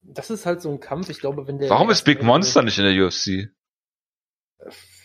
Das 0.03 0.31
ist 0.31 0.47
halt 0.47 0.63
so 0.63 0.71
ein 0.71 0.81
Kampf, 0.81 1.11
ich 1.11 1.21
glaube, 1.21 1.47
wenn 1.47 1.59
der. 1.59 1.71
Warum 1.71 1.91
ist 1.91 2.05
Big 2.05 2.23
Monster 2.23 2.63
nicht 2.63 2.79
in 2.79 2.85
der 2.85 3.07
UFC? 3.07 3.51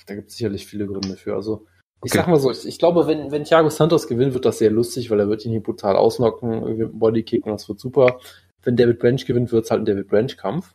Da 0.07 0.15
gibt 0.15 0.29
es 0.29 0.37
sicherlich 0.37 0.65
viele 0.65 0.87
Gründe 0.87 1.17
für. 1.17 1.35
Also, 1.35 1.65
ich 2.03 2.11
okay. 2.11 2.19
sag 2.19 2.27
mal 2.27 2.39
so, 2.39 2.51
ich 2.51 2.79
glaube, 2.79 3.07
wenn, 3.07 3.31
wenn 3.31 3.43
Thiago 3.43 3.69
Santos 3.69 4.07
gewinnt, 4.07 4.33
wird 4.33 4.45
das 4.45 4.59
sehr 4.59 4.69
lustig, 4.69 5.09
weil 5.09 5.19
er 5.19 5.29
wird 5.29 5.45
ihn 5.45 5.51
hier 5.51 5.63
brutal 5.63 5.95
ausnocken, 5.95 6.51
irgendwie 6.51 6.85
Bodykick 6.85 7.45
und 7.45 7.53
das 7.53 7.67
wird 7.67 7.79
super. 7.79 8.19
Wenn 8.63 8.75
David 8.75 8.99
Branch 8.99 9.23
gewinnt, 9.25 9.51
wird 9.51 9.65
es 9.65 9.71
halt 9.71 9.81
ein 9.81 9.85
David 9.85 10.07
Branch-Kampf. 10.07 10.73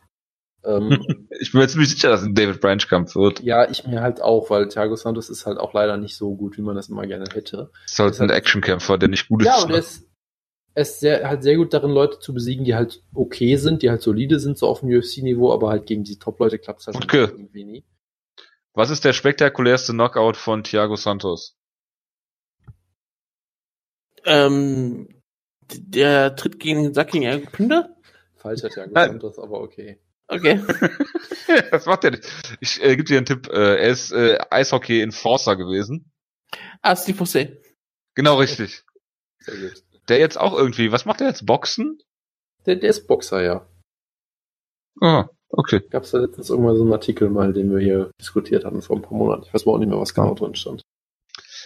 Ähm, 0.63 1.03
ich 1.39 1.51
bin 1.51 1.61
mir 1.61 1.67
ziemlich 1.67 1.89
sicher, 1.89 2.09
dass 2.09 2.21
es 2.21 2.27
ein 2.27 2.35
David 2.35 2.61
Branch 2.61 2.85
Kampf 2.87 3.15
wird. 3.15 3.41
Ja, 3.41 3.69
ich 3.69 3.85
mir 3.87 4.01
halt 4.01 4.21
auch, 4.21 4.49
weil 4.49 4.67
Thiago 4.67 4.95
Santos 4.95 5.29
ist 5.29 5.45
halt 5.45 5.57
auch 5.57 5.73
leider 5.73 5.97
nicht 5.97 6.15
so 6.15 6.35
gut, 6.35 6.57
wie 6.57 6.61
man 6.61 6.75
das 6.75 6.89
immer 6.89 7.05
gerne 7.07 7.25
hätte. 7.33 7.71
Ist 7.85 7.99
halt 7.99 8.11
ist 8.11 8.21
ein 8.21 8.29
halt, 8.29 8.37
Actionkämpfer, 8.37 8.97
der 8.97 9.09
nicht 9.09 9.27
gut 9.27 9.41
ist. 9.41 9.47
Ja, 9.47 9.63
und 9.63 9.71
er 9.71 9.79
ist, 9.79 10.03
er 10.03 10.10
ist 10.75 10.99
sehr, 10.99 11.27
halt 11.27 11.43
sehr 11.43 11.57
gut 11.57 11.73
darin, 11.73 11.91
Leute 11.91 12.19
zu 12.19 12.33
besiegen, 12.33 12.65
die 12.65 12.75
halt 12.75 13.03
okay 13.13 13.55
sind, 13.57 13.81
die 13.81 13.89
halt 13.89 14.01
solide 14.01 14.39
sind, 14.39 14.57
so 14.57 14.67
auf 14.67 14.81
dem 14.81 14.89
UFC-Niveau, 14.89 15.51
aber 15.51 15.69
halt 15.69 15.85
gegen 15.85 16.03
die 16.03 16.17
Top-Leute 16.17 16.59
klappt 16.59 16.81
es 16.81 16.87
halt 16.87 16.97
okay. 16.97 17.21
irgendwie 17.21 17.63
nie. 17.63 17.85
Was 18.73 18.89
ist 18.89 19.03
der 19.03 19.13
spektakulärste 19.13 19.91
Knockout 19.91 20.37
von 20.37 20.63
Thiago 20.63 20.95
Santos? 20.95 21.57
Ähm, 24.23 25.09
der 25.73 26.35
tritt 26.35 26.59
gegen 26.59 26.93
Sacking 26.93 27.45
Pünde? 27.47 27.95
Falscher 28.35 28.69
Thiago 28.69 28.93
Santos, 28.93 29.39
aber 29.39 29.61
okay. 29.61 29.99
Okay. 30.27 30.61
Was 31.71 31.85
macht 31.85 32.03
der 32.03 32.11
nicht? 32.11 32.23
Ich 32.61 32.81
äh, 32.81 32.95
gebe 32.95 33.03
dir 33.03 33.17
einen 33.17 33.25
Tipp. 33.25 33.49
Äh, 33.49 33.75
er 33.81 33.89
ist 33.89 34.13
äh, 34.13 34.37
Eishockey-Enforcer 34.49 35.57
gewesen. 35.57 36.09
Ah, 36.81 36.95
Steve 36.95 37.21
Fossé. 37.21 37.57
Genau, 38.15 38.37
richtig. 38.37 38.83
Sehr 39.39 39.57
gut. 39.57 39.83
Der 40.09 40.19
jetzt 40.19 40.39
auch 40.39 40.57
irgendwie, 40.57 40.91
was 40.91 41.05
macht 41.05 41.19
der 41.19 41.27
jetzt? 41.27 41.45
Boxen? 41.45 42.01
Der, 42.65 42.75
der 42.75 42.89
ist 42.89 43.07
Boxer, 43.07 43.41
ja. 43.43 43.67
Ah, 44.99 45.29
okay. 45.49 45.81
Gab 45.89 46.03
es 46.03 46.11
da 46.11 46.19
letztens 46.19 46.49
irgendwann 46.49 46.75
so 46.75 46.83
einen 46.83 46.93
Artikel 46.93 47.29
mal, 47.29 47.53
den 47.53 47.71
wir 47.71 47.79
hier 47.79 48.11
diskutiert 48.19 48.65
hatten 48.65 48.81
vor 48.81 48.97
ein 48.97 49.01
paar 49.01 49.17
Monaten. 49.17 49.43
Ich 49.45 49.53
weiß 49.53 49.65
mal 49.65 49.73
auch 49.73 49.77
nicht 49.77 49.89
mehr, 49.89 49.99
was 49.99 50.13
genau 50.13 50.33
drin 50.33 50.55
stand. 50.55 50.81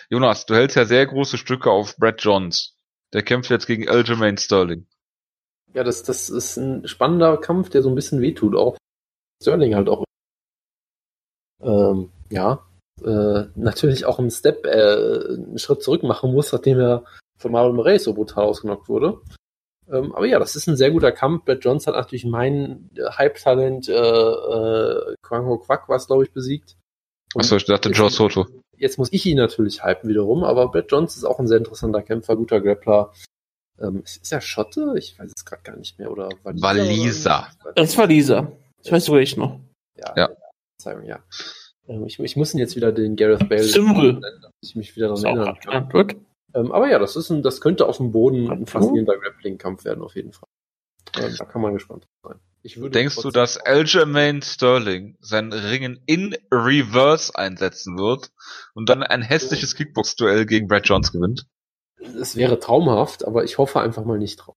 Jonas, 0.09 0.45
du 0.45 0.53
hältst 0.53 0.75
ja 0.75 0.85
sehr 0.85 1.05
große 1.05 1.37
Stücke 1.37 1.71
auf 1.71 1.97
Brad 1.97 2.21
Johns. 2.21 2.77
Der 3.13 3.23
kämpft 3.23 3.49
jetzt 3.49 3.67
gegen 3.67 3.89
Aljamain 3.89 4.37
Sterling. 4.37 4.87
Ja, 5.73 5.83
das, 5.83 6.03
das 6.03 6.29
ist 6.29 6.57
ein 6.57 6.87
spannender 6.87 7.37
Kampf, 7.37 7.69
der 7.69 7.81
so 7.81 7.89
ein 7.89 7.95
bisschen 7.95 8.21
wehtut 8.21 8.55
auch. 8.55 8.77
Sterling 9.41 9.75
halt 9.75 9.89
auch. 9.89 10.05
Ähm, 11.61 12.11
ja, 12.29 12.65
äh, 13.03 13.45
natürlich 13.55 14.05
auch 14.05 14.19
einen 14.19 14.31
Step, 14.31 14.65
äh, 14.65 15.33
einen 15.33 15.57
Schritt 15.57 15.83
zurück 15.83 16.03
machen 16.03 16.31
muss, 16.33 16.51
nachdem 16.51 16.79
er 16.79 17.05
von 17.37 17.51
Marlon 17.51 17.75
Moraes 17.75 18.03
so 18.03 18.13
brutal 18.13 18.45
ausgenockt 18.45 18.89
wurde. 18.89 19.21
Ähm, 19.91 20.15
aber 20.15 20.25
ja, 20.25 20.39
das 20.39 20.55
ist 20.55 20.67
ein 20.67 20.77
sehr 20.77 20.91
guter 20.91 21.11
Kampf. 21.11 21.45
Brad 21.45 21.63
Jones 21.63 21.85
hat 21.87 21.95
natürlich 21.95 22.25
mein 22.25 22.89
Hype-Talent 22.97 23.87
äh, 23.87 23.93
äh, 23.93 25.15
Quango 25.21 25.59
Quack 25.59 25.87
was 25.89 26.07
glaube 26.07 26.23
ich, 26.23 26.31
besiegt. 26.31 26.75
Achso, 27.35 27.57
ich 27.57 27.65
dachte 27.65 27.89
Joe 27.89 28.09
Soto. 28.09 28.47
Jetzt 28.77 28.97
muss 28.97 29.13
ich 29.13 29.25
ihn 29.25 29.37
natürlich 29.37 29.83
hypen 29.83 30.09
wiederum, 30.09 30.43
aber 30.43 30.69
Brad 30.69 30.91
Jones 30.91 31.15
ist 31.15 31.23
auch 31.23 31.39
ein 31.39 31.47
sehr 31.47 31.59
interessanter 31.59 32.01
Kämpfer, 32.01 32.35
guter 32.35 32.61
Grappler. 32.61 33.13
Ähm, 33.79 34.01
ist, 34.03 34.31
er 34.31 34.41
Schotte? 34.41 34.95
Ich 34.97 35.19
weiß 35.19 35.31
es 35.35 35.45
gerade 35.45 35.63
gar 35.63 35.75
nicht 35.75 35.99
mehr. 35.99 36.11
Oder 36.11 36.29
Waliser? 36.43 36.63
Waliser. 36.63 37.47
Das 37.75 37.97
war 37.97 38.07
Lisa. 38.07 38.51
Das 38.81 38.91
weißt 38.91 39.07
du 39.09 39.17
ich 39.17 39.37
noch. 39.37 39.59
Ja. 39.97 40.13
ja. 40.15 40.29
Verzeihung, 40.77 41.05
ja. 41.05 41.23
Ähm, 41.87 42.05
ich, 42.05 42.19
ich 42.19 42.35
muss 42.35 42.53
ihn 42.53 42.59
jetzt 42.59 42.75
wieder 42.75 42.91
den 42.91 43.15
Gareth 43.15 43.49
Bale 43.49 43.63
Simre. 43.63 44.21
ich 44.61 44.75
mich 44.75 44.95
wieder 44.95 45.09
daran 45.09 45.25
erinnern 45.25 45.59
kann. 45.59 45.89
Gut. 45.89 46.15
Ähm, 46.55 46.71
aber 46.71 46.89
ja, 46.89 46.99
das 46.99 47.17
ist 47.17 47.29
ein, 47.29 47.43
das 47.43 47.59
könnte 47.59 47.85
auf 47.85 47.97
dem 47.97 48.11
Boden 48.11 48.49
ein 48.49 48.65
faszinierender 48.65 49.17
Grappling-Kampf 49.19 49.83
werden, 49.83 50.01
auf 50.01 50.15
jeden 50.15 50.31
Fall. 50.31 50.47
Äh, 51.17 51.29
Da 51.37 51.45
kann 51.45 51.61
man 51.61 51.73
gespannt 51.73 52.07
sein. 52.23 52.39
Ich 52.63 52.77
würde 52.77 52.97
Denkst 52.97 53.17
du, 53.21 53.29
dass 53.29 53.57
Aljamain 53.57 54.41
Sterling 54.41 55.17
sein 55.19 55.53
Ringen 55.53 56.01
in 56.07 56.35
Reverse 56.51 57.35
einsetzen 57.35 57.97
wird 57.97 58.31
und 58.73 58.89
dann 58.89 59.03
ein 59.03 59.21
hässliches 59.21 59.75
Kickbox-Duell 59.75 60.47
gegen 60.47 60.67
Brad 60.67 60.87
Jones 60.87 61.11
gewinnt? 61.11 61.45
Es 61.99 62.35
wäre 62.35 62.57
traumhaft, 62.59 63.25
aber 63.25 63.43
ich 63.43 63.57
hoffe 63.59 63.81
einfach 63.81 64.05
mal 64.05 64.17
nicht 64.17 64.37
drauf. 64.37 64.55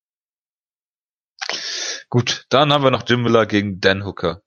Gut, 2.09 2.47
dann 2.49 2.73
haben 2.73 2.85
wir 2.85 2.91
noch 2.91 3.07
Jim 3.07 3.23
Miller 3.23 3.45
gegen 3.45 3.81
Dan 3.81 4.07
Hooker. 4.07 4.41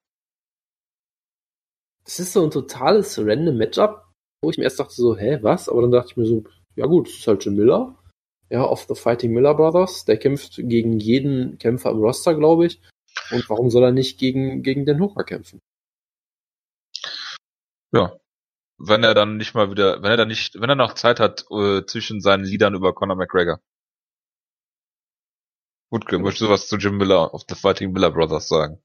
Das 2.05 2.19
ist 2.19 2.33
so 2.33 2.43
ein 2.43 2.49
totales 2.49 3.19
random 3.19 3.57
Matchup, 3.57 4.05
wo 4.41 4.49
ich 4.49 4.57
mir 4.57 4.63
erst 4.63 4.79
dachte 4.79 4.95
so, 4.95 5.15
hä, 5.15 5.37
was? 5.41 5.69
Aber 5.69 5.83
dann 5.83 5.91
dachte 5.91 6.09
ich 6.11 6.17
mir 6.17 6.25
so, 6.25 6.43
ja 6.75 6.85
gut, 6.85 7.07
es 7.09 7.19
ist 7.19 7.27
halt 7.27 7.43
Jim 7.45 7.55
Miller. 7.55 7.97
Ja, 8.49 8.65
of 8.65 8.85
the 8.87 8.95
Fighting 8.95 9.33
Miller 9.33 9.55
Brothers. 9.55 10.05
Der 10.05 10.17
kämpft 10.17 10.55
gegen 10.57 10.99
jeden 10.99 11.57
Kämpfer 11.57 11.91
im 11.91 11.99
Roster, 11.99 12.35
glaube 12.35 12.65
ich. 12.65 12.81
Und 13.31 13.49
warum 13.49 13.69
soll 13.69 13.83
er 13.83 13.91
nicht 13.91 14.19
gegen, 14.19 14.61
gegen 14.61 14.85
den 14.85 14.99
Hooker 14.99 15.23
kämpfen? 15.23 15.59
Ja. 17.93 18.17
Wenn 18.77 19.03
er 19.03 19.13
dann 19.13 19.37
nicht 19.37 19.53
mal 19.53 19.69
wieder, 19.71 20.01
wenn 20.01 20.11
er 20.11 20.17
dann 20.17 20.27
nicht, 20.27 20.59
wenn 20.59 20.69
er 20.69 20.75
noch 20.75 20.95
Zeit 20.95 21.19
hat 21.19 21.45
äh, 21.51 21.85
zwischen 21.85 22.19
seinen 22.19 22.43
Liedern 22.43 22.73
über 22.73 22.93
Conor 22.93 23.15
McGregor. 23.15 23.59
Gut, 25.91 26.11
möchtest 26.11 26.41
du 26.41 26.49
was 26.49 26.67
zu 26.67 26.77
Jim 26.77 26.97
Miller 26.97 27.33
of 27.33 27.43
the 27.47 27.55
Fighting 27.55 27.91
Miller 27.91 28.11
Brothers 28.11 28.47
sagen? 28.47 28.81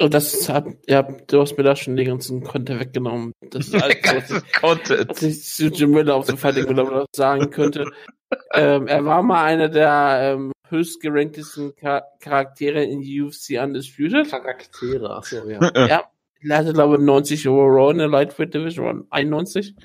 Und 0.00 0.12
das 0.12 0.48
hat, 0.48 0.66
ja, 0.88 1.02
du 1.02 1.40
hast 1.40 1.56
mir 1.56 1.62
da 1.62 1.76
schon 1.76 1.96
den 1.96 2.06
ganzen 2.06 2.42
Content 2.42 2.80
weggenommen. 2.80 3.32
Das 3.50 3.68
ist 3.68 3.74
alles, 3.80 3.96
was 4.02 4.30
ich, 4.30 4.52
Content. 4.54 5.08
was 5.08 5.22
ich 5.22 5.44
zu 5.44 5.66
Jim 5.68 5.90
Miller 5.90 6.16
auf 6.16 6.26
dem 6.26 6.36
Fighting 6.36 6.66
Miller 6.66 6.84
Brothers 6.84 7.06
sagen 7.14 7.50
könnte. 7.50 7.90
ähm, 8.54 8.88
er 8.88 9.04
war 9.04 9.22
mal 9.22 9.44
einer 9.44 9.68
der 9.68 10.34
ähm, 10.34 10.52
höchst 10.68 11.00
geranktesten 11.00 11.72
Char 11.80 12.02
Charaktere 12.20 12.82
in 12.82 13.00
UFC 13.00 13.62
Undisputed. 13.62 14.28
Charaktere, 14.28 15.16
achso, 15.16 15.48
ja. 15.48 15.60
ja, 15.86 16.04
er 16.40 16.56
hatte, 16.56 16.72
glaube 16.72 16.96
ich, 16.96 17.02
90 17.02 17.48
overall 17.48 17.92
in 17.92 17.98
der 17.98 18.08
Lightweight 18.08 18.52
Division, 18.52 19.06
91. 19.10 19.76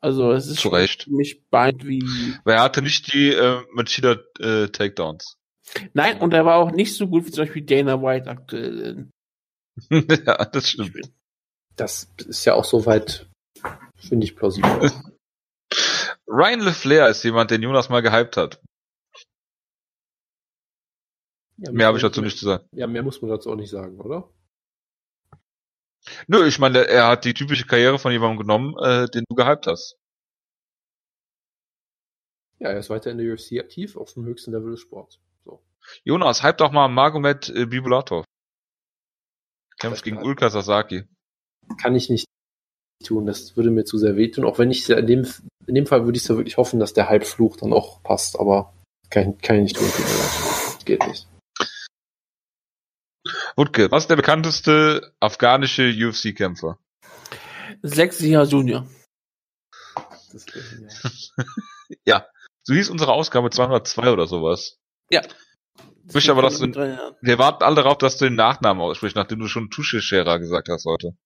Also, 0.00 0.32
es 0.32 0.46
ist 0.46 0.60
Zu 0.60 0.68
Recht. 0.68 1.04
für 1.04 1.10
mich 1.10 1.42
beeindruckend, 1.50 1.88
wie, 1.88 2.34
Weil 2.44 2.54
er 2.54 2.62
hatte 2.62 2.82
nicht 2.82 3.12
die 3.12 3.30
äh, 3.32 3.60
Machida 3.74 4.16
äh, 4.38 4.68
Takedowns. 4.68 5.36
nein, 5.92 6.18
und 6.18 6.32
er 6.32 6.46
war 6.46 6.56
auch 6.56 6.70
nicht 6.70 6.94
so 6.94 7.08
gut 7.08 7.26
wie 7.26 7.30
zum 7.30 7.44
Beispiel 7.44 7.62
Dana 7.62 8.00
White 8.00 8.30
aktuell. 8.30 9.08
ja, 9.90 10.44
das 10.44 10.70
stimmt. 10.70 11.12
Das 11.76 12.10
ist 12.18 12.44
ja 12.44 12.54
auch 12.54 12.64
soweit, 12.64 13.28
finde 13.96 14.24
ich 14.24 14.36
plausibel. 14.36 14.90
Ryan 16.26 16.60
LeFlair 16.60 17.08
ist 17.08 17.22
jemand, 17.24 17.50
den 17.50 17.62
Jonas 17.62 17.88
mal 17.88 18.02
gehypt 18.02 18.36
hat. 18.36 18.60
Ja, 21.56 21.72
Mehr 21.72 21.86
habe 21.86 21.98
ich 21.98 22.02
dazu 22.02 22.22
nicht 22.22 22.38
zu 22.38 22.46
sagen. 22.46 22.66
Ja, 22.72 22.86
mehr 22.86 23.02
muss 23.02 23.20
man 23.20 23.30
dazu 23.30 23.50
auch 23.50 23.56
nicht 23.56 23.70
sagen, 23.70 24.00
oder? 24.00 24.32
Nö, 26.26 26.46
ich 26.46 26.58
meine, 26.58 26.86
er 26.86 27.08
hat 27.08 27.24
die 27.24 27.34
typische 27.34 27.66
Karriere 27.66 27.98
von 27.98 28.12
jemandem 28.12 28.38
genommen, 28.38 28.74
äh, 28.78 29.08
den 29.10 29.24
du 29.28 29.34
gehypt 29.34 29.66
hast. 29.66 29.98
Ja, 32.58 32.68
er 32.68 32.78
ist 32.78 32.90
weiter 32.90 33.10
in 33.10 33.18
der 33.18 33.32
UFC 33.32 33.58
aktiv, 33.58 33.96
auf 33.96 34.14
dem 34.14 34.24
höchsten 34.24 34.52
Level 34.52 34.70
des 34.70 34.80
Sports. 34.80 35.18
So. 35.44 35.62
Jonas, 36.04 36.42
hype 36.42 36.58
doch 36.58 36.72
mal 36.72 36.88
Magomed 36.88 37.48
äh, 37.50 37.66
Bibulatov. 37.66 38.24
Kämpft 39.80 39.98
Das 39.98 40.02
gegen 40.02 40.18
Ulka 40.18 40.50
Sasaki. 40.50 41.04
Kann 41.80 41.94
ich 41.94 42.10
nicht 42.10 42.26
tun, 43.04 43.26
das 43.26 43.56
würde 43.56 43.70
mir 43.70 43.84
zu 43.84 43.96
sehr 43.96 44.16
wehtun. 44.16 44.44
Auch 44.44 44.58
wenn 44.58 44.70
ich 44.70 44.88
in 44.88 45.06
dem, 45.06 45.26
in 45.66 45.74
dem 45.74 45.86
Fall 45.86 46.04
würde 46.04 46.18
ich 46.18 46.24
so 46.24 46.36
wirklich 46.36 46.58
hoffen, 46.58 46.78
dass 46.78 46.92
der 46.92 47.08
Halbfluch 47.08 47.56
dann 47.56 47.72
auch 47.72 48.02
passt, 48.02 48.38
aber 48.38 48.74
kann, 49.08 49.38
kann 49.38 49.56
ich 49.56 49.62
nicht 49.62 49.76
tun. 49.76 49.88
Tut 49.88 50.06
mir 50.06 50.18
leid. 50.18 50.84
Geht 50.84 51.06
nicht. 51.06 51.26
Wutke, 53.56 53.90
was 53.90 54.04
ist 54.04 54.10
der 54.10 54.16
bekannteste 54.16 55.12
afghanische 55.20 55.90
UFC-Kämpfer? 55.90 56.78
Sechsiger 57.82 58.44
Junior. 58.44 58.86
Das, 60.32 60.46
ja. 62.04 62.26
So 62.62 62.74
hieß 62.74 62.90
unsere 62.90 63.12
Ausgabe 63.12 63.50
202 63.50 64.12
oder 64.12 64.26
sowas. 64.26 64.76
Ja. 65.10 65.22
Ich 66.10 66.14
möchte 66.14 66.32
aber, 66.32 66.42
dass 66.42 66.58
du-. 66.58 66.72
Wir 67.20 67.38
warten 67.38 67.62
alle 67.62 67.76
darauf, 67.76 67.98
dass 67.98 68.18
du 68.18 68.24
den 68.24 68.34
Nachnamen 68.34 68.82
aussprichst, 68.82 69.14
nachdem 69.14 69.38
du 69.38 69.46
schon 69.46 69.70
Tuschescherer 69.70 70.40
gesagt 70.40 70.68
hast 70.68 70.84
heute. 70.84 71.16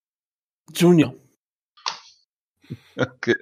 Junior. 0.73 1.15
Okay. 2.97 3.35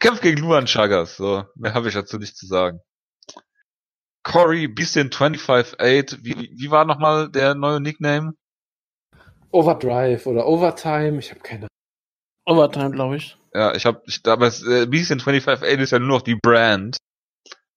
Kämpft 0.00 0.20
gegen 0.20 0.40
Luan 0.40 0.66
Chagas. 0.66 1.16
So, 1.16 1.44
mehr 1.54 1.74
habe 1.74 1.88
ich 1.88 1.94
dazu 1.94 2.18
nicht 2.18 2.36
zu 2.36 2.46
sagen. 2.46 2.80
Corey 4.24 4.66
Beastin 4.66 5.12
258. 5.12 6.24
Wie, 6.24 6.50
wie 6.52 6.70
war 6.70 6.84
nochmal 6.84 7.30
der 7.30 7.54
neue 7.54 7.80
Nickname? 7.80 8.34
Overdrive 9.52 10.26
oder 10.26 10.46
Overtime, 10.46 11.20
ich 11.20 11.30
habe 11.30 11.40
keine 11.40 11.68
Overtime, 12.44 12.90
glaube 12.90 13.16
ich. 13.16 13.38
Ja, 13.54 13.74
ich 13.74 13.86
habe, 13.86 14.02
ich, 14.06 14.20
aber 14.26 14.48
es, 14.48 14.62
äh, 14.66 14.86
Beastin 14.86 15.20
258 15.20 15.80
ist 15.80 15.92
ja 15.92 16.00
nur 16.00 16.08
noch 16.08 16.22
die 16.22 16.36
Brand. 16.36 16.98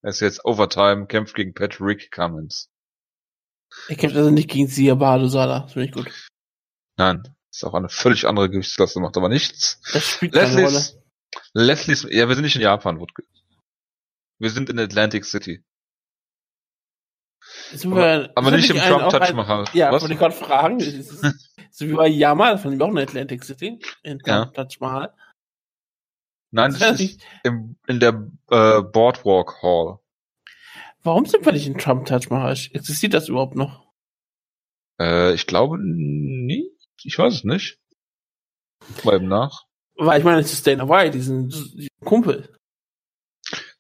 Er 0.02 0.10
ist 0.10 0.20
jetzt 0.20 0.44
Overtime, 0.46 1.06
kämpft 1.06 1.36
gegen 1.36 1.54
Patrick 1.54 2.12
Cummins. 2.12 2.73
Er 3.90 3.96
kämpft 3.96 4.16
also 4.16 4.30
nicht 4.30 4.50
gegen 4.50 4.68
Sia 4.68 4.96
Badusada. 4.96 5.62
Das 5.62 5.74
finde 5.74 5.88
ich 5.88 5.92
gut. 5.94 6.12
Nein, 6.98 7.24
ist 7.52 7.64
auch 7.66 7.74
eine 7.74 7.90
völlig 7.90 8.28
andere 8.28 8.50
Gewichtsklasse, 8.50 9.00
macht 9.00 9.18
aber 9.18 9.30
nichts. 9.30 9.80
Das 9.94 10.04
spielt 10.06 10.34
keine 10.34 10.54
Rolle. 10.56 10.64
Leslie's, 10.64 10.98
Leslie's, 11.54 12.08
ja, 12.10 12.28
wir 12.28 12.36
sind 12.36 12.44
nicht 12.46 12.56
in 12.56 12.62
Japan, 12.62 13.00
Wutke. 13.00 13.24
Wir 14.40 14.50
sind 14.50 14.70
in 14.70 14.80
Atlantic 14.80 15.26
City. 15.26 15.64
Sind 17.74 17.96
wir- 17.96 18.32
Aber 18.36 18.48
ist 18.50 18.56
nicht 18.56 18.70
das 18.70 18.78
im 18.78 18.84
Trump-Touch 18.84 19.22
ein- 19.30 19.36
machen. 19.36 19.66
Ja, 19.74 19.92
Was? 19.92 20.02
wollte 20.02 20.14
ich 20.14 20.20
gerade 20.20 20.36
fragen. 20.36 20.80
Ist 20.80 21.10
So 21.72 21.88
wie 21.88 21.94
bei 21.94 22.08
Yama, 22.08 22.52
das 22.52 22.62
fand 22.62 22.76
ich 22.76 22.82
auch 22.82 22.90
in 22.90 22.98
Atlantic 23.00 23.44
City. 23.44 23.80
In 24.04 24.20
Ja. 24.26 24.46
Touch 24.46 24.80
Mahal. 24.80 25.14
Nein, 26.52 26.76
das 26.78 27.00
ist 27.00 27.20
im, 27.44 27.76
in 27.88 28.00
der 28.00 28.30
äh, 28.52 28.82
Boardwalk 28.84 29.62
Hall. 29.64 29.98
Warum 31.04 31.26
sind 31.26 31.46
wir 31.46 31.52
nicht 31.52 31.68
in 31.68 31.78
Trump 31.78 32.06
Touch 32.06 32.30
Mahal? 32.30 32.54
Existiert 32.72 33.14
das 33.14 33.28
überhaupt 33.28 33.56
noch? 33.56 33.92
Äh, 35.00 35.34
ich 35.34 35.48
glaube 35.48 35.78
nie. 35.80 36.70
Ich 37.04 37.18
weiß 37.18 37.34
es 37.34 37.44
nicht. 37.44 37.80
Mal 39.04 39.16
eben 39.16 39.28
nach. 39.28 39.64
Weil 39.96 40.20
ich 40.20 40.26
meine, 40.26 40.40
es 40.40 40.54
ist 40.54 40.66
Dana 40.66 40.88
White, 40.88 41.12
diesen 41.12 41.50
diesen 41.50 41.90
Kumpel. 42.04 42.58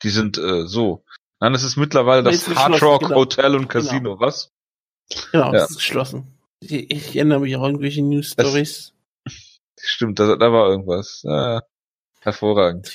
Die 0.04 0.10
sind 0.10 0.38
äh, 0.38 0.68
so. 0.68 1.04
Nein, 1.40 1.54
es 1.56 1.64
ist 1.64 1.78
mittlerweile 1.78 2.24
das 2.24 2.48
ist 2.48 2.56
Hard 2.56 2.82
Rock 2.82 3.02
genau. 3.04 3.16
Hotel 3.16 3.56
und 3.56 3.68
Casino. 3.68 4.20
Was? 4.20 4.52
Genau, 5.32 5.45
Ja. 5.48 5.52
das 5.52 5.72
ist 5.72 5.78
geschlossen. 5.78 6.38
Ich, 6.60 6.72
ich 6.91 7.16
erinnere 7.16 7.40
mich 7.41 7.56
auch 7.56 7.64
an 7.64 7.72
irgendwelche 7.72 8.02
News 8.02 8.32
Stories. 8.32 8.94
Stimmt, 9.80 10.20
da, 10.20 10.36
da 10.36 10.52
war 10.52 10.70
irgendwas. 10.70 11.22
Ja, 11.24 11.62
hervorragend. 12.22 12.94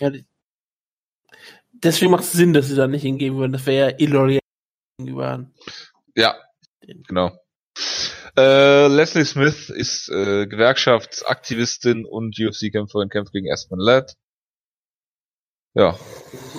Deswegen 1.82 2.10
macht 2.10 2.24
es 2.24 2.32
Sinn, 2.32 2.52
dass 2.52 2.68
sie 2.68 2.76
da 2.76 2.86
nicht 2.86 3.02
hingehen 3.02 3.36
würden. 3.36 3.52
Das 3.52 3.66
wäre 3.66 3.90
ja 3.90 3.98
illoyal 3.98 4.40
gegenüber. 4.98 5.50
Ja, 6.14 6.36
genau. 6.80 7.38
Äh, 8.36 8.88
Leslie 8.88 9.24
Smith 9.24 9.68
ist 9.70 10.08
äh, 10.08 10.46
Gewerkschaftsaktivistin 10.46 12.04
und 12.04 12.38
UFC-Kämpferin, 12.38 13.08
kämpft 13.08 13.32
gegen 13.32 13.50
Aspen 13.52 13.78
Ladd. 13.78 14.14
Ja, 15.74 15.98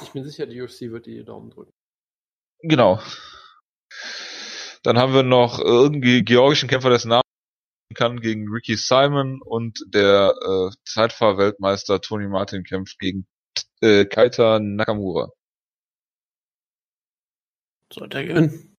Ich 0.04 0.12
bin 0.12 0.24
sicher, 0.24 0.46
die 0.46 0.62
UFC 0.62 0.82
wird 0.82 1.08
ihr 1.08 1.26
Daumen 1.26 1.50
drücken. 1.50 1.74
genau. 2.62 3.02
Dann 4.84 4.98
haben 4.98 5.14
wir 5.14 5.24
noch 5.24 5.60
äh, 5.60 5.64
irgendwie 5.64 6.24
georgischen 6.24 6.70
Kämpfer, 6.70 6.90
dessen 6.90 7.10
Namen 7.10 7.24
kann, 7.96 8.22
gegen 8.22 8.48
Ricky 8.50 8.78
Simon 8.78 9.42
und 9.42 9.80
der 9.88 10.34
äh, 10.42 10.76
Zeitfahrweltmeister 10.86 12.00
Tony 12.02 12.28
Martin 12.28 12.64
kämpft 12.64 13.00
gegen 13.00 13.28
äh, 13.82 14.06
Kaita 14.06 14.60
Nakamura. 14.60 15.32
Sollte 17.92 18.18
er 18.18 18.26
gewinnen. 18.26 18.78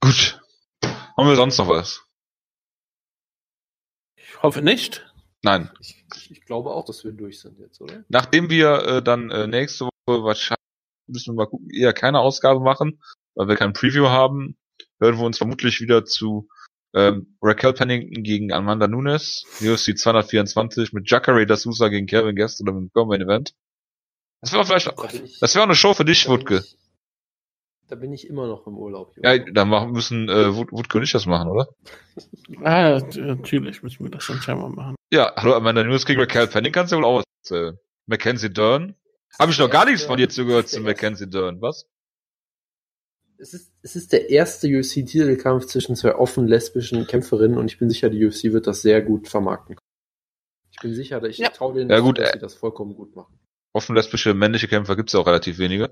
Gut. 0.00 0.40
Haben 0.82 1.28
wir 1.28 1.36
sonst 1.36 1.58
noch 1.58 1.68
was? 1.68 2.04
Ich 4.16 4.42
hoffe 4.42 4.62
nicht. 4.62 5.04
Nein. 5.42 5.70
Ich, 5.80 6.04
ich, 6.14 6.30
ich 6.30 6.40
glaube 6.42 6.70
auch, 6.70 6.84
dass 6.84 7.04
wir 7.04 7.12
durch 7.12 7.40
sind 7.40 7.58
jetzt, 7.58 7.80
oder? 7.80 8.04
Nachdem 8.08 8.50
wir 8.50 8.84
äh, 8.84 9.02
dann 9.02 9.30
äh, 9.30 9.46
nächste 9.46 9.86
Woche 9.86 10.24
wahrscheinlich 10.24 10.58
müssen 11.06 11.34
wir 11.34 11.44
mal 11.44 11.50
gucken, 11.50 11.70
eher 11.70 11.92
keine 11.92 12.20
Ausgabe 12.20 12.60
machen, 12.60 13.00
weil 13.34 13.48
wir 13.48 13.56
kein 13.56 13.72
Preview 13.72 14.08
haben, 14.08 14.56
hören 15.00 15.18
wir 15.18 15.24
uns 15.24 15.38
vermutlich 15.38 15.80
wieder 15.80 16.04
zu 16.04 16.48
ähm, 16.94 17.36
Raquel 17.42 17.72
Pennington 17.74 18.22
gegen 18.22 18.52
Amanda 18.52 18.88
Nunes, 18.88 19.44
UFC 19.60 19.96
224 19.98 20.92
mit 20.92 21.10
Jacare 21.10 21.44
da 21.46 21.56
Sousa 21.56 21.88
gegen 21.88 22.06
Kevin 22.06 22.34
Guest 22.36 22.60
oder 22.62 22.72
mit 22.72 22.82
dem 22.82 22.92
Common 22.92 23.20
Event. 23.20 23.54
Das 24.40 24.52
wäre 24.52 24.64
vielleicht, 24.64 24.86
ich- 25.14 25.38
das 25.40 25.54
wäre 25.54 25.64
auch 25.64 25.68
eine 25.68 25.74
Show 25.76 25.94
für 25.94 26.04
dich, 26.04 26.24
da 26.24 26.30
Wutke. 26.30 26.58
ich- 26.58 26.76
Da 27.88 27.96
bin 27.96 28.12
ich 28.12 28.26
immer 28.28 28.46
noch 28.46 28.66
im 28.66 28.76
Urlaub. 28.76 29.16
Junge. 29.16 29.36
Ja, 29.36 29.44
dann 29.52 29.68
machen, 29.70 29.92
müssen 29.92 30.28
äh, 30.28 30.54
Wut- 30.54 30.72
Wutke 30.72 30.98
und 30.98 31.04
ich 31.04 31.12
das 31.12 31.24
machen, 31.26 31.48
oder? 31.50 31.68
Ah, 32.62 33.00
natürlich 33.16 33.82
müssen 33.82 34.04
wir 34.04 34.10
das 34.10 34.26
dann 34.26 34.40
scheinbar 34.42 34.68
machen. 34.68 34.94
Ja, 35.12 35.32
hallo 35.36 35.54
Amanda 35.54 35.82
Nunes 35.84 36.04
gegen 36.04 36.20
Raquel 36.20 36.46
Pennington 36.48 36.72
kannst 36.72 36.92
du 36.92 36.96
wohl 36.96 37.04
auch 37.04 37.18
was 37.18 37.24
erzählen. 37.42 37.78
Mackenzie 38.06 38.50
Dern. 38.50 38.94
Habe 39.38 39.52
ich 39.52 39.58
noch 39.58 39.70
gar 39.70 39.84
nichts 39.86 40.04
von 40.04 40.16
dir 40.18 40.28
zugehört 40.28 40.68
zu 40.68 40.80
Mackenzie 40.82 41.28
Dern, 41.28 41.60
was? 41.62 41.86
Es 43.40 43.54
ist, 43.54 43.72
es 43.82 43.94
ist 43.94 44.12
der 44.12 44.30
erste 44.30 44.66
UFC-Titelkampf 44.66 45.66
zwischen 45.66 45.94
zwei 45.94 46.14
offen 46.16 46.48
lesbischen 46.48 47.06
Kämpferinnen 47.06 47.56
und 47.56 47.70
ich 47.70 47.78
bin 47.78 47.88
sicher, 47.88 48.10
die 48.10 48.24
UFC 48.26 48.44
wird 48.52 48.66
das 48.66 48.82
sehr 48.82 49.00
gut 49.00 49.28
vermarkten. 49.28 49.76
Ich 50.72 50.80
bin 50.80 50.92
sicher, 50.94 51.22
ich 51.24 51.38
Ja. 51.38 51.50
traue 51.50 51.74
denen 51.74 51.90
Ja, 51.90 52.00
gut, 52.00 52.18
dass 52.18 52.30
äh, 52.30 52.32
sie 52.34 52.38
das 52.40 52.54
vollkommen 52.54 52.94
gut 52.96 53.14
machen. 53.14 53.38
Offen 53.72 53.94
lesbische 53.94 54.34
männliche 54.34 54.66
Kämpfer 54.66 54.96
gibt's 54.96 55.12
ja 55.12 55.20
auch 55.20 55.26
relativ 55.26 55.58
wenige. 55.58 55.90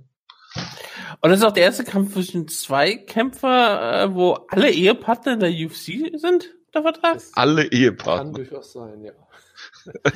Und 1.21 1.31
das 1.31 1.39
ist 1.39 1.45
auch 1.45 1.53
der 1.53 1.65
erste 1.65 1.85
Kampf 1.85 2.15
zwischen 2.15 2.49
zwei 2.49 2.97
Kämpfer, 2.97 4.05
äh, 4.05 4.15
wo 4.15 4.33
alle 4.49 4.71
Ehepartner 4.71 5.35
in 5.35 5.41
der 5.41 5.51
UFC 5.51 6.19
sind, 6.19 6.55
der 6.75 6.83
Vertrag? 6.83 7.15
Das 7.15 7.33
Alle 7.35 7.63
kann 7.69 7.79
Ehepartner. 7.79 8.33
durchaus 8.33 8.73
sein, 8.73 9.03
ja. 9.05 9.13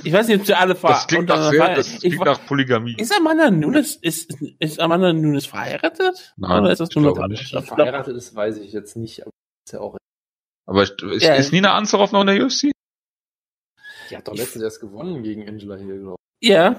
Ich 0.05 0.12
weiß 0.12 0.29
nicht, 0.29 0.41
ob 0.41 0.47
sie 0.47 0.55
alle 0.55 0.75
ver 0.75 0.89
Das 0.89 1.07
klingt 1.07 1.29
nach, 1.29 1.51
sehr, 1.51 1.75
das 1.75 1.93
ich, 1.95 2.01
klingt 2.01 2.25
nach 2.25 2.45
Polygamie. 2.47 2.95
Ist 2.99 3.12
Amanda 3.17 3.51
Nunes, 3.51 3.97
ist, 3.97 4.37
ist 4.59 4.81
Amanda 4.81 5.12
Nunes 5.12 5.47
verheiratet? 5.47 6.35
Nein, 6.37 6.62
Oder 6.62 6.73
ist 6.73 6.79
das 6.81 6.91
ich 6.91 6.97
nur 6.97 7.29
nicht. 7.29 7.51
Verheiratet 7.51 8.17
ist, 8.17 8.35
weiß 8.35 8.59
ich 8.59 8.73
jetzt 8.73 8.97
nicht, 8.97 9.23
aber 9.23 9.31
ist 9.67 9.73
ja 9.73 9.81
auch. 9.81 9.97
Aber 10.67 10.83
ist, 10.83 10.95
Ja. 11.23 11.35
ist 11.35 11.53
Nina 11.53 11.75
Ansaroff 11.75 12.12
noch 12.12 12.21
in 12.23 12.27
der 12.29 12.45
UFC? 12.45 12.71
Die 14.11 14.17
hat 14.17 14.27
doch 14.29 14.35
letztens 14.35 14.65
erst 14.65 14.81
gewonnen 14.81 15.23
gegen 15.23 15.49
Angela 15.49 15.77
Hill, 15.77 16.01
glaube 16.01 16.17
Ja. 16.43 16.73
ich. 16.73 16.77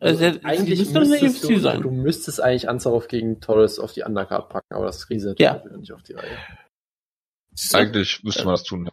Also, 0.00 0.24
Also 0.24 0.38
sie 0.38 0.44
eigentlich 0.44 0.78
müsste 0.80 0.98
in 0.98 1.10
der 1.10 1.20
müsstest 1.22 1.44
UFC 1.44 1.48
du, 1.54 1.60
sein. 1.60 1.82
du 1.82 1.90
müsstest 1.90 2.40
eigentlich 2.40 2.68
Ansaroff 2.68 3.08
gegen 3.08 3.40
Torres 3.40 3.78
auf 3.78 3.92
die 3.92 4.02
Undercard 4.02 4.48
packen, 4.48 4.74
aber 4.74 4.86
das 4.86 5.06
Krise 5.06 5.34
Ja. 5.38 5.62
nicht 5.76 5.92
auf 5.92 6.02
die 6.02 6.14
Reihe. 6.14 6.38
So, 7.54 7.76
Eigentlich 7.78 8.22
müsste 8.24 8.44
man 8.44 8.54
das 8.54 8.64
tun. 8.64 8.86
ja. 8.86 8.92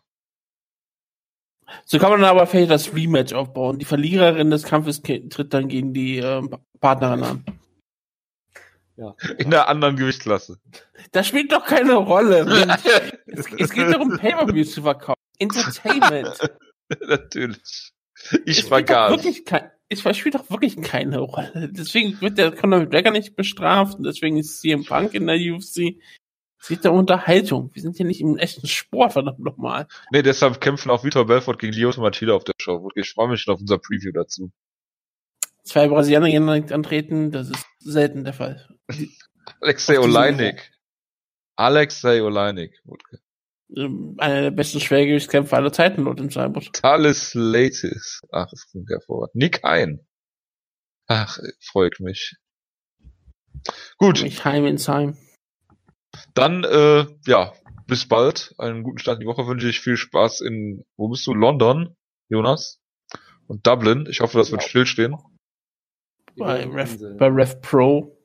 So 1.86 2.00
kann 2.00 2.12
man 2.12 2.22
dann 2.22 2.30
aber 2.30 2.48
vielleicht 2.48 2.72
das 2.72 2.94
Rematch 2.94 3.34
aufbauen. 3.34 3.80
Die 3.80 3.86
Verliererin 3.86 4.50
des 4.50 4.64
Kampfes 4.64 5.02
tritt 5.02 5.54
dann 5.54 5.68
gegen 5.68 5.94
die 5.94 6.18
ähm, 6.18 6.56
Partnerin 6.80 7.24
an. 7.24 7.46
Ja. 8.98 9.16
In 9.38 9.50
der 9.50 9.70
anderen 9.70 9.96
Gewichtsklasse. 9.96 10.60
Das 11.14 11.28
spielt 11.28 11.52
doch 11.54 11.66
keine 11.66 11.94
Rolle. 11.96 12.44
Mensch. 12.46 12.84
es, 13.28 13.46
es 13.58 13.70
geht 13.72 13.94
darum, 13.94 14.18
Pay-Per-Views 14.18 14.74
zu 14.74 14.82
verkaufen. 14.82 15.22
Entertainment. 15.40 16.38
Natürlich. 17.08 17.94
Ich 18.46 18.60
Es 18.60 18.68
vergaß. 18.68 19.12
wirklich 19.12 19.46
kein, 19.46 19.72
es 19.88 20.02
spielt 20.18 20.36
doch 20.36 20.50
wirklich 20.50 20.82
keine 20.82 21.20
Rolle. 21.20 21.70
Deswegen 21.72 22.20
wird 22.22 22.38
der 22.38 22.52
Conor 22.52 22.80
McGregor 22.80 23.12
nicht 23.12 23.36
bestraft 23.36 23.98
und 23.98 24.04
deswegen 24.04 24.38
ist 24.38 24.60
CM 24.62 24.84
Punk 24.84 25.14
in 25.14 25.26
der 25.28 25.38
UFC. 25.38 25.96
Es 26.62 26.68
geht 26.68 26.86
um 26.86 26.98
Unterhaltung. 26.98 27.70
Wir 27.74 27.82
sind 27.82 27.96
hier 27.96 28.06
nicht 28.06 28.20
im 28.22 28.38
echten 28.38 28.68
Sport, 28.68 29.14
verdammt 29.14 29.40
nochmal. 29.40 29.88
Nee, 30.12 30.22
deshalb 30.22 30.60
kämpfen 30.60 30.90
auch 30.92 31.04
Vitor 31.04 31.26
Belfort 31.26 31.58
gegen 31.58 31.74
Lyoto 31.74 32.02
Machida 32.02 32.34
auf 32.34 32.44
der 32.44 32.54
Show. 32.60 32.90
Ich 32.96 33.12
freue 33.12 33.30
mich 33.30 33.42
schon 33.42 33.54
auf 33.54 33.62
unser 33.62 33.78
Preview 33.78 34.12
dazu. 34.12 34.52
Zwei 35.64 35.88
Brasilianer 35.88 36.28
gegeneinander 36.28 36.76
antreten, 36.76 37.32
das 37.32 37.50
ist 37.50 37.66
selten 37.80 38.24
der 38.24 38.34
Fall. 38.34 38.68
Alexei 39.62 40.00
Oleinik. 40.00 40.72
Alexei 41.56 42.22
Oleinik. 42.22 42.82
Ähm, 43.76 44.16
Einer 44.18 44.42
der 44.42 44.52
besten 44.52 44.80
Schwergewichtskämpfer 44.80 45.58
aller 45.58 45.72
Zeiten 45.72 46.04
laut 46.04 46.20
dem 46.20 46.30
Cyborg. 46.30 46.74
Talis 46.74 47.34
Latis. 47.36 48.22
Ach, 48.32 48.48
das 48.50 48.68
klingt 48.70 48.90
hervorragend. 48.90 49.36
Nick 49.36 49.64
Hein. 49.64 50.06
Ach, 51.08 51.38
freut 51.62 52.00
mich. 52.00 52.36
Gut, 53.98 54.24
Ich 54.24 54.46
heim 54.46 54.66
ins 54.66 54.88
Heim. 54.88 55.18
Dann, 56.34 56.64
äh, 56.64 57.06
ja, 57.26 57.54
bis 57.88 58.08
bald. 58.08 58.54
Einen 58.58 58.84
guten 58.84 59.00
Start 59.00 59.16
in 59.18 59.22
die 59.22 59.28
Woche 59.28 59.48
wünsche 59.48 59.70
ich. 59.70 59.80
Viel 59.80 59.98
Spaß 59.98 60.42
in, 60.42 60.84
wo 60.98 61.10
bist 61.10 61.26
du? 61.28 61.34
London, 61.34 61.96
Jonas? 62.30 62.80
Und 63.48 63.66
Dublin. 63.66 64.06
Ich 64.10 64.20
hoffe, 64.22 64.38
das 64.38 64.52
wird 64.52 64.62
Ja. 64.64 64.68
stillstehen. 64.70 65.16
Bei 66.38 66.64
Ref, 66.66 66.98
bei 67.18 67.28
Ref 67.28 67.60
Pro. 67.62 68.16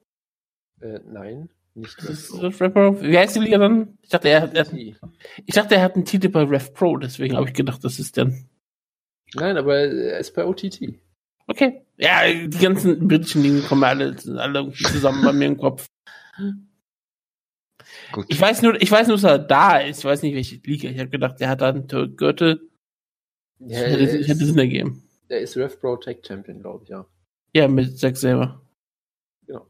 Äh, 0.80 1.00
nein, 1.06 1.48
nicht 1.74 1.96
das. 1.98 2.28
das 2.28 2.60
Ref 2.60 2.72
Pro. 2.72 3.00
Wie 3.00 3.16
heißt 3.18 3.34
die 3.36 3.40
Liga 3.40 3.58
dann? 3.58 3.98
Ich 4.02 4.10
dachte, 4.10 4.28
er 4.28 4.42
hat, 4.42 4.54
er, 4.54 4.66
ich 4.72 5.54
dachte, 5.54 5.74
er 5.74 5.82
hat 5.82 5.94
einen 5.94 6.04
Titel 6.04 6.28
bei 6.28 6.42
Ref 6.44 6.74
Pro, 6.74 6.96
deswegen 6.98 7.36
habe 7.36 7.48
ich 7.48 7.54
gedacht, 7.54 7.82
das 7.82 7.98
ist 7.98 8.16
dann. 8.18 8.48
Nein, 9.34 9.56
aber 9.56 9.78
er 9.78 10.18
ist 10.18 10.34
bei 10.34 10.44
OTT. 10.44 11.00
Okay. 11.46 11.82
Ja, 11.96 12.20
die 12.26 12.50
ganzen 12.58 13.08
britischen 13.08 13.42
Ligen 13.42 13.62
kommen 13.64 13.82
alle, 13.84 14.14
alle 14.36 14.58
irgendwie 14.60 14.84
zusammen 14.84 15.24
bei 15.24 15.32
mir 15.32 15.46
im 15.46 15.56
Kopf. 15.58 15.88
Gut. 18.12 18.26
Ich 18.28 18.40
weiß 18.40 18.62
nur, 18.62 18.80
ich 18.80 18.90
weiß 18.90 19.08
nur, 19.08 19.16
dass 19.16 19.24
er 19.24 19.38
da 19.38 19.78
ist. 19.78 19.98
Ich 20.00 20.04
weiß 20.04 20.22
nicht, 20.22 20.34
welche 20.34 20.56
Liga. 20.56 20.88
Ich 20.88 20.98
habe 20.98 21.10
gedacht, 21.10 21.40
der 21.40 21.48
hat 21.48 21.60
da 21.60 21.68
einen 21.68 21.86
Gürtel. 21.88 22.70
Ja, 23.58 23.86
Ich 23.86 23.92
hätte, 23.92 24.18
ich 24.18 24.28
hätte 24.28 24.42
ist, 24.42 24.48
Sinn 24.48 24.58
ergeben. 24.58 25.08
er 25.28 25.40
ist 25.40 25.56
Rev 25.56 25.76
Pro 25.80 25.96
Tag 25.96 26.18
Champion, 26.26 26.60
glaube 26.60 26.84
ich, 26.84 26.90
ja. 26.90 27.06
Ja, 27.54 27.68
mit 27.68 27.98
Zack 27.98 28.16
selber. 28.16 28.60
Genau. 29.46 29.66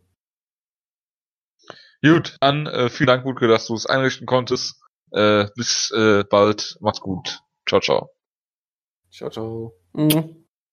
Gut, 2.02 2.36
dann 2.40 2.66
äh, 2.66 2.88
vielen 2.88 3.08
Dank, 3.08 3.24
Wutke, 3.24 3.46
dass 3.48 3.66
du 3.66 3.74
es 3.74 3.86
einrichten 3.86 4.26
konntest. 4.26 4.80
Äh, 5.12 5.46
bis 5.54 5.90
äh, 5.92 6.24
bald. 6.24 6.76
Macht's 6.80 7.00
gut. 7.00 7.40
Ciao, 7.68 7.80
ciao. 7.80 8.10
Ciao, 9.10 9.30
ciao. 9.30 9.74
Mhm. 9.92 10.43